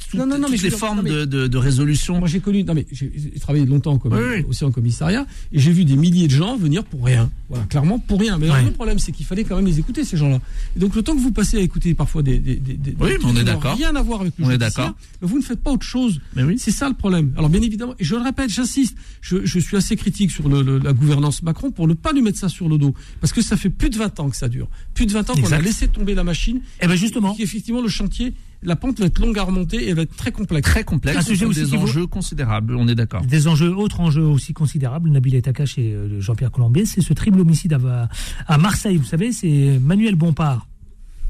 les 0.61 0.69
formes 0.69 1.03
de, 1.03 1.57
résolution. 1.57 2.19
Moi, 2.19 2.27
j'ai 2.27 2.39
connu, 2.39 2.63
non 2.63 2.73
mais 2.73 2.85
j'ai 2.91 3.11
travaillé 3.39 3.65
longtemps 3.65 3.99
aussi 4.47 4.65
en 4.65 4.71
commissariat 4.71 5.25
et 5.51 5.59
j'ai 5.59 5.71
vu 5.71 5.85
des 5.85 5.95
milliers 5.95 6.27
de 6.27 6.33
gens 6.33 6.57
venir 6.57 6.83
pour 6.83 7.05
rien. 7.05 7.29
Voilà, 7.49 7.65
clairement 7.65 7.99
pour 7.99 8.19
rien. 8.19 8.37
Mais 8.37 8.47
le 8.63 8.71
problème, 8.71 8.99
c'est 8.99 9.11
qu'il 9.11 9.25
fallait 9.25 9.43
quand 9.43 9.55
même 9.55 9.65
les 9.65 9.79
écouter 9.79 10.03
ces 10.03 10.17
gens-là. 10.17 10.39
Et 10.75 10.79
donc 10.79 10.95
le 10.95 11.01
temps 11.03 11.15
que 11.15 11.21
vous 11.21 11.31
passez 11.31 11.57
à 11.57 11.61
écouter 11.61 11.93
parfois 11.93 12.21
des, 12.23 12.39
des, 12.39 12.55
des, 12.55 12.95
Oui, 12.99 13.11
mais 13.19 13.25
on 13.25 13.29
est 13.29 13.31
qui 13.31 13.35
n'ont 13.37 13.43
d'accord. 13.43 13.75
rien 13.77 13.95
à 13.95 14.01
voir 14.01 14.21
avec 14.21 14.33
le 14.37 14.45
On 14.45 14.51
est 14.51 14.57
d'accord. 14.57 14.93
vous 15.21 15.37
ne 15.37 15.43
faites 15.43 15.61
pas 15.61 15.71
autre 15.71 15.85
chose. 15.85 16.19
Mais 16.35 16.43
oui. 16.43 16.55
C'est 16.59 16.71
ça 16.71 16.87
le 16.89 16.95
problème. 16.95 17.33
Alors 17.37 17.49
bien 17.49 17.61
évidemment, 17.61 17.93
et 17.99 18.03
je 18.03 18.15
le 18.15 18.21
répète, 18.21 18.49
j'insiste, 18.49 18.97
je, 19.21 19.45
je 19.45 19.59
suis 19.59 19.77
assez 19.77 19.95
critique 19.95 20.31
sur 20.31 20.49
le- 20.49 20.61
le- 20.61 20.79
la 20.79 20.93
gouvernance 20.93 21.41
Macron 21.43 21.71
pour 21.71 21.87
ne 21.87 21.93
pas 21.93 22.11
lui 22.11 22.21
mettre 22.21 22.37
ça 22.39 22.49
sur 22.49 22.67
le 22.69 22.77
dos, 22.77 22.93
parce 23.21 23.33
que 23.33 23.41
ça 23.41 23.55
fait 23.57 23.69
plus 23.69 23.89
de 23.89 23.97
20 23.97 24.19
ans 24.19 24.29
que 24.29 24.35
ça 24.35 24.47
dure, 24.49 24.67
plus 24.93 25.05
de 25.05 25.11
20 25.13 25.26
qu'on 25.35 25.51
a 25.51 25.59
laissé 25.59 25.87
tomber 25.87 26.13
la 26.15 26.23
machine. 26.23 26.61
Eh 26.81 26.87
ben 26.87 26.95
justement. 26.95 27.35
Et 27.39 27.43
effectivement, 27.43 27.81
le 27.81 27.87
chantier, 27.89 28.33
la 28.63 28.75
pente 28.75 28.99
va 28.99 29.05
être 29.05 29.19
longue 29.19 29.37
à 29.37 29.43
remonter 29.43 29.77
et 29.77 29.89
elle 29.89 29.95
va 29.95 30.01
être 30.03 30.15
très 30.15 30.31
complexe. 30.31 30.67
Très 30.69 30.83
complexe, 30.83 31.17
Un 31.17 31.21
sujet 31.21 31.45
aussi 31.45 31.61
des 31.61 31.65
qui 31.69 31.75
vaut- 31.75 31.83
enjeux 31.83 32.07
considérables, 32.07 32.75
on 32.75 32.87
est 32.87 32.95
d'accord. 32.95 33.21
Des 33.25 33.47
enjeux, 33.47 33.73
autres 33.75 33.99
enjeux 33.99 34.23
aussi 34.23 34.53
considérables, 34.53 35.09
Nabil 35.09 35.35
Etakache 35.35 35.77
et 35.77 35.93
euh, 35.93 36.19
Jean-Pierre 36.21 36.51
Colombier, 36.51 36.85
c'est 36.85 37.01
ce 37.01 37.13
triple 37.13 37.39
homicide 37.39 37.73
à, 37.73 38.09
à 38.47 38.57
Marseille. 38.57 38.97
Vous 38.97 39.05
savez, 39.05 39.31
c'est 39.31 39.79
Manuel 39.79 40.15
Bompard, 40.15 40.67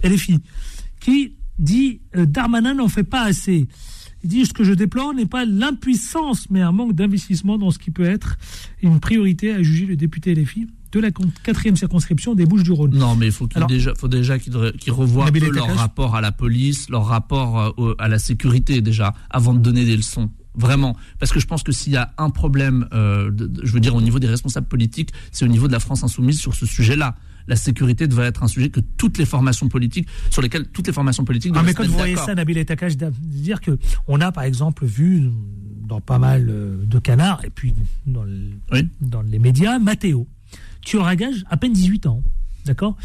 LFI, 0.04 0.40
qui 1.00 1.34
dit 1.60 2.00
euh, 2.16 2.26
Darmanin 2.26 2.76
n'en 2.76 2.88
fait 2.88 3.04
pas 3.04 3.24
assez. 3.24 3.68
Il 4.24 4.30
dit 4.32 4.46
ce 4.46 4.54
que 4.54 4.64
je 4.64 4.74
déplore 4.74 5.14
n'est 5.14 5.26
pas 5.28 5.46
l'impuissance, 5.46 6.50
mais 6.50 6.62
un 6.62 6.72
manque 6.72 6.94
d'investissement 6.94 7.58
dans 7.58 7.72
ce 7.72 7.78
qui 7.80 7.92
peut 7.92 8.04
être 8.06 8.38
une 8.82 9.00
priorité 9.00 9.52
à 9.54 9.62
juger 9.62 9.86
le 9.86 9.96
député 9.96 10.34
LFI 10.34 10.68
de 10.92 11.00
la 11.00 11.10
quatrième 11.44 11.76
circonscription 11.76 12.36
des 12.36 12.46
Bouches-du-Rhône. 12.46 12.96
Non, 12.96 13.16
mais 13.16 13.28
il 13.28 13.32
faut 13.32 13.48
Alors- 13.56 13.68
déjà, 13.68 13.94
faut 13.98 14.08
déjà 14.08 14.40
qu'ils 14.40 14.54
qu'ils 14.80 14.94
revoient 14.94 15.32
peu 15.32 15.50
leur 15.52 15.76
rapport 15.76 16.16
à 16.16 16.22
la 16.22 16.32
police, 16.32 16.90
leur 16.90 17.06
rapport 17.06 17.76
euh, 17.80 17.96
à 18.00 18.08
la 18.08 18.20
sécurité 18.20 18.82
déjà, 18.82 19.14
avant 19.30 19.54
de 19.54 19.60
donner 19.60 19.86
des 19.86 19.98
leçons. 19.98 20.30
Vraiment, 20.56 20.96
parce 21.20 21.32
que 21.32 21.40
je 21.40 21.46
pense 21.46 21.62
que 21.62 21.72
s'il 21.72 21.94
y 21.94 21.98
a 21.98 22.14
un 22.18 22.32
problème, 22.32 22.88
euh, 22.94 23.30
de- 23.30 23.46
de- 23.46 23.64
je 23.66 23.72
veux 23.72 23.80
dire 23.80 23.94
au 23.94 24.02
niveau 24.02 24.18
des 24.18 24.28
responsables 24.28 24.68
politiques, 24.68 25.12
c'est 25.32 25.46
au 25.46 25.48
niveau 25.48 25.68
de 25.68 25.72
la 25.74 25.80
France 25.80 26.04
insoumise 26.04 26.40
sur 26.40 26.56
ce 26.56 26.66
sujet-là. 26.66 27.16
La 27.48 27.56
sécurité 27.56 28.08
devrait 28.08 28.26
être 28.26 28.44
un 28.44 28.48
sujet 28.48 28.70
que 28.70 28.80
toutes 28.98 29.20
les 29.20 29.26
formations 29.26 29.70
politiques, 29.70 30.08
sur 30.32 30.42
lesquelles 30.42 30.68
toutes 30.68 30.88
les 30.88 30.94
formations 30.94 31.24
politiques 31.26 31.54
Ah, 31.56 31.62
mais 31.64 31.74
quand 31.76 31.86
vous 31.86 31.94
voyez 31.94 32.16
ça, 32.16 32.34
Nabil 32.34 32.58
Etakache, 32.58 32.98
de 32.98 33.12
dire 33.22 33.62
que 33.62 33.78
on 34.08 34.20
a 34.20 34.32
par 34.32 34.44
exemple 34.46 34.86
vu 34.86 35.30
dans 35.88 36.02
pas 36.02 36.18
mal 36.20 36.48
euh, 36.50 36.84
de 36.86 37.00
canards 37.00 37.46
et 37.46 37.50
puis 37.52 37.74
dans, 38.08 38.24
le- 38.24 38.50
Oui. 38.74 38.90
dans 39.00 39.22
les 39.22 39.40
médias, 39.40 39.78
Matteo, 39.80 40.28
tueur 40.88 41.06
à 41.08 41.16
gage, 41.16 41.44
à 41.50 41.58
peine 41.58 41.74
18 41.74 42.08
ans, 42.08 42.24
d'accord 42.66 42.96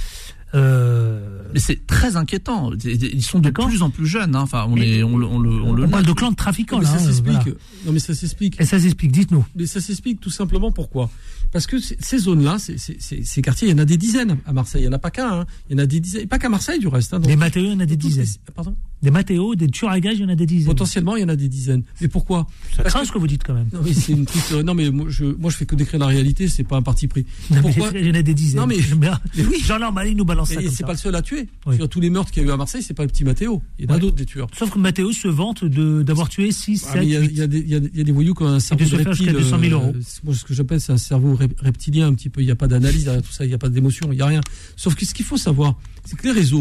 Euh, 0.55 1.43
Mais 1.55 1.61
c'est 1.61 1.87
très 1.87 2.17
inquiétant. 2.17 2.73
Ils 2.85 3.23
sont 3.23 3.39
de 3.39 3.49
plus 3.49 3.81
en 3.83 3.89
plus 3.89 4.07
jeunes. 4.07 4.37
hein. 4.37 4.43
Enfin, 4.43 4.67
on, 4.69 4.77
est, 4.77 5.03
on, 5.03 5.17
le- 5.17 5.25
on 5.27 5.39
le, 5.39 5.51
on 5.51 5.73
le 5.73 5.85
on 5.85 5.89
parle 5.89 6.05
de 6.05 6.13
clan 6.13 6.31
de 6.31 6.37
trafiquants, 6.37 6.79
mais 6.79 6.85
là. 6.85 6.91
ça 6.91 6.97
hein, 6.97 7.07
s'explique. 7.07 7.43
voilà. 7.43 7.57
Non, 7.87 7.93
mais 7.93 7.99
ça 7.99 8.15
s'explique. 8.15 8.61
Et 8.61 8.67
ça 8.67 8.79
s'explique, 8.79 9.13
dites-nous. 9.13 9.45
Mais 9.57 9.65
ça 9.65 9.81
s'explique 9.81 10.21
tout 10.21 10.29
simplement 10.31 10.71
pourquoi? 10.71 11.09
Parce 11.53 11.67
que 11.67 11.79
ces 11.79 12.19
zones-là, 12.19 12.59
ces, 12.59 12.77
ces- 12.77 12.99
ces- 13.01 13.25
ces 13.25 13.41
quartiers, 13.43 13.69
il 13.69 13.71
y 13.71 13.75
en 13.75 13.79
a 13.79 13.87
des 13.87 13.97
dizaines 13.97 14.37
à 14.45 14.53
Marseille. 14.53 14.83
Il 14.83 14.89
n'y 14.89 14.91
en 14.91 14.97
a 14.97 14.99
pas 14.99 15.11
qu'un. 15.11 15.41
hein. 15.41 15.47
Il 15.71 15.73
y 15.73 15.81
en 15.81 15.83
a 15.83 15.87
des 15.87 16.01
dizaines. 16.01 16.23
Et 16.23 16.27
pas 16.27 16.39
qu'à 16.39 16.51
Marseille, 16.51 16.79
du 16.81 16.89
reste. 16.89 17.15
hein. 17.15 17.19
Donc, 17.19 17.29
Des 17.29 17.37
Matteo, 17.37 17.63
il 17.65 17.71
y 17.71 17.75
en 17.75 17.81
a 17.81 17.87
des 17.87 17.97
dizaines. 17.97 18.27
les- 18.27 18.53
Pardon? 18.55 18.77
Des 19.03 19.11
Matteo, 19.11 19.55
des 19.57 19.67
tueurs 19.69 19.91
à 19.91 19.99
gage, 20.01 20.19
il 20.19 20.23
y 20.23 20.25
en 20.25 20.29
a 20.29 20.35
des 20.37 20.47
dizaines. 20.47 20.67
Potentiellement, 20.69 21.17
il 21.17 21.23
y 21.23 21.25
en 21.25 21.29
a 21.29 21.35
des 21.37 21.49
dizaines. 21.49 21.83
Mais 22.01 22.07
pourquoi 22.09 22.47
Ça 22.77 22.83
Parce 22.85 22.95
craint 22.95 23.01
que- 23.03 23.09
ce 23.09 23.13
que 23.13 23.19
vous 23.19 23.27
dites 23.27 23.43
quand 23.45 23.55
même. 23.55 23.69
Non, 23.73 23.81
mais 23.85 23.93
c'est 23.93 24.13
une 24.13 24.27
truc, 24.27 24.43
non, 24.65 24.75
mais 24.75 24.91
moi 24.91 25.07
je, 25.09 25.25
moi, 25.25 25.51
je 25.51 25.57
fais 25.57 25.67
que 25.67 25.75
décrire 25.75 25.99
la 26.01 26.07
réalité, 26.07 26.47
c'est 26.49 26.63
pas 26.65 26.77
un 26.77 26.83
parti 26.83 27.09
pris. 27.09 27.27
Non, 27.51 27.57
mais 27.57 27.63
Pourquoi 27.63 27.91
Il 27.99 28.07
y 28.07 28.11
en 28.11 28.15
a 28.15 28.23
des 28.23 28.35
dizaines. 28.35 28.61
Non, 28.61 28.67
mais- 28.67 28.77
mais 29.37 29.45
oui. 29.45 29.61
Jean-Laurent 29.67 29.93
Marie 29.93 30.15
nous 30.15 30.25
balance 30.25 30.49
ça 30.51 30.55
Et 30.61 30.65
comme 30.65 30.71
c'est 30.73 30.77
ça. 30.83 30.87
pas 30.87 30.93
le 30.93 30.99
seul 30.99 31.15
à 31.17 31.23
tuer. 31.23 31.49
Oui. 31.67 31.77
Sur 31.77 31.89
tous 31.89 32.01
les 32.01 32.11
meurtres 32.11 32.31
qu'il 32.31 32.43
y 32.43 32.47
a 32.47 32.49
eu 32.49 32.53
à 32.53 32.57
Marseille, 32.57 32.83
c'est 32.83 32.95
pas 32.95 33.03
le 33.03 33.09
petit 33.09 33.25
Mathéo. 33.25 33.61
Il 33.79 33.85
y 33.85 33.89
en 33.89 33.91
a 33.91 33.95
Ouais. 33.95 34.01
d'autres 34.01 34.17
des 34.17 34.25
tueurs. 34.27 34.47
Sauf 34.57 34.71
que 34.71 34.79
Matteo 34.79 35.11
se 35.13 35.27
vante 35.29 35.65
de- 35.65 36.03
d'avoir 36.03 36.29
tué 36.29 36.53
6, 36.53 36.85
Ah, 36.87 36.93
mais 36.95 37.01
7, 37.01 37.09
il 37.09 37.13
y, 37.13 37.17
a, 37.17 37.21
8. 37.21 37.27
il 37.33 37.39
y 37.39 37.43
a 37.43 37.47
des- 37.81 38.01
y 38.07 38.11
a 38.11 38.13
voyous 38.13 38.35
qui 38.35 38.43
ont 38.45 38.47
un 38.47 38.61
cerveau 38.61 38.85
de 38.85 38.97
reptile. 39.05 39.33
200 39.33 39.59
000 39.59 39.73
euros. 39.73 39.93
euh, 39.97 40.01
c'est- 40.07 40.23
moi, 40.23 40.35
ce 40.35 40.45
que 40.45 40.55
j'appelle, 40.55 40.81
c'est 40.81 40.93
un 40.93 40.97
cerveau 40.97 41.35
rep- 41.35 41.59
reptilien 41.61 42.07
un 42.07 42.15
petit 42.15 42.29
peu. 42.29 42.41
Il 42.41 42.45
n'y 42.45 42.51
a 42.53 42.57
pas 42.57 42.69
d'analyse 42.69 43.05
derrière 43.05 43.23
tout 43.23 43.33
ça, 43.33 43.45
il 43.45 43.49
n'y 43.49 43.55
a 43.55 43.59
pas 43.59 43.69
d'émotion, 43.69 44.09
il 44.13 44.17
n'y 44.17 44.23
a 44.23 44.27
rien. 44.27 44.41
Sauf 44.77 44.95
que 44.95 45.05
ce 45.05 45.13
qu'il 45.13 45.25
faut 45.25 45.37
savoir, 45.37 45.75
c'est 46.05 46.17
que 46.17 46.25
les 46.25 46.33
réseaux, 46.33 46.61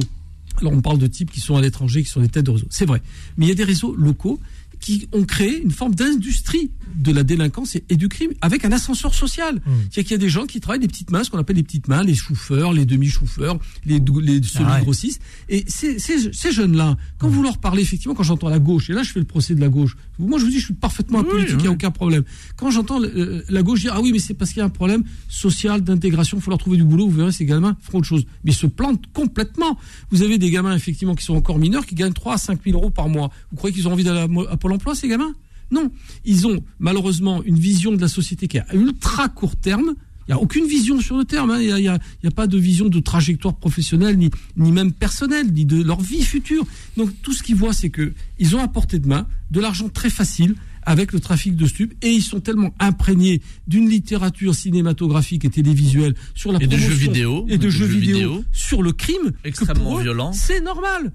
alors 0.60 0.74
on 0.74 0.82
parle 0.82 0.98
de 0.98 1.08
types 1.08 1.32
qui 1.32 1.40
sont 1.40 1.56
à 1.56 1.62
l'étranger, 1.62 2.04
qui 2.04 2.10
sont 2.10 2.22
des 2.22 2.30
têtes 2.30 2.46
de 2.46 2.52
réseau, 2.52 2.68
c'est 2.70 2.86
vrai. 2.86 3.02
Mais 3.38 3.46
il 3.46 3.50
y 3.50 3.52
a 3.52 3.56
des 3.56 3.64
réseaux 3.64 3.96
locaux 3.96 4.40
qui 4.82 5.08
ont 5.14 5.24
créé 5.24 5.62
une 5.62 5.72
forme 5.72 5.96
d'industrie 5.96 6.72
de 6.96 7.12
la 7.14 7.24
délinquance 7.24 7.76
et, 7.76 7.84
et 7.90 7.96
du 7.96 8.10
crime 8.10 8.32
avec 8.42 8.66
un 8.66 8.72
ascenseur 8.72 9.14
social. 9.14 9.56
Mmh. 9.56 9.60
C'est-à-dire 9.90 10.04
qu'il 10.04 10.12
y 10.12 10.16
a 10.16 10.18
des 10.18 10.30
gens 10.30 10.46
qui 10.46 10.60
travaillent 10.60 10.80
des 10.82 10.88
petites 10.90 11.12
mains, 11.12 11.24
ce 11.24 11.30
qu'on 11.30 11.38
appelle 11.38 11.56
les 11.56 11.64
petites 11.64 11.88
mains, 11.88 12.04
les 12.04 12.16
chauffeurs, 12.16 12.74
les 12.74 12.86
demi-chauffeurs, 12.86 13.58
les, 13.86 14.00
les 14.00 14.44
semi-grossistes. 14.44 15.22
Et 15.50 15.64
ces, 15.68 16.00
ces, 16.00 16.34
ces 16.34 16.52
jeunes-là, 16.52 16.98
quand 17.18 17.30
vous 17.30 17.44
leur 17.44 17.60
parlez, 17.60 17.82
effectivement, 17.82 18.16
quand 18.16 18.24
j'entends 18.24 18.50
la 18.50 18.60
gauche, 18.60 18.90
et 18.90 18.94
là 18.94 19.04
je 19.04 19.12
fais 19.12 19.20
le 19.20 19.26
procès 19.26 19.56
de 19.56 19.62
la 19.62 19.70
gauche, 19.70 19.96
moi 20.20 20.38
je 20.40 20.46
vous 20.46 20.50
dis, 20.52 20.60
je 20.60 20.66
suis 20.66 20.74
parfaitement 20.74 21.20
Oui, 21.20 21.26
apolitique, 21.28 21.52
il 21.54 21.58
n'y 21.62 21.68
a 21.68 21.70
oui. 21.70 21.76
aucun 21.76 21.92
problème. 21.92 22.24
Quand 22.58 22.72
j'entends 22.72 23.02
euh, 23.02 23.44
la 23.50 23.64
gauche 23.64 23.82
dire, 23.82 23.94
ah 23.96 24.02
oui, 24.02 24.12
mais 24.12 24.20
c'est 24.20 24.34
parce 24.34 24.52
qu'il 24.52 24.60
y 24.60 24.64
a 24.64 24.66
un 24.66 24.70
problème 24.70 25.04
social, 25.30 25.82
d'intégration, 25.82 26.38
il 26.38 26.42
faut 26.42 26.52
leur 26.52 26.60
trouver 26.60 26.78
du 26.78 26.84
boulot, 26.84 27.08
vous 27.08 27.18
verrez, 27.18 27.32
ces 27.32 27.46
gamins 27.46 27.78
feront 27.82 28.00
autre 28.00 28.08
chose. 28.08 28.26
Mais 28.44 28.52
ils 28.52 28.56
se 28.56 28.68
plantent 28.68 29.06
complètement. 29.14 29.78
Vous 30.12 30.22
avez 30.24 30.38
des 30.38 30.50
gamins, 30.50 30.76
effectivement, 30.76 31.16
qui 31.16 31.24
sont 31.24 31.36
encore 31.36 31.58
mineurs, 31.60 31.86
qui 31.86 31.96
gagnent 31.96 32.14
3 32.14 32.34
à 32.34 32.38
5 32.38 32.60
000 32.66 32.78
euros 32.78 32.90
par 32.90 33.08
mois. 33.10 33.32
Vous 33.52 33.58
croyez 33.58 33.74
qu'ils 33.76 33.88
ont 33.88 33.92
envie 33.94 34.04
d'aller 34.04 34.20
à, 34.20 34.52
à 34.52 34.58
Pôle 34.58 34.71
emploi, 34.72 34.96
ces 34.96 35.08
gamins 35.08 35.34
Non. 35.72 35.92
Ils 36.26 36.48
ont, 36.48 36.64
malheureusement, 36.80 37.44
une 37.44 37.60
vision 37.60 37.92
de 37.92 38.02
la 38.02 38.08
société 38.08 38.48
qui 38.48 38.58
est 38.58 38.64
à 38.68 38.76
ultra 38.76 39.30
court 39.30 39.56
terme. 39.56 39.94
Il 40.28 40.34
n'y 40.34 40.34
a 40.34 40.40
aucune 40.40 40.66
vision 40.66 41.02
sur 41.02 41.18
le 41.18 41.26
terme. 41.26 41.50
hein. 41.52 41.60
Il 41.62 41.76
n'y 41.76 41.88
a, 41.88 42.32
pas 42.32 42.48
de 42.48 42.58
vision 42.58 42.88
de 42.90 43.00
trajectoire 43.00 43.56
professionnelle, 43.56 44.18
ni, 44.18 44.30
ni 44.56 44.72
même 44.72 44.94
personnelle, 44.94 45.52
ni 45.52 45.66
de 45.66 45.82
leur 45.82 46.00
vie 46.00 46.24
future. 46.24 46.66
Donc 46.96 47.10
tout 47.22 47.34
ce 47.34 47.44
qu'ils 47.44 47.56
voient, 47.56 47.74
c'est 47.74 47.90
que 47.90 48.14
ils 48.40 48.56
ont 48.56 48.60
à 48.60 48.68
portée 48.68 49.00
de 49.00 49.08
main 49.08 49.28
de 49.50 49.60
l'argent 49.60 49.90
très 49.90 50.10
facile, 50.10 50.56
avec 50.84 51.12
le 51.14 51.20
trafic 51.20 51.56
de 51.56 51.66
stupes 51.68 51.94
et 52.02 52.10
ils 52.12 52.24
sont 52.24 52.40
tellement 52.40 52.74
imprégnés 52.80 53.42
d'une 53.68 53.88
littérature 53.90 54.56
cinématographique 54.56 55.46
et 55.46 55.50
télévisuelle 55.50 56.16
sur 56.34 56.52
la 56.52 56.58
Et 56.60 56.66
de 56.66 56.68
promotion 56.76 56.90
jeux 56.90 56.96
vidéo, 56.98 57.46
et 57.50 57.58
de, 57.58 57.66
de 57.66 57.70
jeux, 57.70 57.86
jeux 57.88 58.00
vidéo, 58.00 58.16
vidéo. 58.16 58.44
sur 58.52 58.82
le 58.82 58.92
crime 58.92 59.32
que 59.44 59.48
Extrêmement 59.48 59.84
pour 59.84 60.00
eux, 60.00 60.02
violent. 60.04 60.34
C'est 60.34 60.62
normal. 60.62 61.12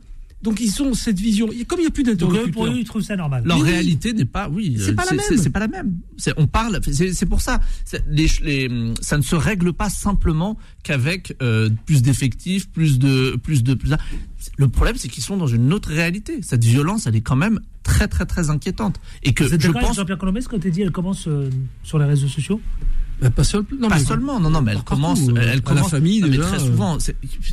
Donc 0.46 0.60
ils 0.60 0.80
ont 0.80 0.94
cette 0.94 1.18
vision. 1.18 1.50
Et 1.50 1.64
Comme 1.64 1.80
il 1.80 1.82
n'y 1.82 1.88
a 1.88 1.90
plus 1.90 2.04
d'interlocuteurs. 2.04 2.52
pour 2.52 2.66
eux, 2.66 2.74
ils 2.78 2.84
trouvent 2.84 3.02
ça 3.02 3.16
normal. 3.16 3.42
Leur 3.44 3.58
oui. 3.58 3.64
réalité 3.64 4.12
n'est 4.12 4.24
pas, 4.24 4.48
oui, 4.48 4.76
C'est 4.78 4.90
euh, 4.90 4.94
pas 4.94 5.04
la 5.04 5.10
même. 5.16 5.38
C'est 5.42 5.50
pas 5.50 5.58
la 5.58 5.66
même. 5.66 5.96
C'est- 6.16 6.32
On 6.36 6.46
parle, 6.46 6.78
c'est 6.92 7.26
pour 7.26 7.40
ça. 7.40 7.58
c'est- 7.84 8.04
Les, 8.08 8.28
les, 8.42 8.94
ça 9.00 9.16
ne 9.18 9.22
se 9.22 9.34
règle 9.34 9.72
pas 9.72 9.90
simplement 9.90 10.56
qu'avec 10.84 11.34
euh, 11.42 11.68
plus 11.84 12.00
d'effectifs, 12.02 12.68
plus 12.70 13.00
de, 13.00 13.34
plus 13.42 13.64
de, 13.64 13.74
plus. 13.74 13.90
Le 14.56 14.68
problème, 14.68 14.94
c'est 14.96 15.08
qu'ils 15.08 15.24
sont 15.24 15.36
dans 15.36 15.48
une 15.48 15.72
autre 15.72 15.88
réalité. 15.88 16.38
Cette 16.42 16.62
violence, 16.64 17.08
elle 17.08 17.16
est 17.16 17.20
quand 17.22 17.34
même 17.34 17.58
très, 17.82 18.06
très, 18.06 18.24
très 18.24 18.48
inquiétante. 18.48 19.00
Et 19.24 19.32
que 19.34 19.48
je 19.48 19.70
pense 19.72 19.96
Jean-Pierre 19.96 20.18
Colombès 20.18 20.46
quand 20.46 20.60
tu 20.60 20.70
dit 20.70 20.82
elle 20.82 20.92
commence 20.92 21.26
euh, 21.26 21.50
sur 21.82 21.98
les 21.98 22.04
réseaux 22.04 22.28
sociaux? 22.28 22.60
Bah, 23.20 23.30
pas 23.30 23.42
seul, 23.44 23.64
non, 23.80 23.88
pas 23.88 23.96
mais- 23.98 24.04
seulement, 24.04 24.38
non, 24.38 24.50
non, 24.50 24.62
mais 24.62 24.70
elle 24.72 24.76
Partout, 24.76 24.94
commence, 24.94 25.20
elle 25.28 25.34
la 25.34 25.60
commence. 25.60 25.90
famille, 25.90 26.20
non, 26.20 26.28
mais 26.28 26.36
déjà, 26.36 26.48
très 26.50 26.58
souvent, 26.60 26.98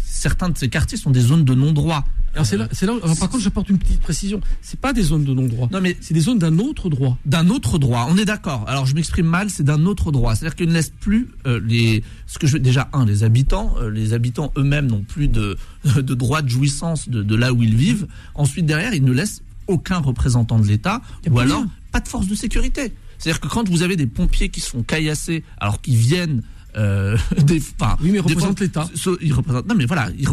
certains 0.05 0.49
de 0.49 0.57
ces 0.59 0.69
quartiers 0.69 0.97
sont 0.99 1.09
des 1.09 1.21
zones 1.21 1.45
de 1.45 1.55
non-droit. 1.55 2.05
Alors 2.33 2.45
c'est 2.45 2.57
là, 2.57 2.67
c'est 2.71 2.85
là. 2.85 2.93
alors, 3.03 3.17
par 3.17 3.29
contre, 3.29 3.43
j'apporte 3.43 3.69
une 3.69 3.77
petite 3.77 4.01
précision. 4.01 4.41
C'est 4.61 4.79
pas 4.79 4.91
des 4.91 5.03
zones 5.03 5.23
de 5.23 5.33
non-droit. 5.33 5.69
Non, 5.71 5.81
mais 5.81 5.95
C'est 6.01 6.13
des 6.13 6.19
zones 6.21 6.39
d'un 6.39 6.57
autre 6.57 6.89
droit. 6.89 7.17
d'un 7.25 7.49
autre 7.49 7.77
droit. 7.77 8.07
On 8.09 8.17
est 8.17 8.25
d'accord. 8.25 8.65
Alors 8.67 8.85
je 8.85 8.95
m'exprime 8.95 9.27
mal, 9.27 9.49
c'est 9.49 9.63
d'un 9.63 9.85
autre 9.85 10.11
droit. 10.11 10.35
C'est-à-dire 10.35 10.55
qu'ils 10.55 10.69
ne 10.69 10.73
laissent 10.73 10.93
plus 10.99 11.29
euh, 11.45 11.59
les 11.63 12.03
ce 12.25 12.39
que 12.39 12.47
je 12.47 12.57
déjà 12.57 12.89
un 12.93 13.05
les 13.05 13.23
habitants, 13.23 13.75
euh, 13.79 13.89
les 13.89 14.13
habitants 14.13 14.51
eux-mêmes 14.57 14.87
n'ont 14.87 15.03
plus 15.03 15.27
de 15.27 15.57
de 15.95 16.13
droit 16.15 16.41
de 16.41 16.49
jouissance 16.49 17.07
de, 17.07 17.21
de 17.21 17.35
là 17.35 17.53
où 17.53 17.61
ils 17.61 17.75
vivent. 17.75 18.07
Ensuite 18.33 18.65
derrière, 18.65 18.93
ils 18.93 19.03
ne 19.03 19.11
laissent 19.11 19.41
aucun 19.67 19.99
représentant 19.99 20.59
de 20.59 20.67
l'État 20.67 21.01
ou 21.29 21.39
alors 21.39 21.59
rien. 21.59 21.69
pas 21.91 21.99
de 21.99 22.07
force 22.07 22.27
de 22.27 22.35
sécurité. 22.35 22.93
C'est-à-dire 23.19 23.39
que 23.41 23.47
quand 23.47 23.69
vous 23.69 23.83
avez 23.83 23.95
des 23.95 24.07
pompiers 24.07 24.49
qui 24.49 24.59
se 24.59 24.69
font 24.71 24.83
caillasser 24.83 25.43
alors 25.59 25.81
qu'ils 25.81 25.95
viennent 25.95 26.41
euh, 26.77 27.17
des, 27.45 27.61
enfin, 27.79 27.97
Oui, 28.01 28.11
mais 28.11 28.19
fois- 28.19 28.53
l'État. 28.59 28.89
Ils 29.21 29.33
représentent. 29.33 29.67
Non, 29.67 29.75
mais 29.75 29.85
voilà. 29.85 30.09
Il 30.17 30.21
n'y 30.21 30.27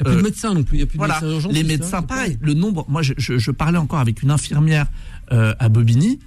a 0.00 0.04
plus 0.04 0.12
euh, 0.12 0.16
de 0.18 0.22
médecins 0.22 0.54
non 0.54 0.62
plus. 0.62 0.76
Il 0.78 0.80
y 0.80 0.82
a 0.82 0.86
plus 0.86 0.94
de 0.94 0.98
voilà, 0.98 1.20
médecins 1.20 1.48
les 1.50 1.62
médecins, 1.64 2.02
pareil. 2.02 2.38
Le 2.40 2.54
nombre, 2.54 2.84
moi, 2.88 3.02
je, 3.02 3.14
je, 3.16 3.38
je 3.38 3.50
parlais 3.50 3.78
encore 3.78 3.98
avec 4.00 4.22
une 4.22 4.30
infirmière 4.30 4.86
euh, 5.32 5.54
à 5.58 5.68
Bobigny. 5.68 6.18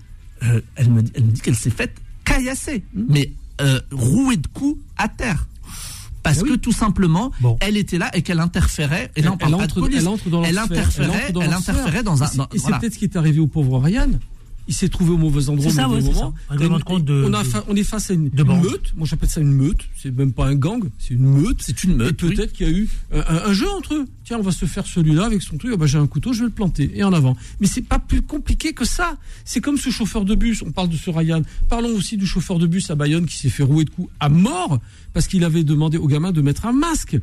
euh, 0.43 0.61
elle 0.75 0.89
me, 0.89 1.01
dit- 1.01 1.11
elle 1.15 1.23
me 1.25 1.31
dit 1.31 1.41
qu'elle 1.41 1.55
s'est 1.55 1.69
faite 1.69 1.95
caillasser, 2.25 2.83
mais 2.93 3.31
euh, 3.61 3.79
rouée 3.91 4.37
de 4.37 4.47
coups 4.47 4.79
à 4.97 5.07
terre. 5.07 5.47
Parce 6.23 6.39
Ah 6.39 6.41
oui. 6.43 6.49
que 6.49 6.55
tout 6.55 6.71
simplement, 6.71 7.31
Bon. 7.39 7.55
elle 7.61 7.77
était 7.77 7.99
là 7.99 8.09
et 8.15 8.23
qu'elle 8.23 8.39
interférait. 8.39 9.11
Et 9.15 9.21
là, 9.21 9.29
on 9.29 9.33
Elle, 9.33 9.37
parle 9.39 9.53
elle 9.53 9.57
pas 9.59 9.67
de 9.67 9.71
entre, 9.71 9.79
police. 9.81 9.99
elle 10.01 10.07
entre 10.07 10.29
dans 10.29 10.43
interférait, 10.43 11.31
dans 11.31 11.41
elle 11.41 11.49
sphère. 11.53 11.75
interférait 11.75 12.03
dans 12.03 12.23
un. 12.23 12.25
Et 12.25 12.29
c'est- 12.29 12.37
dans- 12.37 12.43
Et 12.45 12.47
c'est 12.53 12.59
voilà. 12.61 12.79
peut-être 12.79 12.93
ce 12.95 12.97
qui 12.99 13.05
est 13.05 13.15
arrivé 13.15 13.39
au 13.39 13.45
pauvre 13.47 13.79
Ryan. 13.79 14.09
Il 14.67 14.73
s'est 14.73 14.89
trouvé 14.89 15.11
au 15.11 15.17
mauvais 15.17 15.47
endroit. 15.49 15.71
Ça, 15.71 15.85
au 15.87 15.91
mauvais 15.91 16.01
ouais, 16.07 16.13
moment. 16.13 16.33
ça. 16.49 16.83
Compte 16.85 17.05
de- 17.05 17.23
on, 17.27 17.33
a 17.33 17.43
de- 17.43 17.47
fa- 17.47 17.63
on 17.67 17.75
est 17.75 17.83
face 17.83 18.09
à 18.09 18.15
une, 18.15 18.29
de 18.29 18.41
une 18.41 18.47
bande. 18.47 18.63
meute. 18.63 18.93
Moi, 18.95 19.05
j'appelle 19.07 19.29
ça 19.29 19.39
une 19.41 19.51
meute. 19.51 19.77
C'est 19.95 20.09
même 20.15 20.31
pas 20.33 20.47
un 20.47 20.55
gang, 20.55 20.83
c'est 20.97 21.13
une 21.13 21.21
meute. 21.25 21.57
C'est 21.61 21.83
une 21.83 21.91
Et 21.91 21.95
meute. 21.95 22.23
oui. 22.23 22.33
peut-être 22.35 22.51
qu'il 22.53 22.67
y 22.67 22.69
a 22.69 22.73
eu 22.73 22.89
un, 23.13 23.21
un 23.49 23.53
jeu 23.53 23.67
entre 23.77 23.93
eux. 23.93 24.05
Tiens, 24.23 24.37
on 24.39 24.43
va 24.43 24.51
se 24.51 24.65
faire 24.65 24.87
celui-là 24.87 25.25
avec 25.25 25.43
son 25.43 25.57
truc. 25.57 25.71
Ah 25.73 25.77
bah, 25.77 25.85
j'ai 25.85 25.99
un 25.99 26.07
couteau, 26.07 26.33
je 26.33 26.39
vais 26.39 26.45
le 26.45 26.51
planter. 26.51 26.91
Et 26.95 27.03
en 27.03 27.13
avant. 27.13 27.37
Mais 27.59 27.67
c'est 27.67 27.83
pas 27.83 27.99
plus 27.99 28.23
compliqué 28.23 28.73
que 28.73 28.85
ça. 28.85 29.17
C'est 29.45 29.61
comme 29.61 29.77
ce 29.77 29.91
chauffeur 29.91 30.25
de 30.25 30.33
bus. 30.33 30.63
On 30.65 30.71
parle 30.71 30.89
de 30.89 30.97
ce 30.97 31.11
Ryan. 31.11 31.43
Parlons 31.69 31.89
aussi 31.95 32.17
du 32.17 32.25
chauffeur 32.25 32.57
de 32.57 32.65
bus 32.65 32.89
à 32.89 32.95
Bayonne 32.95 33.27
qui 33.27 33.37
s'est 33.37 33.49
fait 33.49 33.61
rouer 33.63 33.85
de 33.85 33.91
coups 33.91 34.09
à 34.19 34.29
mort 34.29 34.79
parce 35.13 35.27
qu'il 35.27 35.43
avait 35.43 35.63
demandé 35.63 35.97
aux 35.99 36.07
gamins 36.07 36.31
de 36.31 36.41
mettre 36.41 36.65
un 36.65 36.73
masque. 36.73 37.17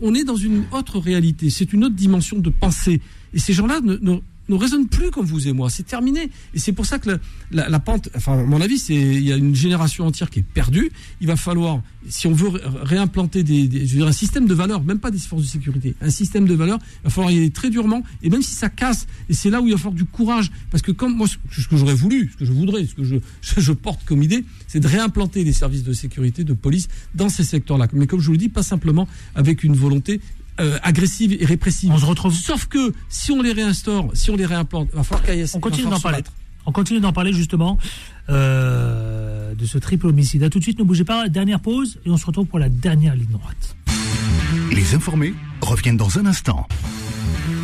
On 0.00 0.14
est 0.14 0.24
dans 0.24 0.36
une 0.36 0.62
autre 0.72 0.98
réalité. 1.00 1.50
C'est 1.50 1.72
une 1.72 1.84
autre 1.84 1.96
dimension 1.96 2.38
de 2.38 2.50
pensée. 2.50 3.00
Et 3.34 3.38
ces 3.40 3.52
gens-là 3.52 3.80
ne, 3.80 3.96
ne, 3.96 4.18
ne 4.48 4.54
raisonnent 4.56 4.88
plus 4.88 5.10
comme 5.10 5.26
vous 5.26 5.46
et 5.48 5.52
moi. 5.52 5.70
C'est 5.70 5.82
terminé. 5.86 6.30
Et 6.54 6.58
c'est 6.58 6.72
pour 6.72 6.86
ça 6.86 6.98
que 6.98 7.18
la, 7.50 7.80
pente, 7.80 8.08
enfin, 8.16 8.38
à 8.38 8.42
mon 8.42 8.60
avis, 8.60 8.78
c'est, 8.78 8.94
il 8.94 9.22
y 9.22 9.32
a 9.32 9.36
une 9.36 9.54
génération 9.54 10.06
entière 10.06 10.30
qui 10.30 10.40
est 10.40 10.42
perdue. 10.54 10.90
Il 11.20 11.26
va 11.26 11.36
falloir, 11.36 11.82
si 12.08 12.26
on 12.26 12.32
veut 12.32 12.48
ré- 12.48 12.60
réimplanter 12.82 13.42
des, 13.42 13.68
des- 13.68 14.02
un 14.02 14.12
système 14.12 14.46
de 14.46 14.54
valeurs, 14.54 14.82
même 14.82 14.98
pas 14.98 15.10
des 15.10 15.18
forces 15.18 15.42
de 15.42 15.48
sécurité, 15.48 15.94
un 16.00 16.10
système 16.10 16.46
de 16.46 16.54
valeurs, 16.54 16.78
il 17.02 17.04
va 17.04 17.10
falloir 17.10 17.32
y 17.32 17.36
aller 17.38 17.50
très 17.50 17.70
durement. 17.70 18.02
Et 18.22 18.30
même 18.30 18.42
si 18.42 18.54
ça 18.54 18.68
casse, 18.68 19.06
et 19.28 19.34
c'est 19.34 19.50
là 19.50 19.60
où 19.60 19.66
il 19.66 19.72
va 19.72 19.76
falloir 19.78 19.94
du 19.94 20.04
courage. 20.04 20.50
Parce 20.70 20.82
que 20.82 20.92
comme 20.92 21.14
moi, 21.16 21.26
ce 21.28 21.68
que 21.68 21.76
j'aurais 21.76 21.94
voulu, 21.94 22.30
ce 22.32 22.36
que 22.38 22.44
je 22.44 22.52
voudrais, 22.52 22.86
ce 22.86 22.94
que 22.94 23.04
je, 23.04 23.16
je, 23.60 23.72
porte 23.72 24.04
comme 24.04 24.22
idée, 24.22 24.44
c'est 24.66 24.80
de 24.80 24.88
réimplanter 24.88 25.44
les 25.44 25.52
services 25.52 25.84
de 25.84 25.92
sécurité, 25.92 26.44
de 26.44 26.52
police 26.54 26.88
dans 27.14 27.28
ces 27.28 27.44
secteurs-là. 27.44 27.88
Mais 27.92 28.06
comme 28.06 28.20
je 28.20 28.26
vous 28.26 28.32
le 28.32 28.38
dis, 28.38 28.48
pas 28.48 28.62
simplement 28.62 29.06
avec 29.34 29.62
une 29.64 29.74
volonté 29.74 30.20
euh, 30.60 30.78
agressive 30.82 31.36
et 31.38 31.44
répressive. 31.44 31.90
On 31.92 31.98
se 31.98 32.06
retrouve. 32.06 32.34
Sauf 32.34 32.66
que 32.66 32.92
si 33.08 33.32
on 33.32 33.42
les 33.42 33.52
réinstaure, 33.52 34.10
si 34.14 34.30
on 34.30 34.36
les 34.36 34.46
réimplante, 34.46 34.88
va 34.92 35.02
falloir. 35.02 35.24
On 35.54 35.60
continue 35.60 35.88
d'en 35.88 36.00
parler. 36.00 36.22
On 36.66 36.72
continue 36.72 37.00
d'en 37.00 37.12
parler 37.12 37.32
justement 37.32 37.78
euh, 38.28 39.54
de 39.54 39.66
ce 39.66 39.78
triple 39.78 40.08
homicide. 40.08 40.42
À 40.42 40.50
tout 40.50 40.58
de 40.58 40.64
suite, 40.64 40.78
ne 40.78 40.84
bougez 40.84 41.04
pas. 41.04 41.28
Dernière 41.28 41.60
pause 41.60 41.98
et 42.04 42.10
on 42.10 42.16
se 42.16 42.26
retrouve 42.26 42.46
pour 42.46 42.58
la 42.58 42.68
dernière 42.68 43.14
ligne 43.14 43.30
droite. 43.30 43.76
Les 44.72 44.94
informés 44.94 45.34
reviennent 45.62 45.96
dans 45.96 46.18
un 46.18 46.26
instant. 46.26 46.66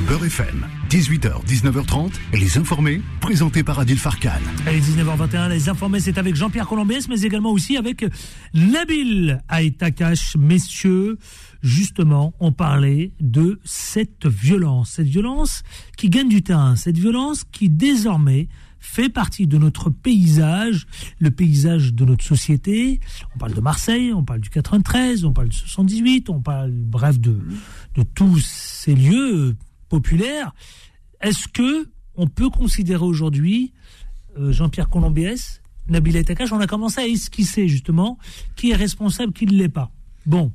Beurre 0.08 0.26
FM, 0.26 0.66
18h, 0.90 1.46
19h30, 1.46 2.12
les 2.34 2.58
informés, 2.58 3.00
présentés 3.20 3.62
par 3.62 3.78
Adil 3.78 3.98
Farkan. 3.98 4.32
Allez, 4.66 4.80
19h21, 4.80 5.48
les 5.48 5.68
informés, 5.70 6.00
c'est 6.00 6.18
avec 6.18 6.36
Jean-Pierre 6.36 6.66
Colombès, 6.66 7.08
mais 7.08 7.22
également 7.22 7.50
aussi 7.50 7.78
avec 7.78 8.04
Nabil 8.52 9.40
Aïtakash. 9.48 10.36
Messieurs, 10.36 11.18
justement, 11.64 12.34
on 12.38 12.52
parlait 12.52 13.12
de 13.20 13.58
cette 13.64 14.26
violence. 14.26 14.90
Cette 14.90 15.08
violence 15.08 15.62
qui 15.96 16.10
gagne 16.10 16.28
du 16.28 16.42
terrain. 16.42 16.76
Cette 16.76 16.98
violence 16.98 17.44
qui 17.50 17.68
désormais 17.70 18.48
fait 18.78 19.08
partie 19.08 19.46
de 19.46 19.56
notre 19.56 19.88
paysage, 19.88 20.86
le 21.18 21.30
paysage 21.30 21.94
de 21.94 22.04
notre 22.04 22.22
société. 22.22 23.00
On 23.34 23.38
parle 23.38 23.54
de 23.54 23.60
Marseille, 23.62 24.12
on 24.12 24.22
parle 24.22 24.40
du 24.40 24.50
93, 24.50 25.24
on 25.24 25.32
parle 25.32 25.48
du 25.48 25.56
78, 25.56 26.28
on 26.28 26.42
parle, 26.42 26.70
bref, 26.70 27.18
de, 27.18 27.40
de 27.94 28.02
tous 28.02 28.40
ces 28.40 28.94
lieux 28.94 29.56
populaires. 29.88 30.54
Est-ce 31.22 31.48
que 31.48 31.88
on 32.14 32.28
peut 32.28 32.50
considérer 32.50 33.02
aujourd'hui 33.02 33.72
euh, 34.38 34.52
Jean-Pierre 34.52 34.90
Colombiès, 34.90 35.62
Nabil 35.88 36.16
Etakash, 36.16 36.52
on 36.52 36.60
a 36.60 36.66
commencé 36.66 37.00
à 37.00 37.06
esquisser 37.06 37.68
justement 37.68 38.18
qui 38.54 38.70
est 38.70 38.76
responsable, 38.76 39.32
qui 39.32 39.46
ne 39.46 39.52
l'est 39.52 39.68
pas? 39.68 39.90
Bon, 40.26 40.52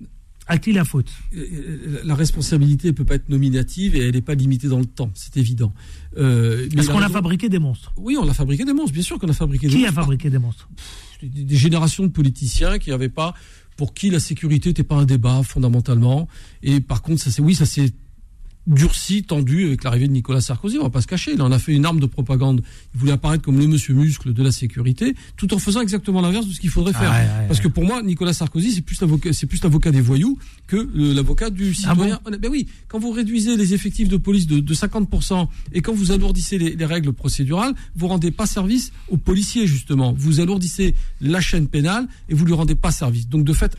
à 0.50 0.58
qui 0.58 0.74
la 0.74 0.84
faute? 0.84 1.10
Euh, 1.36 2.02
La 2.04 2.16
responsabilité 2.16 2.88
ne 2.90 2.92
peut 2.94 3.06
pas 3.06 3.16
être 3.16 3.30
nominative 3.30 3.96
et 3.96 4.00
elle 4.00 4.16
n'est 4.16 4.22
pas 4.22 4.34
limitée 4.36 4.68
dans 4.68 4.80
le 4.80 4.86
temps, 4.86 5.12
c'est 5.14 5.38
évident. 5.38 5.74
Euh, 6.18 6.68
la 6.74 6.84
qu'on 6.84 7.00
a 7.02 7.08
fabriqué 7.10 7.48
des 7.48 7.60
monstres? 7.60 7.94
Oui, 7.96 8.18
on 8.20 8.28
a 8.28 8.34
fabriqué 8.34 8.66
des 8.66 8.74
monstres, 8.74 8.94
bien 8.94 9.04
sûr 9.04 9.18
qu'on 9.20 9.30
a 9.30 9.34
fabriqué 9.34 9.68
des 9.68 9.74
Qui 9.76 9.84
a 9.86 9.88
monstres. 9.88 10.02
fabriqué 10.02 10.30
des 10.30 10.40
monstres? 10.40 10.68
Des, 11.22 11.44
des 11.46 11.56
générations 11.56 12.04
de 12.04 12.10
politiciens 12.12 12.80
qui 12.80 12.90
n'avaient 12.90 13.10
pas, 13.10 13.34
pour 13.78 13.94
qui 13.94 14.10
la 14.10 14.20
sécurité 14.20 14.70
n'était 14.72 14.84
pas 14.84 14.96
un 14.96 15.06
débat 15.06 15.42
fondamentalement. 15.44 16.28
Et 16.64 16.82
par 16.82 17.02
contre, 17.02 17.22
ça 17.22 17.32
c'est 17.32 17.42
oui, 17.42 17.56
ça 17.56 17.66
s'est 17.66 17.92
durci, 18.70 19.24
tendu 19.24 19.66
avec 19.66 19.84
l'arrivée 19.84 20.08
de 20.08 20.14
Nicolas 20.14 20.42
Sarkozy. 20.42 20.78
On 20.78 20.84
va 20.84 20.90
pas 20.90 21.02
se 21.02 21.08
cacher. 21.08 21.32
Il 21.34 21.42
en 21.42 21.52
a 21.52 21.60
fait 21.60 21.74
une 21.74 21.86
arme 21.86 22.00
de 22.00 22.06
propagande. 22.06 22.62
Il 22.94 23.00
voulait 23.00 23.12
apparaître 23.12 23.44
comme 23.44 23.60
le 23.60 23.68
monsieur 23.68 23.94
muscle 23.94 24.32
de 24.32 24.44
la 24.44 24.52
sécurité, 24.52 25.16
tout 25.36 25.54
en 25.54 25.60
faisant 25.60 25.82
exactement 25.82 26.22
l'inverse 26.22 26.48
de 26.48 26.54
ce 26.54 26.60
qu'il 26.60 26.70
faudrait 26.70 26.94
faire. 26.94 27.12
Ah 27.12 27.20
ouais, 27.20 27.42
ouais, 27.42 27.48
Parce 27.48 27.60
que 27.60 27.68
pour 27.68 27.84
moi, 27.84 28.02
Nicolas 28.04 28.34
Sarkozy, 28.34 28.72
c'est 28.72 28.82
plus 28.82 29.02
l'avocat, 29.02 29.34
c'est 29.34 29.48
plus 29.48 29.62
l'avocat 29.64 29.92
des 29.92 30.02
voyous 30.02 30.38
que 30.68 30.88
l'avocat 30.94 31.50
du 31.50 31.72
Ah 31.86 31.92
citoyen. 31.92 32.20
honnête. 32.26 32.40
ben 32.40 32.50
oui, 32.52 32.68
quand 32.88 33.00
vous 33.00 33.12
réduisez 33.12 33.58
les 33.58 33.74
effectifs 33.74 34.08
de 34.08 34.18
police 34.18 34.48
de, 34.48 34.60
de 34.60 34.74
50% 34.74 35.48
et 35.74 35.82
quand 35.82 35.94
vous 35.94 36.12
alourdissez 36.12 36.58
les, 36.58 36.76
les 36.76 36.86
règles 36.86 37.12
procédurales, 37.12 37.74
vous 37.96 38.08
rendez 38.08 38.32
pas 38.32 38.46
service 38.46 38.92
aux 39.10 39.18
policiers 39.18 39.66
justement. 39.68 40.14
Vous 40.18 40.40
alourdissez 40.40 40.94
la 41.22 41.42
chaîne 41.42 41.68
pénale 41.68 42.08
et 42.30 42.36
vous 42.36 42.46
lui 42.46 42.54
rendez 42.54 42.76
pas 42.76 42.92
service. 42.92 43.28
Donc 43.28 43.44
de 43.44 43.54
fait, 43.54 43.78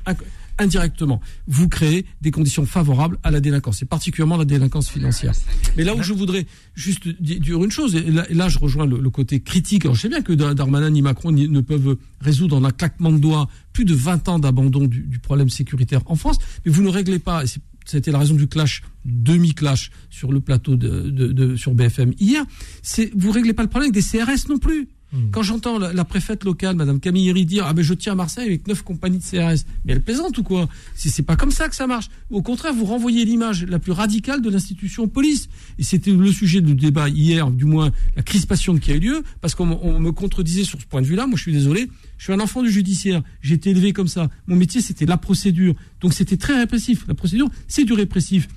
indirectement, 0.59 1.21
vous 1.47 1.69
créez 1.69 2.05
des 2.21 2.31
conditions 2.31 2.67
favorables 2.67 3.19
à 3.23 3.31
la 3.31 3.41
délinquance, 3.41 3.83
et 3.83 3.87
particulièrement 3.87 4.37
la 4.37 4.45
délinquance 4.45 4.89
financière. 4.91 5.33
Mais 5.77 5.85
là 5.85 5.95
où 5.95 6.03
je 6.03 6.13
voudrais 6.13 6.47
juste 6.75 7.09
di- 7.21 7.41
dire 7.41 7.63
une 7.63 7.71
chose, 7.71 7.95
et 7.97 8.35
là, 8.35 8.49
je 8.49 8.59
rejoins 8.59 8.87
le, 8.87 9.11
côté 9.11 9.41
critique, 9.41 9.85
alors 9.85 9.95
je 9.97 10.03
sais 10.03 10.09
bien 10.09 10.23
que 10.23 10.33
Dar- 10.33 10.55
Darmanin 10.55 10.91
ni 10.91 11.03
Macron 11.03 11.33
ne 11.33 11.61
peuvent 11.61 11.97
résoudre 12.21 12.57
en 12.57 12.65
un 12.65 12.71
claquement 12.71 13.11
de 13.13 13.19
doigts 13.19 13.49
plus 13.73 13.85
de 13.85 13.95
20 13.95 14.29
ans 14.29 14.39
d'abandon 14.39 14.87
du, 14.87 15.19
problème 15.19 15.49
sécuritaire 15.49 16.01
en 16.07 16.17
France, 16.17 16.39
mais 16.65 16.73
vous 16.73 16.83
ne 16.83 16.89
réglez 16.89 17.19
pas, 17.19 17.45
et 17.45 17.47
c'était 17.87 18.11
la 18.13 18.19
raison 18.19 18.35
du 18.35 18.47
clash, 18.47 18.83
demi-clash 19.05 19.91
sur 20.11 20.33
le 20.33 20.41
plateau 20.41 20.77
de- 20.77 21.57
sur 21.57 21.75
BFM 21.75 22.13
hier, 22.21 22.45
c'est 22.83 23.11
vous 23.17 23.31
réglez 23.31 23.53
pas 23.53 23.63
le 23.63 23.69
problème 23.69 23.91
avec 23.91 23.95
des 23.95 24.19
CRS 24.19 24.49
non 24.49 24.59
plus. 24.59 24.89
Quand 25.33 25.43
j'entends 25.43 25.79
la, 25.79 26.05
préfète 26.05 26.45
locale, 26.45 26.77
Madame 26.77 27.01
Camille 27.01 27.29
Héry, 27.29 27.45
dire 27.45 27.65
ah 27.67 27.73
ben 27.73 27.83
je 27.83 27.95
tiens 27.95 28.13
à 28.13 28.17
Marseille 28.17 28.47
avec 28.47 28.69
neuf 28.69 28.83
compagnies 28.83 29.19
de 29.19 29.25
CRS, 29.25 29.65
mais 29.85 29.93
elle 29.93 30.03
plaisante 30.03 30.39
ou 30.39 30.43
quoi? 30.43 30.69
C'est 30.95 31.09
c'est 31.09 31.23
pas 31.23 31.37
comme 31.37 31.51
ça 31.51 31.69
que 31.69 31.75
ça 31.75 31.87
marche. 31.87 32.09
Au 32.31 32.43
contraire, 32.43 32.73
vous 32.73 32.85
renvoyez 32.85 33.25
l'image 33.25 33.65
la 33.65 33.79
plus 33.79 33.93
radicale 33.93 34.41
de 34.41 34.49
l'institution 34.49 35.09
police. 35.09 35.49
Et 35.79 35.83
c'était 35.83 36.13
le 36.13 36.31
sujet 36.31 36.61
du 36.61 36.75
débat 36.75 37.09
hier, 37.09 37.51
du 37.51 37.65
moins 37.65 37.91
la 38.17 38.23
crispation 38.23 38.79
qui 38.79 38.93
a 38.93 38.95
eu 38.95 39.01
lieu, 39.01 39.23
parce 39.41 39.55
qu'on 39.55 39.79
on 39.83 39.99
me 39.99 40.13
contredisait 40.13 40.65
sur 40.65 40.81
ce 40.81 40.87
point 40.87 41.03
de 41.03 41.07
vue-là. 41.07 41.27
Moi, 41.27 41.37
je 41.37 41.43
suis 41.43 41.53
désolé, 41.53 41.91
je 42.19 42.25
suis 42.25 42.33
un 42.33 42.41
enfant 42.41 42.63
du 42.63 42.71
judiciaire. 42.71 43.23
J'ai 43.43 43.55
été 43.55 43.71
élevé 43.71 43.93
comme 43.93 44.09
ça. 44.09 44.31
Mon 44.47 44.57
métier, 44.57 44.81
c'était 44.81 45.07
la 45.07 45.17
procédure. 45.17 45.75
Donc 46.01 46.15
c'était 46.15 46.37
très 46.37 46.57
répressif. 46.57 47.05
La 47.09 47.15
procédure, 47.15 47.49
c'est 47.67 47.85
du 47.85 47.93
répressif. 47.93 48.49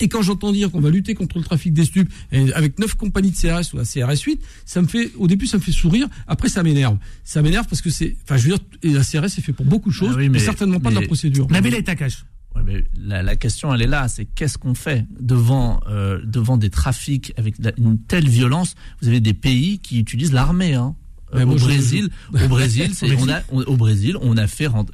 Et 0.00 0.08
quand 0.08 0.22
j'entends 0.22 0.52
dire 0.52 0.70
qu'on 0.70 0.80
va 0.80 0.90
lutter 0.90 1.14
contre 1.14 1.38
le 1.38 1.44
trafic 1.44 1.72
des 1.72 1.84
stupes 1.84 2.12
avec 2.54 2.78
neuf 2.78 2.94
compagnies 2.94 3.30
de 3.30 3.36
CRS 3.36 3.72
ou 3.72 3.76
la 3.76 3.84
CRS 3.84 4.20
8, 4.22 4.40
ça 4.64 4.82
me 4.82 4.86
fait, 4.88 5.12
au 5.16 5.26
début, 5.26 5.46
ça 5.46 5.56
me 5.58 5.62
fait 5.62 5.72
sourire. 5.72 6.08
Après, 6.26 6.48
ça 6.48 6.62
m'énerve. 6.62 6.98
Ça 7.22 7.42
m'énerve 7.42 7.66
parce 7.68 7.80
que 7.82 7.90
c'est, 7.90 8.16
enfin, 8.24 8.36
je 8.36 8.48
veux 8.48 8.56
dire, 8.56 8.64
et 8.82 8.90
la 8.90 9.02
CRS 9.04 9.24
est 9.38 9.40
fait 9.40 9.52
pour 9.52 9.66
beaucoup 9.66 9.90
de 9.90 9.94
choses, 9.94 10.10
Ah 10.12 10.16
oui, 10.16 10.24
mais, 10.24 10.38
mais- 10.38 10.44
certainement 10.44 10.80
pas 10.80 10.90
de 10.90 10.94
la 10.96 11.00
mais- 11.02 11.06
procédure. 11.06 11.46
Nabil 11.50 11.82
Takash. 11.84 12.24
Ouais, 12.56 12.62
mais 12.64 12.84
la, 12.96 13.22
la 13.22 13.34
question, 13.34 13.74
elle 13.74 13.82
est 13.82 13.86
là. 13.88 14.06
C'est 14.06 14.26
qu'est-ce 14.26 14.58
qu'on 14.58 14.74
fait 14.74 15.04
devant 15.18 15.80
euh, 15.88 16.20
devant 16.24 16.56
des 16.56 16.70
trafics 16.70 17.32
avec 17.36 17.54
la- 17.58 17.72
une 17.78 17.98
telle 17.98 18.28
violence? 18.28 18.76
Vous 19.02 19.08
avez 19.08 19.18
des 19.20 19.34
pays 19.34 19.80
qui 19.80 19.98
utilisent 19.98 20.32
l'armée. 20.32 20.74
Hein. 20.74 20.94
Euh, 21.34 21.42
au 21.42 21.46
moi, 21.46 21.56
je- 21.58 21.64
Brésil, 21.64 22.08
au 22.44 22.48
Brésil, 22.48 22.90
on 23.18 23.28
a, 23.28 23.40
on- 23.50 23.62
au 23.62 23.76
Brésil, 23.76 24.16
on 24.22 24.36
a 24.36 24.46
fait 24.46 24.66
enfin, 24.68 24.84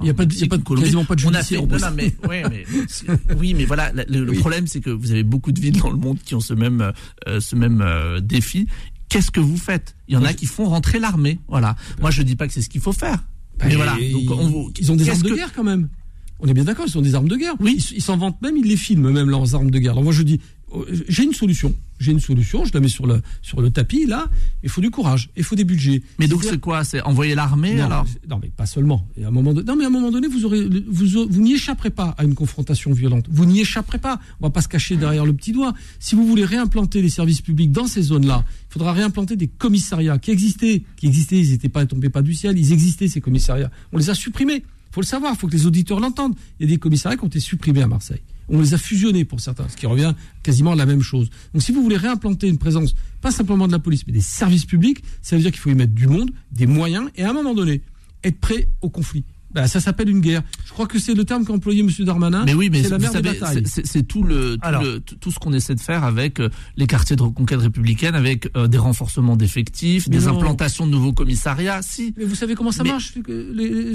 Il 0.00 0.06
y 0.06 0.10
a 0.10 0.14
pas 0.14 0.24
de- 0.24 0.32
il 0.34 0.40
y 0.40 0.44
a 0.44 0.46
pas 0.46 0.56
de- 0.56 0.62
Colombie, 0.62 0.84
quasiment 0.86 1.04
pas 1.04 1.14
de 1.16 1.24
on 1.26 1.34
a 1.34 1.42
fait, 1.42 1.56
non, 1.56 1.66
mais, 1.94 2.14
ouais, 2.28 2.42
mais 2.48 2.64
c'est- 2.88 3.06
oui, 3.38 3.54
mais 3.54 3.64
voilà, 3.64 3.92
le, 4.08 4.32
problème, 4.32 4.66
c'est 4.66 4.80
que 4.80 4.90
vous 4.90 5.10
avez 5.10 5.22
beaucoup 5.22 5.52
de 5.52 5.60
villes 5.60 5.78
dans 5.78 5.90
le 5.90 5.96
monde 5.98 6.18
qui 6.24 6.34
ont 6.34 6.40
ce 6.40 6.54
même 6.54 6.92
euh, 7.28 7.40
ce 7.40 7.54
même 7.56 7.82
euh, 7.84 8.20
défi. 8.20 8.66
Qu'est-ce 9.08 9.30
que 9.32 9.40
vous 9.40 9.56
faites? 9.56 9.96
Il 10.08 10.14
y 10.14 10.16
en 10.16 10.24
a 10.24 10.32
qui 10.32 10.46
font 10.46 10.66
rentrer 10.68 11.00
l'armée. 11.00 11.40
Voilà. 11.48 11.74
Moi, 12.00 12.10
je 12.12 12.22
dis 12.22 12.36
pas 12.36 12.46
que 12.46 12.52
c'est 12.54 12.62
ce 12.62 12.68
qu'il 12.68 12.80
faut 12.80 12.92
faire. 12.92 13.16
Bah, 13.58 13.64
mais 13.68 13.74
voilà. 13.74 13.96
et- 14.00 14.12
Donc, 14.12 14.30
on- 14.30 14.70
ils 14.78 14.92
ont 14.92 14.96
des 14.96 15.08
armes 15.10 15.20
de 15.22 15.28
que- 15.30 15.34
guerre 15.34 15.52
quand 15.52 15.64
même. 15.64 15.88
On 16.38 16.46
est 16.46 16.54
bien 16.54 16.64
d'accord, 16.64 16.86
ils 16.88 16.96
ont 16.96 17.02
des 17.02 17.14
armes 17.14 17.28
de 17.28 17.36
guerre. 17.36 17.54
Oui. 17.60 17.84
Ils 17.94 18.00
s'en 18.00 18.16
vantent 18.16 18.40
même, 18.40 18.56
ils 18.56 18.64
les 18.66 18.76
filment 18.76 19.10
même 19.10 19.28
leurs 19.28 19.54
armes 19.54 19.70
de 19.70 19.78
guerre. 19.78 19.92
Alors 19.92 20.04
moi 20.04 20.12
je 20.12 20.22
dis, 20.22 20.40
euh, 20.74 20.84
j'ai 21.08 21.24
une 21.24 21.34
solution. 21.34 21.74
J'ai 22.00 22.12
une 22.12 22.20
solution, 22.20 22.64
je 22.64 22.72
la 22.72 22.80
mets 22.80 22.88
sur 22.88 23.06
le, 23.06 23.20
sur 23.42 23.60
le 23.60 23.70
tapis 23.70 24.06
là. 24.06 24.28
Il 24.62 24.70
faut 24.70 24.80
du 24.80 24.90
courage, 24.90 25.28
il 25.36 25.44
faut 25.44 25.54
des 25.54 25.64
budgets. 25.64 26.02
Mais 26.18 26.28
donc 26.28 26.42
c'est 26.42 26.58
quoi? 26.58 26.82
C'est 26.82 27.02
envoyer 27.02 27.34
l'armée 27.34 27.74
non, 27.74 27.84
alors? 27.84 28.06
non, 28.28 28.40
mais 28.42 28.48
pas 28.48 28.64
seulement. 28.64 29.06
Et 29.18 29.24
à 29.24 29.28
un 29.28 29.30
moment 29.30 29.52
non, 29.52 29.76
mais 29.76 29.84
à 29.84 29.88
un 29.88 29.90
moment 29.90 30.10
donné, 30.10 30.26
vous 30.26 30.46
aurez, 30.46 30.66
vous, 30.66 31.26
vous 31.28 31.40
n'y 31.40 31.54
échapperez 31.54 31.90
pas 31.90 32.14
à 32.16 32.24
une 32.24 32.34
confrontation 32.34 32.92
violente. 32.92 33.26
Vous 33.30 33.44
n'y 33.44 33.60
échapperez 33.60 33.98
pas. 33.98 34.18
On 34.40 34.46
va 34.46 34.50
pas 34.50 34.62
se 34.62 34.68
cacher 34.68 34.96
derrière 34.96 35.26
le 35.26 35.34
petit 35.34 35.52
doigt. 35.52 35.74
Si 35.98 36.14
vous 36.14 36.26
voulez 36.26 36.44
réimplanter 36.44 37.02
les 37.02 37.10
services 37.10 37.42
publics 37.42 37.70
dans 37.70 37.86
ces 37.86 38.02
zones-là, 38.02 38.44
il 38.48 38.72
faudra 38.72 38.92
réimplanter 38.92 39.36
des 39.36 39.48
commissariats 39.48 40.18
qui 40.18 40.30
existaient, 40.30 40.82
qui 40.96 41.06
existaient. 41.06 41.38
Ils 41.38 41.50
n'étaient 41.50 41.68
pas 41.68 41.84
tombés 41.84 42.08
pas 42.08 42.22
du 42.22 42.32
ciel. 42.32 42.58
Ils 42.58 42.72
existaient 42.72 43.08
ces 43.08 43.20
commissariats. 43.20 43.70
On 43.92 43.98
les 43.98 44.08
a 44.08 44.14
supprimés. 44.14 44.64
Faut 44.90 45.02
le 45.02 45.06
savoir. 45.06 45.36
Faut 45.36 45.48
que 45.48 45.52
les 45.52 45.66
auditeurs 45.66 46.00
l'entendent. 46.00 46.34
Il 46.58 46.66
y 46.66 46.72
a 46.72 46.74
des 46.74 46.78
commissariats 46.78 47.18
qui 47.18 47.24
ont 47.24 47.28
été 47.28 47.40
supprimés 47.40 47.82
à 47.82 47.86
Marseille. 47.86 48.22
On 48.50 48.60
les 48.60 48.74
a 48.74 48.78
fusionnés 48.78 49.24
pour 49.24 49.40
certains, 49.40 49.68
ce 49.68 49.76
qui 49.76 49.86
revient 49.86 50.14
quasiment 50.42 50.72
à 50.72 50.76
la 50.76 50.86
même 50.86 51.02
chose. 51.02 51.30
Donc 51.54 51.62
si 51.62 51.72
vous 51.72 51.82
voulez 51.82 51.96
réimplanter 51.96 52.48
une 52.48 52.58
présence, 52.58 52.94
pas 53.20 53.30
simplement 53.30 53.66
de 53.66 53.72
la 53.72 53.78
police, 53.78 54.06
mais 54.06 54.12
des 54.12 54.20
services 54.20 54.66
publics, 54.66 55.02
ça 55.22 55.36
veut 55.36 55.42
dire 55.42 55.52
qu'il 55.52 55.60
faut 55.60 55.70
y 55.70 55.74
mettre 55.74 55.94
du 55.94 56.08
monde, 56.08 56.30
des 56.52 56.66
moyens, 56.66 57.10
et 57.14 57.22
à 57.22 57.30
un 57.30 57.32
moment 57.32 57.54
donné, 57.54 57.82
être 58.24 58.38
prêt 58.38 58.68
au 58.82 58.90
conflit. 58.90 59.24
Ben, 59.52 59.66
ça 59.66 59.80
s'appelle 59.80 60.08
une 60.08 60.20
guerre. 60.20 60.42
Je 60.70 60.74
crois 60.74 60.86
que 60.86 61.00
c'est 61.00 61.14
le 61.14 61.24
terme 61.24 61.44
qu'a 61.44 61.52
employé 61.52 61.80
M. 61.80 61.90
Darmanin. 62.04 62.44
Mais 62.46 62.54
oui, 62.54 62.68
mais 62.70 62.84
c'est 62.84 62.90
la 62.90 62.98
des 62.98 63.06
savez, 63.06 63.32
batailles. 63.40 63.64
c'est- 63.66 64.06
tout 64.06 64.22
le 64.22 64.54
tout, 64.54 64.60
Alors. 64.62 64.82
le- 64.84 65.00
tout- 65.00 65.16
tout 65.16 65.32
ce 65.32 65.40
qu'on 65.40 65.52
essaie 65.52 65.74
de 65.74 65.80
faire 65.80 66.04
avec 66.04 66.38
euh, 66.38 66.48
les 66.76 66.86
quartiers 66.86 67.16
de 67.16 67.22
reconquête 67.22 67.58
républicaine, 67.60 68.14
avec 68.14 68.48
euh, 68.56 68.68
des 68.68 68.78
renforcements 68.78 69.34
d'effectifs, 69.36 70.08
des 70.08 70.20
non. 70.20 70.36
implantations 70.36 70.86
de 70.86 70.92
nouveaux 70.92 71.12
commissariats. 71.12 71.82
Si. 71.82 72.14
Mais 72.16 72.24
vous 72.24 72.36
savez 72.36 72.54
comment 72.54 72.70
ça 72.70 72.84
Mais- 72.84 72.90
marche 72.90 73.12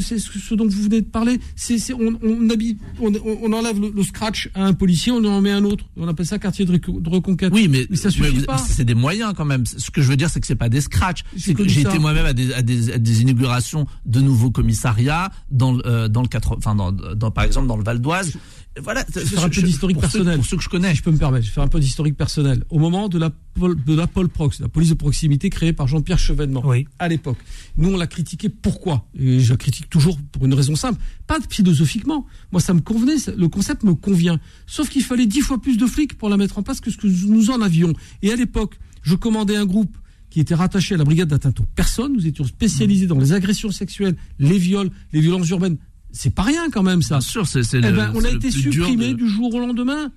C'est 0.02 0.20
ce 0.20 0.54
dont 0.56 0.68
vous 0.68 0.82
venez 0.84 1.00
de 1.02 1.06
parler. 1.08 1.40
C'est 1.56 1.80
c'est- 1.80 1.94
on, 1.94 2.20
on, 2.22 2.50
habite- 2.50 2.78
on, 3.00 3.14
on 3.44 3.54
enlève 3.54 3.80
le, 3.80 3.92
le 3.96 4.04
scratch 4.04 4.50
à 4.54 4.66
un 4.66 4.74
policier, 4.74 5.14
on 5.14 5.24
en 5.24 5.40
met 5.42 5.52
un 5.52 5.64
autre. 5.64 5.86
On 5.96 6.08
appelle 6.10 6.26
ça 6.26 6.40
quartier 6.40 6.66
de, 6.66 6.74
reco- 6.74 7.02
de 7.02 7.10
reconquête. 7.10 7.54
Oui, 7.54 7.68
mais, 7.70 7.84
ça 7.96 8.10
mais 8.10 8.12
suffit 8.12 8.36
vous- 8.40 8.46
pas. 8.46 8.58
c'est 8.58 8.84
des 8.86 8.96
moyens 8.96 9.34
quand 9.36 9.46
même. 9.46 9.66
Ce 9.66 9.92
que 9.92 10.02
je 10.02 10.10
veux 10.10 10.18
dire, 10.18 10.30
c'est 10.30 10.42
que 10.42 10.48
c'est 10.48 10.56
pas 10.56 10.70
des 10.70 10.82
scratchs. 10.82 11.24
J'ai 11.38 11.52
été 11.52 12.00
moi-même 12.00 12.26
à 12.26 12.34
des, 12.34 12.54
à, 12.54 12.62
des, 12.62 12.92
à 12.92 12.98
des 12.98 13.22
inaugurations 13.22 13.86
de 14.06 14.20
nouveaux 14.20 14.52
commissariats 14.52 15.32
dans 15.52 15.72
le 15.74 15.86
euh, 15.86 16.08
dans 16.08 16.22
le 16.22 16.28
80 16.28 16.65
enfin 16.66 16.76
dans, 16.76 16.92
dans 16.92 17.32
par 17.32 17.44
exemple 17.44 17.68
dans 17.68 17.78
le 17.78 17.84
Val 17.84 18.00
d'Oise. 18.00 18.34
Voilà. 18.82 19.06
Je 19.14 19.20
vais 19.20 19.26
faire 19.26 19.44
un 19.46 19.50
peu 19.50 19.62
d'historique 19.62 20.00
personnel. 20.00 20.36
pour 20.38 20.46
ceux 20.46 20.58
que 20.58 20.64
je 20.64 20.68
connais. 20.68 20.90
Si 20.90 20.98
je 20.98 21.04
peux 21.04 21.12
me 21.12 21.18
permettre, 21.18 21.46
je 21.46 21.50
vais 21.50 21.54
faire 21.54 21.64
un 21.64 21.70
peu 21.70 21.80
d'historique 21.80 22.18
personnel. 22.18 22.66
Au 22.70 22.78
moment 22.78 23.08
de 23.08 23.18
la, 23.18 23.32
de 23.58 23.96
la 23.96 24.06
Polprox, 24.06 24.60
la 24.60 24.68
police 24.68 24.90
de 24.90 24.96
proximité 24.96 25.50
créée 25.50 25.72
par 25.72 25.88
Jean-Pierre 25.88 26.20
Chevènement, 26.20 26.64
à 27.00 27.08
l'époque, 27.08 27.38
nous 27.78 27.90
on 27.90 27.98
l'a 27.98 28.08
critiqué. 28.08 28.50
Pourquoi? 28.50 29.08
Et 29.18 29.40
je 29.40 29.54
la 29.54 29.58
critique 29.58 29.90
toujours 29.90 30.18
pour 30.34 30.46
une 30.46 30.54
raison 30.54 30.76
simple, 30.76 31.00
pas 31.26 31.38
philosophiquement. 31.50 32.26
Moi, 32.52 32.60
ça 32.60 32.74
me 32.74 32.82
convenait, 32.82 33.16
le 33.38 33.48
concept 33.48 33.84
me 33.84 33.94
convient. 33.94 34.40
Sauf 34.68 34.90
qu'il 34.90 35.04
fallait 35.04 35.26
dix 35.28 35.42
fois 35.42 35.62
plus 35.62 35.78
de 35.78 35.86
flics 35.86 36.18
pour 36.18 36.28
la 36.30 36.36
mettre 36.36 36.58
en 36.58 36.64
place 36.64 36.82
que 36.82 36.92
ce 36.92 36.98
que 36.98 37.08
nous 37.08 37.52
en 37.52 37.62
avions. 37.62 37.94
Et 38.24 38.32
à 38.32 38.36
l'époque, 38.36 38.78
je 39.04 39.16
commandais 39.16 39.56
un 39.56 39.66
groupe 39.66 39.96
qui 40.30 40.42
était 40.42 40.56
rattaché 40.56 40.96
à 40.96 40.98
la 40.98 41.06
brigade 41.06 41.30
d'atteinte 41.30 41.62
aux 41.62 41.66
personnes. 41.76 42.12
Nous 42.12 42.28
étions 42.28 42.44
spécialisés 42.44 43.08
dans 43.08 43.20
les 43.20 43.32
agressions 43.32 43.72
sexuelles, 43.72 44.18
les 44.38 44.58
viols, 44.58 44.90
les 45.14 45.22
violences 45.22 45.50
urbaines. 45.50 45.78
C'est 46.18 46.34
pas 46.34 46.44
rien 46.44 46.70
quand 46.72 46.84
même 46.84 47.02
ça. 47.02 47.18
Bien 47.20 47.28
sûr, 47.28 47.48
c'est 47.48 47.64
c'est 47.64 47.78
Eh 47.80 47.82
ben, 47.92 48.12
on 48.16 48.24
a 48.24 48.30
été 48.30 48.50
supprimé 48.52 49.10
de- 49.10 49.14
du 49.14 49.28
jour 49.30 49.54
au 49.54 49.60
lendemain. 49.60 50.12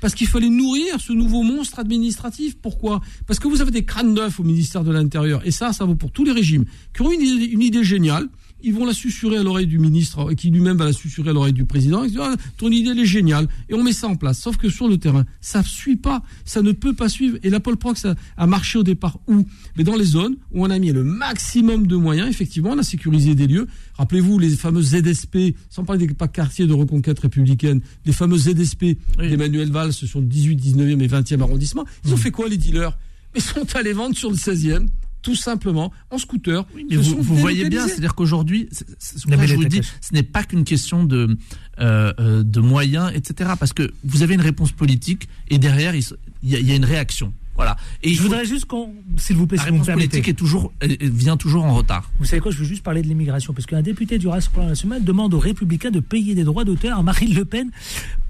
Parce 0.00 0.14
qu'il 0.14 0.26
fallait 0.26 0.48
nourrir 0.48 1.00
ce 1.00 1.12
nouveau 1.12 1.42
monstre 1.44 1.78
administratif. 1.78 2.56
Pourquoi? 2.60 3.00
Parce 3.26 3.38
que 3.38 3.46
vous 3.46 3.60
avez 3.60 3.70
des 3.70 3.84
crânes 3.84 4.14
neufs 4.14 4.40
au 4.40 4.42
ministère 4.42 4.82
de 4.82 4.90
l'Intérieur. 4.90 5.42
Et 5.46 5.52
ça, 5.52 5.72
ça 5.72 5.84
vaut 5.84 5.94
pour 5.94 6.10
tous 6.10 6.24
les 6.24 6.32
régimes. 6.32 6.64
Qui 6.92 7.02
ont 7.02 7.12
une 7.12 7.20
idée, 7.22 7.44
une 7.44 7.62
idée 7.62 7.84
géniale. 7.84 8.26
Ils 8.64 8.72
vont 8.74 8.84
la 8.84 8.94
susurrer 8.94 9.38
à 9.38 9.42
l'oreille 9.42 9.66
du 9.66 9.80
ministre, 9.80 10.30
et 10.30 10.36
qui 10.36 10.48
lui-même 10.48 10.76
va 10.76 10.84
la 10.84 10.92
susurrer 10.92 11.30
à 11.30 11.32
l'oreille 11.32 11.52
du 11.52 11.64
président. 11.64 12.04
Ils 12.04 12.10
disent, 12.10 12.20
Ah, 12.22 12.36
ton 12.58 12.70
idée, 12.70 12.90
elle 12.90 12.98
est 13.00 13.06
géniale. 13.06 13.48
Et 13.68 13.74
on 13.74 13.82
met 13.82 13.92
ça 13.92 14.06
en 14.08 14.14
place. 14.14 14.38
Sauf 14.40 14.56
que 14.56 14.68
sur 14.68 14.86
le 14.88 14.98
terrain, 14.98 15.24
ça 15.40 15.60
ne 15.60 15.64
suit 15.64 15.96
pas. 15.96 16.22
Ça 16.44 16.62
ne 16.62 16.70
peut 16.70 16.94
pas 16.94 17.08
suivre. 17.08 17.38
Et 17.42 17.50
la 17.50 17.58
Paul 17.60 17.76
Prox 17.76 18.04
a, 18.04 18.14
a 18.36 18.46
marché 18.46 18.78
au 18.78 18.84
départ 18.84 19.18
où? 19.28 19.46
Mais 19.76 19.82
dans 19.82 19.96
les 19.96 20.04
zones 20.04 20.36
où 20.52 20.64
on 20.64 20.70
a 20.70 20.78
mis 20.78 20.92
le 20.92 21.02
maximum 21.04 21.86
de 21.88 21.96
moyens. 21.96 22.28
Effectivement, 22.28 22.70
on 22.70 22.78
a 22.78 22.84
sécurisé 22.84 23.34
des 23.34 23.48
lieux. 23.48 23.66
Rappelez-vous 23.98 24.38
les 24.38 24.50
fameux 24.50 24.82
ZSP, 24.82 25.54
sans 25.70 25.84
parler 25.84 26.06
des 26.06 26.14
pas 26.14 26.28
quartiers 26.28 26.66
de 26.66 26.72
reconquête 26.72 27.18
républicaine, 27.20 27.80
les 28.06 28.12
fameux 28.12 28.38
ZSP 28.38 28.96
d'Emmanuel 29.18 29.70
Valls 29.70 29.92
sur 29.92 30.20
le 30.20 30.26
18, 30.26 30.56
19e 30.56 31.00
et 31.02 31.08
20e 31.08 31.40
arrondissement. 31.42 31.84
Ils 32.04 32.12
ont 32.12 32.16
fait 32.16 32.30
quoi, 32.30 32.48
les 32.48 32.56
dealers? 32.56 32.96
Ils 33.34 33.42
sont 33.42 33.66
allés 33.76 33.92
vendre 33.92 34.16
sur 34.16 34.30
le 34.30 34.36
16e, 34.36 34.86
tout 35.22 35.36
simplement, 35.36 35.92
en 36.10 36.18
scooter. 36.18 36.66
Mais 36.74 36.96
vous, 36.96 37.22
voyez 37.22 37.68
bien, 37.68 37.86
c'est-à-dire 37.86 38.14
qu'aujourd'hui, 38.14 38.68
ce 38.98 39.24
que 39.24 39.30
Nabil 39.30 39.48
je 39.48 39.54
vous 39.54 39.62
le 39.62 39.68
dis, 39.68 39.76
Takash. 39.80 39.92
ce 40.00 40.14
n'est 40.14 40.22
pas 40.24 40.42
qu'une 40.42 40.64
question 40.64 41.04
de, 41.04 41.36
euh, 41.78 42.12
euh, 42.18 42.42
de 42.42 42.60
moyens, 42.60 43.12
etc. 43.14 43.50
Parce 43.58 43.72
que 43.72 43.92
vous 44.04 44.22
avez 44.22 44.34
une 44.34 44.40
réponse 44.40 44.72
politique 44.72 45.28
et 45.48 45.58
derrière, 45.58 45.94
il 45.94 46.02
se- 46.02 46.14
il 46.42 46.50
y, 46.50 46.56
a- 46.56 46.58
il 46.60 46.66
y 46.66 46.72
a 46.72 46.74
une 46.74 46.84
réaction. 46.84 47.32
Voilà. 47.54 47.76
Et 48.02 48.14
je 48.14 48.22
voudrais 48.22 48.44
juste 48.44 48.64
qu'on, 48.64 48.94
s'il 49.16 49.36
vous 49.36 49.46
plaît, 49.46 49.58
la 49.58 49.64
si 49.64 49.68
vous 49.68 49.74
réponse 49.74 49.86
permettez. 49.86 50.08
politique 50.08 50.28
est 50.28 50.38
toujours, 50.38 50.72
vient 51.00 51.36
toujours 51.36 51.64
en 51.64 51.74
retard. 51.74 52.10
Vous 52.18 52.24
savez 52.24 52.40
quoi, 52.40 52.50
je 52.50 52.58
veux 52.58 52.64
juste 52.64 52.82
parler 52.82 53.02
de 53.02 53.08
l'immigration, 53.08 53.52
parce 53.52 53.66
qu'un 53.66 53.82
député 53.82 54.18
du 54.18 54.28
Rassemblement 54.28 54.68
national 54.68 55.04
demande 55.04 55.34
aux 55.34 55.38
Républicains 55.38 55.90
de 55.90 56.00
payer 56.00 56.34
des 56.34 56.44
droits 56.44 56.64
d'auteur 56.64 56.98
à 56.98 57.02
Marine 57.02 57.34
Le 57.34 57.44
Pen 57.44 57.70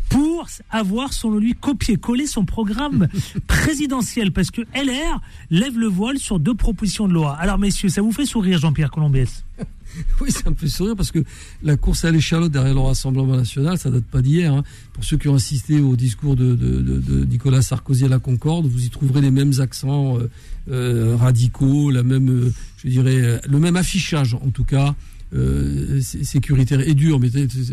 pour 0.09 0.47
avoir, 0.71 1.13
selon 1.13 1.39
lui, 1.39 1.55
copié-collé 1.55 2.27
son 2.27 2.45
programme 2.45 3.09
présidentiel, 3.47 4.33
parce 4.33 4.51
que 4.51 4.63
LR 4.75 5.21
lève 5.51 5.79
le 5.79 5.87
voile 5.87 6.19
sur 6.19 6.39
deux 6.39 6.55
propositions 6.55 7.09
de 7.09 7.13
loi. 7.15 7.35
Alors, 7.37 7.59
messieurs, 7.59 7.89
ça 7.89 8.03
vous 8.03 8.13
fait 8.13 8.27
sourire, 8.27 8.59
Jean-Pierre 8.59 8.91
Colombiès? 8.91 9.45
Oui, 10.23 10.31
ça 10.31 10.49
me 10.49 10.55
fait 10.55 10.69
sourire 10.69 10.97
parce 10.97 11.11
que 11.11 11.23
la 11.63 11.77
course 11.77 12.07
à 12.07 12.11
l'échalote 12.11 12.51
derrière 12.51 12.73
le 12.73 12.81
Rassemblement 12.81 13.37
national, 13.37 13.77
ça 13.77 13.91
date 13.91 14.05
pas 14.05 14.23
d'hier. 14.23 14.51
hein. 14.55 14.63
Pour 14.95 15.05
ceux 15.05 15.19
qui 15.19 15.29
ont 15.29 15.35
assisté 15.35 15.81
au 15.81 15.97
discours 15.97 16.35
de, 16.35 16.55
de- 16.55 16.81
de- 16.81 16.99
de 16.99 17.25
Nicolas 17.27 17.61
Sarkozy 17.61 18.07
à 18.07 18.09
la 18.09 18.19
Concorde, 18.19 18.65
vous 18.65 18.87
y 18.87 18.89
trouverez 18.89 19.21
les 19.21 19.31
mêmes 19.31 19.53
accents 19.61 20.19
euh, 20.19 20.31
euh, 20.71 21.15
radicaux, 21.17 21.91
la 21.91 22.03
même, 22.05 22.31
euh, 22.31 22.53
je 22.83 22.89
dirais, 22.89 23.39
le 23.47 23.59
même 23.59 23.77
affichage 23.77 24.33
en 24.33 24.49
tout 24.51 24.65
cas. 24.65 24.95
euh, 25.35 26.01
sé- 26.01 26.25
sécuritaire 26.25 26.81
et 26.81 26.95
dur, 26.95 27.21
mais 27.21 27.29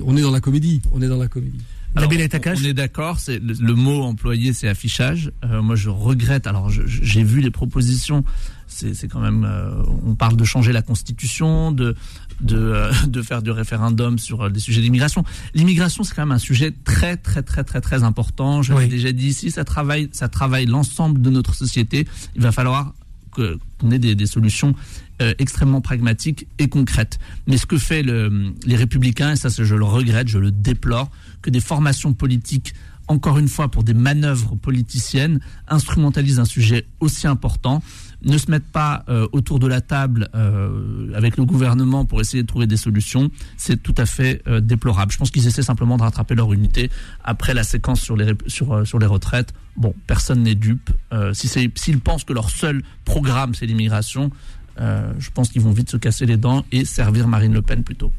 on 0.06 0.18
est 0.18 0.22
dans 0.22 0.32
la 0.32 0.42
comédie. 0.42 0.82
On 0.92 1.02
est 1.02 1.08
dans 1.08 1.18
la 1.20 1.30
comédie. 1.30 1.62
Alors, 1.96 2.10
on, 2.10 2.66
est 2.66 2.74
d'accord, 2.74 3.20
c'est 3.20 3.40
le, 3.40 3.54
le 3.60 3.74
mot 3.76 4.04
employé, 4.04 4.54
c'est 4.54 4.68
affichage. 4.68 5.32
Euh, 5.44 5.62
moi, 5.62 5.76
je 5.76 5.90
regrette. 5.90 6.46
Alors, 6.48 6.70
j'ai 6.70 7.24
vu 7.24 7.42
les 7.42 7.52
propositions. 7.52 8.24
C'est 8.68 9.08
quand 9.08 9.20
même. 9.20 9.44
euh, 9.50 9.72
on 10.06 10.14
parle 10.14 10.38
de 10.38 10.44
changer 10.44 10.72
la 10.72 10.84
constitution, 10.84 11.72
de 11.72 11.96
de, 12.42 12.56
euh, 12.58 12.92
de 13.08 13.22
faire 13.24 13.42
du 13.42 13.50
référendum 13.52 14.20
sur 14.20 14.50
des 14.52 14.60
sujets 14.60 14.82
d'immigration. 14.82 15.24
L'immigration, 15.56 16.04
c'est 16.04 16.14
quand 16.16 16.22
même 16.22 16.32
un 16.32 16.38
sujet 16.38 16.72
très 16.86 17.18
très 17.18 17.42
très 17.42 17.64
très 17.64 17.82
très 17.82 18.04
important. 18.04 18.62
Je 18.62 18.74
l'ai 18.74 18.88
déjà 18.88 19.12
dit 19.12 19.28
ici. 19.28 19.50
Ça 19.52 19.66
travaille, 19.66 20.10
ça 20.12 20.30
travaille 20.30 20.68
l'ensemble 20.68 21.20
de 21.22 21.30
notre 21.32 21.56
société. 21.56 22.08
Il 22.36 22.42
va 22.44 22.52
falloir 22.52 22.94
qu'on 23.32 23.92
ait 23.92 24.00
des, 24.00 24.16
des 24.16 24.26
solutions 24.28 24.74
euh, 25.22 25.34
extrêmement 25.40 25.82
pragmatiques 25.82 26.48
et 26.60 26.70
concrètes. 26.70 27.20
Mais 27.48 27.58
ce 27.58 27.66
que 27.66 27.78
fait 27.78 28.04
le- 28.04 28.54
les 28.66 28.76
républicains, 28.76 29.34
et 29.34 29.36
ça 29.36 29.50
je 29.50 29.76
le 29.76 29.84
regrette, 29.84 30.28
je 30.30 30.38
le 30.40 30.52
déplore, 30.52 31.10
que 31.42 31.50
des 31.50 31.60
formations 31.60 32.14
politiques, 32.14 32.74
encore 33.08 33.40
une 33.40 33.48
fois 33.48 33.70
pour 33.70 33.84
des 33.84 33.94
manœuvres 33.94 34.56
politiciennes, 34.56 35.40
instrumentalisent 35.68 36.40
un 36.40 36.46
sujet 36.46 36.86
aussi 37.00 37.28
important, 37.28 37.82
ne 38.22 38.38
se 38.38 38.52
mettent 38.52 38.72
pas 38.72 39.04
euh, 39.10 39.28
autour 39.32 39.60
de 39.60 39.68
la 39.68 39.82
table 39.82 40.30
euh, 40.36 41.12
avec 41.16 41.38
le 41.38 41.46
gouvernement 41.46 42.06
pour 42.06 42.22
essayer 42.22 42.44
de 42.44 42.48
trouver 42.48 42.68
des 42.68 42.78
solutions, 42.78 43.32
c'est 43.58 43.82
tout 43.82 43.96
à 43.98 44.06
fait 44.06 44.42
euh, 44.48 44.60
déplorable. 44.60 45.12
Je 45.12 45.18
pense 45.18 45.32
qu'ils 45.32 45.48
essaient 45.48 45.64
simplement 45.64 45.98
de 45.98 46.04
rattraper 46.04 46.36
leur 46.36 46.54
unité 46.54 46.90
après 47.24 47.54
la 47.54 47.64
séquence 47.64 48.02
sur 48.02 48.16
les, 48.16 48.34
sur, 48.48 48.86
sur 48.86 49.00
les 49.00 49.06
retraites. 49.08 49.54
Bon, 49.76 49.94
personne 50.08 50.44
n'est 50.44 50.56
dupe. 50.56 50.90
S'ils 51.34 52.00
pensent 52.00 52.26
que 52.26 52.34
leur 52.34 52.50
seul 52.50 52.84
programme 53.06 53.54
c'est 53.54 53.66
l'immigration, 53.66 54.30
je 54.78 55.30
pense 55.34 55.50
qu'ils 55.50 55.62
vont 55.62 55.72
vite 55.72 55.90
se 55.90 55.98
casser 55.98 56.26
les 56.26 56.38
dents 56.38 56.66
et 56.72 56.84
servir 56.84 57.28
Marine 57.28 57.54
Le 57.54 57.62
Pen 57.62 57.84
plutôt. 57.84 58.12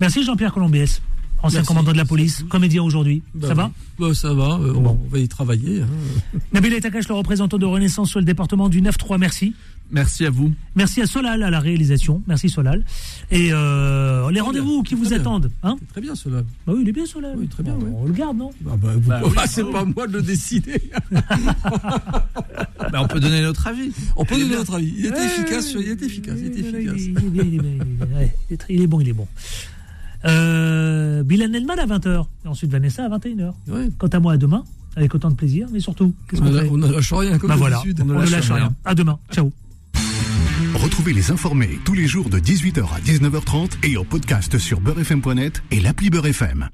Merci, 0.00 0.24
Jean-Pierre 0.24 0.52
Colombiès. 0.52 1.02
Ancien 1.42 1.60
Merci. 1.60 1.68
commandant 1.68 1.92
de 1.92 1.96
la 1.96 2.04
police, 2.04 2.44
comédien 2.48 2.82
aujourd'hui. 2.82 3.22
Bah 3.34 3.48
ça 3.48 3.54
va. 3.54 3.70
Bah, 3.98 4.14
Ça 4.14 4.32
va, 4.34 4.58
euh, 4.60 4.74
on, 4.74 4.80
Bon. 4.80 5.00
on 5.04 5.08
va 5.08 5.18
y 5.18 5.28
travailler. 5.28 5.82
hein. 5.82 5.86
Nabil 6.52 6.72
Etakash, 6.74 7.08
le 7.08 7.14
représentant 7.14 7.58
de 7.58 7.66
Renaissance 7.66 8.10
sur 8.10 8.18
le 8.18 8.24
département 8.24 8.68
du 8.68 8.80
9-3, 8.82 9.18
merci. 9.18 9.54
Merci 9.90 10.26
à 10.26 10.30
vous. 10.30 10.52
Merci 10.76 11.00
à 11.00 11.06
Solal 11.06 11.42
à 11.42 11.48
la 11.50 11.60
réalisation. 11.60 12.22
Merci 12.26 12.50
Solal. 12.50 12.84
Et 13.30 13.48
euh, 13.52 14.30
les 14.30 14.40
rendez-vous 14.40 14.82
qui 14.82 14.94
vous 14.94 15.04
bien. 15.08 15.18
attendent. 15.18 15.50
Hein 15.62 15.76
Très 15.92 16.02
bien 16.02 16.14
cela. 16.14 16.42
bah 16.66 16.74
oui, 16.76 16.80
il 16.82 16.88
est 16.90 16.92
bien 16.92 17.06
Solal. 17.06 17.36
Oui, 17.38 17.48
très 17.48 17.62
bien, 17.62 17.74
Bon. 17.74 17.96
On 18.02 18.04
le 18.04 18.12
garde, 18.12 18.36
non 18.36 18.50
Ah 18.70 18.76
bah, 18.76 18.90
vous- 18.94 19.08
Bah 19.08 19.20
oui, 19.24 19.32
Ah, 19.38 19.46
c'est 19.46 19.64
pas 19.64 19.84
moi 19.86 20.06
de 20.06 20.12
le 20.14 20.22
décider. 20.22 20.90
Bah, 22.92 23.00
on 23.02 23.08
peut 23.08 23.20
donner 23.20 23.40
notre 23.42 23.66
avis. 23.66 23.90
On 24.16 24.24
peut 24.24 24.34
Il 24.34 24.40
est 24.40 24.44
donner 24.44 24.54
Eh 24.56 24.58
notre 24.58 24.74
avis. 24.74 24.94
Il 24.98 25.06
est 25.06 25.24
efficace, 25.24 25.72
il 25.78 25.88
est 25.88 26.02
efficace, 26.02 26.36
il 26.38 26.46
est 26.46 26.58
efficace. 26.58 27.02
il 28.68 28.82
est 28.82 28.86
bon, 28.86 29.00
il 29.00 29.08
est 29.08 29.12
bon. 29.14 29.26
Euh, 30.24 31.22
Bilal 31.22 31.50
Nelman 31.50 31.78
à 31.78 31.86
20h. 31.86 32.26
Et 32.44 32.48
ensuite 32.48 32.70
Vanessa 32.70 33.04
à 33.04 33.08
21h. 33.08 33.52
Ouais. 33.68 33.88
Quant 33.98 34.08
à 34.08 34.20
moi, 34.20 34.32
à 34.32 34.36
demain, 34.36 34.64
avec 34.96 35.14
autant 35.14 35.30
de 35.30 35.36
plaisir. 35.36 35.68
Mais 35.72 35.80
surtout, 35.80 36.14
qu'est-ce 36.28 36.42
On 36.42 36.46
qu'on 36.46 36.50
ne 36.52 36.60
fait 36.60 36.68
on 36.70 36.76
ne 36.76 36.92
lâche 36.92 37.12
rien 37.12 37.38
comme 37.38 37.50
Bah 37.50 37.56
voilà, 37.56 37.82
on 38.00 38.04
ne 38.04 38.30
lâche 38.30 38.50
rien. 38.50 38.74
À 38.84 38.94
demain. 38.94 39.18
Ciao. 39.30 39.52
Retrouvez 40.74 41.12
les 41.12 41.30
informés 41.30 41.78
tous 41.84 41.94
les 41.94 42.06
jours 42.06 42.28
de 42.28 42.38
18h 42.38 42.82
à 42.94 43.00
19h30 43.00 43.70
et 43.84 43.96
en 43.96 44.04
podcast 44.04 44.58
sur 44.58 44.80
beurrefm.net 44.80 45.62
et 45.70 45.80
l'appli 45.80 46.10
Beurrefm. 46.10 46.66